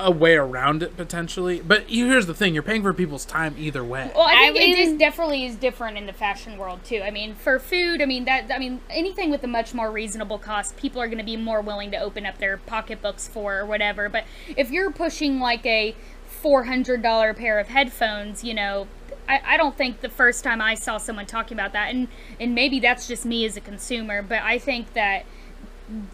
a 0.01 0.11
way 0.11 0.35
around 0.35 0.83
it 0.83 0.95
potentially 0.97 1.61
but 1.61 1.83
here's 1.87 2.25
the 2.27 2.33
thing 2.33 2.53
you're 2.53 2.63
paying 2.63 2.81
for 2.81 2.93
people's 2.93 3.25
time 3.25 3.55
either 3.57 3.83
way 3.83 4.11
Well, 4.15 4.25
I 4.27 4.49
I 4.49 4.53
think 4.53 4.77
it 4.77 4.79
is 4.79 4.89
mean- 4.89 4.97
definitely 4.97 5.45
is 5.45 5.55
different 5.55 5.97
in 5.97 6.05
the 6.05 6.13
fashion 6.13 6.57
world 6.57 6.83
too. 6.83 7.01
I 7.03 7.11
mean, 7.11 7.35
for 7.35 7.59
food, 7.59 8.01
I 8.01 8.05
mean 8.05 8.25
that 8.25 8.51
I 8.53 8.57
mean 8.59 8.81
anything 8.89 9.29
with 9.31 9.43
a 9.43 9.47
much 9.47 9.73
more 9.73 9.91
reasonable 9.91 10.37
cost, 10.39 10.75
people 10.77 11.01
are 11.01 11.07
going 11.07 11.17
to 11.19 11.23
be 11.23 11.37
more 11.37 11.61
willing 11.61 11.91
to 11.91 11.97
open 11.97 12.25
up 12.25 12.37
their 12.39 12.57
pocketbooks 12.57 13.27
for 13.27 13.57
or 13.59 13.65
whatever. 13.65 14.09
But 14.09 14.25
if 14.57 14.71
you're 14.71 14.91
pushing 14.91 15.39
like 15.39 15.65
a 15.65 15.95
four 16.25 16.63
hundred 16.65 17.01
dollar 17.01 17.33
pair 17.33 17.59
of 17.59 17.67
headphones, 17.69 18.43
you 18.43 18.53
know, 18.53 18.87
I, 19.29 19.41
I 19.45 19.57
don't 19.57 19.77
think 19.77 20.01
the 20.01 20.09
first 20.09 20.43
time 20.43 20.61
I 20.61 20.73
saw 20.75 20.97
someone 20.97 21.25
talking 21.27 21.55
about 21.57 21.73
that, 21.73 21.89
and 21.93 22.07
and 22.39 22.55
maybe 22.55 22.79
that's 22.79 23.07
just 23.07 23.25
me 23.25 23.45
as 23.45 23.55
a 23.57 23.61
consumer, 23.61 24.21
but 24.21 24.41
I 24.41 24.57
think 24.57 24.93
that 24.93 25.25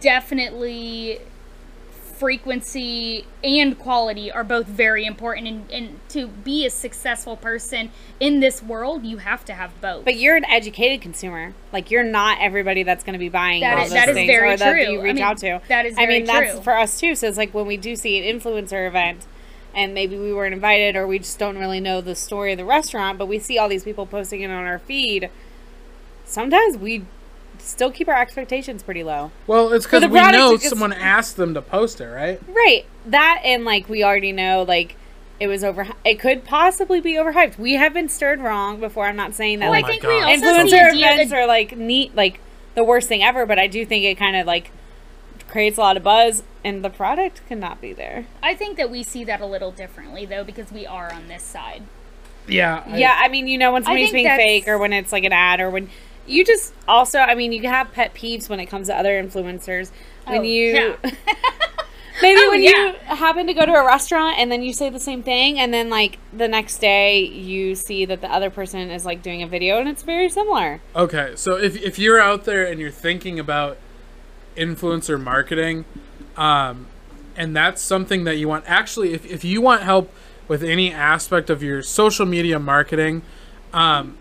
definitely 0.02 1.20
frequency 2.18 3.26
and 3.44 3.78
quality 3.78 4.32
are 4.32 4.44
both 4.44 4.66
very 4.68 5.06
important 5.06 5.48
and, 5.48 5.72
and 5.72 6.00
to 6.10 6.28
be 6.28 6.66
a 6.66 6.70
successful 6.70 7.36
person 7.38 7.92
in 8.20 8.40
this 8.40 8.62
world 8.64 9.06
you 9.06 9.18
have 9.18 9.46
to 9.46 9.54
have 9.54 9.72
both 9.82 10.04
but 10.06 10.16
you're 10.16 10.36
an 10.36 10.46
educated 10.46 11.02
consumer. 11.02 11.54
Like 11.72 11.92
you're 11.92 12.04
not 12.04 12.40
everybody 12.42 12.84
that's 12.84 13.04
going 13.04 13.14
to 13.14 13.20
be 13.20 13.30
buying 13.30 13.62
That 13.62 13.78
all 13.78 13.84
is- 13.86 13.90
those 13.92 14.00
that 14.00 14.10
is 14.10 14.16
things 14.16 14.28
very 14.32 14.54
or 14.54 14.58
that 14.58 14.72
true. 14.72 14.82
you 14.94 15.00
I 15.00 15.04
reach 15.04 15.16
mean, 15.16 15.24
out 15.24 15.38
to. 15.40 15.62
that 15.68 15.86
is 15.86 15.96
I 15.98 16.06
mean, 16.06 16.26
that's 16.26 16.60
for 16.60 16.78
us 16.78 17.00
too. 17.00 17.16
So 17.16 17.28
it's 17.28 17.38
like 17.38 17.54
when 17.54 17.66
we 17.68 17.78
do 17.78 17.96
see 17.96 18.18
an 18.28 18.40
influencer 18.40 18.88
event, 18.88 19.26
and 19.76 19.94
maybe 19.94 20.18
we 20.18 20.34
weren't 20.34 20.54
invited 20.56 20.96
or 20.96 21.06
we 21.06 21.20
just 21.20 21.38
don't 21.38 21.58
really 21.58 21.80
know 21.80 22.02
the 22.02 22.16
story 22.16 22.52
of 22.52 22.58
the 22.58 22.66
restaurant, 22.66 23.18
but 23.20 23.28
we 23.28 23.38
see 23.38 23.60
all 23.60 23.70
these 23.70 23.84
people 23.84 24.06
posting 24.08 24.42
it 24.42 24.50
on 24.50 24.66
our 24.66 24.80
feed. 24.80 25.30
Sometimes 26.26 26.78
we 26.78 27.06
still 27.68 27.92
keep 27.92 28.08
our 28.08 28.20
expectations 28.20 28.82
pretty 28.84 29.04
low. 29.04 29.32
Well, 29.46 29.74
it's 29.74 29.86
because 29.86 30.04
we 30.04 30.10
product, 30.10 30.38
know 30.38 30.58
someone 30.58 30.94
asked 30.94 31.36
them 31.38 31.54
to 31.54 31.62
post 31.62 32.00
it, 32.02 32.06
right? 32.08 32.42
Right. 32.48 32.86
That 33.06 33.42
and 33.44 33.66
like 33.66 33.88
we 33.90 34.04
already 34.04 34.32
know 34.32 34.64
like 34.68 34.96
it 35.40 35.48
was 35.48 35.64
over 35.64 35.88
it 36.04 36.20
could 36.20 36.44
possibly 36.46 37.00
be 37.02 37.14
overhyped. 37.14 37.58
We 37.60 37.74
have 37.74 37.94
been 37.94 38.10
stirred 38.10 38.40
wrong 38.40 38.80
before. 38.80 39.06
I'm 39.06 39.16
not 39.16 39.36
saying 39.36 39.60
that 39.60 39.68
Oh 39.68 39.72
Well, 39.72 39.80
I 39.80 39.82
my 39.82 39.88
like 39.90 40.02
we 40.04 40.08
God. 40.10 40.24
also 40.24 40.36
see 40.36 40.46
influencer 40.78 40.90
idea 40.92 41.12
events 41.14 41.32
that- 41.32 41.38
are 41.40 41.48
like 41.48 41.78
neat 41.78 42.16
like 42.16 42.40
the 42.76 42.84
worst 42.84 43.08
thing 43.08 43.24
ever, 43.24 43.46
but 43.46 43.60
I 43.60 43.68
do 43.68 43.86
think 43.86 44.04
it 44.04 44.16
kind 44.18 44.36
of 44.36 44.46
like 44.48 44.72
creates 45.48 45.78
a 45.78 45.82
lot 45.82 45.96
of 45.98 46.04
buzz 46.04 46.44
and 46.64 46.84
the 46.84 46.90
product 46.90 47.42
cannot 47.48 47.80
be 47.82 47.94
there. 47.94 48.26
I 48.44 48.54
think 48.56 48.78
that 48.78 48.90
we 48.92 49.02
see 49.04 49.24
that 49.26 49.40
a 49.42 49.46
little 49.46 49.72
differently 49.72 50.26
though 50.26 50.44
because 50.44 50.72
we 50.72 50.86
are 50.86 51.12
on 51.14 51.28
this 51.28 51.44
side. 51.44 51.84
Yeah. 52.48 52.84
I- 52.86 52.98
yeah, 52.98 53.16
I 53.20 53.28
mean, 53.28 53.48
you 53.48 53.58
know 53.58 53.72
when 53.74 53.84
somebody's 53.84 54.12
being 54.12 54.28
fake 54.28 54.68
or 54.68 54.78
when 54.78 54.94
it's 54.94 55.12
like 55.12 55.24
an 55.26 55.34
ad 55.34 55.60
or 55.60 55.70
when 55.70 55.90
you 56.28 56.44
just 56.46 56.74
also, 56.88 57.20
I 57.20 57.36
mean, 57.36 57.52
you 57.52 57.68
have 57.68 57.92
pet 57.92 58.14
peeves 58.14 58.50
when 58.50 58.60
it 58.60 58.68
comes 58.68 58.88
to 58.88 58.96
other 58.96 59.12
influencers. 59.22 59.92
When 60.26 60.40
Oh, 60.40 60.44
you 60.44 60.74
yeah. 60.74 60.96
maybe 62.22 62.42
Oh, 62.44 62.50
when 62.52 62.62
yeah. 62.64 62.70
you 62.70 62.94
happen 63.16 63.48
to 63.48 63.54
go 63.54 63.66
to 63.66 63.74
a 63.74 63.86
restaurant 63.86 64.38
and 64.40 64.52
then 64.52 64.62
you 64.64 64.74
say 64.74 64.90
the 64.90 65.00
same 65.00 65.24
thing 65.24 65.60
and 65.60 65.74
then 65.74 65.90
like 65.90 66.18
the 66.34 66.48
next 66.48 66.80
day 66.80 67.20
you 67.20 67.76
see 67.76 68.06
that 68.06 68.22
the 68.22 68.32
other 68.32 68.50
person 68.50 68.90
is 68.90 69.06
like 69.06 69.22
doing 69.22 69.42
a 69.44 69.48
video 69.48 69.80
and 69.80 69.88
it's 69.88 70.04
very 70.04 70.30
similar. 70.30 70.82
Okay, 70.96 71.34
so 71.36 71.58
if 71.58 71.82
if 71.82 71.98
you're 72.00 72.20
out 72.20 72.44
there 72.46 72.66
and 72.66 72.80
you're 72.80 72.92
thinking 72.92 73.40
about 73.40 73.78
influencer 74.56 75.22
marketing, 75.22 75.86
um, 76.36 76.88
and 77.36 77.56
that's 77.56 77.82
something 77.82 78.24
that 78.24 78.38
you 78.38 78.48
want, 78.48 78.66
actually, 78.68 79.14
if 79.14 79.26
if 79.26 79.44
you 79.44 79.62
want 79.62 79.84
help 79.84 80.12
with 80.48 80.64
any 80.64 80.92
aspect 80.92 81.50
of 81.50 81.62
your 81.62 81.82
social 81.84 82.26
media 82.26 82.58
marketing, 82.58 83.22
um, 83.74 84.18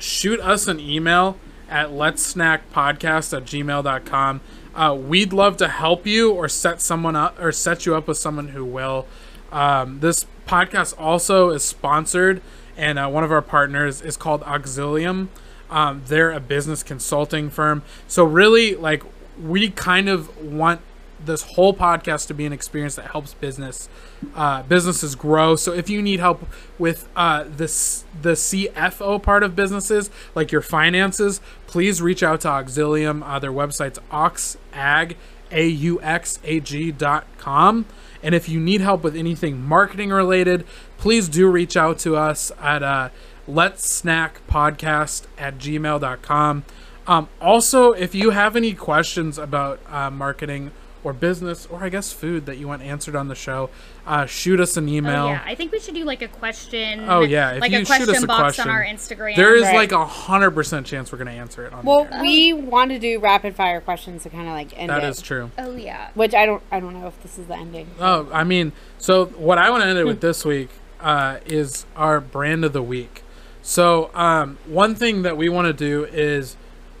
shoot 0.00 0.40
us 0.40 0.66
an 0.66 0.80
email 0.80 1.36
at 1.68 1.92
let's 1.92 2.22
snack 2.22 2.70
podcast 2.72 3.36
at 3.36 3.44
gmail.com. 3.44 4.40
Uh, 4.74 4.94
we'd 4.94 5.32
love 5.32 5.56
to 5.58 5.68
help 5.68 6.06
you 6.06 6.32
or 6.32 6.48
set 6.48 6.80
someone 6.80 7.16
up 7.16 7.38
or 7.40 7.52
set 7.52 7.86
you 7.86 7.94
up 7.94 8.08
with 8.08 8.18
someone 8.18 8.48
who 8.48 8.64
will. 8.64 9.06
Um, 9.52 10.00
this 10.00 10.26
podcast 10.46 10.94
also 10.98 11.50
is 11.50 11.62
sponsored, 11.62 12.40
and 12.76 12.98
uh, 12.98 13.08
one 13.08 13.24
of 13.24 13.32
our 13.32 13.42
partners 13.42 14.00
is 14.00 14.16
called 14.16 14.42
Auxilium. 14.42 15.28
Um, 15.70 16.02
they're 16.06 16.32
a 16.32 16.40
business 16.40 16.82
consulting 16.82 17.50
firm. 17.50 17.82
So, 18.08 18.24
really, 18.24 18.74
like, 18.74 19.02
we 19.40 19.70
kind 19.70 20.08
of 20.08 20.36
want 20.42 20.80
this 21.24 21.42
whole 21.42 21.74
podcast 21.74 22.26
to 22.28 22.34
be 22.34 22.46
an 22.46 22.52
experience 22.52 22.96
that 22.96 23.10
helps 23.10 23.34
business 23.34 23.88
uh, 24.34 24.62
businesses 24.64 25.14
grow. 25.14 25.56
So 25.56 25.72
if 25.72 25.88
you 25.88 26.02
need 26.02 26.20
help 26.20 26.46
with 26.78 27.08
uh, 27.16 27.44
this 27.48 28.04
the 28.20 28.32
CFO 28.32 29.22
part 29.22 29.42
of 29.42 29.56
businesses, 29.56 30.10
like 30.34 30.52
your 30.52 30.62
finances, 30.62 31.40
please 31.66 32.02
reach 32.02 32.22
out 32.22 32.42
to 32.42 32.48
Auxilium. 32.48 33.22
Uh, 33.24 33.38
their 33.38 33.52
website's 33.52 33.98
oxag 34.10 35.16
a 35.50 35.66
u 35.66 36.00
x 36.02 36.38
a 36.44 36.60
g 36.60 36.90
dot 36.92 37.26
com. 37.38 37.86
And 38.22 38.34
if 38.34 38.48
you 38.48 38.60
need 38.60 38.80
help 38.80 39.02
with 39.02 39.16
anything 39.16 39.62
marketing 39.62 40.10
related, 40.10 40.64
please 40.98 41.28
do 41.28 41.48
reach 41.48 41.76
out 41.76 41.98
to 42.00 42.16
us 42.16 42.52
at 42.60 42.82
uh, 42.82 43.08
let's 43.48 43.90
snack 43.90 44.40
podcast 44.48 45.24
at 45.38 45.58
gmail.com. 45.58 46.64
Um, 47.06 47.28
also, 47.40 47.92
if 47.92 48.14
you 48.14 48.30
have 48.30 48.56
any 48.56 48.74
questions 48.74 49.38
about 49.38 49.80
uh, 49.88 50.10
marketing 50.10 50.70
or 51.02 51.12
business, 51.12 51.66
or 51.70 51.82
I 51.82 51.88
guess 51.88 52.12
food 52.12 52.46
that 52.46 52.58
you 52.58 52.68
want 52.68 52.82
answered 52.82 53.16
on 53.16 53.28
the 53.28 53.34
show, 53.34 53.70
uh, 54.06 54.26
shoot 54.26 54.60
us 54.60 54.76
an 54.76 54.88
email. 54.88 55.26
Oh 55.26 55.28
yeah, 55.30 55.42
I 55.46 55.54
think 55.54 55.72
we 55.72 55.80
should 55.80 55.94
do 55.94 56.04
like 56.04 56.20
a 56.22 56.28
question. 56.28 57.04
Oh, 57.08 57.22
yeah, 57.22 57.52
if 57.52 57.60
like 57.62 57.70
you 57.72 57.78
a 57.78 57.84
shoot 57.84 58.00
us 58.02 58.04
question 58.06 58.24
a 58.24 58.26
box 58.26 58.40
question, 58.56 58.68
on 58.68 58.70
our 58.76 58.84
Instagram. 58.84 59.36
There 59.36 59.56
is 59.56 59.62
Right. 59.62 59.76
like 59.76 59.92
a 59.92 60.04
hundred 60.04 60.50
percent 60.50 60.86
chance 60.86 61.10
we're 61.10 61.18
gonna 61.18 61.30
answer 61.30 61.64
it 61.66 61.72
on 61.72 61.84
Well, 61.84 62.04
the 62.04 62.16
air. 62.16 62.22
we 62.22 62.52
want 62.52 62.90
to 62.90 62.98
do 62.98 63.18
rapid 63.18 63.54
fire 63.54 63.80
questions 63.80 64.22
to 64.24 64.30
kind 64.30 64.46
of 64.46 64.52
like 64.52 64.78
end 64.78 64.90
That 64.90 65.02
it. 65.04 65.08
is 65.08 65.22
true. 65.22 65.50
Oh 65.58 65.74
yeah. 65.74 66.08
Which 66.14 66.34
I 66.34 66.44
don't 66.46 66.62
I 66.70 66.80
don't 66.80 66.92
know 67.00 67.06
if 67.06 67.22
this 67.22 67.38
is 67.38 67.46
the 67.46 67.56
ending. 67.56 67.86
Oh, 67.98 68.28
I 68.32 68.44
mean, 68.44 68.72
so 68.98 69.26
what 69.26 69.56
I 69.58 69.70
want 69.70 69.82
to 69.84 69.88
end 69.88 69.98
it 69.98 70.04
with 70.06 70.20
this 70.20 70.44
week 70.44 70.68
uh, 71.00 71.38
is 71.46 71.86
our 71.96 72.20
brand 72.20 72.62
of 72.64 72.72
the 72.74 72.82
week. 72.82 73.22
So 73.62 74.10
um, 74.14 74.58
one 74.66 74.94
thing 74.94 75.22
that 75.22 75.36
we 75.36 75.48
want 75.48 75.66
to 75.66 75.72
do 75.72 76.04
is 76.04 76.56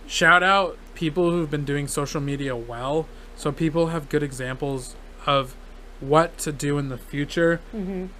shout 0.06 0.42
out 0.42 0.78
people 0.94 1.30
who've 1.30 1.50
been 1.50 1.64
doing 1.64 1.86
social 1.88 2.20
media 2.20 2.54
well, 2.56 3.06
so 3.40 3.50
people 3.50 3.86
have 3.86 4.10
good 4.10 4.22
examples 4.22 4.94
of 5.24 5.56
what 6.00 6.36
to 6.38 6.52
do 6.52 6.76
in 6.76 6.90
the 6.90 6.98
future. 6.98 7.60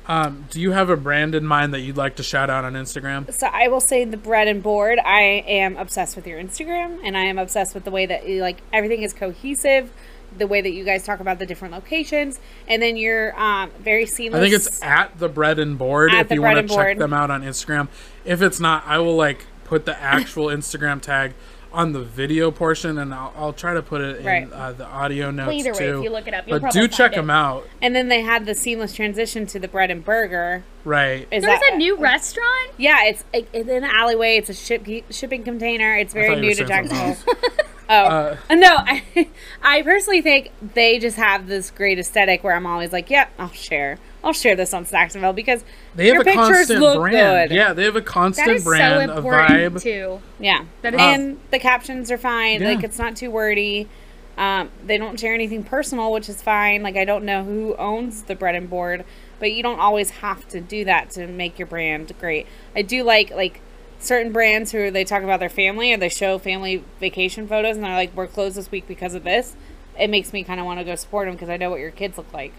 Um, 0.06 0.46
do 0.50 0.58
you 0.58 0.72
have 0.72 0.88
a 0.88 0.96
brand 0.96 1.34
in 1.34 1.46
mind 1.46 1.74
that 1.74 1.80
you'd 1.80 1.98
like 1.98 2.16
to 2.16 2.22
shout 2.22 2.48
out 2.48 2.64
on 2.64 2.72
Instagram? 2.72 3.30
So 3.30 3.46
I 3.46 3.68
will 3.68 3.82
say 3.82 4.06
the 4.06 4.16
bread 4.16 4.48
and 4.48 4.62
board. 4.62 4.98
I 4.98 5.44
am 5.46 5.76
obsessed 5.76 6.16
with 6.16 6.26
your 6.26 6.40
Instagram, 6.40 7.00
and 7.04 7.18
I 7.18 7.24
am 7.24 7.38
obsessed 7.38 7.74
with 7.74 7.84
the 7.84 7.90
way 7.90 8.06
that 8.06 8.26
like 8.26 8.62
everything 8.72 9.02
is 9.02 9.12
cohesive, 9.12 9.92
the 10.38 10.46
way 10.46 10.62
that 10.62 10.72
you 10.72 10.84
guys 10.84 11.04
talk 11.04 11.20
about 11.20 11.38
the 11.38 11.44
different 11.44 11.74
locations, 11.74 12.40
and 12.66 12.80
then 12.80 12.96
you're 12.96 13.38
um, 13.38 13.70
very 13.78 14.06
seamless. 14.06 14.40
I 14.40 14.42
think 14.42 14.54
it's 14.54 14.82
at 14.82 15.18
the 15.18 15.28
bread 15.28 15.58
and 15.58 15.76
board 15.76 16.12
At 16.14 16.26
if 16.26 16.32
you 16.32 16.40
want 16.40 16.56
to 16.56 16.62
check 16.62 16.86
Board. 16.86 16.98
them 16.98 17.12
out 17.12 17.30
on 17.30 17.42
Instagram. 17.42 17.88
If 18.24 18.40
it's 18.40 18.58
not, 18.58 18.86
I 18.86 18.98
will 18.98 19.16
like 19.16 19.44
put 19.64 19.84
the 19.84 20.00
actual 20.00 20.46
Instagram 20.58 21.02
tag 21.02 21.34
on 21.72 21.92
the 21.92 22.02
video 22.02 22.50
portion, 22.50 22.98
and 22.98 23.14
I'll, 23.14 23.32
I'll 23.36 23.52
try 23.52 23.74
to 23.74 23.82
put 23.82 24.00
it 24.00 24.16
in 24.20 24.26
Right. 24.26 24.52
uh, 24.52 24.72
the 24.72 24.86
audio 24.86 25.30
notes 25.30 25.46
Well, 25.46 25.56
either 25.56 25.72
way, 25.72 25.78
too. 25.78 25.98
if 25.98 26.04
you 26.04 26.10
look 26.10 26.26
it 26.26 26.34
up, 26.34 26.48
you'll 26.48 26.60
but 26.60 26.72
do 26.72 26.88
check 26.88 27.12
it. 27.12 27.16
them 27.16 27.30
out. 27.30 27.68
and 27.80 27.94
then 27.94 28.08
they 28.08 28.22
had 28.22 28.44
the 28.46 28.54
seamless 28.54 28.94
transition 28.94 29.46
to 29.46 29.58
the 29.58 29.68
bread 29.68 29.90
and 29.90 30.04
burger. 30.04 30.64
Right. 30.84 31.28
Is 31.30 31.44
There's 31.44 31.60
that 31.60 31.70
a 31.74 31.76
new 31.76 31.96
restaurant. 31.96 32.70
Yeah, 32.78 33.04
it's 33.04 33.24
it's 33.32 33.52
in 33.54 33.68
an 33.68 33.84
alleyway. 33.84 34.36
It's 34.36 34.48
a 34.48 34.54
ship 34.54 34.86
shipping 35.10 35.42
container. 35.44 35.96
It's 35.96 36.12
very 36.14 36.40
new 36.40 36.54
to 36.54 36.64
Jacksonville. 36.64 37.16
oh 37.90 38.38
Uh, 38.48 38.54
no, 38.54 38.76
I, 38.78 39.02
I 39.62 39.82
personally 39.82 40.22
think 40.22 40.50
they 40.74 40.98
just 40.98 41.16
have 41.18 41.46
this 41.48 41.70
great 41.70 41.98
aesthetic 41.98 42.42
where 42.42 42.54
I'm 42.54 42.66
always 42.66 42.92
like, 42.92 43.10
yeah, 43.10 43.28
I'll 43.38 43.50
share. 43.52 43.98
I'll 44.22 44.32
share 44.34 44.54
this 44.54 44.74
on 44.74 44.84
Snacksonville 44.84 45.34
because 45.34 45.64
they 45.94 46.06
have 46.06 46.14
your 46.14 46.22
a 46.22 46.24
pictures 46.24 46.46
constant 46.48 46.80
look 46.80 46.98
brand. 47.00 47.48
good. 47.50 47.56
Yeah, 47.56 47.72
they 47.72 47.84
have 47.84 47.96
a 47.96 48.00
That 48.00 48.06
constant 48.06 48.50
is 48.50 48.62
so 48.64 48.68
brand, 48.70 49.10
a 49.10 49.16
important 49.16 49.74
vibe. 49.76 49.82
too. 49.82 50.20
Yeah, 50.38 50.64
That 50.82 50.94
is- 50.94 51.00
and 51.00 51.38
the 51.50 51.58
captions 51.58 52.10
are 52.10 52.18
fine. 52.18 52.60
Yeah. 52.60 52.72
Like 52.74 52.84
it's 52.84 52.98
not 52.98 53.16
too 53.16 53.30
wordy. 53.30 53.88
Um, 54.36 54.70
they 54.86 54.96
don't 54.98 55.18
share 55.20 55.34
anything 55.34 55.64
personal, 55.64 56.12
which 56.12 56.28
is 56.28 56.40
fine. 56.40 56.82
Like 56.82 56.96
I 56.96 57.04
don't 57.04 57.24
know 57.24 57.44
who 57.44 57.74
owns 57.76 58.22
the 58.22 58.34
bread 58.34 58.54
and 58.54 58.68
board, 58.70 59.04
but 59.38 59.52
you 59.52 59.62
don't 59.62 59.80
always 59.80 60.10
have 60.10 60.46
to 60.48 60.60
do 60.60 60.84
that 60.84 61.10
to 61.10 61.26
make 61.26 61.58
your 61.58 61.66
brand 61.66 62.12
great. 62.20 62.46
I 62.76 62.82
do 62.82 63.02
like 63.02 63.30
like 63.30 63.60
certain 63.98 64.32
brands 64.32 64.72
who 64.72 64.90
they 64.90 65.04
talk 65.04 65.22
about 65.22 65.40
their 65.40 65.50
family 65.50 65.92
or 65.92 65.98
they 65.98 66.08
show 66.08 66.38
family 66.38 66.82
vacation 67.00 67.46
photos 67.48 67.76
and 67.76 67.84
they're 67.84 67.92
like, 67.92 68.14
"We're 68.16 68.26
closed 68.26 68.56
this 68.56 68.70
week 68.70 68.86
because 68.88 69.14
of 69.14 69.24
this." 69.24 69.56
It 69.98 70.08
makes 70.08 70.32
me 70.32 70.42
kind 70.44 70.58
of 70.60 70.64
want 70.64 70.78
to 70.78 70.84
go 70.84 70.94
support 70.94 71.26
them 71.26 71.34
because 71.34 71.50
I 71.50 71.56
know 71.58 71.68
what 71.70 71.80
your 71.80 71.90
kids 71.90 72.16
look 72.16 72.32
like. 72.32 72.52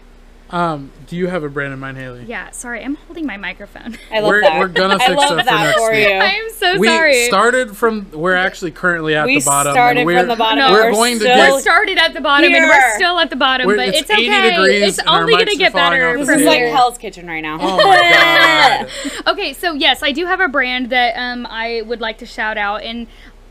Um, 0.52 0.90
do 1.06 1.16
you 1.16 1.28
have 1.28 1.44
a 1.44 1.48
brand 1.48 1.72
in 1.72 1.78
mind, 1.80 1.96
Haley? 1.96 2.24
Yeah, 2.26 2.50
sorry, 2.50 2.84
I'm 2.84 2.96
holding 2.96 3.24
my 3.26 3.38
microphone. 3.38 3.96
I 4.10 4.20
love 4.20 4.28
We're- 4.28 4.42
that. 4.42 4.58
we're 4.58 4.68
gonna 4.68 4.94
I 5.00 5.06
fix 5.06 5.16
love 5.16 5.36
that 5.36 5.44
for 5.46 5.50
that 5.50 5.64
next 5.64 5.78
for 5.80 5.90
week. 5.92 6.06
you. 6.08 6.12
I 6.14 6.26
am 6.26 6.50
so 6.52 6.78
we 6.78 6.86
sorry. 6.88 7.10
We 7.12 7.26
started 7.26 7.74
from. 7.76 8.10
We're 8.12 8.34
actually 8.36 8.70
currently 8.72 9.14
at 9.14 9.24
We 9.24 9.38
the 9.38 9.44
bottom. 9.46 9.70
and 9.70 9.74
started 9.74 10.04
we're, 10.06 10.18
from 10.18 10.28
the 10.28 10.36
bottom. 10.36 10.58
No, 10.58 10.70
we're 10.72 10.84
we're 10.84 10.92
going 10.92 11.18
to 11.20 11.24
get- 11.24 11.54
we 11.54 11.60
started 11.62 11.96
at 11.96 12.12
the 12.12 12.20
bottom 12.20 12.52
and 12.52 12.64
we're 12.64 12.94
still 12.96 13.18
at 13.18 13.30
the 13.30 13.36
bottom, 13.36 13.66
We're- 13.66 13.78
but 13.78 13.88
it's 13.88 14.00
it's, 14.02 14.10
80 14.10 14.28
okay. 14.28 14.50
degrees 14.50 14.98
It's 14.98 15.08
only 15.08 15.32
gonna 15.32 15.56
get 15.56 15.72
better 15.72 16.06
off 16.10 16.18
the 16.18 16.24
This 16.26 16.40
is 16.40 16.46
like. 16.46 16.62
Hell's 16.64 16.98
Kitchen 16.98 17.26
right 17.26 17.40
now. 17.40 17.56
Oh 17.58 17.76
my 17.78 18.86
god! 19.26 19.32
Okay, 19.32 19.54
so 19.54 19.72
yes, 19.72 20.02
I 20.02 20.12
do 20.12 20.26
have 20.26 20.40
a 20.40 20.48
brand 20.48 20.90
that 20.90 21.14
um, 21.16 21.46
I 21.48 21.80
would 21.86 22.02
like 22.02 22.18
to 22.18 22.26
shout 22.26 22.58
out, 22.58 22.82
and 22.82 23.06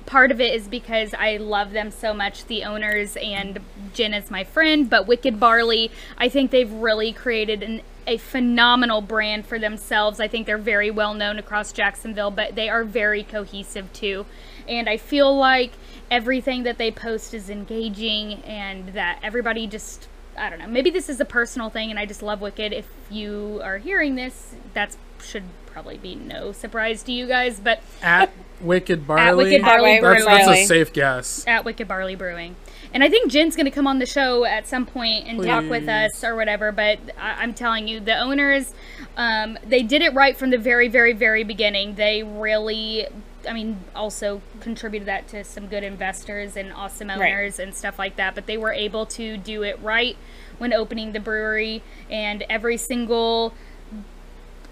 part 0.06 0.30
of 0.32 0.40
it 0.40 0.54
is 0.54 0.68
because 0.68 1.14
I 1.18 1.38
love 1.38 1.72
them 1.72 1.90
so 1.90 2.14
much, 2.14 2.46
the 2.46 2.64
owners 2.64 3.18
and 3.18 3.60
Jen 3.94 4.14
is 4.14 4.32
my 4.32 4.44
friend. 4.44 4.90
But 4.90 5.08
Wicked 5.08 5.40
Barley, 5.40 5.92
I 6.18 6.30
think 6.30 6.52
they've 6.52 6.72
really 6.72 7.14
created 7.14 7.64
an, 7.64 7.82
a 8.08 8.18
phenomenal 8.18 9.02
brand 9.02 9.46
for 9.46 9.60
themselves. 9.60 10.20
I 10.20 10.28
think 10.28 10.48
they're 10.48 10.58
very 10.58 10.92
well 10.92 11.14
known 11.14 11.38
across 11.38 11.72
Jacksonville, 11.72 12.32
but 12.32 12.56
they 12.56 12.70
are 12.70 12.84
very 12.84 13.24
cohesive 13.24 13.92
too, 13.94 14.26
and 14.68 14.90
I 14.90 14.98
feel 14.98 15.36
like 15.36 15.74
everything 16.10 16.64
that 16.64 16.78
they 16.78 16.92
post 16.92 17.34
is 17.34 17.50
engaging, 17.50 18.42
and 18.44 18.90
that 18.90 19.20
everybody 19.24 19.68
just 19.68 20.08
I 20.38 20.50
don't 20.50 20.60
know. 20.60 20.68
Maybe 20.68 20.90
this 20.90 21.10
is 21.10 21.20
a 21.20 21.26
personal 21.26 21.70
thing, 21.70 21.90
and 21.90 22.00
I 22.00 22.06
just 22.06 22.24
love 22.24 22.42
Wicked. 22.42 22.74
If 22.74 22.88
you 23.10 23.60
are 23.64 23.78
hearing 23.78 24.16
this, 24.16 24.56
that 24.74 24.96
should 25.22 25.44
probably 25.68 25.98
be 25.98 26.16
no 26.16 26.52
surprise 26.52 27.04
to 27.04 27.12
you 27.12 27.28
guys. 27.28 27.60
But 27.60 27.82
At 28.02 28.32
Wicked 28.60 29.06
Barley. 29.08 29.46
Wicked 29.46 29.62
Barley 29.62 29.98
At 29.98 30.02
Wicked 30.04 30.26
that's, 30.26 30.46
that's 30.48 30.60
a 30.60 30.66
safe 30.66 30.94
guess. 30.94 31.46
at 31.48 31.66
Wicked 31.66 31.88
Barley 31.88 32.16
Brewing, 32.16 32.56
and 32.94 33.04
I 33.04 33.10
think 33.10 33.32
Jen's 33.32 33.56
going 33.56 33.66
to 33.66 33.72
come 33.72 33.88
on 33.88 34.00
the 34.00 34.06
show 34.06 34.44
at 34.46 34.68
some 34.68 34.86
point 34.86 35.28
and 35.28 35.42
talk 35.44 35.70
with 35.70 35.88
us 35.88 36.24
or 36.24 36.36
whatever. 36.36 36.72
But 36.72 37.00
I- 37.18 37.42
I'm 37.42 37.54
telling 37.54 37.88
you, 37.88 38.00
the 38.00 38.18
owners, 38.18 38.74
um, 39.18 39.58
they 39.66 39.82
did 39.84 40.02
it 40.02 40.14
right 40.14 40.36
from 40.38 40.50
the 40.50 40.58
very, 40.58 40.88
very, 40.88 41.14
very 41.14 41.44
beginning. 41.44 41.96
They 41.96 42.24
really 42.24 43.08
I 43.50 43.54
mean, 43.54 43.80
also 43.96 44.40
contributed 44.60 45.08
that 45.08 45.28
to 45.30 45.44
some 45.44 45.66
good 45.66 45.84
investors 45.84 46.56
and 46.56 46.72
awesome 46.72 47.08
Right. 47.08 47.34
owners 47.34 47.58
and 47.58 47.74
stuff 47.74 47.98
like 47.98 48.16
that. 48.18 48.36
But 48.36 48.46
they 48.46 48.56
were 48.56 48.72
able 48.72 49.08
to 49.08 49.36
do 49.36 49.64
it 49.64 49.80
right 49.82 50.16
when 50.60 50.74
opening 50.74 51.14
the 51.14 51.20
brewery, 51.20 51.82
and 52.08 52.44
every 52.48 52.78
single 52.78 53.56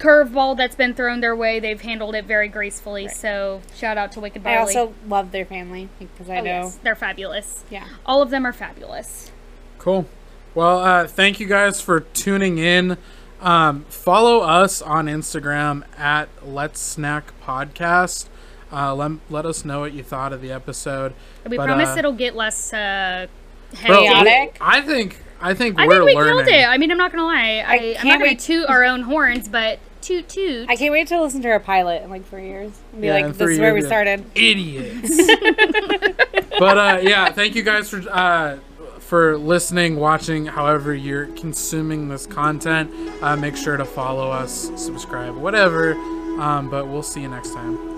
curveball 0.00 0.56
that's 0.56 0.74
been 0.74 0.94
thrown 0.94 1.20
their 1.20 1.36
way, 1.36 1.60
they've 1.60 1.80
handled 1.80 2.14
it 2.14 2.24
very 2.24 2.48
gracefully. 2.48 3.06
So 3.08 3.60
shout 3.76 3.96
out 3.98 4.12
to 4.12 4.20
Wicked 4.20 4.42
Barley. 4.42 4.58
I 4.58 4.80
also 4.80 4.94
love 5.06 5.30
their 5.30 5.44
family 5.44 5.88
because 5.98 6.28
I 6.30 6.38
Oh, 6.38 6.42
know. 6.42 6.44
yes, 6.64 6.78
they're 6.82 6.96
fabulous. 6.96 7.64
Yeah. 7.70 7.84
All 8.06 8.22
of 8.22 8.30
them 8.30 8.44
are 8.46 8.52
fabulous. 8.52 9.30
Cool. 9.78 10.06
Well, 10.54 10.78
uh, 10.80 11.06
thank 11.06 11.38
you 11.38 11.46
guys 11.46 11.80
for 11.80 12.00
tuning 12.00 12.58
in. 12.58 12.96
Um, 13.40 13.84
follow 13.88 14.40
us 14.40 14.82
on 14.82 15.06
Instagram 15.06 15.84
at 15.98 16.28
Let's 16.44 16.80
Snack 16.80 17.32
Podcast. 17.42 18.26
Uh, 18.72 18.94
let, 18.94 19.12
let 19.30 19.46
us 19.46 19.64
know 19.64 19.80
what 19.80 19.92
you 19.92 20.02
thought 20.02 20.32
of 20.32 20.42
the 20.42 20.50
episode. 20.52 21.14
We 21.48 21.56
But, 21.56 21.66
promise 21.66 21.90
uh, 21.90 21.98
it'll 21.98 22.12
get 22.12 22.34
less 22.36 22.72
uh, 22.72 23.26
Bro, 23.86 24.04
heavy. 24.04 24.06
Chaotic. 24.06 24.56
I 24.60 24.80
think 24.80 25.18
I 25.40 25.54
think 25.54 25.78
I 25.78 25.86
we're 25.86 26.04
think 26.04 26.08
we 26.10 26.14
learning. 26.16 26.44
killed 26.44 26.48
it. 26.60 26.64
I 26.68 26.76
mean, 26.76 26.90
I'm 26.90 26.98
not 26.98 27.12
gonna 27.12 27.24
lie. 27.24 27.64
I, 27.66 27.74
I'm 27.74 27.94
can't 27.94 28.04
not 28.04 28.12
gonna 28.18 28.24
wait- 28.24 28.38
toot 28.40 28.68
our 28.68 28.84
own 28.84 29.02
horns, 29.02 29.48
but 29.48 29.78
toot 30.00 30.28
toot. 30.28 30.68
I 30.68 30.76
can't 30.76 30.92
wait 30.92 31.08
to 31.08 31.20
listen 31.20 31.42
to 31.42 31.50
our 31.50 31.60
pilot 31.60 32.02
in 32.02 32.10
like 32.10 32.24
three 32.26 32.46
years 32.46 32.72
and 32.92 33.00
be 33.00 33.06
Yeah, 33.08 33.16
in 33.18 33.26
like, 33.26 33.36
this 33.36 33.50
is 33.50 33.58
where 33.58 33.74
we 33.74 33.82
started. 33.82 34.24
idiots. 34.34 35.16
but 36.58 36.78
uh, 36.78 36.98
yeah, 37.02 37.30
thank 37.32 37.54
you 37.54 37.62
guys 37.62 37.88
for 37.90 38.02
uh, 38.10 38.58
for 39.00 39.36
listening, 39.36 39.96
watching, 39.96 40.46
however 40.46 40.94
you're 40.94 41.26
consuming 41.26 42.08
this 42.08 42.26
content. 42.26 42.90
Uh, 43.22 43.36
make 43.36 43.56
sure 43.56 43.76
to 43.76 43.84
follow 43.84 44.30
us, 44.30 44.70
subscribe, 44.76 45.34
whatever. 45.34 45.94
Um, 46.40 46.70
but 46.70 46.86
we'll 46.86 47.02
see 47.02 47.20
you 47.22 47.28
next 47.28 47.52
time. 47.52 47.89